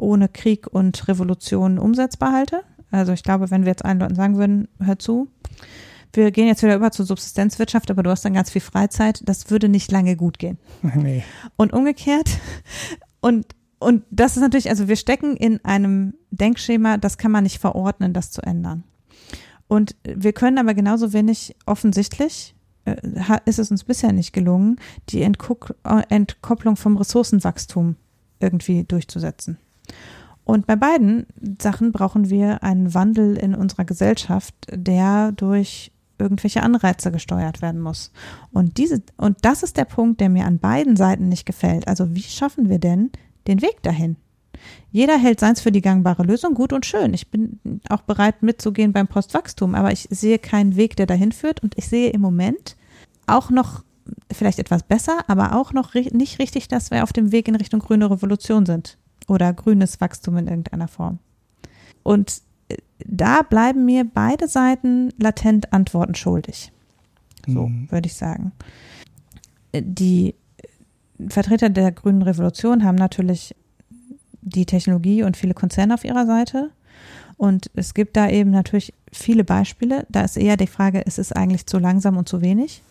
ohne 0.00 0.28
Krieg 0.28 0.66
und 0.66 1.08
Revolution 1.08 1.78
umsetzbar 1.78 2.32
halte. 2.32 2.62
Also 2.90 3.12
ich 3.12 3.22
glaube, 3.22 3.50
wenn 3.50 3.62
wir 3.62 3.70
jetzt 3.70 3.84
allen 3.84 3.98
Leuten 3.98 4.14
sagen 4.14 4.36
würden, 4.36 4.68
hör 4.80 4.98
zu, 4.98 5.28
wir 6.12 6.30
gehen 6.30 6.46
jetzt 6.46 6.62
wieder 6.62 6.76
über 6.76 6.90
zur 6.90 7.04
Subsistenzwirtschaft, 7.04 7.90
aber 7.90 8.02
du 8.02 8.10
hast 8.10 8.24
dann 8.24 8.34
ganz 8.34 8.50
viel 8.50 8.62
Freizeit, 8.62 9.22
das 9.26 9.50
würde 9.50 9.68
nicht 9.68 9.90
lange 9.92 10.16
gut 10.16 10.38
gehen. 10.38 10.58
Nee. 10.94 11.24
Und 11.56 11.72
umgekehrt, 11.72 12.30
und, 13.20 13.46
und 13.78 14.04
das 14.10 14.36
ist 14.36 14.42
natürlich, 14.42 14.70
also 14.70 14.88
wir 14.88 14.96
stecken 14.96 15.36
in 15.36 15.64
einem 15.64 16.14
Denkschema, 16.30 16.96
das 16.96 17.18
kann 17.18 17.30
man 17.30 17.42
nicht 17.42 17.58
verordnen, 17.58 18.12
das 18.12 18.30
zu 18.30 18.42
ändern. 18.42 18.84
Und 19.68 19.96
wir 20.04 20.32
können 20.32 20.58
aber 20.58 20.74
genauso 20.74 21.12
wenig 21.12 21.56
offensichtlich, 21.66 22.54
ist 23.44 23.58
es 23.58 23.70
uns 23.70 23.84
bisher 23.84 24.12
nicht 24.12 24.32
gelungen, 24.32 24.78
die 25.08 25.22
Entkopplung 25.22 26.76
vom 26.76 26.96
Ressourcenwachstum 26.96 27.96
irgendwie 28.40 28.84
durchzusetzen. 28.84 29.58
Und 30.44 30.66
bei 30.66 30.76
beiden 30.76 31.26
Sachen 31.60 31.90
brauchen 31.90 32.30
wir 32.30 32.62
einen 32.62 32.94
Wandel 32.94 33.36
in 33.36 33.54
unserer 33.54 33.84
Gesellschaft, 33.84 34.54
der 34.70 35.32
durch 35.32 35.90
irgendwelche 36.18 36.62
Anreize 36.62 37.10
gesteuert 37.10 37.62
werden 37.62 37.80
muss. 37.80 38.12
Und 38.52 38.78
diese, 38.78 39.02
und 39.16 39.38
das 39.42 39.62
ist 39.62 39.76
der 39.76 39.84
Punkt, 39.84 40.20
der 40.20 40.28
mir 40.28 40.46
an 40.46 40.58
beiden 40.58 40.96
Seiten 40.96 41.28
nicht 41.28 41.46
gefällt. 41.46 41.88
Also 41.88 42.14
wie 42.14 42.22
schaffen 42.22 42.68
wir 42.68 42.78
denn 42.78 43.10
den 43.46 43.60
Weg 43.60 43.82
dahin? 43.82 44.16
Jeder 44.96 45.18
hält 45.18 45.40
seins 45.40 45.60
für 45.60 45.72
die 45.72 45.82
gangbare 45.82 46.22
Lösung, 46.22 46.54
gut 46.54 46.72
und 46.72 46.86
schön. 46.86 47.12
Ich 47.12 47.28
bin 47.28 47.60
auch 47.90 48.00
bereit 48.00 48.42
mitzugehen 48.42 48.94
beim 48.94 49.06
Postwachstum, 49.06 49.74
aber 49.74 49.92
ich 49.92 50.08
sehe 50.10 50.38
keinen 50.38 50.74
Weg, 50.74 50.96
der 50.96 51.04
dahin 51.04 51.32
führt 51.32 51.62
und 51.62 51.76
ich 51.76 51.86
sehe 51.86 52.08
im 52.08 52.22
Moment 52.22 52.76
auch 53.26 53.50
noch 53.50 53.84
vielleicht 54.32 54.58
etwas 54.58 54.84
besser, 54.84 55.18
aber 55.26 55.54
auch 55.54 55.74
noch 55.74 55.92
nicht 55.92 56.38
richtig, 56.38 56.68
dass 56.68 56.90
wir 56.90 57.02
auf 57.02 57.12
dem 57.12 57.30
Weg 57.30 57.46
in 57.46 57.56
Richtung 57.56 57.80
grüne 57.80 58.10
Revolution 58.10 58.64
sind 58.64 58.96
oder 59.28 59.52
grünes 59.52 60.00
Wachstum 60.00 60.38
in 60.38 60.46
irgendeiner 60.46 60.88
Form. 60.88 61.18
Und 62.02 62.40
äh, 62.68 62.78
da 63.04 63.42
bleiben 63.42 63.84
mir 63.84 64.02
beide 64.02 64.48
Seiten 64.48 65.10
latent 65.18 65.74
Antworten 65.74 66.14
schuldig. 66.14 66.72
So 67.46 67.66
mhm. 67.66 67.90
würde 67.90 68.06
ich 68.06 68.14
sagen. 68.14 68.52
Die 69.74 70.34
Vertreter 71.28 71.68
der 71.68 71.92
grünen 71.92 72.22
Revolution 72.22 72.82
haben 72.82 72.96
natürlich 72.96 73.54
die 74.46 74.64
Technologie 74.64 75.22
und 75.22 75.36
viele 75.36 75.54
Konzerne 75.54 75.94
auf 75.94 76.04
ihrer 76.04 76.24
Seite. 76.24 76.70
Und 77.36 77.70
es 77.74 77.92
gibt 77.92 78.16
da 78.16 78.30
eben 78.30 78.50
natürlich 78.50 78.94
viele 79.12 79.44
Beispiele. 79.44 80.06
Da 80.08 80.22
ist 80.22 80.36
eher 80.36 80.56
die 80.56 80.66
Frage, 80.66 81.00
ist 81.00 81.18
es 81.18 81.32
eigentlich 81.32 81.66
zu 81.66 81.78
langsam 81.78 82.16
und 82.16 82.28
zu 82.28 82.40
wenig? 82.40 82.82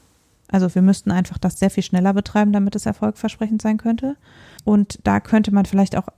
Also 0.52 0.74
wir 0.76 0.84
müssten 0.84 1.12
einfach 1.12 1.40
das 1.40 1.58
sehr 1.58 1.72
viel 1.72 1.82
schneller 1.82 2.14
betreiben, 2.14 2.54
damit 2.54 2.76
es 2.76 2.86
erfolgversprechend 2.86 3.62
sein 3.62 3.78
könnte. 3.78 4.16
Und 4.64 5.00
da 5.04 5.20
könnte 5.20 5.52
man 5.52 5.66
vielleicht 5.66 5.96
auch 5.96 6.10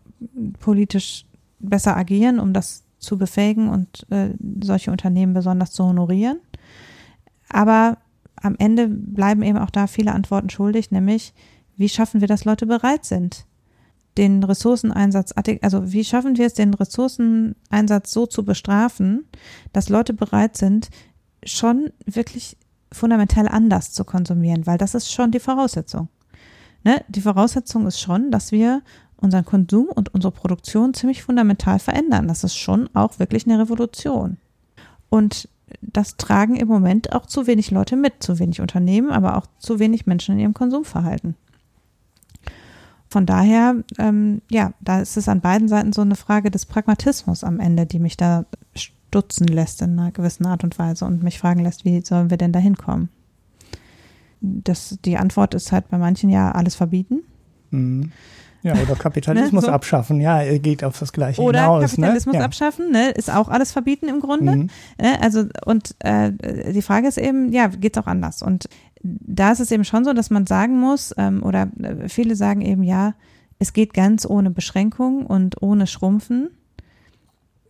politisch 0.59 1.25
besser 1.59 1.95
agieren, 1.95 2.39
um 2.39 2.51
das 2.51 2.83
zu 2.99 3.17
befähigen 3.17 3.69
und 3.69 4.05
äh, 4.09 4.29
solche 4.61 4.91
Unternehmen 4.91 5.33
besonders 5.33 5.71
zu 5.71 5.85
honorieren. 5.85 6.39
Aber 7.49 7.97
am 8.35 8.55
Ende 8.57 8.87
bleiben 8.87 9.43
eben 9.43 9.57
auch 9.57 9.69
da 9.69 9.87
viele 9.87 10.11
Antworten 10.11 10.49
schuldig, 10.49 10.91
nämlich 10.91 11.33
wie 11.77 11.89
schaffen 11.89 12.21
wir, 12.21 12.27
dass 12.27 12.43
Leute 12.43 12.65
bereit 12.65 13.05
sind, 13.05 13.45
den 14.17 14.43
Ressourceneinsatz, 14.43 15.33
also 15.61 15.91
wie 15.91 16.03
schaffen 16.03 16.37
wir 16.37 16.47
es, 16.47 16.53
den 16.53 16.73
Ressourceneinsatz 16.73 18.11
so 18.11 18.25
zu 18.25 18.43
bestrafen, 18.43 19.25
dass 19.73 19.89
Leute 19.89 20.13
bereit 20.13 20.57
sind, 20.57 20.89
schon 21.43 21.91
wirklich 22.05 22.57
fundamental 22.91 23.47
anders 23.47 23.93
zu 23.93 24.03
konsumieren, 24.03 24.65
weil 24.65 24.77
das 24.77 24.95
ist 24.95 25.11
schon 25.11 25.31
die 25.31 25.39
Voraussetzung. 25.39 26.09
Ne? 26.83 27.03
Die 27.07 27.21
Voraussetzung 27.21 27.85
ist 27.85 27.99
schon, 27.99 28.31
dass 28.31 28.51
wir 28.51 28.81
unseren 29.17 29.45
Konsum 29.45 29.87
und 29.87 30.13
unsere 30.13 30.31
Produktion 30.31 30.93
ziemlich 30.93 31.23
fundamental 31.23 31.79
verändern. 31.79 32.27
Das 32.27 32.43
ist 32.43 32.55
schon 32.55 32.89
auch 32.93 33.19
wirklich 33.19 33.45
eine 33.45 33.59
Revolution. 33.59 34.37
Und 35.09 35.49
das 35.81 36.17
tragen 36.17 36.55
im 36.55 36.67
Moment 36.67 37.13
auch 37.13 37.25
zu 37.25 37.47
wenig 37.47 37.71
Leute 37.71 37.95
mit, 37.95 38.23
zu 38.23 38.39
wenig 38.39 38.61
Unternehmen, 38.61 39.11
aber 39.11 39.37
auch 39.37 39.47
zu 39.59 39.79
wenig 39.79 40.05
Menschen 40.05 40.35
in 40.35 40.39
ihrem 40.39 40.53
Konsumverhalten. 40.53 41.35
Von 43.09 43.25
daher, 43.25 43.75
ähm, 43.97 44.41
ja, 44.49 44.73
da 44.81 44.99
ist 44.99 45.15
es 45.15 45.29
an 45.29 45.41
beiden 45.41 45.67
Seiten 45.67 45.93
so 45.93 46.01
eine 46.01 46.15
Frage 46.15 46.51
des 46.51 46.65
Pragmatismus 46.65 47.43
am 47.43 47.59
Ende, 47.59 47.85
die 47.85 47.99
mich 47.99 48.17
da 48.17 48.45
stutzen 48.75 49.47
lässt 49.47 49.81
in 49.81 49.97
einer 49.97 50.11
gewissen 50.11 50.45
Art 50.45 50.63
und 50.63 50.77
Weise 50.77 51.05
und 51.05 51.23
mich 51.23 51.39
fragen 51.39 51.63
lässt, 51.63 51.85
wie 51.85 52.01
sollen 52.03 52.29
wir 52.29 52.37
denn 52.37 52.51
da 52.51 52.59
hinkommen? 52.59 53.09
Die 54.41 55.17
Antwort 55.17 55.53
ist 55.53 55.71
halt 55.71 55.89
bei 55.89 55.97
manchen 55.97 56.29
ja 56.29 56.51
alles 56.51 56.75
verbieten. 56.75 57.21
Mhm. 57.71 58.11
Ja, 58.63 58.73
oder 58.73 58.95
Kapitalismus 58.99 59.63
ne, 59.63 59.67
so. 59.67 59.71
abschaffen, 59.71 60.19
ja, 60.19 60.57
geht 60.57 60.83
auf 60.83 60.99
das 60.99 61.13
Gleiche 61.13 61.41
oder 61.41 61.61
hinaus. 61.61 61.77
Oder 61.77 61.81
ne? 61.81 61.87
Kapitalismus 61.87 62.35
ne? 62.35 62.43
abschaffen, 62.43 62.91
ne, 62.91 63.09
ist 63.11 63.33
auch 63.33 63.49
alles 63.49 63.71
verbieten 63.71 64.07
im 64.07 64.19
Grunde. 64.19 64.55
Mhm. 64.55 64.69
Ne, 64.99 65.21
also, 65.21 65.45
und 65.65 65.95
äh, 65.99 66.31
die 66.71 66.81
Frage 66.81 67.07
ist 67.07 67.17
eben, 67.17 67.51
ja, 67.51 67.67
geht's 67.67 67.97
auch 67.97 68.07
anders? 68.07 68.41
Und 68.41 68.67
da 69.01 69.51
ist 69.51 69.59
es 69.59 69.71
eben 69.71 69.83
schon 69.83 70.05
so, 70.05 70.13
dass 70.13 70.29
man 70.29 70.47
sagen 70.47 70.79
muss, 70.79 71.13
ähm, 71.17 71.43
oder 71.43 71.69
äh, 71.81 72.09
viele 72.09 72.35
sagen 72.35 72.61
eben, 72.61 72.83
ja, 72.83 73.13
es 73.59 73.73
geht 73.73 73.93
ganz 73.93 74.25
ohne 74.25 74.51
Beschränkung 74.51 75.25
und 75.25 75.61
ohne 75.61 75.87
Schrumpfen. 75.87 76.49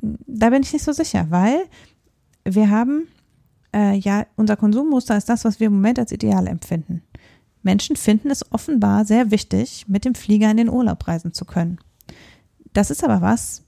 Da 0.02 0.50
bin 0.50 0.64
ich 0.64 0.74
nicht 0.74 0.86
so 0.86 0.92
sicher, 0.92 1.28
weil 1.30 1.60
wir 2.44 2.70
haben 2.70 3.08
äh, 3.74 3.96
ja, 3.98 4.26
unser 4.36 4.56
Konsummuster 4.56 5.18
ist 5.18 5.30
das, 5.30 5.46
was 5.46 5.60
wir 5.60 5.68
im 5.68 5.74
Moment 5.74 6.00
als 6.00 6.12
ideal 6.12 6.48
empfinden. 6.48 7.04
Menschen 7.68 7.98
finden 7.98 8.32
es 8.32 8.50
offenbar 8.54 9.04
sehr 9.04 9.30
wichtig, 9.30 9.90
mit 9.90 10.06
dem 10.06 10.16
Flieger 10.16 10.50
in 10.50 10.56
den 10.56 10.70
Urlaub 10.70 11.06
reisen 11.06 11.34
zu 11.34 11.44
können. 11.44 11.80
Das 12.72 12.90
ist 12.92 13.04
aber 13.04 13.22
was, 13.22 13.64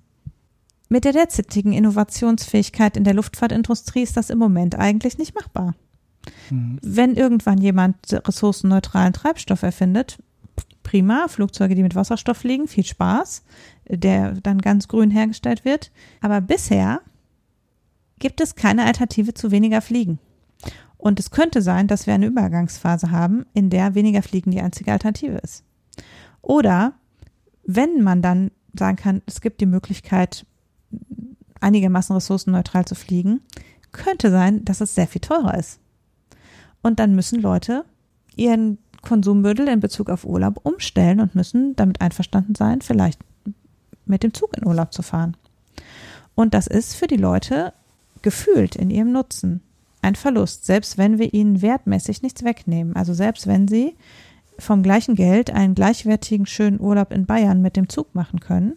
mit 0.87 1.03
der 1.03 1.11
derzeitigen 1.11 1.73
Innovationsfähigkeit 1.73 2.95
in 2.95 3.03
der 3.03 3.13
Luftfahrtindustrie 3.13 4.01
ist 4.01 4.15
das 4.15 4.29
im 4.29 4.37
Moment 4.37 4.75
eigentlich 4.75 5.17
nicht 5.17 5.35
machbar. 5.35 5.75
Mhm. 6.49 6.79
Wenn 6.81 7.15
irgendwann 7.15 7.59
jemand 7.59 7.97
ressourcenneutralen 8.09 9.11
Treibstoff 9.11 9.63
erfindet, 9.63 10.17
prima, 10.81 11.27
Flugzeuge, 11.27 11.75
die 11.75 11.83
mit 11.83 11.95
Wasserstoff 11.95 12.37
fliegen, 12.37 12.69
viel 12.69 12.85
Spaß, 12.85 13.43
der 13.89 14.31
dann 14.41 14.59
ganz 14.59 14.87
grün 14.87 15.11
hergestellt 15.11 15.65
wird. 15.65 15.91
Aber 16.21 16.39
bisher 16.39 17.01
gibt 18.17 18.39
es 18.39 18.55
keine 18.55 18.85
Alternative 18.85 19.33
zu 19.33 19.51
weniger 19.51 19.81
Fliegen. 19.81 20.19
Und 20.99 21.17
es 21.17 21.31
könnte 21.31 21.61
sein, 21.61 21.87
dass 21.87 22.07
wir 22.07 22.13
eine 22.13 22.27
Übergangsphase 22.27 23.09
haben, 23.09 23.45
in 23.53 23.69
der 23.69 23.95
weniger 23.95 24.21
Fliegen 24.21 24.51
die 24.51 24.59
einzige 24.59 24.91
Alternative 24.91 25.37
ist. 25.37 25.63
Oder 26.41 26.93
wenn 27.63 28.03
man 28.03 28.21
dann 28.21 28.51
sagen 28.77 28.97
kann, 28.97 29.21
es 29.25 29.39
gibt 29.39 29.61
die 29.61 29.65
Möglichkeit, 29.65 30.45
einigermaßen 31.61 32.13
ressourcenneutral 32.13 32.83
zu 32.83 32.95
fliegen, 32.95 33.39
könnte 33.93 34.29
sein, 34.29 34.65
dass 34.65 34.81
es 34.81 34.93
sehr 34.93 35.07
viel 35.07 35.21
teurer 35.21 35.57
ist. 35.57 35.79
Und 36.81 36.99
dann 36.99 37.15
müssen 37.15 37.41
Leute 37.41 37.85
ihren 38.35 38.77
Konsumbündel 39.01 39.69
in 39.69 39.79
Bezug 39.79 40.09
auf 40.09 40.25
Urlaub 40.25 40.59
umstellen 40.63 41.21
und 41.21 41.33
müssen 41.33 41.77
damit 41.77 42.01
einverstanden 42.01 42.55
sein, 42.55 42.81
vielleicht 42.81 43.21
mit 44.05 44.23
dem 44.23 44.33
Zug 44.33 44.57
in 44.57 44.67
Urlaub 44.67 44.93
zu 44.93 45.01
fahren. 45.01 45.37
Und 46.35 46.53
das 46.53 46.67
ist 46.67 46.93
für 46.95 47.07
die 47.07 47.15
Leute 47.15 47.73
gefühlt 48.21 48.75
in 48.75 48.89
ihrem 48.89 49.13
Nutzen 49.13 49.61
ein 50.01 50.15
Verlust, 50.15 50.65
selbst 50.65 50.97
wenn 50.97 51.19
wir 51.19 51.33
ihnen 51.33 51.61
wertmäßig 51.61 52.21
nichts 52.21 52.43
wegnehmen. 52.43 52.95
Also 52.95 53.13
selbst 53.13 53.47
wenn 53.47 53.67
sie 53.67 53.95
vom 54.57 54.83
gleichen 54.83 55.15
Geld 55.15 55.51
einen 55.51 55.75
gleichwertigen 55.75 56.45
schönen 56.45 56.79
Urlaub 56.79 57.11
in 57.11 57.25
Bayern 57.25 57.61
mit 57.61 57.75
dem 57.75 57.89
Zug 57.89 58.13
machen 58.15 58.39
können, 58.39 58.73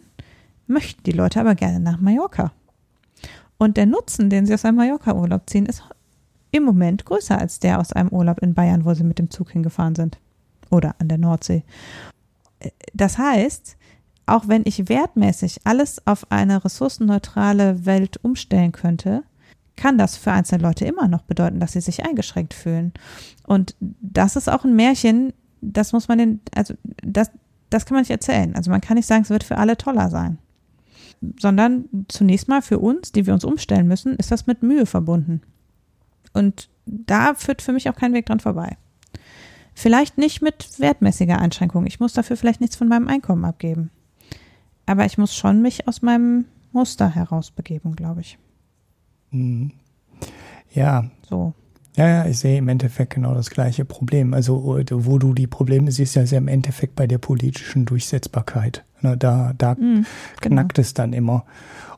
möchten 0.67 1.03
die 1.03 1.11
Leute 1.11 1.39
aber 1.39 1.55
gerne 1.55 1.79
nach 1.79 1.99
Mallorca. 1.99 2.51
Und 3.57 3.77
der 3.77 3.85
Nutzen, 3.85 4.29
den 4.29 4.45
sie 4.45 4.53
aus 4.53 4.65
einem 4.65 4.77
Mallorca-Urlaub 4.77 5.49
ziehen, 5.49 5.65
ist 5.65 5.83
im 6.51 6.63
Moment 6.63 7.05
größer 7.05 7.37
als 7.37 7.59
der 7.59 7.79
aus 7.79 7.93
einem 7.93 8.09
Urlaub 8.09 8.39
in 8.39 8.53
Bayern, 8.53 8.85
wo 8.85 8.93
sie 8.93 9.03
mit 9.03 9.19
dem 9.19 9.29
Zug 9.29 9.51
hingefahren 9.51 9.95
sind. 9.95 10.19
Oder 10.69 10.95
an 10.99 11.07
der 11.07 11.17
Nordsee. 11.17 11.63
Das 12.93 13.17
heißt, 13.17 13.77
auch 14.25 14.47
wenn 14.47 14.63
ich 14.65 14.89
wertmäßig 14.89 15.61
alles 15.65 16.05
auf 16.07 16.31
eine 16.31 16.63
ressourcenneutrale 16.63 17.85
Welt 17.85 18.23
umstellen 18.23 18.71
könnte, 18.71 19.23
kann 19.75 19.97
das 19.97 20.17
für 20.17 20.31
einzelne 20.31 20.63
Leute 20.63 20.85
immer 20.85 21.07
noch 21.07 21.23
bedeuten, 21.23 21.59
dass 21.59 21.73
sie 21.73 21.81
sich 21.81 22.05
eingeschränkt 22.05 22.53
fühlen. 22.53 22.93
Und 23.45 23.75
das 23.79 24.35
ist 24.35 24.49
auch 24.49 24.63
ein 24.63 24.75
Märchen, 24.75 25.33
das 25.61 25.93
muss 25.93 26.07
man 26.07 26.17
den, 26.17 26.41
also 26.55 26.73
das, 27.03 27.31
das 27.69 27.85
kann 27.85 27.95
man 27.95 28.01
nicht 28.01 28.11
erzählen. 28.11 28.55
Also 28.55 28.69
man 28.69 28.81
kann 28.81 28.97
nicht 28.97 29.07
sagen, 29.07 29.23
es 29.23 29.29
wird 29.29 29.43
für 29.43 29.57
alle 29.57 29.77
toller 29.77 30.09
sein. 30.09 30.37
Sondern 31.39 31.85
zunächst 32.09 32.47
mal 32.47 32.61
für 32.61 32.79
uns, 32.79 33.11
die 33.11 33.25
wir 33.25 33.33
uns 33.33 33.45
umstellen 33.45 33.87
müssen, 33.87 34.15
ist 34.15 34.31
das 34.31 34.45
mit 34.45 34.61
Mühe 34.61 34.85
verbunden. 34.85 35.41
Und 36.33 36.69
da 36.85 37.33
führt 37.33 37.61
für 37.61 37.73
mich 37.73 37.89
auch 37.89 37.95
kein 37.95 38.13
Weg 38.13 38.25
dran 38.25 38.39
vorbei. 38.39 38.77
Vielleicht 39.73 40.17
nicht 40.17 40.41
mit 40.41 40.79
wertmäßiger 40.79 41.39
Einschränkung. 41.39 41.85
Ich 41.85 41.99
muss 41.99 42.13
dafür 42.13 42.37
vielleicht 42.37 42.61
nichts 42.61 42.75
von 42.75 42.87
meinem 42.87 43.07
Einkommen 43.07 43.45
abgeben. 43.45 43.89
Aber 44.85 45.05
ich 45.05 45.17
muss 45.17 45.33
schon 45.35 45.61
mich 45.61 45.87
aus 45.87 46.01
meinem 46.01 46.45
Muster 46.73 47.09
herausbegeben, 47.09 47.95
glaube 47.95 48.21
ich. 48.21 48.37
Mhm. 49.33 49.71
Ja. 50.73 51.09
So. 51.29 51.53
Ja, 51.95 52.07
ja, 52.07 52.25
ich 52.25 52.39
sehe 52.39 52.57
im 52.57 52.69
Endeffekt 52.69 53.13
genau 53.13 53.35
das 53.35 53.51
gleiche 53.51 53.85
Problem. 53.85 54.33
Also, 54.33 54.81
wo 54.89 55.17
du 55.19 55.33
die 55.33 55.45
Probleme 55.45 55.91
siehst, 55.91 56.17
ist 56.17 56.31
ja 56.31 56.37
im 56.39 56.47
Endeffekt 56.47 56.95
bei 56.95 57.05
der 57.05 57.19
politischen 57.19 57.85
Durchsetzbarkeit. 57.85 58.83
Ne, 59.01 59.15
da 59.15 59.53
da 59.57 59.75
mhm, 59.75 60.05
genau. 60.41 60.55
knackt 60.55 60.79
es 60.79 60.95
dann 60.95 61.13
immer. 61.13 61.45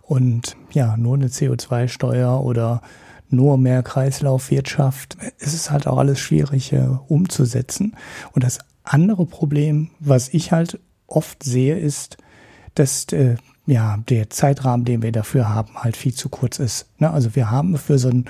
Und 0.02 0.58
ja, 0.74 0.98
nur 0.98 1.16
eine 1.16 1.28
CO2-Steuer 1.28 2.44
oder 2.44 2.82
nur 3.30 3.58
mehr 3.58 3.84
Kreislaufwirtschaft, 3.84 5.18
es 5.40 5.54
ist 5.54 5.72
halt 5.72 5.88
auch 5.88 5.98
alles 5.98 6.20
schwierig 6.20 6.74
äh, 6.74 6.88
umzusetzen. 7.08 7.96
Und 8.34 8.44
das 8.44 8.60
andere 8.84 9.26
Problem, 9.26 9.90
was 10.00 10.30
ich 10.30 10.52
halt 10.52 10.80
oft 11.08 11.42
sehe, 11.44 11.78
ist, 11.78 12.18
dass 12.76 13.06
äh, 13.14 13.36
ja, 13.68 13.98
der 14.10 14.30
Zeitrahmen, 14.30 14.86
den 14.86 15.02
wir 15.02 15.12
dafür 15.12 15.50
haben, 15.50 15.76
halt 15.76 15.98
viel 15.98 16.14
zu 16.14 16.30
kurz 16.30 16.60
ist. 16.60 16.88
Ne? 17.00 17.10
Also 17.10 17.36
wir 17.36 17.50
haben 17.50 17.78
für 17.78 17.98
so 17.98 18.10
ein, 18.10 18.26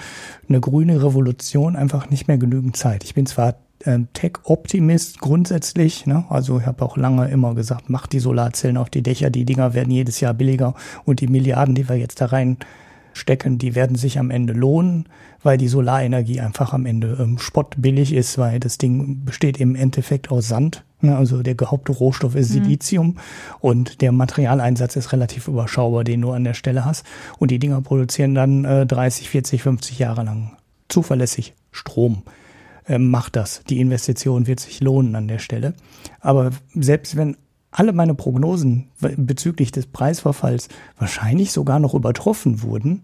eine 0.48 0.60
grüne 0.60 1.04
Revolution 1.04 1.76
einfach 1.76 2.10
nicht 2.10 2.28
mehr 2.28 2.38
genügend 2.38 2.78
Zeit. 2.78 3.04
Ich 3.04 3.14
bin 3.14 3.26
zwar 3.26 3.56
ähm, 3.86 4.08
Tech-Optimist 4.14 5.20
grundsätzlich. 5.20 6.06
Ne? 6.06 6.26
Also 6.30 6.60
ich 6.60 6.66
habe 6.66 6.84
auch 6.86 6.96
lange 6.96 7.28
immer 7.28 7.54
gesagt, 7.54 7.90
macht 7.90 8.14
die 8.14 8.20
Solarzellen 8.20 8.78
auf 8.78 8.90
die 8.90 9.04
Dächer, 9.04 9.30
die 9.30 9.46
Dinger 9.46 9.74
werden 9.74 9.92
jedes 9.92 10.20
Jahr 10.22 10.34
billiger 10.34 10.74
und 11.04 11.20
die 11.20 11.28
Milliarden, 11.28 11.76
die 11.76 11.88
wir 11.90 11.98
jetzt 11.98 12.22
da 12.22 12.26
reinstecken, 13.16 13.58
die 13.58 13.76
werden 13.76 13.96
sich 13.96 14.20
am 14.20 14.30
Ende 14.30 14.54
lohnen, 14.54 15.06
weil 15.42 15.58
die 15.58 15.68
Solarenergie 15.68 16.42
einfach 16.42 16.74
am 16.74 16.86
Ende 16.86 17.18
ähm, 17.20 17.38
spottbillig 17.38 18.14
ist, 18.14 18.38
weil 18.38 18.60
das 18.60 18.78
Ding 18.78 19.24
besteht 19.26 19.58
im 19.58 19.76
Endeffekt 19.76 20.32
aus 20.32 20.48
Sand. 20.48 20.84
Ne? 21.02 21.16
Also 21.16 21.42
der 21.42 21.56
Hauptrohstoff 21.60 22.36
ist 22.36 22.50
mhm. 22.50 22.64
Silizium 22.64 23.08
mhm. 23.08 23.18
und 23.62 24.02
der 24.02 24.12
Materialeinsatz 24.12 24.96
ist 24.96 25.14
relativ 25.14 25.48
überschaubar, 25.48 26.04
den 26.04 26.22
du 26.22 26.32
an 26.32 26.44
der 26.44 26.54
Stelle 26.54 26.86
hast. 26.86 27.06
Und 27.40 27.52
die 27.52 27.60
Dinger 27.60 27.82
produzieren 27.82 28.36
dann 28.36 28.66
äh, 28.66 28.86
30, 28.86 29.30
40, 29.30 29.64
50 29.64 30.00
Jahre 30.00 30.24
lang 30.24 30.58
zuverlässig 30.90 31.54
Strom 31.72 32.24
äh, 32.88 32.98
macht 32.98 33.36
das. 33.36 33.64
Die 33.70 33.80
Investition 33.80 34.48
wird 34.48 34.60
sich 34.60 34.82
lohnen 34.82 35.16
an 35.16 35.28
der 35.28 35.40
Stelle. 35.40 35.74
Aber 36.20 36.52
selbst 36.74 37.16
wenn 37.16 37.38
alle 37.76 37.94
meine 37.94 38.16
Prognosen 38.16 38.88
bezüglich 39.00 39.72
des 39.72 39.88
Preisverfalls 39.88 40.70
wahrscheinlich 40.98 41.52
sogar 41.52 41.80
noch 41.80 41.94
übertroffen 41.94 42.62
wurden, 42.62 43.04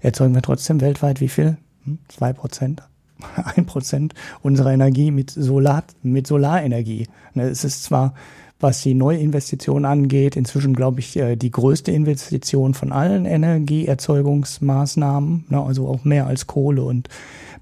erzeugen 0.00 0.34
wir 0.34 0.42
trotzdem 0.42 0.80
weltweit 0.80 1.20
wie 1.20 1.28
viel? 1.28 1.58
Hm? 1.84 1.98
Zwei 2.08 2.32
Prozent? 2.32 2.82
Ein 3.56 3.66
Prozent 3.66 4.14
unserer 4.42 4.72
Energie 4.72 5.10
mit 5.10 5.30
Solar, 5.30 5.84
mit 6.02 6.26
Solarenergie. 6.26 7.08
Ne, 7.34 7.44
es 7.44 7.64
ist 7.64 7.84
zwar 7.84 8.14
was 8.58 8.80
die 8.80 8.94
Neuinvestition 8.94 9.84
angeht. 9.84 10.34
Inzwischen, 10.34 10.74
glaube 10.74 11.00
ich, 11.00 11.14
äh, 11.16 11.36
die 11.36 11.50
größte 11.50 11.92
Investition 11.92 12.72
von 12.74 12.90
allen 12.92 13.26
Energieerzeugungsmaßnahmen, 13.26 15.44
ne, 15.48 15.62
also 15.62 15.88
auch 15.88 16.04
mehr 16.04 16.26
als 16.26 16.46
Kohle 16.46 16.82
und 16.82 17.10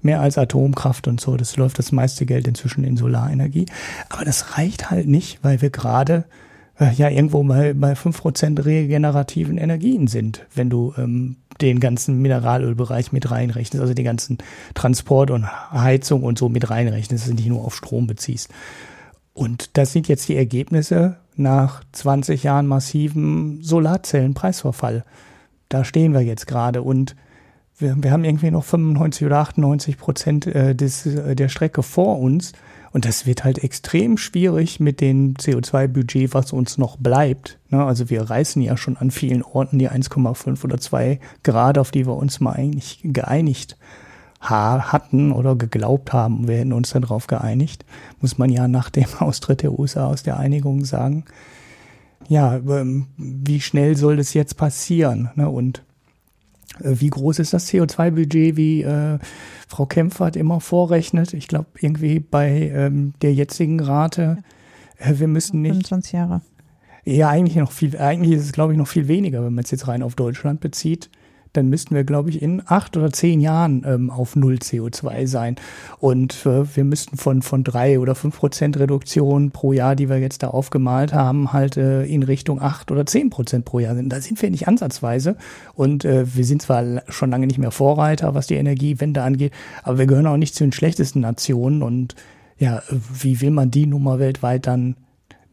mehr 0.01 0.21
als 0.21 0.37
Atomkraft 0.37 1.09
und 1.09 1.19
so. 1.19 1.35
Das 1.35 1.57
läuft 1.57 1.79
das 1.79 1.91
meiste 1.91 2.25
Geld 2.25 2.47
inzwischen 2.47 2.85
in 2.85 2.95
Solarenergie. 2.95 3.65
Aber 4.09 4.23
das 4.23 4.57
reicht 4.57 4.89
halt 4.89 5.07
nicht, 5.07 5.43
weil 5.43 5.61
wir 5.61 5.69
gerade 5.69 6.23
äh, 6.79 6.93
ja 6.93 7.09
irgendwo 7.09 7.43
bei, 7.43 7.73
bei 7.73 7.95
fünf 7.95 8.21
Prozent 8.21 8.65
regenerativen 8.65 9.57
Energien 9.57 10.07
sind, 10.07 10.45
wenn 10.53 10.69
du 10.69 10.93
ähm, 10.97 11.37
den 11.61 11.79
ganzen 11.79 12.21
Mineralölbereich 12.21 13.11
mit 13.11 13.31
reinrechnest, 13.31 13.81
also 13.81 13.93
den 13.93 14.05
ganzen 14.05 14.37
Transport 14.73 15.31
und 15.31 15.45
Heizung 15.71 16.23
und 16.23 16.37
so 16.37 16.49
mit 16.49 16.69
reinrechnest, 16.69 17.33
nicht 17.33 17.47
nur 17.47 17.63
auf 17.63 17.75
Strom 17.75 18.07
beziehst. 18.07 18.49
Und 19.33 19.77
das 19.77 19.91
sind 19.91 20.07
jetzt 20.07 20.27
die 20.29 20.35
Ergebnisse 20.35 21.17
nach 21.35 21.83
20 21.91 22.43
Jahren 22.43 22.67
massiven 22.67 23.61
Solarzellenpreisverfall. 23.61 25.03
Da 25.69 25.83
stehen 25.83 26.13
wir 26.13 26.21
jetzt 26.21 26.47
gerade 26.47 26.81
und 26.81 27.15
wir, 27.77 27.95
wir 28.01 28.11
haben 28.11 28.23
irgendwie 28.23 28.51
noch 28.51 28.63
95 28.63 29.25
oder 29.25 29.39
98 29.39 29.97
Prozent 29.97 30.47
äh, 30.47 30.75
des, 30.75 31.05
äh, 31.05 31.35
der 31.35 31.49
Strecke 31.49 31.83
vor 31.83 32.19
uns. 32.19 32.53
Und 32.95 33.03
das 33.03 33.25
wird 33.25 33.43
halt 33.43 33.61
extrem 33.61 34.17
schwierig 34.17 34.79
mit 34.79 35.01
dem 35.01 35.33
CO2-Budget, 35.33 36.33
was 36.33 36.53
uns 36.53 36.77
noch 36.77 36.95
bleibt. 36.95 37.59
Ne? 37.69 37.83
Also 37.83 38.09
wir 38.09 38.21
reißen 38.21 38.61
ja 38.61 38.77
schon 38.77 38.95
an 38.95 39.11
vielen 39.11 39.43
Orten 39.43 39.79
die 39.79 39.89
1,5 39.89 40.63
oder 40.63 40.77
2 40.77 41.19
Grad, 41.43 41.77
auf 41.77 41.91
die 41.91 42.07
wir 42.07 42.15
uns 42.15 42.39
mal 42.39 42.53
eigentlich 42.53 43.01
geeinigt 43.03 43.75
hatten 44.39 45.33
oder 45.33 45.57
geglaubt 45.57 46.13
haben, 46.13 46.47
wir 46.47 46.55
hätten 46.55 46.71
uns 46.71 46.91
darauf 46.91 47.27
geeinigt, 47.27 47.83
muss 48.21 48.37
man 48.37 48.49
ja 48.49 48.69
nach 48.69 48.89
dem 48.89 49.07
Austritt 49.19 49.61
der 49.61 49.77
USA 49.77 50.07
aus 50.07 50.23
der 50.23 50.39
Einigung 50.39 50.85
sagen. 50.85 51.25
Ja, 52.29 52.55
ähm, 52.55 53.07
wie 53.17 53.59
schnell 53.59 53.97
soll 53.97 54.15
das 54.15 54.33
jetzt 54.33 54.55
passieren? 54.55 55.31
Ne? 55.35 55.49
Und 55.49 55.83
wie 56.79 57.09
groß 57.09 57.39
ist 57.39 57.53
das 57.53 57.69
CO2-Budget, 57.69 58.57
wie 58.57 58.81
äh, 58.83 59.19
Frau 59.67 59.85
Kempfert 59.85 60.35
immer 60.35 60.59
vorrechnet? 60.59 61.33
Ich 61.33 61.47
glaube, 61.47 61.67
irgendwie 61.79 62.19
bei 62.19 62.71
ähm, 62.73 63.13
der 63.21 63.33
jetzigen 63.33 63.79
Rate, 63.79 64.37
äh, 64.97 65.13
wir 65.17 65.27
müssen 65.27 65.61
nicht. 65.61 65.71
25 65.71 66.11
Jahre. 66.13 66.41
Ja, 67.03 67.29
eigentlich 67.29 67.57
noch 67.57 67.71
viel, 67.71 67.97
eigentlich 67.97 68.37
ist 68.39 68.45
es, 68.45 68.51
glaube 68.51 68.73
ich, 68.73 68.77
noch 68.79 68.87
viel 68.87 69.07
weniger, 69.07 69.43
wenn 69.45 69.53
man 69.53 69.63
es 69.63 69.71
jetzt 69.71 69.87
rein 69.87 70.01
auf 70.01 70.15
Deutschland 70.15 70.59
bezieht 70.59 71.09
dann 71.57 71.69
müssten 71.69 71.95
wir, 71.95 72.03
glaube 72.03 72.29
ich, 72.29 72.41
in 72.41 72.61
acht 72.65 72.97
oder 72.97 73.11
zehn 73.11 73.41
Jahren 73.41 73.83
ähm, 73.85 74.09
auf 74.09 74.35
Null 74.35 74.55
CO2 74.55 75.27
sein. 75.27 75.55
Und 75.99 76.45
äh, 76.45 76.75
wir 76.75 76.83
müssten 76.83 77.17
von, 77.17 77.41
von 77.41 77.63
drei 77.63 77.99
oder 77.99 78.15
fünf 78.15 78.37
Prozent 78.37 78.77
Reduktion 78.79 79.51
pro 79.51 79.73
Jahr, 79.73 79.95
die 79.95 80.09
wir 80.09 80.19
jetzt 80.19 80.43
da 80.43 80.47
aufgemalt 80.47 81.13
haben, 81.13 81.53
halt 81.53 81.77
äh, 81.77 82.03
in 82.05 82.23
Richtung 82.23 82.61
acht 82.61 82.91
oder 82.91 83.05
zehn 83.05 83.29
Prozent 83.29 83.65
pro 83.65 83.79
Jahr 83.79 83.95
sind. 83.95 84.09
Da 84.09 84.21
sind 84.21 84.41
wir 84.41 84.49
nicht 84.49 84.67
ansatzweise. 84.67 85.37
Und 85.73 86.05
äh, 86.05 86.25
wir 86.35 86.45
sind 86.45 86.61
zwar 86.61 87.03
schon 87.09 87.31
lange 87.31 87.47
nicht 87.47 87.59
mehr 87.59 87.71
Vorreiter, 87.71 88.35
was 88.35 88.47
die 88.47 88.55
Energiewende 88.55 89.21
angeht, 89.21 89.53
aber 89.83 89.97
wir 89.97 90.07
gehören 90.07 90.27
auch 90.27 90.37
nicht 90.37 90.55
zu 90.55 90.63
den 90.63 90.71
schlechtesten 90.71 91.19
Nationen. 91.19 91.81
Und 91.81 92.15
ja, 92.57 92.81
wie 92.89 93.41
will 93.41 93.51
man 93.51 93.71
die 93.71 93.85
Nummer 93.85 94.19
weltweit 94.19 94.67
dann 94.67 94.95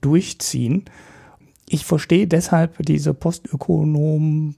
durchziehen? 0.00 0.84
Ich 1.68 1.84
verstehe 1.84 2.26
deshalb 2.26 2.84
diese 2.84 3.14
Postökonomen 3.14 4.56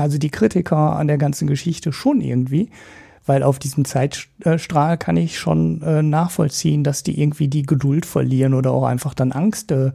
also 0.00 0.18
die 0.18 0.30
Kritiker 0.30 0.96
an 0.96 1.08
der 1.08 1.18
ganzen 1.18 1.46
Geschichte 1.46 1.92
schon 1.92 2.20
irgendwie, 2.20 2.70
weil 3.26 3.42
auf 3.42 3.58
diesem 3.58 3.84
Zeitstrahl 3.84 4.96
kann 4.96 5.16
ich 5.16 5.38
schon 5.38 5.82
äh, 5.82 6.02
nachvollziehen, 6.02 6.84
dass 6.84 7.02
die 7.02 7.20
irgendwie 7.20 7.48
die 7.48 7.64
Geduld 7.64 8.06
verlieren 8.06 8.54
oder 8.54 8.72
auch 8.72 8.84
einfach 8.84 9.14
dann 9.14 9.32
Angst 9.32 9.70
äh, 9.70 9.92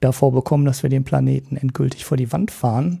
davor 0.00 0.32
bekommen, 0.32 0.64
dass 0.64 0.82
wir 0.82 0.90
den 0.90 1.04
Planeten 1.04 1.56
endgültig 1.56 2.04
vor 2.04 2.16
die 2.16 2.32
Wand 2.32 2.50
fahren. 2.50 3.00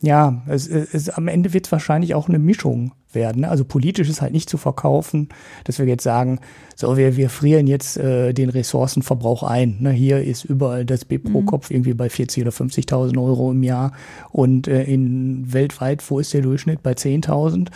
Ja, 0.00 0.42
es, 0.46 0.68
es, 0.68 1.08
am 1.10 1.28
Ende 1.28 1.52
wird 1.52 1.66
es 1.66 1.72
wahrscheinlich 1.72 2.14
auch 2.14 2.28
eine 2.28 2.38
Mischung 2.38 2.92
werden. 3.12 3.44
Also 3.44 3.64
politisch 3.64 4.08
ist 4.08 4.20
halt 4.20 4.32
nicht 4.32 4.50
zu 4.50 4.58
verkaufen, 4.58 5.28
dass 5.64 5.78
wir 5.78 5.86
jetzt 5.86 6.04
sagen, 6.04 6.40
so 6.76 6.96
wir, 6.96 7.16
wir 7.16 7.30
frieren 7.30 7.66
jetzt 7.66 7.96
äh, 7.96 8.32
den 8.32 8.50
Ressourcenverbrauch 8.50 9.42
ein. 9.42 9.76
Ne? 9.80 9.90
Hier 9.90 10.22
ist 10.22 10.44
überall 10.44 10.84
das 10.84 11.04
B 11.04 11.18
pro 11.18 11.40
mhm. 11.40 11.46
Kopf 11.46 11.70
irgendwie 11.70 11.94
bei 11.94 12.08
40 12.08 12.42
oder 12.42 12.52
50.000 12.52 13.20
Euro 13.22 13.50
im 13.50 13.62
Jahr 13.62 13.92
und 14.30 14.68
äh, 14.68 14.84
in 14.84 15.52
weltweit, 15.52 16.08
wo 16.10 16.18
ist 16.18 16.34
der 16.34 16.42
Durchschnitt 16.42 16.82
bei 16.82 16.92
10.000 16.92 17.68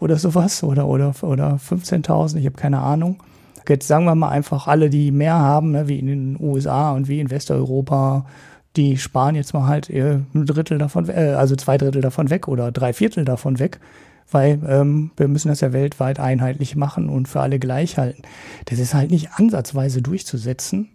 oder 0.00 0.16
sowas 0.16 0.62
oder 0.62 0.86
oder 0.86 1.14
oder 1.22 1.56
15.000? 1.56 2.36
Ich 2.36 2.46
habe 2.46 2.56
keine 2.56 2.80
Ahnung. 2.80 3.22
Jetzt 3.68 3.86
sagen 3.86 4.06
wir 4.06 4.14
mal 4.14 4.30
einfach 4.30 4.66
alle, 4.66 4.88
die 4.88 5.10
mehr 5.10 5.38
haben, 5.38 5.72
ne, 5.72 5.88
wie 5.88 5.98
in 5.98 6.06
den 6.06 6.38
USA 6.40 6.92
und 6.92 7.06
wie 7.06 7.20
in 7.20 7.30
Westeuropa, 7.30 8.24
die 8.76 8.96
sparen 8.96 9.34
jetzt 9.34 9.52
mal 9.52 9.66
halt 9.66 9.90
äh, 9.90 10.20
ein 10.34 10.46
Drittel 10.46 10.78
davon, 10.78 11.08
äh, 11.10 11.34
also 11.36 11.54
zwei 11.54 11.76
Drittel 11.76 12.00
davon 12.00 12.30
weg 12.30 12.48
oder 12.48 12.72
drei 12.72 12.94
Viertel 12.94 13.26
davon 13.26 13.58
weg 13.58 13.78
weil 14.30 14.60
ähm, 14.66 15.10
wir 15.16 15.28
müssen 15.28 15.48
das 15.48 15.60
ja 15.60 15.72
weltweit 15.72 16.20
einheitlich 16.20 16.76
machen 16.76 17.08
und 17.08 17.28
für 17.28 17.40
alle 17.40 17.58
gleich 17.58 17.98
halten. 17.98 18.22
Das 18.66 18.78
ist 18.78 18.94
halt 18.94 19.10
nicht 19.10 19.32
ansatzweise 19.34 20.02
durchzusetzen. 20.02 20.90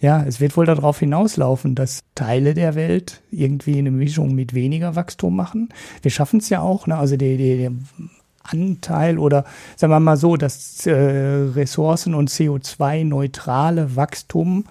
Ja, 0.00 0.24
es 0.24 0.40
wird 0.40 0.56
wohl 0.56 0.64
darauf 0.64 0.98
hinauslaufen, 0.98 1.74
dass 1.74 2.04
Teile 2.14 2.54
der 2.54 2.74
Welt 2.74 3.20
irgendwie 3.30 3.78
eine 3.78 3.90
Mischung 3.90 4.34
mit 4.34 4.54
weniger 4.54 4.96
Wachstum 4.96 5.36
machen. 5.36 5.68
Wir 6.00 6.10
schaffen 6.10 6.40
es 6.40 6.48
ja 6.48 6.60
auch, 6.60 6.86
ne? 6.86 6.96
also 6.96 7.18
der, 7.18 7.36
der, 7.36 7.56
der 7.56 7.72
Anteil 8.42 9.18
oder 9.18 9.44
sagen 9.76 9.92
wir 9.92 10.00
mal 10.00 10.16
so, 10.16 10.36
das 10.36 10.86
äh, 10.86 10.92
Ressourcen- 10.94 12.14
und 12.14 12.30
CO2-neutrale 12.30 13.94
Wachstum 13.94 14.64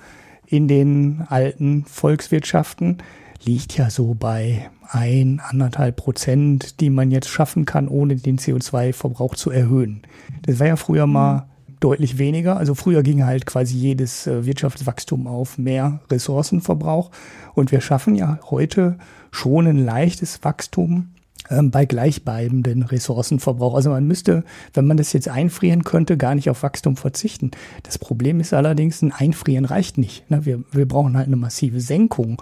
in 0.47 0.67
den 0.67 1.25
alten 1.29 1.85
Volkswirtschaften 1.85 2.97
liegt 3.43 3.77
ja 3.77 3.91
so 3.91 4.15
bei 4.15 4.69
ein, 4.89 5.39
anderthalb 5.45 5.97
Prozent, 5.97 6.79
die 6.79 6.89
man 6.89 7.11
jetzt 7.11 7.29
schaffen 7.29 7.65
kann, 7.65 7.87
ohne 7.87 8.15
den 8.15 8.39
CO2-Verbrauch 8.39 9.35
zu 9.35 9.51
erhöhen. 9.51 10.01
Das 10.43 10.59
war 10.59 10.67
ja 10.67 10.75
früher 10.75 11.05
mal 11.05 11.47
deutlich 11.79 12.17
weniger. 12.17 12.57
Also 12.57 12.75
früher 12.75 13.03
ging 13.03 13.23
halt 13.23 13.45
quasi 13.45 13.77
jedes 13.77 14.27
äh, 14.27 14.45
Wirtschaftswachstum 14.45 15.27
auf 15.27 15.57
mehr 15.57 16.01
Ressourcenverbrauch. 16.09 17.11
Und 17.53 17.71
wir 17.71 17.81
schaffen 17.81 18.15
ja 18.15 18.39
heute 18.49 18.97
schon 19.31 19.67
ein 19.67 19.85
leichtes 19.85 20.43
Wachstum 20.43 21.11
ähm, 21.49 21.71
bei 21.71 21.85
gleichbleibenden 21.85 22.83
Ressourcenverbrauch. 22.83 23.75
Also 23.75 23.91
man 23.91 24.05
müsste, 24.05 24.43
wenn 24.73 24.87
man 24.87 24.97
das 24.97 25.13
jetzt 25.13 25.29
einfrieren 25.29 25.83
könnte, 25.83 26.17
gar 26.17 26.35
nicht 26.35 26.49
auf 26.49 26.63
Wachstum 26.63 26.97
verzichten. 26.97 27.51
Das 27.83 27.97
Problem 27.97 28.39
ist 28.39 28.53
allerdings, 28.53 29.01
ein 29.01 29.11
Einfrieren 29.11 29.65
reicht 29.65 29.97
nicht. 29.97 30.29
Ne? 30.29 30.45
Wir, 30.45 30.63
wir 30.71 30.87
brauchen 30.87 31.15
halt 31.15 31.27
eine 31.27 31.37
massive 31.37 31.79
Senkung. 31.79 32.41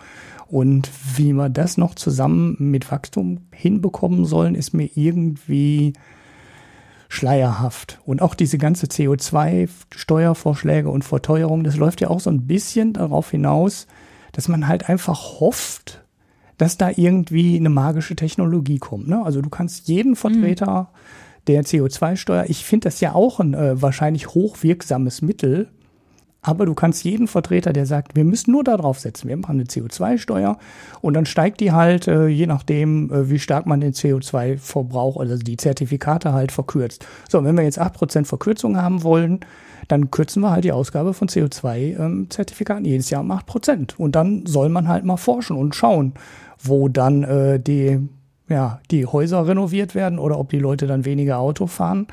Und 0.50 0.90
wie 1.16 1.34
wir 1.34 1.50
das 1.50 1.78
noch 1.78 1.96
zusammen 1.96 2.56
mit 2.60 2.92
Wachstum 2.92 3.48
hinbekommen 3.52 4.26
sollen, 4.26 4.56
ist 4.56 4.74
mir 4.74 4.90
irgendwie 4.96 5.94
schleierhaft. 7.10 8.00
Und 8.06 8.22
auch 8.22 8.36
diese 8.36 8.58
ganze 8.58 8.88
CO2-Steuervorschläge 8.88 10.90
und 10.90 11.04
Verteuerung, 11.04 11.64
das 11.64 11.78
läuft 11.78 12.02
ja 12.02 12.10
auch 12.10 12.20
so 12.20 12.30
ein 12.30 12.48
bisschen 12.48 12.94
darauf 12.94 13.32
hinaus, 13.32 13.88
dass 14.34 14.48
man 14.48 14.68
halt 14.68 14.90
einfach 14.90 15.40
hofft, 15.40 16.04
dass 16.58 16.78
da 16.78 16.92
irgendwie 16.96 17.58
eine 17.58 17.70
magische 17.70 18.16
Technologie 18.16 18.80
kommt. 18.80 19.08
Ne? 19.08 19.24
Also 19.24 19.42
du 19.42 19.50
kannst 19.50 19.88
jeden 19.88 20.16
Vertreter 20.16 20.82
mhm. 20.82 21.46
der 21.48 21.64
CO2-Steuer, 21.64 22.46
ich 22.48 22.66
finde 22.66 22.86
das 22.86 23.00
ja 23.00 23.14
auch 23.14 23.40
ein 23.40 23.54
äh, 23.54 23.82
wahrscheinlich 23.82 24.30
hochwirksames 24.30 25.22
Mittel, 25.22 25.70
Aber 26.42 26.66
du 26.66 26.76
kannst 26.76 27.04
jeden 27.04 27.28
Vertreter, 27.28 27.74
der 27.74 27.86
sagt, 27.86 28.16
wir 28.16 28.24
müssen 28.24 28.52
nur 28.52 28.64
da 28.64 28.78
drauf 28.78 29.00
setzen, 29.00 29.28
wir 29.28 29.38
machen 29.38 29.60
eine 29.60 29.64
CO2-Steuer 29.64 30.58
und 31.02 31.14
dann 31.14 31.26
steigt 31.26 31.60
die 31.60 31.72
halt, 31.72 32.08
äh, 32.08 32.28
je 32.28 32.48
nachdem, 32.48 33.12
äh, 33.12 33.30
wie 33.30 33.40
stark 33.40 33.66
man 33.66 33.82
den 33.82 33.94
CO2-Verbrauch, 33.94 35.18
also 35.18 35.38
die 35.38 35.58
Zertifikate 35.58 36.34
halt 36.34 36.52
verkürzt. 36.52 37.06
So, 37.28 37.44
wenn 37.44 37.58
wir 37.58 37.64
jetzt 37.64 37.82
8% 37.82 38.26
Verkürzung 38.26 38.78
haben 38.78 39.04
wollen, 39.04 39.42
dann 39.88 40.12
kürzen 40.12 40.42
wir 40.42 40.52
halt 40.52 40.64
die 40.64 40.72
Ausgabe 40.72 41.14
von 41.14 41.28
CO2-Zertifikaten 41.28 42.86
ähm, 42.86 42.92
jedes 42.92 43.10
Jahr 43.10 43.22
um 43.22 43.32
8%. 43.32 43.96
Und 43.98 44.16
dann 44.16 44.46
soll 44.46 44.70
man 44.70 44.88
halt 44.88 45.06
mal 45.06 45.18
forschen 45.18 45.58
und 45.58 45.76
schauen, 45.76 46.14
wo 46.62 46.88
dann 46.90 47.24
äh, 47.24 47.60
die, 47.60 48.00
ja, 48.50 48.80
die 48.92 49.06
Häuser 49.06 49.48
renoviert 49.48 49.96
werden 49.96 50.20
oder 50.20 50.40
ob 50.40 50.50
die 50.50 50.60
Leute 50.60 50.88
dann 50.88 51.06
weniger 51.06 51.40
Auto 51.40 51.68
fahren 51.68 52.08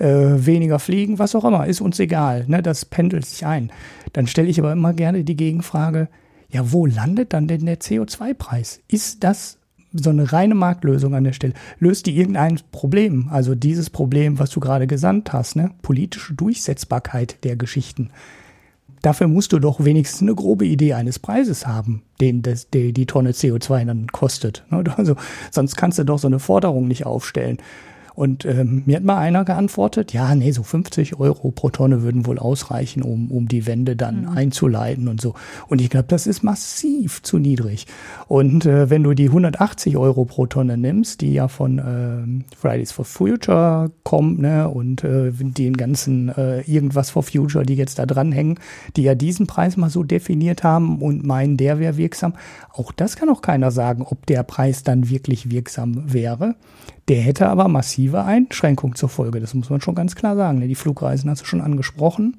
äh, 0.00 0.46
weniger 0.46 0.78
fliegen, 0.78 1.18
was 1.18 1.34
auch 1.34 1.44
immer, 1.44 1.66
ist 1.66 1.80
uns 1.80 1.98
egal. 2.00 2.44
Ne? 2.48 2.62
Das 2.62 2.84
pendelt 2.84 3.26
sich 3.26 3.46
ein. 3.46 3.70
Dann 4.12 4.26
stelle 4.26 4.48
ich 4.48 4.58
aber 4.58 4.72
immer 4.72 4.92
gerne 4.92 5.24
die 5.24 5.36
Gegenfrage, 5.36 6.08
ja, 6.50 6.72
wo 6.72 6.86
landet 6.86 7.32
dann 7.32 7.46
denn 7.46 7.66
der 7.66 7.80
CO2-Preis? 7.80 8.80
Ist 8.88 9.22
das 9.22 9.58
so 9.92 10.10
eine 10.10 10.32
reine 10.32 10.54
Marktlösung 10.54 11.14
an 11.14 11.24
der 11.24 11.32
Stelle? 11.32 11.54
Löst 11.78 12.06
die 12.06 12.16
irgendein 12.16 12.60
Problem? 12.72 13.28
Also 13.30 13.54
dieses 13.54 13.90
Problem, 13.90 14.38
was 14.38 14.50
du 14.50 14.60
gerade 14.60 14.86
gesandt 14.86 15.32
hast, 15.32 15.54
ne? 15.54 15.70
politische 15.82 16.34
Durchsetzbarkeit 16.34 17.44
der 17.44 17.56
Geschichten. 17.56 18.10
Dafür 19.02 19.28
musst 19.28 19.52
du 19.52 19.58
doch 19.58 19.82
wenigstens 19.82 20.22
eine 20.22 20.34
grobe 20.34 20.66
Idee 20.66 20.94
eines 20.94 21.18
Preises 21.18 21.66
haben, 21.66 22.02
den 22.20 22.42
das, 22.42 22.68
die, 22.68 22.92
die 22.92 23.06
Tonne 23.06 23.30
CO2 23.30 23.84
dann 23.84 24.06
kostet. 24.08 24.64
Ne? 24.70 24.84
Also, 24.96 25.16
sonst 25.50 25.76
kannst 25.76 25.98
du 25.98 26.04
doch 26.04 26.18
so 26.18 26.26
eine 26.26 26.38
Forderung 26.38 26.86
nicht 26.86 27.06
aufstellen. 27.06 27.58
Und 28.14 28.44
ähm, 28.44 28.82
mir 28.86 28.96
hat 28.96 29.04
mal 29.04 29.18
einer 29.18 29.44
geantwortet, 29.44 30.12
ja, 30.12 30.34
nee, 30.34 30.50
so 30.52 30.62
50 30.62 31.18
Euro 31.18 31.50
pro 31.50 31.70
Tonne 31.70 32.02
würden 32.02 32.26
wohl 32.26 32.38
ausreichen, 32.38 33.02
um, 33.02 33.30
um 33.30 33.48
die 33.48 33.66
Wende 33.66 33.96
dann 33.96 34.22
mhm. 34.22 34.28
einzuleiten 34.28 35.08
und 35.08 35.20
so. 35.20 35.34
Und 35.68 35.80
ich 35.80 35.90
glaube, 35.90 36.06
das 36.08 36.26
ist 36.26 36.42
massiv 36.42 37.22
zu 37.22 37.38
niedrig. 37.38 37.86
Und 38.28 38.66
äh, 38.66 38.90
wenn 38.90 39.02
du 39.02 39.14
die 39.14 39.26
180 39.26 39.96
Euro 39.96 40.24
pro 40.24 40.46
Tonne 40.46 40.76
nimmst, 40.76 41.20
die 41.20 41.32
ja 41.32 41.48
von 41.48 41.78
äh, 41.78 42.56
Fridays 42.56 42.92
for 42.92 43.04
Future 43.04 43.90
kommen, 44.02 44.40
ne, 44.40 44.68
und 44.68 45.04
äh, 45.04 45.30
den 45.32 45.76
ganzen 45.76 46.28
äh, 46.30 46.60
irgendwas 46.62 47.10
for 47.10 47.22
Future, 47.22 47.64
die 47.64 47.74
jetzt 47.74 47.98
da 47.98 48.06
dranhängen, 48.06 48.58
die 48.96 49.02
ja 49.02 49.14
diesen 49.14 49.46
Preis 49.46 49.76
mal 49.76 49.90
so 49.90 50.02
definiert 50.02 50.62
haben 50.62 51.00
und 51.00 51.24
meinen, 51.24 51.56
der 51.56 51.78
wäre 51.78 51.96
wirksam, 51.96 52.34
auch 52.72 52.92
das 52.92 53.16
kann 53.16 53.28
auch 53.28 53.42
keiner 53.42 53.70
sagen, 53.70 54.02
ob 54.02 54.26
der 54.26 54.42
Preis 54.42 54.82
dann 54.82 55.10
wirklich 55.10 55.50
wirksam 55.50 56.12
wäre. 56.12 56.56
Der 57.10 57.22
hätte 57.22 57.48
aber 57.48 57.66
massive 57.66 58.22
Einschränkungen 58.22 58.94
zur 58.94 59.08
Folge. 59.08 59.40
Das 59.40 59.52
muss 59.52 59.68
man 59.68 59.80
schon 59.80 59.96
ganz 59.96 60.14
klar 60.14 60.36
sagen. 60.36 60.60
Die 60.60 60.76
Flugreisen 60.76 61.28
hast 61.28 61.42
du 61.42 61.44
schon 61.44 61.60
angesprochen. 61.60 62.36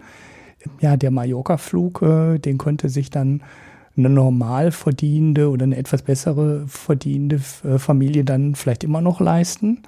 Ja, 0.80 0.96
der 0.96 1.12
Mallorca-Flug, 1.12 2.02
äh, 2.02 2.40
den 2.40 2.58
könnte 2.58 2.88
sich 2.88 3.10
dann 3.10 3.44
eine 3.98 4.10
normal 4.10 4.72
verdienende 4.72 5.50
oder 5.50 5.66
eine 5.66 5.76
etwas 5.76 6.04
bessere 6.04 6.66
verdienende 6.68 7.42
äh, 7.66 7.80
Familie 7.80 8.24
dann 8.24 8.56
vielleicht 8.56 8.86
immer 8.86 9.02
noch 9.02 9.20
leisten. 9.20 9.84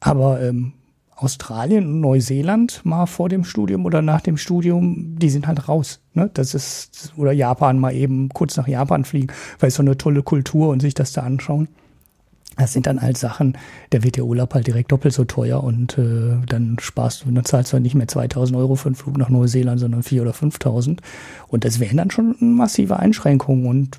Aber 0.00 0.42
ähm, 0.42 0.74
Australien 1.16 1.86
und 1.86 2.00
Neuseeland 2.02 2.82
mal 2.84 3.06
vor 3.06 3.30
dem 3.30 3.44
Studium 3.44 3.86
oder 3.86 4.02
nach 4.02 4.20
dem 4.20 4.36
Studium, 4.36 5.16
die 5.18 5.30
sind 5.30 5.46
halt 5.46 5.70
raus. 5.70 6.02
Ne? 6.12 6.30
Das 6.34 6.52
ist, 6.52 7.14
oder 7.16 7.32
Japan 7.32 7.78
mal 7.78 7.94
eben 7.94 8.28
kurz 8.28 8.58
nach 8.58 8.68
Japan 8.68 9.06
fliegen, 9.06 9.32
weil 9.58 9.68
es 9.68 9.76
so 9.76 9.82
eine 9.82 9.96
tolle 9.96 10.22
Kultur 10.22 10.68
und 10.68 10.80
sich 10.80 10.92
das 10.92 11.14
da 11.14 11.22
anschauen. 11.22 11.68
Das 12.62 12.72
sind 12.72 12.86
dann 12.86 13.02
halt 13.02 13.18
Sachen, 13.18 13.58
da 13.90 14.04
wird 14.04 14.14
der 14.14 14.24
Urlaub 14.24 14.54
halt 14.54 14.68
direkt 14.68 14.92
doppelt 14.92 15.12
so 15.12 15.24
teuer 15.24 15.64
und 15.64 15.98
äh, 15.98 16.36
dann 16.46 16.76
sparst 16.80 17.24
du, 17.24 17.30
dann 17.32 17.44
zahlst 17.44 17.72
du 17.72 17.74
halt 17.74 17.82
nicht 17.82 17.96
mehr 17.96 18.06
2000 18.06 18.56
Euro 18.56 18.76
für 18.76 18.86
einen 18.86 18.94
Flug 18.94 19.18
nach 19.18 19.30
Neuseeland, 19.30 19.80
sondern 19.80 20.04
4 20.04 20.22
oder 20.22 20.32
5000. 20.32 21.00
Und 21.48 21.64
das 21.64 21.80
wären 21.80 21.96
dann 21.96 22.12
schon 22.12 22.36
massive 22.38 23.00
Einschränkungen 23.00 23.66
und 23.66 23.98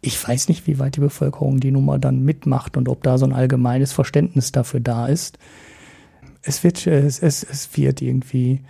ich 0.00 0.28
weiß 0.28 0.48
nicht, 0.48 0.66
wie 0.66 0.80
weit 0.80 0.96
die 0.96 1.00
Bevölkerung 1.00 1.60
die 1.60 1.70
Nummer 1.70 2.00
dann 2.00 2.24
mitmacht 2.24 2.76
und 2.76 2.88
ob 2.88 3.04
da 3.04 3.18
so 3.18 3.24
ein 3.24 3.32
allgemeines 3.32 3.92
Verständnis 3.92 4.50
dafür 4.50 4.80
da 4.80 5.06
ist. 5.06 5.38
Es 6.42 6.64
wird, 6.64 6.84
es, 6.88 7.20
es, 7.20 7.44
es 7.44 7.76
wird 7.76 8.02
irgendwie, 8.02 8.62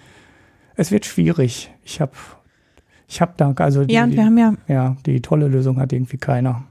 es 0.77 0.91
wird 0.91 1.07
schwierig. 1.07 1.71
Ich 1.85 2.03
habe, 2.03 2.13
ich 3.09 3.23
habe 3.23 3.33
da, 3.39 3.55
also 3.57 3.87
die, 3.87 3.95
ja, 3.95 4.05
und 4.05 4.13
wir 4.15 4.27
haben 4.27 4.37
ja, 4.37 4.53
ja, 4.69 4.97
die 5.07 5.23
tolle 5.23 5.49
Lösung 5.49 5.81
hat 5.81 5.95
irgendwie 5.95 6.19
keiner. 6.19 6.65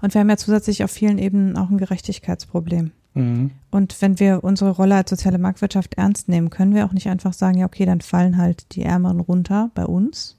Und 0.00 0.14
wir 0.14 0.20
haben 0.20 0.30
ja 0.30 0.36
zusätzlich 0.36 0.84
auf 0.84 0.90
vielen 0.90 1.18
Ebenen 1.18 1.56
auch 1.56 1.70
ein 1.70 1.78
Gerechtigkeitsproblem. 1.78 2.92
Mhm. 3.14 3.50
Und 3.70 4.00
wenn 4.02 4.20
wir 4.20 4.44
unsere 4.44 4.70
Rolle 4.70 4.96
als 4.96 5.10
soziale 5.10 5.38
Marktwirtschaft 5.38 5.94
ernst 5.94 6.28
nehmen, 6.28 6.50
können 6.50 6.74
wir 6.74 6.84
auch 6.84 6.92
nicht 6.92 7.08
einfach 7.08 7.32
sagen, 7.32 7.58
ja, 7.58 7.66
okay, 7.66 7.86
dann 7.86 8.00
fallen 8.00 8.36
halt 8.36 8.74
die 8.76 8.82
Ärmeren 8.82 9.20
runter 9.20 9.70
bei 9.74 9.86
uns 9.86 10.36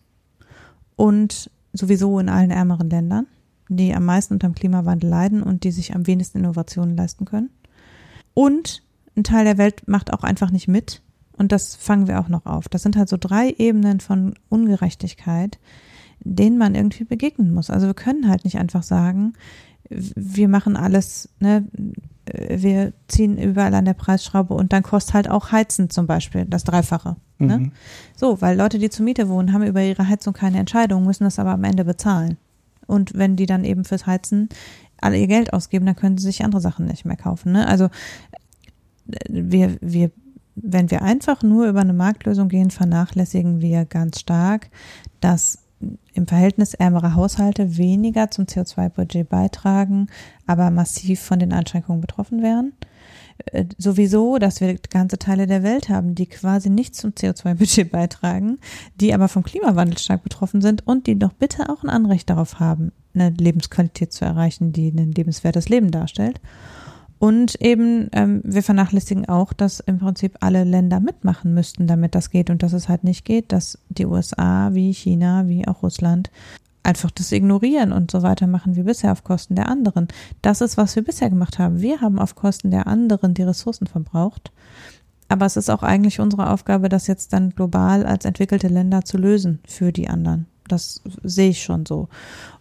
und 0.96 1.50
sowieso 1.74 2.20
in 2.20 2.30
allen 2.30 2.52
ärmeren 2.52 2.90
Ländern, 2.90 3.28
die 3.70 3.94
am 3.94 4.06
meisten 4.06 4.36
unter 4.36 4.48
dem 4.48 4.56
Klimawandel 4.56 5.10
leiden 5.10 5.44
und 5.44 5.64
die 5.64 5.72
sich 5.72 5.96
am 5.96 6.08
wenigsten 6.08 6.40
Innovationen 6.40 6.96
leisten 6.96 7.26
können. 7.26 7.50
Und 8.34 8.84
ein 9.16 9.24
Teil 9.24 9.46
der 9.46 9.58
Welt 9.58 9.88
macht 9.88 10.14
auch 10.14 10.24
einfach 10.24 10.52
nicht 10.52 10.68
mit. 10.68 11.02
Und 11.38 11.52
das 11.52 11.76
fangen 11.76 12.08
wir 12.08 12.20
auch 12.20 12.30
noch 12.30 12.46
auf. 12.46 12.70
Das 12.70 12.84
sind 12.84 12.96
halt 12.96 13.10
so 13.10 13.18
drei 13.20 13.54
Ebenen 13.58 14.00
von 14.00 14.36
Ungerechtigkeit, 14.50 15.60
denen 16.36 16.58
man 16.58 16.76
irgendwie 16.76 17.04
begegnen 17.04 17.54
muss. 17.54 17.70
Also 17.70 17.88
wir 17.88 17.94
können 17.94 18.28
halt 18.28 18.44
nicht 18.44 18.58
einfach 18.58 18.84
sagen, 18.84 19.34
wir 19.90 20.48
machen 20.48 20.76
alles, 20.76 21.30
ne, 21.40 21.66
wir 22.50 22.94
ziehen 23.08 23.38
überall 23.38 23.74
an 23.74 23.86
der 23.86 23.94
Preisschraube 23.94 24.54
und 24.54 24.74
dann 24.74 24.84
kostet 24.84 25.14
halt 25.14 25.30
auch 25.30 25.52
Heizen 25.52 25.90
zum 25.90 26.08
Beispiel 26.08 26.46
das 26.46 26.64
Dreifache. 26.64 27.16
Ne? 27.40 27.60
Mhm. 27.60 27.72
So, 28.16 28.42
weil 28.42 28.58
Leute, 28.58 28.80
die 28.80 28.90
zur 28.90 29.06
Miete 29.06 29.30
wohnen, 29.30 29.54
haben 29.54 29.64
über 29.64 29.82
ihre 29.82 30.08
Heizung 30.08 30.34
keine 30.34 30.60
Entscheidung, 30.60 31.06
müssen 31.06 31.24
das 31.24 31.40
aber 31.40 31.52
am 31.52 31.64
Ende 31.64 31.86
bezahlen. 31.86 32.38
Und 32.86 33.14
wenn 33.14 33.36
die 33.36 33.46
dann 33.46 33.64
eben 33.64 33.86
fürs 33.86 34.06
Heizen 34.06 34.50
alle 35.00 35.18
ihr 35.18 35.28
Geld 35.28 35.54
ausgeben, 35.54 35.86
dann 35.86 35.96
können 35.96 36.18
sie 36.18 36.26
sich 36.26 36.44
andere 36.44 36.62
Sachen 36.62 36.86
nicht 36.86 37.06
mehr 37.06 37.18
kaufen. 37.18 37.52
Ne? 37.54 37.68
Also 37.68 37.90
wir, 39.30 39.78
wir, 39.82 40.12
wenn 40.56 40.90
wir 40.92 41.02
einfach 41.04 41.44
nur 41.44 41.68
über 41.68 41.82
eine 41.82 41.94
Marktlösung 41.94 42.50
gehen, 42.50 42.72
vernachlässigen 42.72 43.62
wir 43.62 43.86
ganz 43.86 44.20
stark, 44.20 44.70
dass 45.22 45.60
im 46.14 46.28
Verhältnis 46.28 46.74
ärmere 46.74 47.16
Haushalte 47.16 47.78
weniger 47.78 48.32
zum 48.32 48.46
CO2-Budget 48.46 49.30
beitragen, 49.30 50.08
aber 50.46 50.72
massiv 50.72 51.20
von 51.22 51.40
den 51.40 51.54
Einschränkungen 51.54 52.02
betroffen 52.02 52.42
wären. 52.42 52.74
Äh, 53.46 53.66
sowieso, 53.78 54.38
dass 54.38 54.62
wir 54.62 54.76
ganze 54.90 55.20
Teile 55.20 55.46
der 55.46 55.64
Welt 55.64 55.90
haben, 55.90 56.16
die 56.16 56.26
quasi 56.26 56.70
nicht 56.70 56.96
zum 56.96 57.12
CO2-Budget 57.12 57.92
beitragen, 57.92 58.60
die 59.00 59.14
aber 59.14 59.28
vom 59.28 59.44
Klimawandel 59.44 59.98
stark 59.98 60.24
betroffen 60.24 60.62
sind 60.62 60.86
und 60.88 61.08
die 61.08 61.20
doch 61.20 61.34
bitte 61.34 61.70
auch 61.70 61.84
ein 61.84 61.90
Anrecht 61.90 62.30
darauf 62.30 62.60
haben, 62.60 62.92
eine 63.14 63.30
Lebensqualität 63.30 64.12
zu 64.14 64.26
erreichen, 64.26 64.72
die 64.72 64.90
ein 64.90 65.12
lebenswertes 65.12 65.70
Leben 65.70 65.92
darstellt. 65.92 66.42
Und 67.20 67.56
eben, 67.62 68.10
ähm, 68.12 68.42
wir 68.44 68.62
vernachlässigen 68.62 69.28
auch, 69.28 69.54
dass 69.54 69.80
im 69.80 69.98
Prinzip 69.98 70.38
alle 70.42 70.64
Länder 70.64 71.00
mitmachen 71.00 71.54
müssten, 71.54 71.88
damit 71.88 72.14
das 72.14 72.30
geht 72.30 72.50
und 72.50 72.62
dass 72.62 72.74
es 72.74 72.90
halt 72.90 73.04
nicht 73.04 73.26
geht, 73.26 73.52
dass 73.52 73.80
die 73.90 74.06
USA 74.06 74.70
wie 74.74 74.94
China, 74.94 75.48
wie 75.48 75.68
auch 75.68 75.82
Russland 75.82 76.30
einfach 76.84 77.12
das 77.12 77.32
ignorieren 77.32 77.92
und 77.92 78.12
so 78.12 78.24
weitermachen 78.24 78.76
wie 78.76 78.84
bisher 78.84 79.12
auf 79.12 79.24
Kosten 79.24 79.56
der 79.56 79.68
anderen. 79.68 80.08
Das 80.42 80.62
ist, 80.62 80.78
was 80.78 80.96
wir 80.96 81.04
bisher 81.04 81.30
gemacht 81.30 81.60
haben. 81.60 81.82
Wir 81.82 82.02
haben 82.02 82.18
auf 82.18 82.36
Kosten 82.36 82.72
der 82.72 82.88
anderen 82.88 83.34
die 83.34 83.44
Ressourcen 83.44 83.88
verbraucht. 83.88 84.52
Aber 85.28 85.46
es 85.46 85.58
ist 85.58 85.70
auch 85.70 85.84
eigentlich 85.84 86.22
unsere 86.22 86.50
Aufgabe, 86.50 86.88
das 86.88 87.08
jetzt 87.08 87.34
dann 87.34 87.50
global 87.50 88.06
als 88.06 88.24
entwickelte 88.24 88.70
Länder 88.70 89.04
zu 89.04 89.18
lösen 89.18 89.60
für 89.68 89.92
die 89.92 90.08
anderen. 90.08 90.46
Das 90.70 91.02
sehe 91.24 91.50
ich 91.50 91.64
schon 91.64 91.86
so. 91.86 92.08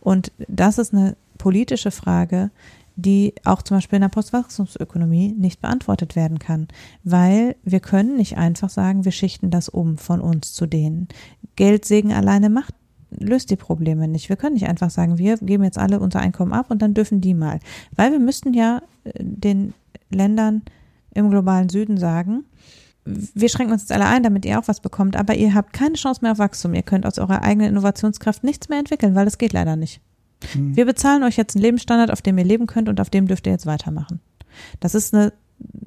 Und 0.00 0.32
das 0.48 0.78
ist 0.78 0.92
eine 0.92 1.16
politische 1.38 1.92
Frage, 1.92 2.50
die 2.96 3.34
auch 3.44 3.62
zum 3.62 3.76
Beispiel 3.76 3.96
in 3.96 4.02
der 4.02 4.08
Postwachstumsökonomie 4.08 5.32
nicht 5.32 5.60
beantwortet 5.60 6.16
werden 6.16 6.38
kann, 6.38 6.68
weil 7.04 7.56
wir 7.62 7.80
können 7.80 8.16
nicht 8.16 8.38
einfach 8.38 8.70
sagen, 8.70 9.04
wir 9.04 9.12
schichten 9.12 9.50
das 9.50 9.68
um 9.68 9.98
von 9.98 10.20
uns 10.20 10.52
zu 10.54 10.66
denen. 10.66 11.08
Geldsegen 11.56 12.12
alleine 12.12 12.50
macht 12.50 12.74
löst 13.10 13.50
die 13.50 13.56
Probleme 13.56 14.08
nicht. 14.08 14.28
Wir 14.28 14.36
können 14.36 14.54
nicht 14.54 14.68
einfach 14.68 14.90
sagen, 14.90 15.18
wir 15.18 15.36
geben 15.38 15.64
jetzt 15.64 15.78
alle 15.78 16.00
unser 16.00 16.20
Einkommen 16.20 16.52
ab 16.52 16.70
und 16.70 16.82
dann 16.82 16.94
dürfen 16.94 17.20
die 17.20 17.34
mal. 17.34 17.60
Weil 17.94 18.12
wir 18.12 18.18
müssten 18.18 18.52
ja 18.52 18.82
äh, 19.04 19.12
den 19.20 19.74
Ländern 20.10 20.62
im 21.14 21.30
globalen 21.30 21.68
Süden 21.68 21.96
sagen, 21.98 22.44
wir 23.04 23.48
schränken 23.48 23.72
uns 23.72 23.82
jetzt 23.82 23.92
alle 23.92 24.06
ein, 24.06 24.24
damit 24.24 24.44
ihr 24.44 24.58
auch 24.58 24.66
was 24.66 24.80
bekommt, 24.80 25.14
aber 25.16 25.36
ihr 25.36 25.54
habt 25.54 25.72
keine 25.72 25.94
Chance 25.94 26.20
mehr 26.22 26.32
auf 26.32 26.38
Wachstum. 26.38 26.74
Ihr 26.74 26.82
könnt 26.82 27.06
aus 27.06 27.18
eurer 27.18 27.42
eigenen 27.42 27.68
Innovationskraft 27.68 28.42
nichts 28.42 28.68
mehr 28.68 28.80
entwickeln, 28.80 29.14
weil 29.14 29.24
das 29.24 29.38
geht 29.38 29.52
leider 29.52 29.76
nicht. 29.76 30.00
Mhm. 30.54 30.76
Wir 30.76 30.86
bezahlen 30.86 31.22
euch 31.22 31.36
jetzt 31.36 31.56
einen 31.56 31.62
Lebensstandard, 31.62 32.10
auf 32.10 32.22
dem 32.22 32.38
ihr 32.38 32.44
leben 32.44 32.66
könnt 32.66 32.88
und 32.88 33.00
auf 33.00 33.10
dem 33.10 33.26
dürft 33.26 33.46
ihr 33.46 33.52
jetzt 33.52 33.66
weitermachen. 33.66 34.20
Das 34.80 34.94
ist 34.94 35.14
eine, 35.14 35.32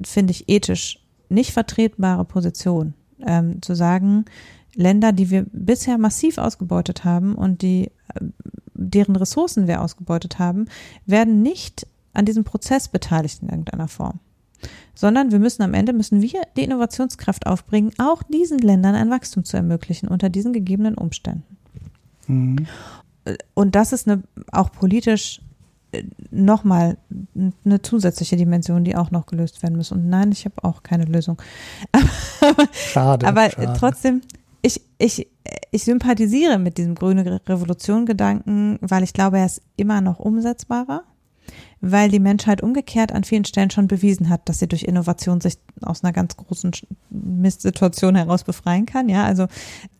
finde 0.04 0.32
ich, 0.32 0.48
ethisch 0.48 0.98
nicht 1.28 1.52
vertretbare 1.52 2.24
Position, 2.24 2.94
ähm, 3.26 3.62
zu 3.62 3.74
sagen, 3.74 4.24
Länder, 4.74 5.12
die 5.12 5.30
wir 5.30 5.46
bisher 5.52 5.98
massiv 5.98 6.38
ausgebeutet 6.38 7.04
haben 7.04 7.34
und 7.34 7.62
die, 7.62 7.90
äh, 8.14 8.20
deren 8.74 9.16
Ressourcen 9.16 9.66
wir 9.66 9.82
ausgebeutet 9.82 10.38
haben, 10.38 10.66
werden 11.06 11.42
nicht 11.42 11.86
an 12.12 12.24
diesem 12.24 12.44
Prozess 12.44 12.88
beteiligt 12.88 13.42
in 13.42 13.48
irgendeiner 13.48 13.88
Form. 13.88 14.20
sondern 14.94 15.32
wir 15.32 15.38
müssen 15.38 15.62
am 15.62 15.72
Ende, 15.72 15.94
müssen 15.94 16.20
wir 16.20 16.42
die 16.54 16.64
Innovationskraft 16.64 17.46
aufbringen, 17.46 17.92
auch 17.96 18.22
diesen 18.22 18.58
Ländern 18.58 18.94
ein 18.94 19.08
Wachstum 19.08 19.44
zu 19.46 19.56
ermöglichen 19.56 20.06
unter 20.08 20.28
diesen 20.28 20.52
gegebenen 20.52 20.96
Umständen. 20.96 21.56
Mhm. 22.26 22.66
Und 23.54 23.74
das 23.74 23.92
ist 23.92 24.08
eine, 24.08 24.22
auch 24.52 24.72
politisch 24.72 25.40
äh, 25.92 26.04
nochmal 26.30 26.96
eine 27.64 27.82
zusätzliche 27.82 28.36
Dimension, 28.36 28.84
die 28.84 28.96
auch 28.96 29.10
noch 29.10 29.26
gelöst 29.26 29.62
werden 29.62 29.76
muss. 29.76 29.92
Und 29.92 30.08
nein, 30.08 30.32
ich 30.32 30.44
habe 30.44 30.62
auch 30.62 30.82
keine 30.82 31.04
Lösung. 31.04 31.40
schade. 32.72 33.26
Aber 33.26 33.50
schade. 33.50 33.74
trotzdem, 33.78 34.22
ich, 34.62 34.80
ich, 34.98 35.26
ich 35.70 35.84
sympathisiere 35.84 36.58
mit 36.58 36.78
diesem 36.78 36.94
grüne 36.94 37.40
Revolution-Gedanken, 37.46 38.78
weil 38.80 39.02
ich 39.02 39.12
glaube, 39.12 39.38
er 39.38 39.46
ist 39.46 39.62
immer 39.76 40.00
noch 40.00 40.18
umsetzbarer 40.18 41.02
weil 41.80 42.10
die 42.10 42.20
Menschheit 42.20 42.62
umgekehrt 42.62 43.12
an 43.12 43.24
vielen 43.24 43.44
Stellen 43.44 43.70
schon 43.70 43.88
bewiesen 43.88 44.28
hat, 44.28 44.48
dass 44.48 44.58
sie 44.58 44.68
durch 44.68 44.82
Innovation 44.82 45.40
sich 45.40 45.58
aus 45.82 46.04
einer 46.04 46.12
ganz 46.12 46.36
großen 46.36 46.72
Mistsituation 47.08 48.14
heraus 48.14 48.44
befreien 48.44 48.86
kann. 48.86 49.08
Ja, 49.08 49.24
also 49.24 49.46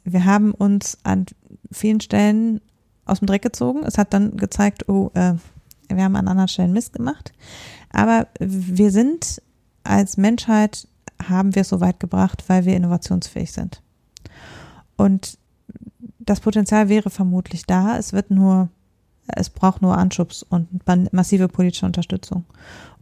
wir 0.05 0.24
haben 0.24 0.52
uns 0.52 0.98
an 1.02 1.27
vielen 1.73 2.01
Stellen 2.01 2.61
aus 3.05 3.20
dem 3.20 3.27
Dreck 3.27 3.43
gezogen. 3.43 3.82
Es 3.85 3.98
hat 3.98 4.12
dann 4.12 4.36
gezeigt, 4.36 4.89
oh, 4.89 5.10
äh, 5.14 5.35
wir 5.89 6.05
haben 6.05 6.16
an 6.16 6.28
anderen 6.28 6.48
Stellen 6.48 6.72
Mist 6.72 6.93
gemacht. 6.93 7.32
Aber 7.93 8.28
wir 8.39 8.90
sind 8.90 9.43
als 9.82 10.16
Menschheit 10.16 10.86
haben 11.22 11.55
wir 11.55 11.62
es 11.62 11.68
so 11.68 11.81
weit 11.81 12.01
gebracht, 12.01 12.44
weil 12.48 12.64
wir 12.64 12.77
innovationsfähig 12.77 13.52
sind. 13.52 13.82
Und 14.97 15.39
das 16.18 16.40
Potenzial 16.40 16.89
wäre 16.89 17.10
vermutlich 17.10 17.64
da. 17.66 17.98
Es 17.98 18.12
wird 18.12 18.31
nur 18.31 18.68
es 19.36 19.51
braucht 19.51 19.82
nur 19.82 19.97
Anschubs 19.97 20.43
und 20.43 20.68
massive 21.12 21.48
politische 21.48 21.86
Unterstützung 21.86 22.44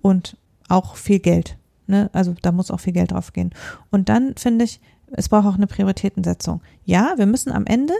und 0.00 0.36
auch 0.68 0.96
viel 0.96 1.18
Geld. 1.18 1.56
Ne? 1.86 2.10
Also 2.12 2.34
da 2.42 2.52
muss 2.52 2.70
auch 2.70 2.80
viel 2.80 2.92
Geld 2.92 3.12
drauf 3.12 3.32
gehen. 3.32 3.50
Und 3.90 4.08
dann 4.08 4.34
finde 4.36 4.64
ich, 4.64 4.80
es 5.10 5.28
braucht 5.28 5.46
auch 5.46 5.54
eine 5.54 5.66
Prioritätensetzung. 5.66 6.60
Ja, 6.84 7.14
wir 7.16 7.26
müssen 7.26 7.50
am 7.50 7.66
Ende 7.66 7.94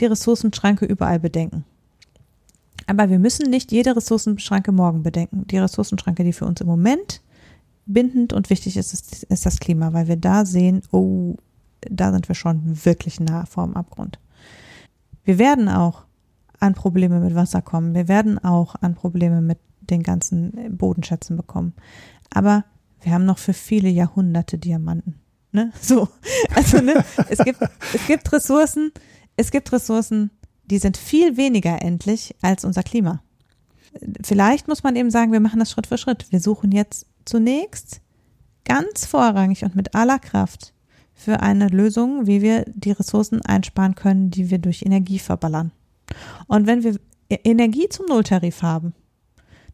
die 0.00 0.06
Ressourcenschranke 0.06 0.86
überall 0.86 1.20
bedenken. 1.20 1.64
Aber 2.86 3.10
wir 3.10 3.18
müssen 3.18 3.50
nicht 3.50 3.72
jede 3.72 3.94
Ressourcenschranke 3.94 4.72
morgen 4.72 5.02
bedenken. 5.02 5.46
Die 5.46 5.58
Ressourcenschranke, 5.58 6.24
die 6.24 6.32
für 6.32 6.46
uns 6.46 6.60
im 6.60 6.66
Moment 6.66 7.20
bindend 7.86 8.32
und 8.32 8.50
wichtig 8.50 8.76
ist, 8.76 8.92
ist, 8.92 9.24
ist 9.24 9.46
das 9.46 9.60
Klima, 9.60 9.92
weil 9.92 10.08
wir 10.08 10.16
da 10.16 10.44
sehen, 10.44 10.82
oh, 10.90 11.36
da 11.82 12.12
sind 12.12 12.28
wir 12.28 12.34
schon 12.34 12.84
wirklich 12.84 13.20
nah 13.20 13.46
vorm 13.46 13.74
Abgrund. 13.74 14.18
Wir 15.24 15.38
werden 15.38 15.68
auch 15.68 16.04
an 16.58 16.74
Probleme 16.74 17.20
mit 17.20 17.34
Wasser 17.34 17.62
kommen. 17.62 17.94
Wir 17.94 18.08
werden 18.08 18.42
auch 18.42 18.74
an 18.80 18.94
Probleme 18.94 19.40
mit 19.40 19.58
den 19.80 20.02
ganzen 20.02 20.76
Bodenschätzen 20.76 21.36
bekommen. 21.36 21.74
Aber 22.32 22.64
wir 23.00 23.12
haben 23.12 23.24
noch 23.24 23.38
für 23.38 23.54
viele 23.54 23.88
Jahrhunderte 23.88 24.58
Diamanten. 24.58 25.14
Ne? 25.52 25.72
So. 25.80 26.08
Also, 26.54 26.80
ne, 26.80 27.04
es 27.28 27.38
gibt, 27.38 27.60
es 27.94 28.06
gibt 28.06 28.32
Ressourcen, 28.32 28.92
es 29.40 29.50
gibt 29.50 29.72
Ressourcen, 29.72 30.30
die 30.66 30.78
sind 30.78 30.98
viel 30.98 31.38
weniger 31.38 31.80
endlich 31.80 32.34
als 32.42 32.64
unser 32.64 32.82
Klima. 32.82 33.22
Vielleicht 34.22 34.68
muss 34.68 34.82
man 34.82 34.94
eben 34.96 35.10
sagen, 35.10 35.32
wir 35.32 35.40
machen 35.40 35.58
das 35.58 35.70
Schritt 35.70 35.86
für 35.86 35.96
Schritt. 35.96 36.30
Wir 36.30 36.40
suchen 36.40 36.72
jetzt 36.72 37.06
zunächst 37.24 38.02
ganz 38.66 39.06
vorrangig 39.06 39.64
und 39.64 39.74
mit 39.74 39.94
aller 39.94 40.18
Kraft 40.18 40.74
für 41.14 41.40
eine 41.40 41.68
Lösung, 41.68 42.26
wie 42.26 42.42
wir 42.42 42.66
die 42.74 42.92
Ressourcen 42.92 43.40
einsparen 43.44 43.94
können, 43.94 44.30
die 44.30 44.50
wir 44.50 44.58
durch 44.58 44.82
Energie 44.82 45.18
verballern. 45.18 45.72
Und 46.46 46.66
wenn 46.66 46.82
wir 46.82 46.96
Energie 47.30 47.88
zum 47.88 48.06
Nulltarif 48.06 48.62
haben, 48.62 48.92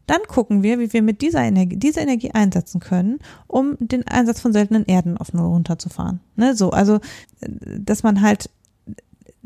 dann 0.05 0.21
gucken 0.29 0.63
wir, 0.63 0.79
wie 0.79 0.93
wir 0.93 1.01
mit 1.01 1.21
dieser 1.21 1.41
Energie, 1.41 1.75
diese 1.75 1.99
Energie 1.99 2.31
einsetzen 2.31 2.79
können, 2.79 3.19
um 3.47 3.75
den 3.79 4.07
Einsatz 4.07 4.39
von 4.39 4.53
seltenen 4.53 4.85
Erden 4.85 5.17
auf 5.17 5.33
Null 5.33 5.47
runterzufahren. 5.47 6.21
Ne, 6.37 6.55
so, 6.55 6.69
also, 6.69 6.99
dass 7.41 8.03
man 8.03 8.21
halt 8.21 8.49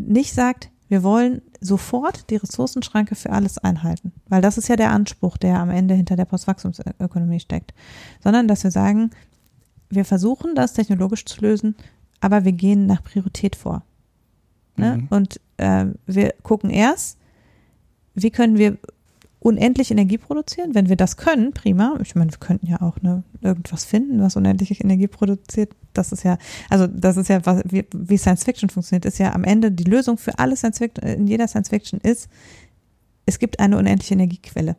nicht 0.08 0.34
sagt, 0.34 0.70
wir 0.88 1.04
wollen 1.04 1.42
sofort 1.62 2.30
die 2.30 2.36
Ressourcenschranke 2.36 3.16
für 3.16 3.30
alles 3.30 3.58
einhalten, 3.58 4.12
weil 4.28 4.42
das 4.42 4.58
ist 4.58 4.68
ja 4.68 4.76
der 4.76 4.92
Anspruch, 4.92 5.38
der 5.38 5.60
am 5.60 5.70
Ende 5.70 5.94
hinter 5.94 6.18
der 6.18 6.26
Postwachstumsökonomie 6.26 7.40
steckt, 7.40 7.74
sondern 8.22 8.48
dass 8.48 8.64
wir 8.64 8.72
sagen, 8.72 9.12
wir 9.90 10.04
versuchen 10.04 10.56
das 10.56 10.74
technologisch 10.74 11.26
zu 11.26 11.42
lösen, 11.42 11.76
aber 12.20 12.44
wir 12.44 12.52
gehen 12.52 12.88
nach 12.88 13.04
Priorität 13.04 13.56
vor. 13.56 13.84
Ne? 14.76 14.98
Mhm. 14.98 15.08
Und 15.10 15.40
äh, 15.58 15.86
wir 16.06 16.34
gucken 16.44 16.70
erst, 16.70 17.18
wie 18.14 18.32
können 18.32 18.58
wir 18.58 18.78
unendlich 19.42 19.90
Energie 19.90 20.20
produzieren. 20.20 20.76
Wenn 20.76 20.88
wir 20.88 20.96
das 20.96 21.18
können, 21.18 21.52
prima. 21.52 21.98
Ich 22.02 22.14
meine, 22.14 22.32
wir 22.32 22.38
könnten 22.38 22.68
ja 22.68 22.80
auch 22.82 23.02
ne, 23.02 23.24
irgendwas 23.42 23.84
finden, 23.84 24.22
was 24.22 24.36
unendlich 24.36 24.84
Energie 24.84 25.08
produziert. 25.08 25.74
Das 25.94 26.12
ist 26.12 26.24
ja, 26.24 26.38
also 26.70 26.86
das 26.86 27.18
ist 27.18 27.28
ja, 27.28 27.44
was, 27.44 27.64
wie, 27.66 27.86
wie 27.94 28.18
Science 28.18 28.44
Fiction 28.44 28.70
funktioniert, 28.70 29.06
ist 29.06 29.18
ja 29.18 29.34
am 29.34 29.44
Ende 29.44 29.72
die 29.72 29.84
Lösung 29.84 30.18
für 30.20 30.38
alle 30.38 30.56
Science 30.56 30.78
Fiction, 30.78 31.08
in 31.08 31.28
jeder 31.28 31.48
Science 31.48 31.70
Fiction 31.70 32.00
ist, 32.02 32.30
es 33.26 33.40
gibt 33.40 33.60
eine 33.60 33.78
unendliche 33.78 34.14
Energiequelle, 34.14 34.76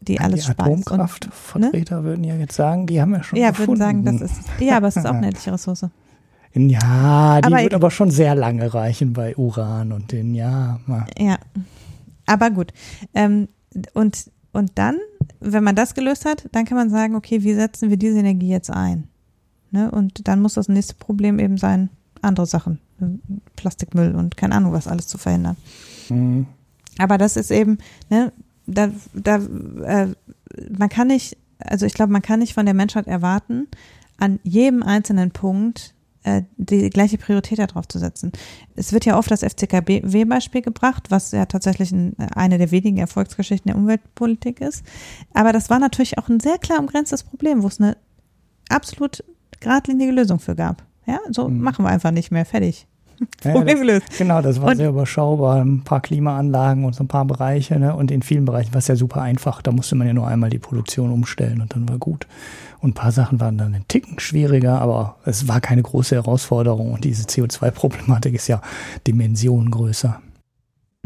die 0.00 0.18
alles 0.18 0.46
die 0.46 0.50
Atomkraftvertreter 0.50 2.00
ne? 2.00 2.04
würden 2.04 2.24
ja 2.24 2.36
jetzt 2.36 2.56
sagen, 2.56 2.86
die 2.86 3.00
haben 3.00 3.12
ja 3.12 3.22
schon 3.22 3.38
Ja, 3.38 3.50
gefunden. 3.50 3.68
würden 3.72 3.78
sagen, 3.78 4.18
das 4.18 4.30
ist, 4.30 4.40
ja, 4.60 4.78
aber 4.78 4.88
es 4.88 4.96
ist 4.96 5.06
auch 5.06 5.14
eine 5.14 5.26
endliche 5.26 5.52
Ressource. 5.52 5.86
Ja, 6.54 7.40
die 7.42 7.46
aber 7.46 7.62
wird 7.62 7.74
aber 7.74 7.90
schon 7.90 8.10
sehr 8.10 8.34
lange 8.34 8.72
reichen 8.72 9.12
bei 9.12 9.36
Uran 9.36 9.92
und 9.92 10.10
den, 10.10 10.34
ja. 10.34 10.80
Ja, 11.18 11.36
aber 12.24 12.50
gut. 12.50 12.72
Ähm, 13.12 13.48
und, 13.94 14.30
und 14.52 14.72
dann, 14.76 14.98
wenn 15.40 15.64
man 15.64 15.76
das 15.76 15.94
gelöst 15.94 16.24
hat, 16.24 16.48
dann 16.52 16.64
kann 16.64 16.76
man 16.76 16.90
sagen, 16.90 17.14
okay, 17.14 17.42
wie 17.42 17.54
setzen 17.54 17.90
wir 17.90 17.96
diese 17.96 18.18
Energie 18.18 18.48
jetzt 18.48 18.70
ein? 18.70 19.08
Ne? 19.70 19.90
Und 19.90 20.28
dann 20.28 20.40
muss 20.40 20.54
das 20.54 20.68
nächste 20.68 20.94
Problem 20.94 21.38
eben 21.38 21.58
sein, 21.58 21.90
andere 22.22 22.46
Sachen, 22.46 22.80
Plastikmüll 23.56 24.14
und 24.14 24.36
keine 24.36 24.54
Ahnung, 24.54 24.72
was 24.72 24.88
alles 24.88 25.06
zu 25.06 25.18
verhindern. 25.18 25.56
Mhm. 26.08 26.46
Aber 26.98 27.18
das 27.18 27.36
ist 27.36 27.50
eben, 27.50 27.78
ne, 28.08 28.32
da, 28.66 28.90
da, 29.14 29.36
äh, 29.36 30.08
man 30.76 30.88
kann 30.88 31.08
nicht, 31.08 31.36
also 31.58 31.86
ich 31.86 31.94
glaube, 31.94 32.12
man 32.12 32.22
kann 32.22 32.40
nicht 32.40 32.54
von 32.54 32.66
der 32.66 32.74
Menschheit 32.74 33.06
erwarten, 33.06 33.68
an 34.18 34.40
jedem 34.42 34.82
einzelnen 34.82 35.30
Punkt 35.30 35.94
die 36.56 36.90
gleiche 36.90 37.18
Priorität 37.18 37.58
darauf 37.58 37.86
zu 37.86 37.98
setzen. 37.98 38.32
Es 38.74 38.92
wird 38.92 39.04
ja 39.04 39.18
oft 39.18 39.30
das 39.30 39.42
FCKW-Beispiel 39.42 40.62
gebracht, 40.62 41.10
was 41.10 41.32
ja 41.32 41.46
tatsächlich 41.46 41.92
ein, 41.92 42.16
eine 42.34 42.58
der 42.58 42.70
wenigen 42.70 42.98
Erfolgsgeschichten 42.98 43.70
der 43.70 43.76
Umweltpolitik 43.76 44.60
ist. 44.60 44.84
Aber 45.34 45.52
das 45.52 45.70
war 45.70 45.78
natürlich 45.78 46.18
auch 46.18 46.28
ein 46.28 46.40
sehr 46.40 46.58
klar 46.58 46.80
umgrenztes 46.80 47.22
Problem, 47.22 47.62
wo 47.62 47.68
es 47.68 47.80
eine 47.80 47.96
absolut 48.68 49.24
geradlinige 49.60 50.12
Lösung 50.12 50.38
für 50.38 50.54
gab. 50.54 50.84
Ja, 51.06 51.20
so 51.30 51.48
mhm. 51.48 51.60
machen 51.60 51.84
wir 51.84 51.90
einfach 51.90 52.10
nicht 52.10 52.32
mehr. 52.32 52.44
Fertig. 52.44 52.86
Problem 53.40 53.88
ja, 53.88 53.98
genau, 54.18 54.42
das 54.42 54.60
war 54.60 54.70
und, 54.70 54.76
sehr 54.76 54.88
überschaubar. 54.88 55.62
Ein 55.62 55.82
paar 55.82 56.00
Klimaanlagen 56.00 56.84
und 56.84 56.94
so 56.94 57.04
ein 57.04 57.08
paar 57.08 57.24
Bereiche. 57.24 57.78
Ne? 57.78 57.94
Und 57.94 58.10
in 58.10 58.22
vielen 58.22 58.44
Bereichen 58.44 58.72
war 58.74 58.78
es 58.78 58.88
ja 58.88 58.96
super 58.96 59.22
einfach. 59.22 59.62
Da 59.62 59.72
musste 59.72 59.94
man 59.94 60.06
ja 60.06 60.12
nur 60.12 60.26
einmal 60.26 60.50
die 60.50 60.58
Produktion 60.58 61.10
umstellen 61.10 61.60
und 61.60 61.74
dann 61.74 61.88
war 61.88 61.98
gut. 61.98 62.26
Und 62.80 62.90
ein 62.90 62.94
paar 62.94 63.12
Sachen 63.12 63.40
waren 63.40 63.58
dann 63.58 63.74
einen 63.74 63.88
Ticken 63.88 64.18
schwieriger, 64.18 64.80
aber 64.80 65.16
es 65.24 65.48
war 65.48 65.60
keine 65.60 65.82
große 65.82 66.14
Herausforderung. 66.14 66.92
Und 66.92 67.04
diese 67.04 67.24
CO2-Problematik 67.24 68.34
ist 68.34 68.48
ja 68.48 68.60
Dimensionen 69.06 69.70
größer 69.70 70.20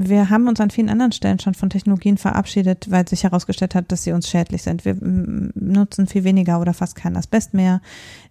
wir 0.03 0.31
haben 0.31 0.49
uns 0.49 0.61
an 0.61 0.71
vielen 0.71 0.89
anderen 0.89 1.13
Stellen 1.13 1.39
schon 1.39 1.55
von 1.55 1.69
Technologien 1.69 2.17
verabschiedet, 2.17 2.91
weil 2.91 3.07
sich 3.07 3.25
herausgestellt 3.25 3.75
hat, 3.75 3.93
dass 3.93 4.03
sie 4.03 4.13
uns 4.13 4.29
schädlich 4.29 4.63
sind. 4.63 4.85
Wir 4.85 4.97
nutzen 5.01 6.07
viel 6.07 6.25
weniger 6.25 6.61
oder 6.61 6.73
fast 6.73 6.97
kein 6.97 7.17
Asbest 7.17 7.53
mehr. 7.53 7.83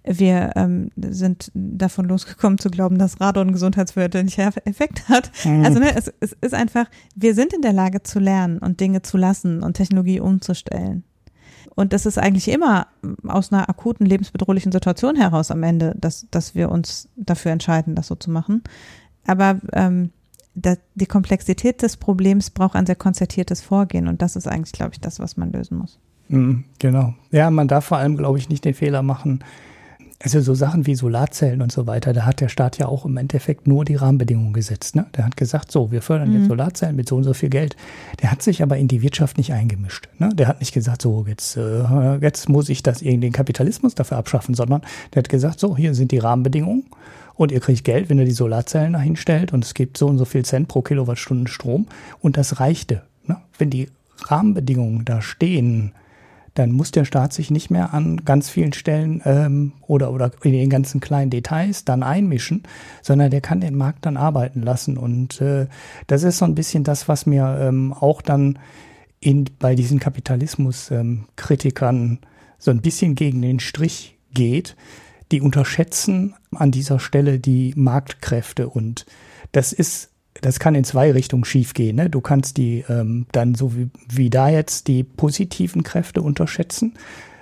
Wir 0.04 0.52
ähm, 0.56 0.90
sind 0.96 1.52
davon 1.54 2.06
losgekommen 2.06 2.58
zu 2.58 2.70
glauben, 2.70 2.98
dass 2.98 3.20
Radon 3.20 3.52
gesundheitsförderlicher 3.52 4.52
Effekt 4.66 5.10
hat. 5.10 5.32
Mhm. 5.46 5.66
Also 5.66 5.80
ne, 5.80 5.96
es, 5.96 6.12
es 6.20 6.34
ist 6.42 6.54
einfach, 6.54 6.86
wir 7.16 7.36
sind 7.36 7.54
in 7.54 7.62
der 7.62 7.74
Lage 7.74 8.02
zu 8.04 8.20
lernen 8.20 8.60
und 8.60 8.80
Dinge 8.80 9.02
zu 9.02 9.18
lassen 9.18 9.62
und 9.62 9.74
Technologie 9.74 10.20
umzustellen. 10.20 11.04
Und 11.76 11.94
das 11.94 12.06
ist 12.06 12.18
eigentlich 12.18 12.50
immer 12.50 12.88
aus 13.26 13.54
einer 13.54 13.70
akuten 13.70 14.06
lebensbedrohlichen 14.06 14.72
Situation 14.72 15.16
heraus 15.16 15.52
am 15.52 15.64
Ende, 15.64 15.96
dass, 15.98 16.28
dass 16.32 16.56
wir 16.56 16.70
uns 16.70 17.08
dafür 17.16 17.52
entscheiden, 17.52 17.96
das 17.96 18.08
so 18.08 18.16
zu 18.16 18.32
machen. 18.32 18.64
Aber 19.26 19.60
ähm, 19.74 20.12
die 20.56 21.06
Komplexität 21.06 21.82
des 21.82 21.98
Problems 21.98 22.50
braucht 22.50 22.76
ein 22.76 22.86
sehr 22.86 22.96
konzertiertes 22.96 23.62
Vorgehen 23.62 24.08
und 24.08 24.22
das 24.22 24.36
ist 24.36 24.48
eigentlich, 24.48 24.74
glaube 24.74 24.92
ich, 24.94 25.00
das, 25.00 25.20
was 25.20 25.38
man 25.38 25.52
lösen 25.52 25.78
muss. 25.78 26.00
Mhm, 26.28 26.66
genau. 26.80 27.14
Ja, 27.32 27.50
man 27.50 27.68
darf 27.68 27.86
vor 27.86 27.98
allem, 27.98 28.18
glaube 28.18 28.38
ich, 28.40 28.50
nicht 28.50 28.66
den 28.66 28.74
Fehler 28.74 29.02
machen. 29.02 29.44
Also 30.22 30.42
so 30.42 30.54
Sachen 30.54 30.86
wie 30.86 30.96
Solarzellen 30.96 31.62
und 31.62 31.72
so 31.72 31.88
weiter, 31.88 32.12
da 32.12 32.26
hat 32.26 32.42
der 32.42 32.50
Staat 32.50 32.78
ja 32.78 32.88
auch 32.88 33.06
im 33.06 33.16
Endeffekt 33.16 33.68
nur 33.68 33.86
die 33.86 33.96
Rahmenbedingungen 33.96 34.52
gesetzt. 34.52 34.98
Ne? 34.98 35.06
Der 35.16 35.26
hat 35.26 35.38
gesagt, 35.38 35.72
so, 35.72 35.94
wir 35.94 36.02
fördern 36.02 36.34
jetzt 36.34 36.44
mhm. 36.44 36.48
Solarzellen 36.48 36.98
mit 36.98 37.08
so 37.08 37.16
und 37.16 37.24
so 37.24 37.34
viel 37.34 37.48
Geld. 37.48 37.78
Der 38.22 38.30
hat 38.30 38.42
sich 38.42 38.62
aber 38.62 38.76
in 38.76 38.90
die 38.90 39.02
Wirtschaft 39.02 39.38
nicht 39.38 39.54
eingemischt. 39.54 40.10
Ne? 40.18 40.30
Der 40.36 40.50
hat 40.50 40.60
nicht 40.60 40.74
gesagt, 40.74 41.02
so, 41.02 41.26
jetzt, 41.26 41.56
äh, 41.56 42.18
jetzt 42.18 42.50
muss 42.50 42.68
ich 42.68 42.84
das 42.84 43.02
irgendwie 43.02 43.28
den 43.28 43.34
Kapitalismus 43.34 43.96
dafür 43.96 44.18
abschaffen, 44.18 44.56
sondern 44.56 44.82
der 45.14 45.24
hat 45.24 45.30
gesagt, 45.30 45.62
so, 45.62 45.78
hier 45.78 45.96
sind 45.96 46.12
die 46.12 46.18
Rahmenbedingungen 46.18 46.84
und 47.36 47.54
ihr 47.54 47.62
kriegt 47.62 47.86
Geld, 47.86 48.10
wenn 48.10 48.20
ihr 48.20 48.26
die 48.26 48.32
Solarzellen 48.32 48.94
dahin 48.94 49.16
stellt 49.16 49.54
und 49.54 49.64
es 49.64 49.74
gibt 49.74 49.98
so 49.98 50.08
und 50.08 50.18
so 50.18 50.26
viel 50.26 50.44
Cent 50.44 50.68
pro 50.68 50.82
Kilowattstunde 50.82 51.50
Strom 51.50 51.88
und 52.20 52.36
das 52.36 52.60
reichte. 52.60 53.04
Ne? 53.26 53.38
Wenn 53.58 53.70
die 53.70 53.88
Rahmenbedingungen 54.26 55.06
da 55.06 55.22
stehen, 55.22 55.94
dann 56.60 56.72
muss 56.74 56.92
der 56.92 57.06
Staat 57.06 57.32
sich 57.32 57.52
nicht 57.52 57.72
mehr 57.72 57.94
an 57.94 58.26
ganz 58.26 58.50
vielen 58.50 58.74
Stellen 58.74 59.22
ähm, 59.24 59.72
oder, 59.88 60.12
oder 60.12 60.30
in 60.44 60.52
den 60.52 60.70
ganzen 60.70 61.00
kleinen 61.00 61.32
Details 61.32 61.86
dann 61.86 62.04
einmischen, 62.04 62.64
sondern 63.02 63.32
der 63.32 63.40
kann 63.40 63.62
den 63.62 63.76
Markt 63.78 64.06
dann 64.06 64.18
arbeiten 64.18 64.62
lassen. 64.62 64.98
Und 64.98 65.40
äh, 65.40 65.68
das 66.08 66.24
ist 66.24 66.38
so 66.38 66.44
ein 66.46 66.56
bisschen 66.56 66.84
das, 66.84 67.08
was 67.08 67.26
mir 67.26 67.58
ähm, 67.62 67.94
auch 67.94 68.22
dann 68.22 68.60
in, 69.22 69.46
bei 69.58 69.74
diesen 69.74 70.00
Kapitalismus-Kritikern 70.00 71.96
ähm, 71.96 72.20
so 72.58 72.72
ein 72.72 72.82
bisschen 72.82 73.16
gegen 73.16 73.42
den 73.42 73.62
Strich 73.62 74.18
geht. 74.34 74.76
Die 75.32 75.40
unterschätzen 75.40 76.36
an 76.54 76.72
dieser 76.72 77.00
Stelle 77.00 77.40
die 77.40 77.74
Marktkräfte 77.78 78.68
und 78.68 79.06
das 79.54 79.72
ist 79.72 80.10
das 80.42 80.60
kann 80.60 80.76
in 80.76 80.84
zwei 80.84 81.12
Richtungen 81.12 81.46
schiefgehen. 81.46 81.96
Ne? 81.96 82.10
Du 82.10 82.22
kannst 82.22 82.58
die 82.58 82.84
ähm, 82.90 83.26
dann 83.32 83.56
so 83.56 83.76
wie, 83.76 83.90
wie 84.10 84.30
da 84.30 84.50
jetzt 84.50 84.88
die 84.88 85.04
positiven 85.04 85.84
Kräfte 85.84 86.22
unterschätzen. 86.22 86.94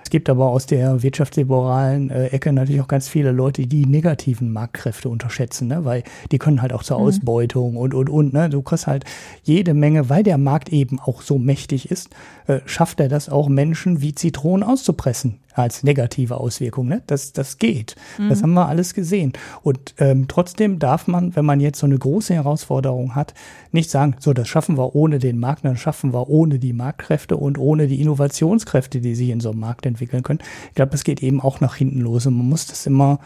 Es 0.03 0.09
gibt 0.09 0.29
aber 0.29 0.47
aus 0.47 0.65
der 0.65 1.03
wirtschaftsliberalen 1.03 2.09
äh, 2.11 2.27
Ecke 2.27 2.53
natürlich 2.53 2.79
auch 2.79 2.87
ganz 2.87 3.09
viele 3.09 3.31
Leute, 3.31 3.67
die 3.67 3.85
negativen 3.85 4.53
Marktkräfte 4.53 5.09
unterschätzen, 5.09 5.67
ne? 5.67 5.83
weil 5.83 6.03
die 6.31 6.37
können 6.37 6.61
halt 6.61 6.71
auch 6.71 6.83
zur 6.83 6.97
mhm. 6.97 7.07
Ausbeutung 7.07 7.75
und, 7.75 7.93
und, 7.93 8.09
und. 8.09 8.31
Ne? 8.31 8.49
Du 8.49 8.61
kriegst 8.61 8.87
halt 8.87 9.03
jede 9.43 9.73
Menge, 9.73 10.09
weil 10.09 10.23
der 10.23 10.37
Markt 10.37 10.69
eben 10.69 10.97
auch 10.99 11.21
so 11.21 11.37
mächtig 11.37 11.91
ist, 11.91 12.09
äh, 12.47 12.59
schafft 12.65 13.01
er 13.01 13.09
das 13.09 13.27
auch 13.27 13.49
Menschen 13.49 14.01
wie 14.01 14.15
Zitronen 14.15 14.63
auszupressen 14.63 15.39
als 15.57 15.83
negative 15.83 16.37
Auswirkung. 16.37 16.87
Ne? 16.87 17.01
Das, 17.07 17.33
das 17.33 17.57
geht. 17.57 17.95
Mhm. 18.17 18.29
Das 18.29 18.43
haben 18.43 18.53
wir 18.53 18.67
alles 18.67 18.93
gesehen. 18.93 19.33
Und 19.63 19.95
ähm, 19.97 20.27
trotzdem 20.27 20.79
darf 20.79 21.07
man, 21.07 21.35
wenn 21.35 21.45
man 21.45 21.59
jetzt 21.59 21.79
so 21.79 21.85
eine 21.85 21.97
große 21.97 22.33
Herausforderung 22.33 23.15
hat, 23.15 23.33
nicht 23.71 23.89
sagen, 23.89 24.15
so, 24.19 24.33
das 24.33 24.47
schaffen 24.47 24.77
wir 24.77 24.95
ohne 24.95 25.19
den 25.19 25.39
Markt, 25.39 25.65
dann 25.65 25.77
schaffen 25.77 26.13
wir 26.13 26.29
ohne 26.29 26.59
die 26.59 26.73
Marktkräfte 26.73 27.37
und 27.37 27.57
ohne 27.57 27.87
die 27.87 28.01
Innovationskräfte, 28.01 29.01
die 29.01 29.15
sich 29.15 29.29
in 29.29 29.39
so 29.39 29.51
einem 29.51 29.59
Markt 29.59 29.85
entwickeln 29.85 30.23
können. 30.23 30.39
Ich 30.69 30.75
glaube, 30.75 30.91
das 30.91 31.03
geht 31.03 31.23
eben 31.23 31.41
auch 31.41 31.59
nach 31.59 31.75
hinten 31.75 32.01
los 32.01 32.25
und 32.25 32.37
man 32.37 32.49
muss 32.49 32.67
das 32.67 32.85
immer 32.85 33.19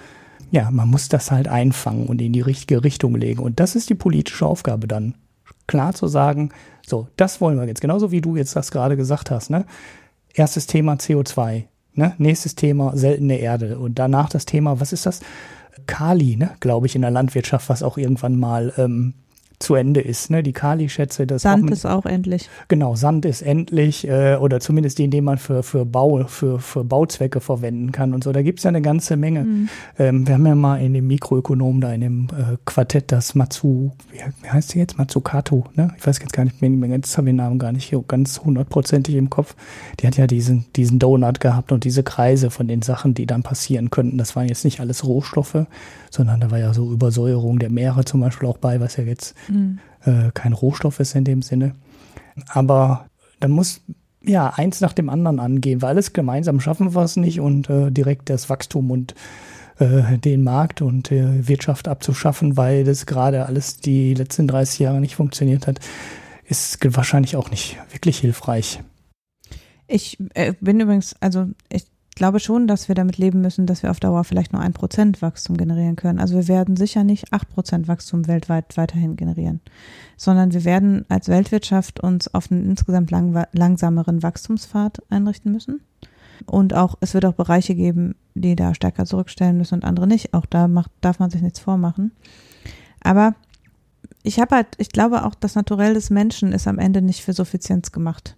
ja, 0.51 0.69
man 0.69 0.89
muss 0.89 1.07
das 1.07 1.31
halt 1.31 1.47
einfangen 1.47 2.07
und 2.07 2.21
in 2.21 2.33
die 2.33 2.41
richtige 2.41 2.83
Richtung 2.83 3.15
legen. 3.15 3.41
Und 3.41 3.61
das 3.61 3.75
ist 3.75 3.89
die 3.89 3.95
politische 3.95 4.45
Aufgabe 4.45 4.85
dann. 4.85 5.15
Klar 5.65 5.93
zu 5.93 6.07
sagen, 6.07 6.49
so, 6.85 7.07
das 7.15 7.39
wollen 7.39 7.57
wir 7.57 7.65
jetzt. 7.67 7.79
Genauso 7.79 8.11
wie 8.11 8.19
du 8.19 8.35
jetzt 8.35 8.55
das 8.55 8.71
gerade 8.71 8.97
gesagt 8.97 9.31
hast, 9.31 9.49
ne? 9.49 9.65
Erstes 10.33 10.67
Thema 10.67 10.93
CO2. 10.95 11.65
Ne? 11.93 12.13
Nächstes 12.17 12.55
Thema 12.55 12.95
seltene 12.95 13.37
Erde. 13.37 13.79
Und 13.79 13.99
danach 13.99 14.29
das 14.29 14.45
Thema, 14.45 14.79
was 14.79 14.93
ist 14.93 15.05
das? 15.05 15.21
Kali, 15.87 16.35
ne? 16.35 16.51
glaube 16.59 16.87
ich, 16.87 16.95
in 16.95 17.01
der 17.01 17.11
Landwirtschaft, 17.11 17.69
was 17.69 17.83
auch 17.83 17.97
irgendwann 17.97 18.37
mal 18.37 18.73
ähm, 18.77 19.13
zu 19.61 19.75
Ende 19.75 20.01
ist. 20.01 20.29
Ne? 20.29 20.43
Die 20.43 20.53
Kali-Schätze, 20.53 21.27
das 21.27 21.43
Sand 21.43 21.69
ist 21.71 21.85
auch 21.85 22.05
endlich. 22.05 22.49
Genau, 22.67 22.95
Sand 22.95 23.25
ist 23.25 23.41
endlich 23.41 24.07
äh, 24.07 24.35
oder 24.35 24.59
zumindest 24.59 24.99
den, 24.99 25.11
den 25.11 25.23
man 25.23 25.37
für, 25.37 25.63
für 25.63 25.85
Bau, 25.85 26.25
für, 26.27 26.59
für 26.59 26.83
Bauzwecke 26.83 27.39
verwenden 27.39 27.91
kann 27.91 28.13
und 28.13 28.23
so. 28.23 28.31
Da 28.31 28.41
gibt's 28.41 28.63
ja 28.63 28.69
eine 28.69 28.81
ganze 28.81 29.17
Menge. 29.17 29.43
Mhm. 29.43 29.69
Ähm, 29.97 30.27
wir 30.27 30.35
haben 30.35 30.45
ja 30.45 30.55
mal 30.55 30.77
in 30.77 30.93
dem 30.93 31.07
Mikroökonom 31.07 31.81
da 31.81 31.93
in 31.93 32.01
dem 32.01 32.27
äh, 32.31 32.57
Quartett 32.65 33.11
das 33.11 33.35
Matsu, 33.35 33.91
wie, 34.11 34.49
heißt 34.49 34.73
die 34.73 34.79
jetzt? 34.79 34.97
Matsukato, 34.97 35.65
ne? 35.75 35.93
Ich 35.97 36.05
weiß 36.05 36.19
jetzt 36.19 36.33
gar 36.33 36.43
nicht, 36.43 36.61
jetzt 36.61 37.17
habe 37.17 37.27
ich 37.27 37.31
den 37.31 37.35
Namen 37.37 37.59
gar 37.59 37.71
nicht 37.71 37.93
ganz 38.07 38.39
hundertprozentig 38.39 39.15
im 39.15 39.29
Kopf. 39.29 39.55
Die 39.99 40.07
hat 40.07 40.17
ja 40.17 40.27
diesen, 40.27 40.65
diesen 40.75 40.99
Donut 40.99 41.39
gehabt 41.39 41.71
und 41.71 41.83
diese 41.83 42.03
Kreise 42.03 42.49
von 42.49 42.67
den 42.67 42.81
Sachen, 42.81 43.13
die 43.13 43.25
dann 43.25 43.43
passieren 43.43 43.89
könnten. 43.89 44.17
Das 44.17 44.35
waren 44.35 44.47
jetzt 44.47 44.65
nicht 44.65 44.79
alles 44.79 45.05
Rohstoffe, 45.05 45.65
sondern 46.09 46.39
da 46.39 46.51
war 46.51 46.59
ja 46.59 46.73
so 46.73 46.91
Übersäuerung 46.91 47.59
der 47.59 47.69
Meere 47.69 48.05
zum 48.05 48.21
Beispiel 48.21 48.47
auch 48.47 48.57
bei, 48.57 48.79
was 48.79 48.97
ja 48.97 49.03
jetzt 49.03 49.35
äh, 50.05 50.31
kein 50.33 50.53
Rohstoff 50.53 50.99
ist 50.99 51.15
in 51.15 51.23
dem 51.23 51.41
Sinne. 51.41 51.75
Aber 52.47 53.05
da 53.39 53.47
muss 53.47 53.81
ja 54.23 54.53
eins 54.55 54.81
nach 54.81 54.93
dem 54.93 55.09
anderen 55.09 55.39
angehen, 55.39 55.81
weil 55.81 55.89
alles 55.89 56.13
gemeinsam 56.13 56.59
schaffen 56.59 56.93
wir 56.93 57.03
es 57.03 57.15
nicht 57.15 57.39
und 57.39 57.69
äh, 57.69 57.91
direkt 57.91 58.29
das 58.29 58.49
Wachstum 58.49 58.91
und 58.91 59.15
äh, 59.79 60.17
den 60.17 60.43
Markt 60.43 60.81
und 60.81 61.11
äh, 61.11 61.47
Wirtschaft 61.47 61.87
abzuschaffen, 61.87 62.57
weil 62.57 62.83
das 62.83 63.05
gerade 63.05 63.45
alles 63.45 63.77
die 63.77 64.13
letzten 64.13 64.47
30 64.47 64.79
Jahre 64.79 65.01
nicht 65.01 65.15
funktioniert 65.15 65.67
hat, 65.67 65.79
ist 66.45 66.79
wahrscheinlich 66.95 67.35
auch 67.35 67.49
nicht 67.49 67.77
wirklich 67.91 68.19
hilfreich. 68.19 68.81
Ich 69.87 70.17
bin 70.61 70.79
übrigens, 70.79 71.15
also 71.19 71.47
ich 71.69 71.90
glaube 72.15 72.39
schon, 72.39 72.67
dass 72.67 72.87
wir 72.87 72.95
damit 72.95 73.17
leben 73.17 73.41
müssen, 73.41 73.65
dass 73.65 73.83
wir 73.83 73.91
auf 73.91 73.99
Dauer 73.99 74.23
vielleicht 74.23 74.53
nur 74.53 74.61
ein 74.61 74.73
Prozent 74.73 75.21
Wachstum 75.21 75.57
generieren 75.57 75.95
können. 75.95 76.19
Also 76.19 76.35
wir 76.35 76.47
werden 76.47 76.75
sicher 76.75 77.03
nicht 77.03 77.31
acht 77.31 77.49
Prozent 77.49 77.87
Wachstum 77.87 78.27
weltweit 78.27 78.77
weiterhin 78.77 79.15
generieren, 79.15 79.61
sondern 80.17 80.53
wir 80.53 80.65
werden 80.65 81.05
als 81.09 81.29
Weltwirtschaft 81.29 81.99
uns 82.01 82.33
auf 82.33 82.51
einen 82.51 82.65
insgesamt 82.65 83.11
lang, 83.11 83.45
langsameren 83.53 84.23
Wachstumspfad 84.23 85.01
einrichten 85.09 85.51
müssen. 85.51 85.81
Und 86.45 86.73
auch, 86.73 86.95
es 87.01 87.13
wird 87.13 87.25
auch 87.25 87.33
Bereiche 87.33 87.75
geben, 87.75 88.15
die 88.33 88.55
da 88.55 88.73
stärker 88.73 89.05
zurückstellen 89.05 89.57
müssen 89.57 89.75
und 89.75 89.85
andere 89.85 90.07
nicht. 90.07 90.33
Auch 90.33 90.45
da 90.45 90.67
macht, 90.67 90.91
darf 91.01 91.19
man 91.19 91.29
sich 91.29 91.41
nichts 91.41 91.59
vormachen. 91.59 92.11
Aber 93.03 93.35
ich 94.23 94.39
habe 94.39 94.55
halt, 94.55 94.67
ich 94.77 94.89
glaube 94.89 95.25
auch, 95.25 95.35
das 95.35 95.55
Naturell 95.55 95.93
des 95.93 96.09
Menschen 96.09 96.51
ist 96.51 96.67
am 96.67 96.79
Ende 96.79 97.01
nicht 97.01 97.23
für 97.23 97.33
Suffizienz 97.33 97.91
gemacht. 97.91 98.35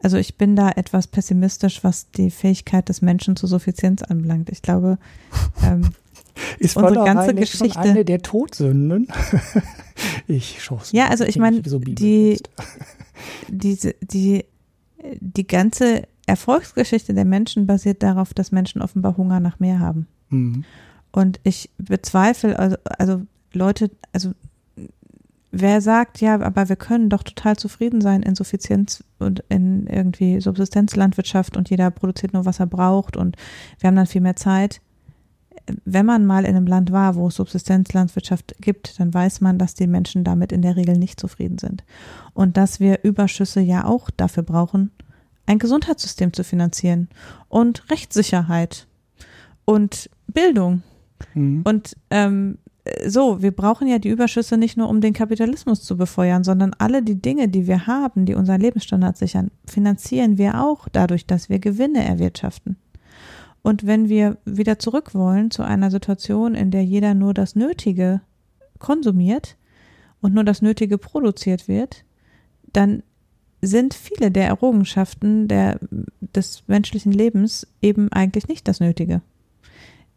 Also 0.00 0.16
ich 0.16 0.36
bin 0.36 0.54
da 0.54 0.70
etwas 0.70 1.08
pessimistisch, 1.08 1.82
was 1.82 2.10
die 2.10 2.30
Fähigkeit 2.30 2.88
des 2.88 3.02
Menschen 3.02 3.36
zur 3.36 3.48
Suffizienz 3.48 4.02
anbelangt. 4.02 4.50
Ich 4.50 4.62
glaube, 4.62 4.98
ähm, 5.64 5.90
ist 6.58 6.76
unsere 6.76 7.04
ganze 7.04 7.34
Geschichte 7.34 7.72
schon 7.72 7.82
eine 7.82 8.04
der 8.04 8.22
Todsünden. 8.22 9.08
ich 10.28 10.62
schaue 10.62 10.80
Ja, 10.92 11.08
also 11.08 11.24
ich 11.24 11.36
meine, 11.36 11.62
so 11.64 11.78
die 11.78 12.40
diese 13.48 13.94
die 14.00 14.44
die 15.20 15.46
ganze 15.46 16.04
Erfolgsgeschichte 16.26 17.14
der 17.14 17.24
Menschen 17.24 17.66
basiert 17.66 18.02
darauf, 18.02 18.34
dass 18.34 18.52
Menschen 18.52 18.82
offenbar 18.82 19.16
Hunger 19.16 19.40
nach 19.40 19.58
mehr 19.58 19.80
haben. 19.80 20.06
Mhm. 20.28 20.64
Und 21.10 21.40
ich 21.42 21.70
bezweifle, 21.78 22.58
also, 22.58 22.76
also 22.84 23.22
Leute, 23.52 23.90
also 24.12 24.32
wer 25.50 25.80
sagt, 25.80 26.20
ja, 26.20 26.40
aber 26.40 26.68
wir 26.68 26.76
können 26.76 27.08
doch 27.08 27.22
total 27.22 27.56
zufrieden 27.56 28.00
sein 28.00 28.22
in 28.22 28.34
Suffizienz 28.34 29.04
und 29.18 29.42
in 29.48 29.86
irgendwie 29.86 30.40
Subsistenzlandwirtschaft 30.40 31.56
und 31.56 31.70
jeder 31.70 31.90
produziert 31.90 32.32
nur, 32.32 32.44
was 32.44 32.60
er 32.60 32.66
braucht 32.66 33.16
und 33.16 33.36
wir 33.78 33.88
haben 33.88 33.96
dann 33.96 34.06
viel 34.06 34.20
mehr 34.20 34.36
Zeit. 34.36 34.80
Wenn 35.84 36.06
man 36.06 36.24
mal 36.24 36.44
in 36.44 36.56
einem 36.56 36.66
Land 36.66 36.92
war, 36.92 37.14
wo 37.14 37.28
es 37.28 37.34
Subsistenzlandwirtschaft 37.34 38.54
gibt, 38.60 38.98
dann 39.00 39.12
weiß 39.12 39.42
man, 39.42 39.58
dass 39.58 39.74
die 39.74 39.86
Menschen 39.86 40.24
damit 40.24 40.52
in 40.52 40.62
der 40.62 40.76
Regel 40.76 40.96
nicht 40.96 41.20
zufrieden 41.20 41.58
sind. 41.58 41.84
Und 42.32 42.56
dass 42.56 42.80
wir 42.80 43.00
Überschüsse 43.02 43.60
ja 43.60 43.84
auch 43.84 44.08
dafür 44.08 44.44
brauchen, 44.44 44.92
ein 45.44 45.58
Gesundheitssystem 45.58 46.32
zu 46.32 46.42
finanzieren 46.42 47.08
und 47.48 47.90
Rechtssicherheit 47.90 48.86
und 49.66 50.08
Bildung. 50.26 50.82
Mhm. 51.34 51.62
Und 51.64 51.96
ähm, 52.10 52.58
so, 53.06 53.42
wir 53.42 53.52
brauchen 53.52 53.88
ja 53.88 53.98
die 53.98 54.08
Überschüsse 54.08 54.56
nicht 54.56 54.76
nur, 54.76 54.88
um 54.88 55.00
den 55.00 55.12
Kapitalismus 55.12 55.82
zu 55.82 55.96
befeuern, 55.96 56.44
sondern 56.44 56.74
alle 56.78 57.02
die 57.02 57.20
Dinge, 57.20 57.48
die 57.48 57.66
wir 57.66 57.86
haben, 57.86 58.26
die 58.26 58.34
unseren 58.34 58.60
Lebensstandard 58.60 59.16
sichern, 59.16 59.50
finanzieren 59.66 60.38
wir 60.38 60.62
auch 60.62 60.88
dadurch, 60.88 61.26
dass 61.26 61.48
wir 61.48 61.58
Gewinne 61.58 62.04
erwirtschaften. 62.04 62.76
Und 63.62 63.86
wenn 63.86 64.08
wir 64.08 64.38
wieder 64.44 64.78
zurück 64.78 65.14
wollen 65.14 65.50
zu 65.50 65.62
einer 65.62 65.90
Situation, 65.90 66.54
in 66.54 66.70
der 66.70 66.84
jeder 66.84 67.14
nur 67.14 67.34
das 67.34 67.54
Nötige 67.54 68.20
konsumiert 68.78 69.56
und 70.20 70.34
nur 70.34 70.44
das 70.44 70.62
Nötige 70.62 70.98
produziert 70.98 71.68
wird, 71.68 72.04
dann 72.72 73.02
sind 73.60 73.94
viele 73.94 74.30
der 74.30 74.46
Errungenschaften 74.46 75.48
der, 75.48 75.80
des 76.20 76.62
menschlichen 76.68 77.12
Lebens 77.12 77.66
eben 77.82 78.12
eigentlich 78.12 78.46
nicht 78.46 78.68
das 78.68 78.80
Nötige 78.80 79.20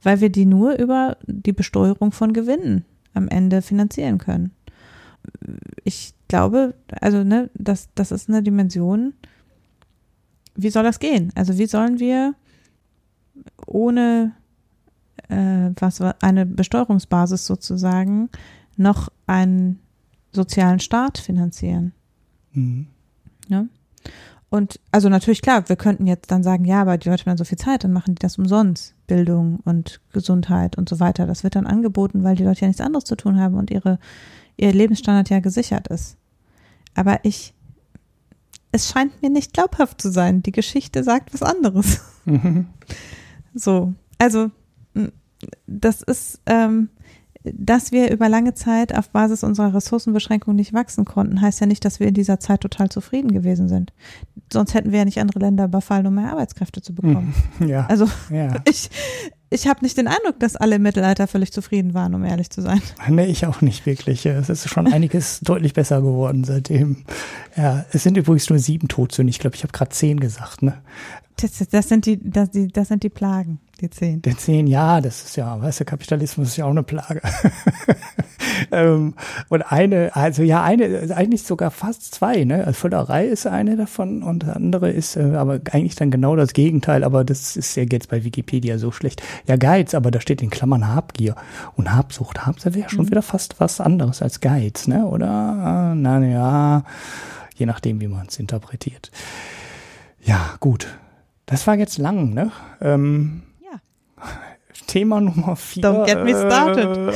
weil 0.03 0.21
wir 0.21 0.29
die 0.29 0.45
nur 0.45 0.77
über 0.77 1.17
die 1.25 1.53
Besteuerung 1.53 2.11
von 2.11 2.33
Gewinnen 2.33 2.85
am 3.13 3.27
Ende 3.27 3.61
finanzieren 3.61 4.17
können. 4.17 4.51
Ich 5.83 6.13
glaube, 6.27 6.73
also 6.89 7.23
ne, 7.23 7.49
das, 7.53 7.89
das 7.95 8.11
ist 8.11 8.29
eine 8.29 8.41
Dimension. 8.41 9.13
Wie 10.55 10.69
soll 10.69 10.83
das 10.83 10.99
gehen? 10.99 11.31
Also 11.35 11.57
wie 11.57 11.67
sollen 11.67 11.99
wir 11.99 12.35
ohne 13.65 14.33
äh, 15.29 15.69
was 15.79 16.01
eine 16.21 16.45
Besteuerungsbasis 16.45 17.45
sozusagen 17.45 18.29
noch 18.77 19.09
einen 19.27 19.79
sozialen 20.31 20.79
Staat 20.79 21.17
finanzieren? 21.17 21.93
Mhm. 22.53 22.87
Ja? 23.47 23.65
Und 24.51 24.81
also 24.91 25.07
natürlich 25.07 25.41
klar, 25.41 25.69
wir 25.69 25.77
könnten 25.77 26.07
jetzt 26.07 26.29
dann 26.29 26.43
sagen, 26.43 26.65
ja, 26.65 26.81
aber 26.81 26.97
die 26.97 27.07
Leute 27.07 27.25
haben 27.25 27.37
so 27.37 27.45
viel 27.45 27.57
Zeit, 27.57 27.85
dann 27.85 27.93
machen 27.93 28.15
die 28.15 28.19
das 28.19 28.37
umsonst. 28.37 28.93
Bildung 29.07 29.61
und 29.63 30.01
Gesundheit 30.11 30.77
und 30.77 30.89
so 30.89 30.99
weiter. 30.99 31.25
Das 31.25 31.45
wird 31.45 31.55
dann 31.55 31.65
angeboten, 31.65 32.25
weil 32.25 32.35
die 32.35 32.43
Leute 32.43 32.59
ja 32.59 32.67
nichts 32.67 32.81
anderes 32.81 33.05
zu 33.05 33.15
tun 33.15 33.39
haben 33.39 33.55
und 33.55 33.71
ihre, 33.71 33.97
ihr 34.57 34.73
Lebensstandard 34.73 35.29
ja 35.29 35.39
gesichert 35.39 35.87
ist. 35.87 36.17
Aber 36.95 37.23
ich, 37.23 37.53
es 38.73 38.89
scheint 38.89 39.21
mir 39.21 39.29
nicht 39.29 39.53
glaubhaft 39.53 40.01
zu 40.01 40.11
sein. 40.11 40.43
Die 40.43 40.51
Geschichte 40.51 41.01
sagt 41.05 41.33
was 41.33 41.43
anderes. 41.43 42.01
Mhm. 42.25 42.67
So, 43.53 43.93
also 44.17 44.49
das 45.67 46.01
ist, 46.01 46.39
ähm, 46.45 46.87
dass 47.43 47.91
wir 47.91 48.11
über 48.11 48.29
lange 48.29 48.53
Zeit 48.53 48.95
auf 48.95 49.09
Basis 49.09 49.43
unserer 49.43 49.73
Ressourcenbeschränkung 49.73 50.55
nicht 50.55 50.73
wachsen 50.73 51.05
konnten, 51.05 51.41
heißt 51.41 51.59
ja 51.59 51.67
nicht, 51.67 51.83
dass 51.85 51.99
wir 51.99 52.07
in 52.07 52.13
dieser 52.13 52.39
Zeit 52.39 52.61
total 52.61 52.89
zufrieden 52.89 53.31
gewesen 53.31 53.67
sind. 53.67 53.93
sonst 54.51 54.73
hätten 54.73 54.91
wir 54.91 54.99
ja 54.99 55.05
nicht 55.05 55.19
andere 55.19 55.39
Länder 55.39 55.65
überfallen, 55.65 56.07
um 56.07 56.15
mehr 56.15 56.31
Arbeitskräfte 56.31 56.81
zu 56.81 56.93
bekommen. 56.93 57.33
Ja. 57.65 57.85
Also 57.87 58.07
ja. 58.29 58.55
ich, 58.69 58.89
ich 59.49 59.67
habe 59.67 59.81
nicht 59.83 59.97
den 59.97 60.07
Eindruck, 60.07 60.39
dass 60.39 60.55
alle 60.55 60.77
im 60.77 60.81
Mittelalter 60.81 61.27
völlig 61.27 61.51
zufrieden 61.51 61.93
waren, 61.93 62.15
um 62.15 62.23
ehrlich 62.23 62.49
zu 62.49 62.61
sein. 62.61 62.81
Nee, 63.07 63.25
ich 63.25 63.45
auch 63.45 63.61
nicht 63.61 63.85
wirklich. 63.85 64.25
Es 64.25 64.49
ist 64.49 64.69
schon 64.69 64.91
einiges 64.91 65.39
deutlich 65.43 65.73
besser 65.73 66.01
geworden 66.01 66.43
seitdem. 66.43 67.03
Ja, 67.55 67.85
es 67.91 68.03
sind 68.03 68.17
übrigens 68.17 68.49
nur 68.49 68.59
sieben 68.59 68.87
Todsünden. 68.87 69.29
Ich 69.29 69.39
glaube, 69.39 69.55
ich 69.55 69.63
habe 69.63 69.73
gerade 69.73 69.91
zehn 69.91 70.19
gesagt, 70.19 70.63
ne? 70.63 70.81
Das, 71.35 71.67
das, 71.69 71.89
sind 71.89 72.05
die, 72.05 72.19
das, 72.23 72.51
die, 72.51 72.67
das 72.67 72.87
sind 72.87 73.03
die 73.03 73.09
Plagen, 73.09 73.59
die 73.81 73.89
zehn. 73.89 74.21
Der 74.21 74.37
zehn, 74.37 74.67
ja, 74.67 75.01
das 75.01 75.23
ist 75.23 75.35
ja, 75.35 75.59
weißt 75.59 75.81
du, 75.81 75.85
Kapitalismus 75.85 76.49
ist 76.49 76.57
ja 76.57 76.65
auch 76.65 76.71
eine 76.71 76.83
Plage. 76.83 77.21
ähm, 78.71 79.15
und 79.49 79.61
eine, 79.63 80.15
also 80.15 80.43
ja, 80.43 80.63
eine, 80.63 81.15
eigentlich 81.15 81.43
sogar 81.43 81.71
fast 81.71 82.13
zwei, 82.13 82.43
ne? 82.43 82.65
Also 82.65 82.73
Völlerei 82.73 83.25
ist 83.25 83.47
eine 83.47 83.75
davon 83.75 84.21
und 84.21 84.43
der 84.43 84.55
andere 84.55 84.91
ist 84.91 85.17
äh, 85.17 85.33
aber 85.35 85.59
eigentlich 85.71 85.95
dann 85.95 86.11
genau 86.11 86.35
das 86.35 86.53
Gegenteil, 86.53 87.03
aber 87.03 87.23
das 87.23 87.57
ist 87.57 87.75
ja 87.75 87.83
jetzt 87.83 88.09
bei 88.09 88.23
Wikipedia 88.23 88.77
so 88.77 88.91
schlecht. 88.91 89.23
Ja, 89.47 89.55
Geiz, 89.55 89.95
aber 89.95 90.11
da 90.11 90.21
steht 90.21 90.41
in 90.41 90.51
Klammern 90.51 90.87
Habgier. 90.87 91.35
Und 91.75 91.91
Habsucht, 91.91 92.45
Habsucht 92.45 92.75
wäre 92.75 92.89
schon 92.89 93.05
mhm. 93.05 93.09
wieder 93.09 93.21
fast 93.21 93.59
was 93.59 93.81
anderes 93.81 94.21
als 94.21 94.41
Geiz, 94.41 94.87
ne? 94.87 95.07
Oder? 95.07 95.95
Na 95.95 96.19
ja, 96.19 96.83
je 97.55 97.65
nachdem, 97.65 97.99
wie 97.99 98.07
man 98.07 98.27
es 98.27 98.37
interpretiert. 98.37 99.11
Ja, 100.23 100.55
gut. 100.59 100.87
Das 101.47 101.65
war 101.65 101.75
jetzt 101.75 101.97
lang, 101.97 102.33
ne? 102.33 102.51
Ähm. 102.79 103.41
Thema 104.91 105.21
Nummer 105.21 105.55
vier. 105.55 105.83
Don't 105.83 106.05
get 106.05 106.21
me 106.25 106.35
started. 106.35 107.13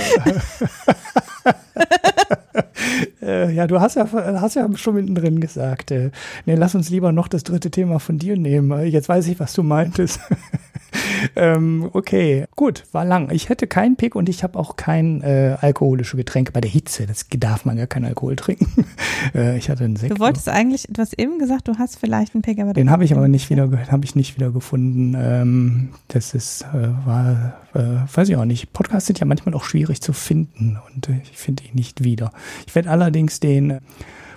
äh, 3.22 3.52
ja, 3.52 3.68
du 3.68 3.82
hast 3.82 3.98
ja, 3.98 4.08
hast 4.14 4.56
ja 4.56 4.70
schon 4.76 4.96
mittendrin 4.96 5.42
gesagt, 5.42 5.92
äh, 5.92 6.12
nee, 6.46 6.56
lass 6.56 6.74
uns 6.74 6.90
lieber 6.90 7.12
noch 7.12 7.28
das 7.28 7.44
dritte 7.44 7.72
Thema 7.72 8.00
von 8.00 8.18
dir 8.18 8.38
nehmen. 8.38 8.86
Jetzt 8.86 9.10
weiß 9.10 9.28
ich, 9.28 9.42
was 9.42 9.52
du 9.52 9.64
meintest. 9.64 10.22
ähm, 11.36 11.90
okay, 11.94 12.46
gut, 12.56 12.84
war 12.92 13.06
lang. 13.06 13.30
Ich 13.32 13.50
hätte 13.50 13.68
keinen 13.68 13.96
Pick 13.96 14.16
und 14.16 14.30
ich 14.30 14.44
habe 14.44 14.58
auch 14.58 14.76
kein 14.76 15.22
äh, 15.22 15.58
alkoholische 15.60 16.18
Getränk 16.18 16.54
bei 16.54 16.62
der 16.62 16.72
Hitze. 16.72 17.06
Das 17.06 17.28
darf 17.38 17.66
man 17.66 17.78
ja 17.78 17.86
kein 17.86 18.06
Alkohol 18.06 18.36
trinken. 18.36 18.86
äh, 19.36 19.58
ich 19.58 19.70
hatte 19.70 19.84
einen 19.84 19.96
Sekt. 19.96 20.14
Du 20.14 20.20
wolltest 20.20 20.50
eigentlich, 20.50 20.88
du 20.90 21.02
hast 21.02 21.18
eben 21.20 21.40
gesagt, 21.40 21.68
du 21.68 21.78
hast 21.78 21.98
vielleicht 21.98 22.36
einen 22.36 22.42
Pick, 22.42 22.60
aber 22.60 22.74
den 22.74 22.90
habe 22.90 23.04
ich 23.04 23.14
aber 23.14 23.28
nicht 23.28 23.50
wieder, 23.50 23.70
habe 23.92 24.06
ich 24.06 24.16
nicht 24.16 24.36
wieder 24.36 24.52
gefunden. 24.52 25.16
Ähm, 25.18 25.90
das 26.08 26.34
ist 26.34 26.66
äh, 26.74 26.90
war, 27.06 27.56
äh, 27.74 27.80
weiß 28.14 28.30
ich 28.30 28.36
auch 28.36 28.46
nicht. 28.46 28.74
Podcasts 28.74 29.08
sind 29.08 29.20
ja 29.20 29.26
manchmal 29.26 29.56
auch 29.56 29.64
schwierig 29.64 30.02
zu 30.02 30.14
finden 30.14 30.78
und 30.88 31.10
ich 31.10 31.38
finde 31.38 31.64
ihn 31.64 31.76
nicht 31.76 32.04
wieder. 32.04 32.32
Ich 32.68 32.76
werde 32.76 32.90
allerdings 32.90 33.40
den 33.40 33.80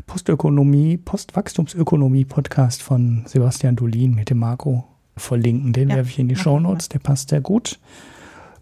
Postökonomie, 0.06 0.96
Postwachstumsökonomie-Podcast 0.96 2.82
von 2.82 3.24
Sebastian 3.26 3.76
Dolin 3.76 4.14
mit 4.14 4.30
dem 4.30 4.38
Marco 4.38 4.84
verlinken. 5.18 5.72
Den 5.72 5.90
ja, 5.90 5.96
werfe 5.96 6.10
ich 6.10 6.18
in 6.18 6.28
die 6.28 6.36
Show 6.36 6.58
Notes, 6.58 6.88
der 6.88 6.98
passt 6.98 7.30
sehr 7.30 7.40
gut. 7.40 7.78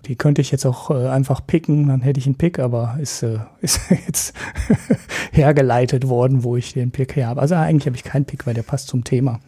Die 0.07 0.17
könnte 0.17 0.41
ich 0.41 0.53
jetzt 0.53 0.65
auch 0.65 0.91
äh, 0.91 1.09
einfach 1.09 1.45
picken, 1.47 1.89
dann 1.89 2.01
hätte 2.01 2.21
ich 2.21 2.27
einen 2.27 2.37
Pick, 2.37 2.59
aber 2.59 2.97
ist, 3.01 3.23
äh, 3.23 3.39
ist 3.61 3.81
jetzt 3.91 4.35
hergeleitet 5.33 6.09
worden, 6.09 6.45
wo 6.45 6.57
ich 6.57 6.73
den 6.73 6.91
Pick 6.91 7.17
her 7.17 7.29
habe. 7.29 7.41
Also 7.41 7.55
eigentlich 7.57 7.87
habe 7.87 7.97
ich 7.97 8.05
keinen 8.05 8.25
Pick, 8.25 8.47
weil 8.47 8.55
der 8.55 8.63
passt 8.63 8.89
zum 8.89 9.05
Thema. 9.05 9.41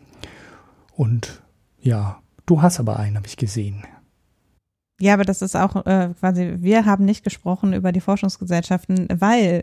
Und 0.96 1.42
ja, 1.80 2.18
du 2.46 2.60
hast 2.60 2.80
aber 2.80 2.98
einen, 2.98 3.16
habe 3.16 3.26
ich 3.26 3.36
gesehen. 3.36 3.84
Ja, 5.00 5.14
aber 5.14 5.24
das 5.24 5.42
ist 5.42 5.54
auch 5.54 5.86
äh, 5.86 6.10
quasi, 6.18 6.54
wir 6.58 6.84
haben 6.84 7.04
nicht 7.04 7.22
gesprochen 7.22 7.72
über 7.72 7.92
die 7.92 8.00
Forschungsgesellschaften, 8.00 9.06
weil 9.14 9.62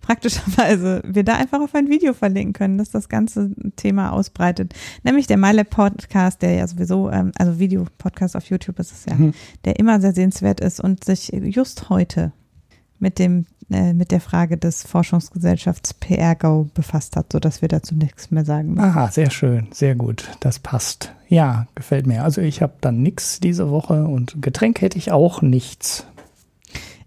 praktischerweise 0.00 1.00
wir 1.06 1.22
da 1.22 1.36
einfach 1.36 1.60
auf 1.60 1.76
ein 1.76 1.88
Video 1.88 2.12
verlinken 2.12 2.54
können, 2.54 2.78
das 2.78 2.90
das 2.90 3.08
ganze 3.08 3.50
Thema 3.76 4.10
ausbreitet. 4.10 4.74
Nämlich 5.04 5.28
der 5.28 5.36
MyLab 5.36 5.70
Podcast, 5.70 6.42
der 6.42 6.54
ja 6.54 6.66
sowieso, 6.66 7.08
ähm, 7.08 7.30
also 7.38 7.60
Videopodcast 7.60 8.34
auf 8.34 8.46
YouTube 8.46 8.80
ist 8.80 8.90
es 8.90 9.04
ja, 9.04 9.14
mhm. 9.14 9.32
der 9.64 9.78
immer 9.78 10.00
sehr 10.00 10.12
sehenswert 10.12 10.60
ist 10.60 10.80
und 10.80 11.04
sich 11.04 11.30
just 11.32 11.88
heute 11.88 12.32
mit 12.98 13.20
dem 13.20 13.46
äh, 13.70 13.92
mit 13.92 14.10
der 14.10 14.20
Frage 14.20 14.56
des 14.56 14.84
Forschungsgesellschafts 14.84 15.94
PRGO 15.94 16.68
befasst 16.74 17.16
hat, 17.16 17.32
sodass 17.32 17.62
wir 17.62 17.68
dazu 17.68 17.94
nichts 17.94 18.30
mehr 18.30 18.44
sagen 18.44 18.74
müssen. 18.74 18.84
Aha, 18.84 19.08
sehr 19.10 19.30
schön, 19.30 19.68
sehr 19.72 19.94
gut, 19.94 20.28
das 20.40 20.58
passt. 20.58 21.12
Ja, 21.28 21.66
gefällt 21.74 22.06
mir. 22.06 22.24
Also 22.24 22.40
ich 22.40 22.62
habe 22.62 22.74
dann 22.80 23.02
nichts 23.02 23.40
diese 23.40 23.70
Woche 23.70 24.04
und 24.04 24.42
Getränk 24.42 24.80
hätte 24.80 24.98
ich 24.98 25.12
auch 25.12 25.42
nichts. 25.42 26.06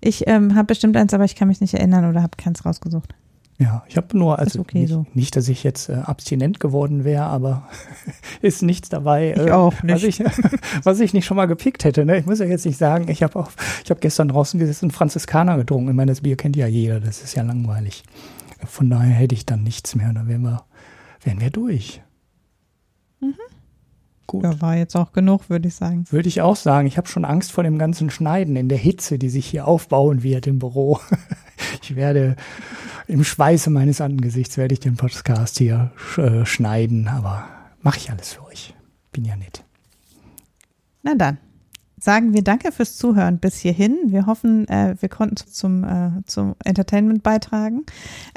Ich 0.02 0.28
ähm, 0.28 0.56
habe 0.56 0.68
bestimmt 0.68 0.98
eins, 0.98 1.14
aber 1.14 1.26
ich 1.26 1.36
kann 1.36 1.48
mich 1.48 1.62
nicht 1.62 1.74
erinnern 1.74 2.06
oder 2.10 2.22
habe 2.22 2.38
keins 2.38 2.66
rausgesucht. 2.66 3.14
Ja, 3.60 3.84
ich 3.88 3.98
habe 3.98 4.16
nur, 4.16 4.38
also 4.38 4.60
okay 4.60 4.82
nicht, 4.82 4.90
so. 4.90 5.06
nicht, 5.16 5.36
dass 5.36 5.48
ich 5.50 5.64
jetzt 5.64 5.90
äh, 5.90 5.94
abstinent 5.94 6.60
geworden 6.60 7.04
wäre, 7.04 7.24
aber 7.24 7.68
ist 8.42 8.62
nichts 8.62 8.90
dabei, 8.90 9.34
ich 9.36 9.48
äh, 9.48 9.52
auch 9.52 9.82
nicht. 9.82 9.96
Was, 9.96 10.04
ich, 10.04 10.20
was 10.84 11.00
ich 11.00 11.14
nicht 11.14 11.26
schon 11.26 11.38
mal 11.38 11.48
gepickt 11.48 11.84
hätte. 11.84 12.06
Ne? 12.06 12.20
Ich 12.20 12.28
muss 12.28 12.38
ja 12.38 12.46
jetzt 12.46 12.68
nicht 12.68 12.78
sagen, 12.78 13.10
ich 13.10 13.24
habe 13.24 13.36
auch, 13.40 13.50
ich 13.84 13.90
habe 13.90 14.00
gestern 14.00 14.28
draußen 14.28 14.60
gesessen 14.60 14.86
und 14.86 14.92
Franziskaner 14.92 15.58
getrunken. 15.58 15.90
Ich 15.90 15.96
meine, 15.96 16.12
das 16.12 16.22
Bier 16.22 16.38
kennt 16.38 16.56
ja 16.56 16.68
jeder, 16.68 17.00
das 17.00 17.24
ist 17.24 17.36
ja 17.36 17.42
langweilig. 17.42 18.04
Von 18.64 18.92
daher 18.92 19.14
hätte 19.14 19.34
ich 19.34 19.46
dann 19.46 19.64
nichts 19.64 19.96
mehr, 19.96 20.14
dann 20.14 20.28
wären 20.28 20.44
wir, 20.44 20.64
wären 21.24 21.42
wir 21.42 21.50
durch. 21.50 22.04
Mhm. 23.22 23.34
Gut. 24.28 24.44
Ja, 24.44 24.62
war 24.62 24.76
jetzt 24.76 24.96
auch 24.96 25.14
genug, 25.14 25.50
würde 25.50 25.70
ich 25.70 25.76
sagen. 25.76 26.06
Würde 26.12 26.28
ich 26.28 26.42
auch 26.42 26.58
sagen. 26.58 26.86
Ich 26.86 26.98
habe 26.98 27.08
schon 27.08 27.24
Angst 27.26 27.52
vor 27.54 27.64
dem 27.64 27.80
ganzen 27.80 28.10
Schneiden 28.10 28.56
in 28.56 28.68
der 28.68 28.78
Hitze, 28.78 29.18
die 29.18 29.30
sich 29.30 29.48
hier 29.48 29.68
aufbauen 29.68 30.22
wird 30.22 30.46
im 30.46 30.60
Büro. 30.60 31.00
Ich 31.82 31.96
werde 31.96 32.36
im 33.08 33.24
Schweiße 33.24 33.70
meines 33.70 34.02
Angesichts 34.02 34.58
werde 34.58 34.74
ich 34.74 34.80
den 34.80 34.98
Podcast 34.98 35.58
hier 35.58 35.92
äh, 36.18 36.46
schneiden, 36.46 37.08
aber 37.08 37.48
mache 37.82 37.98
ich 37.98 38.12
alles 38.12 38.34
für 38.34 38.46
euch. 38.46 38.76
Bin 39.12 39.26
ja 39.26 39.36
nett. 39.36 39.64
Na 41.04 41.16
dann 41.16 41.38
sagen 42.00 42.34
wir 42.34 42.44
danke 42.44 42.72
fürs 42.72 42.98
Zuhören 42.98 43.40
bis 43.40 43.58
hierhin. 43.58 43.98
Wir 44.06 44.26
hoffen, 44.26 44.68
äh, 44.68 44.96
wir 45.00 45.10
konnten 45.10 45.38
zum, 45.48 45.84
äh, 45.84 46.12
zum 46.26 46.56
Entertainment 46.64 47.24
beitragen. 47.24 47.86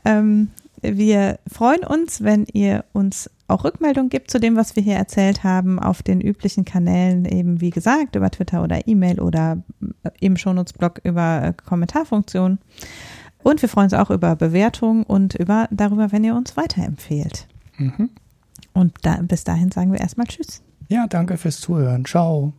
Ähm, 0.04 0.48
wir 0.82 1.38
freuen 1.46 1.84
uns, 1.84 2.22
wenn 2.22 2.46
ihr 2.52 2.84
uns 2.92 3.28
auch 3.48 3.64
Rückmeldung 3.64 4.08
gibt 4.08 4.30
zu 4.30 4.40
dem, 4.40 4.56
was 4.56 4.76
wir 4.76 4.82
hier 4.82 4.94
erzählt 4.94 5.44
haben, 5.44 5.78
auf 5.78 6.02
den 6.02 6.20
üblichen 6.20 6.64
Kanälen, 6.64 7.24
eben 7.26 7.60
wie 7.60 7.70
gesagt, 7.70 8.16
über 8.16 8.30
Twitter 8.30 8.62
oder 8.62 8.86
E-Mail 8.86 9.20
oder 9.20 9.62
äh, 10.04 10.10
im 10.20 10.36
Shownotes-Blog 10.36 11.00
über 11.04 11.42
äh, 11.44 11.52
Kommentarfunktionen. 11.52 12.58
Und 13.42 13.62
wir 13.62 13.68
freuen 13.68 13.84
uns 13.84 13.94
auch 13.94 14.10
über 14.10 14.36
Bewertungen 14.36 15.02
und 15.02 15.34
über 15.34 15.68
darüber, 15.70 16.12
wenn 16.12 16.24
ihr 16.24 16.34
uns 16.34 16.56
weiterempfehlt. 16.56 17.46
Mhm. 17.78 18.10
Und 18.72 18.94
da, 19.02 19.18
bis 19.22 19.44
dahin 19.44 19.70
sagen 19.70 19.92
wir 19.92 20.00
erstmal 20.00 20.26
Tschüss. 20.26 20.62
Ja, 20.88 21.06
danke 21.06 21.36
fürs 21.36 21.60
Zuhören. 21.60 22.04
Ciao. 22.04 22.52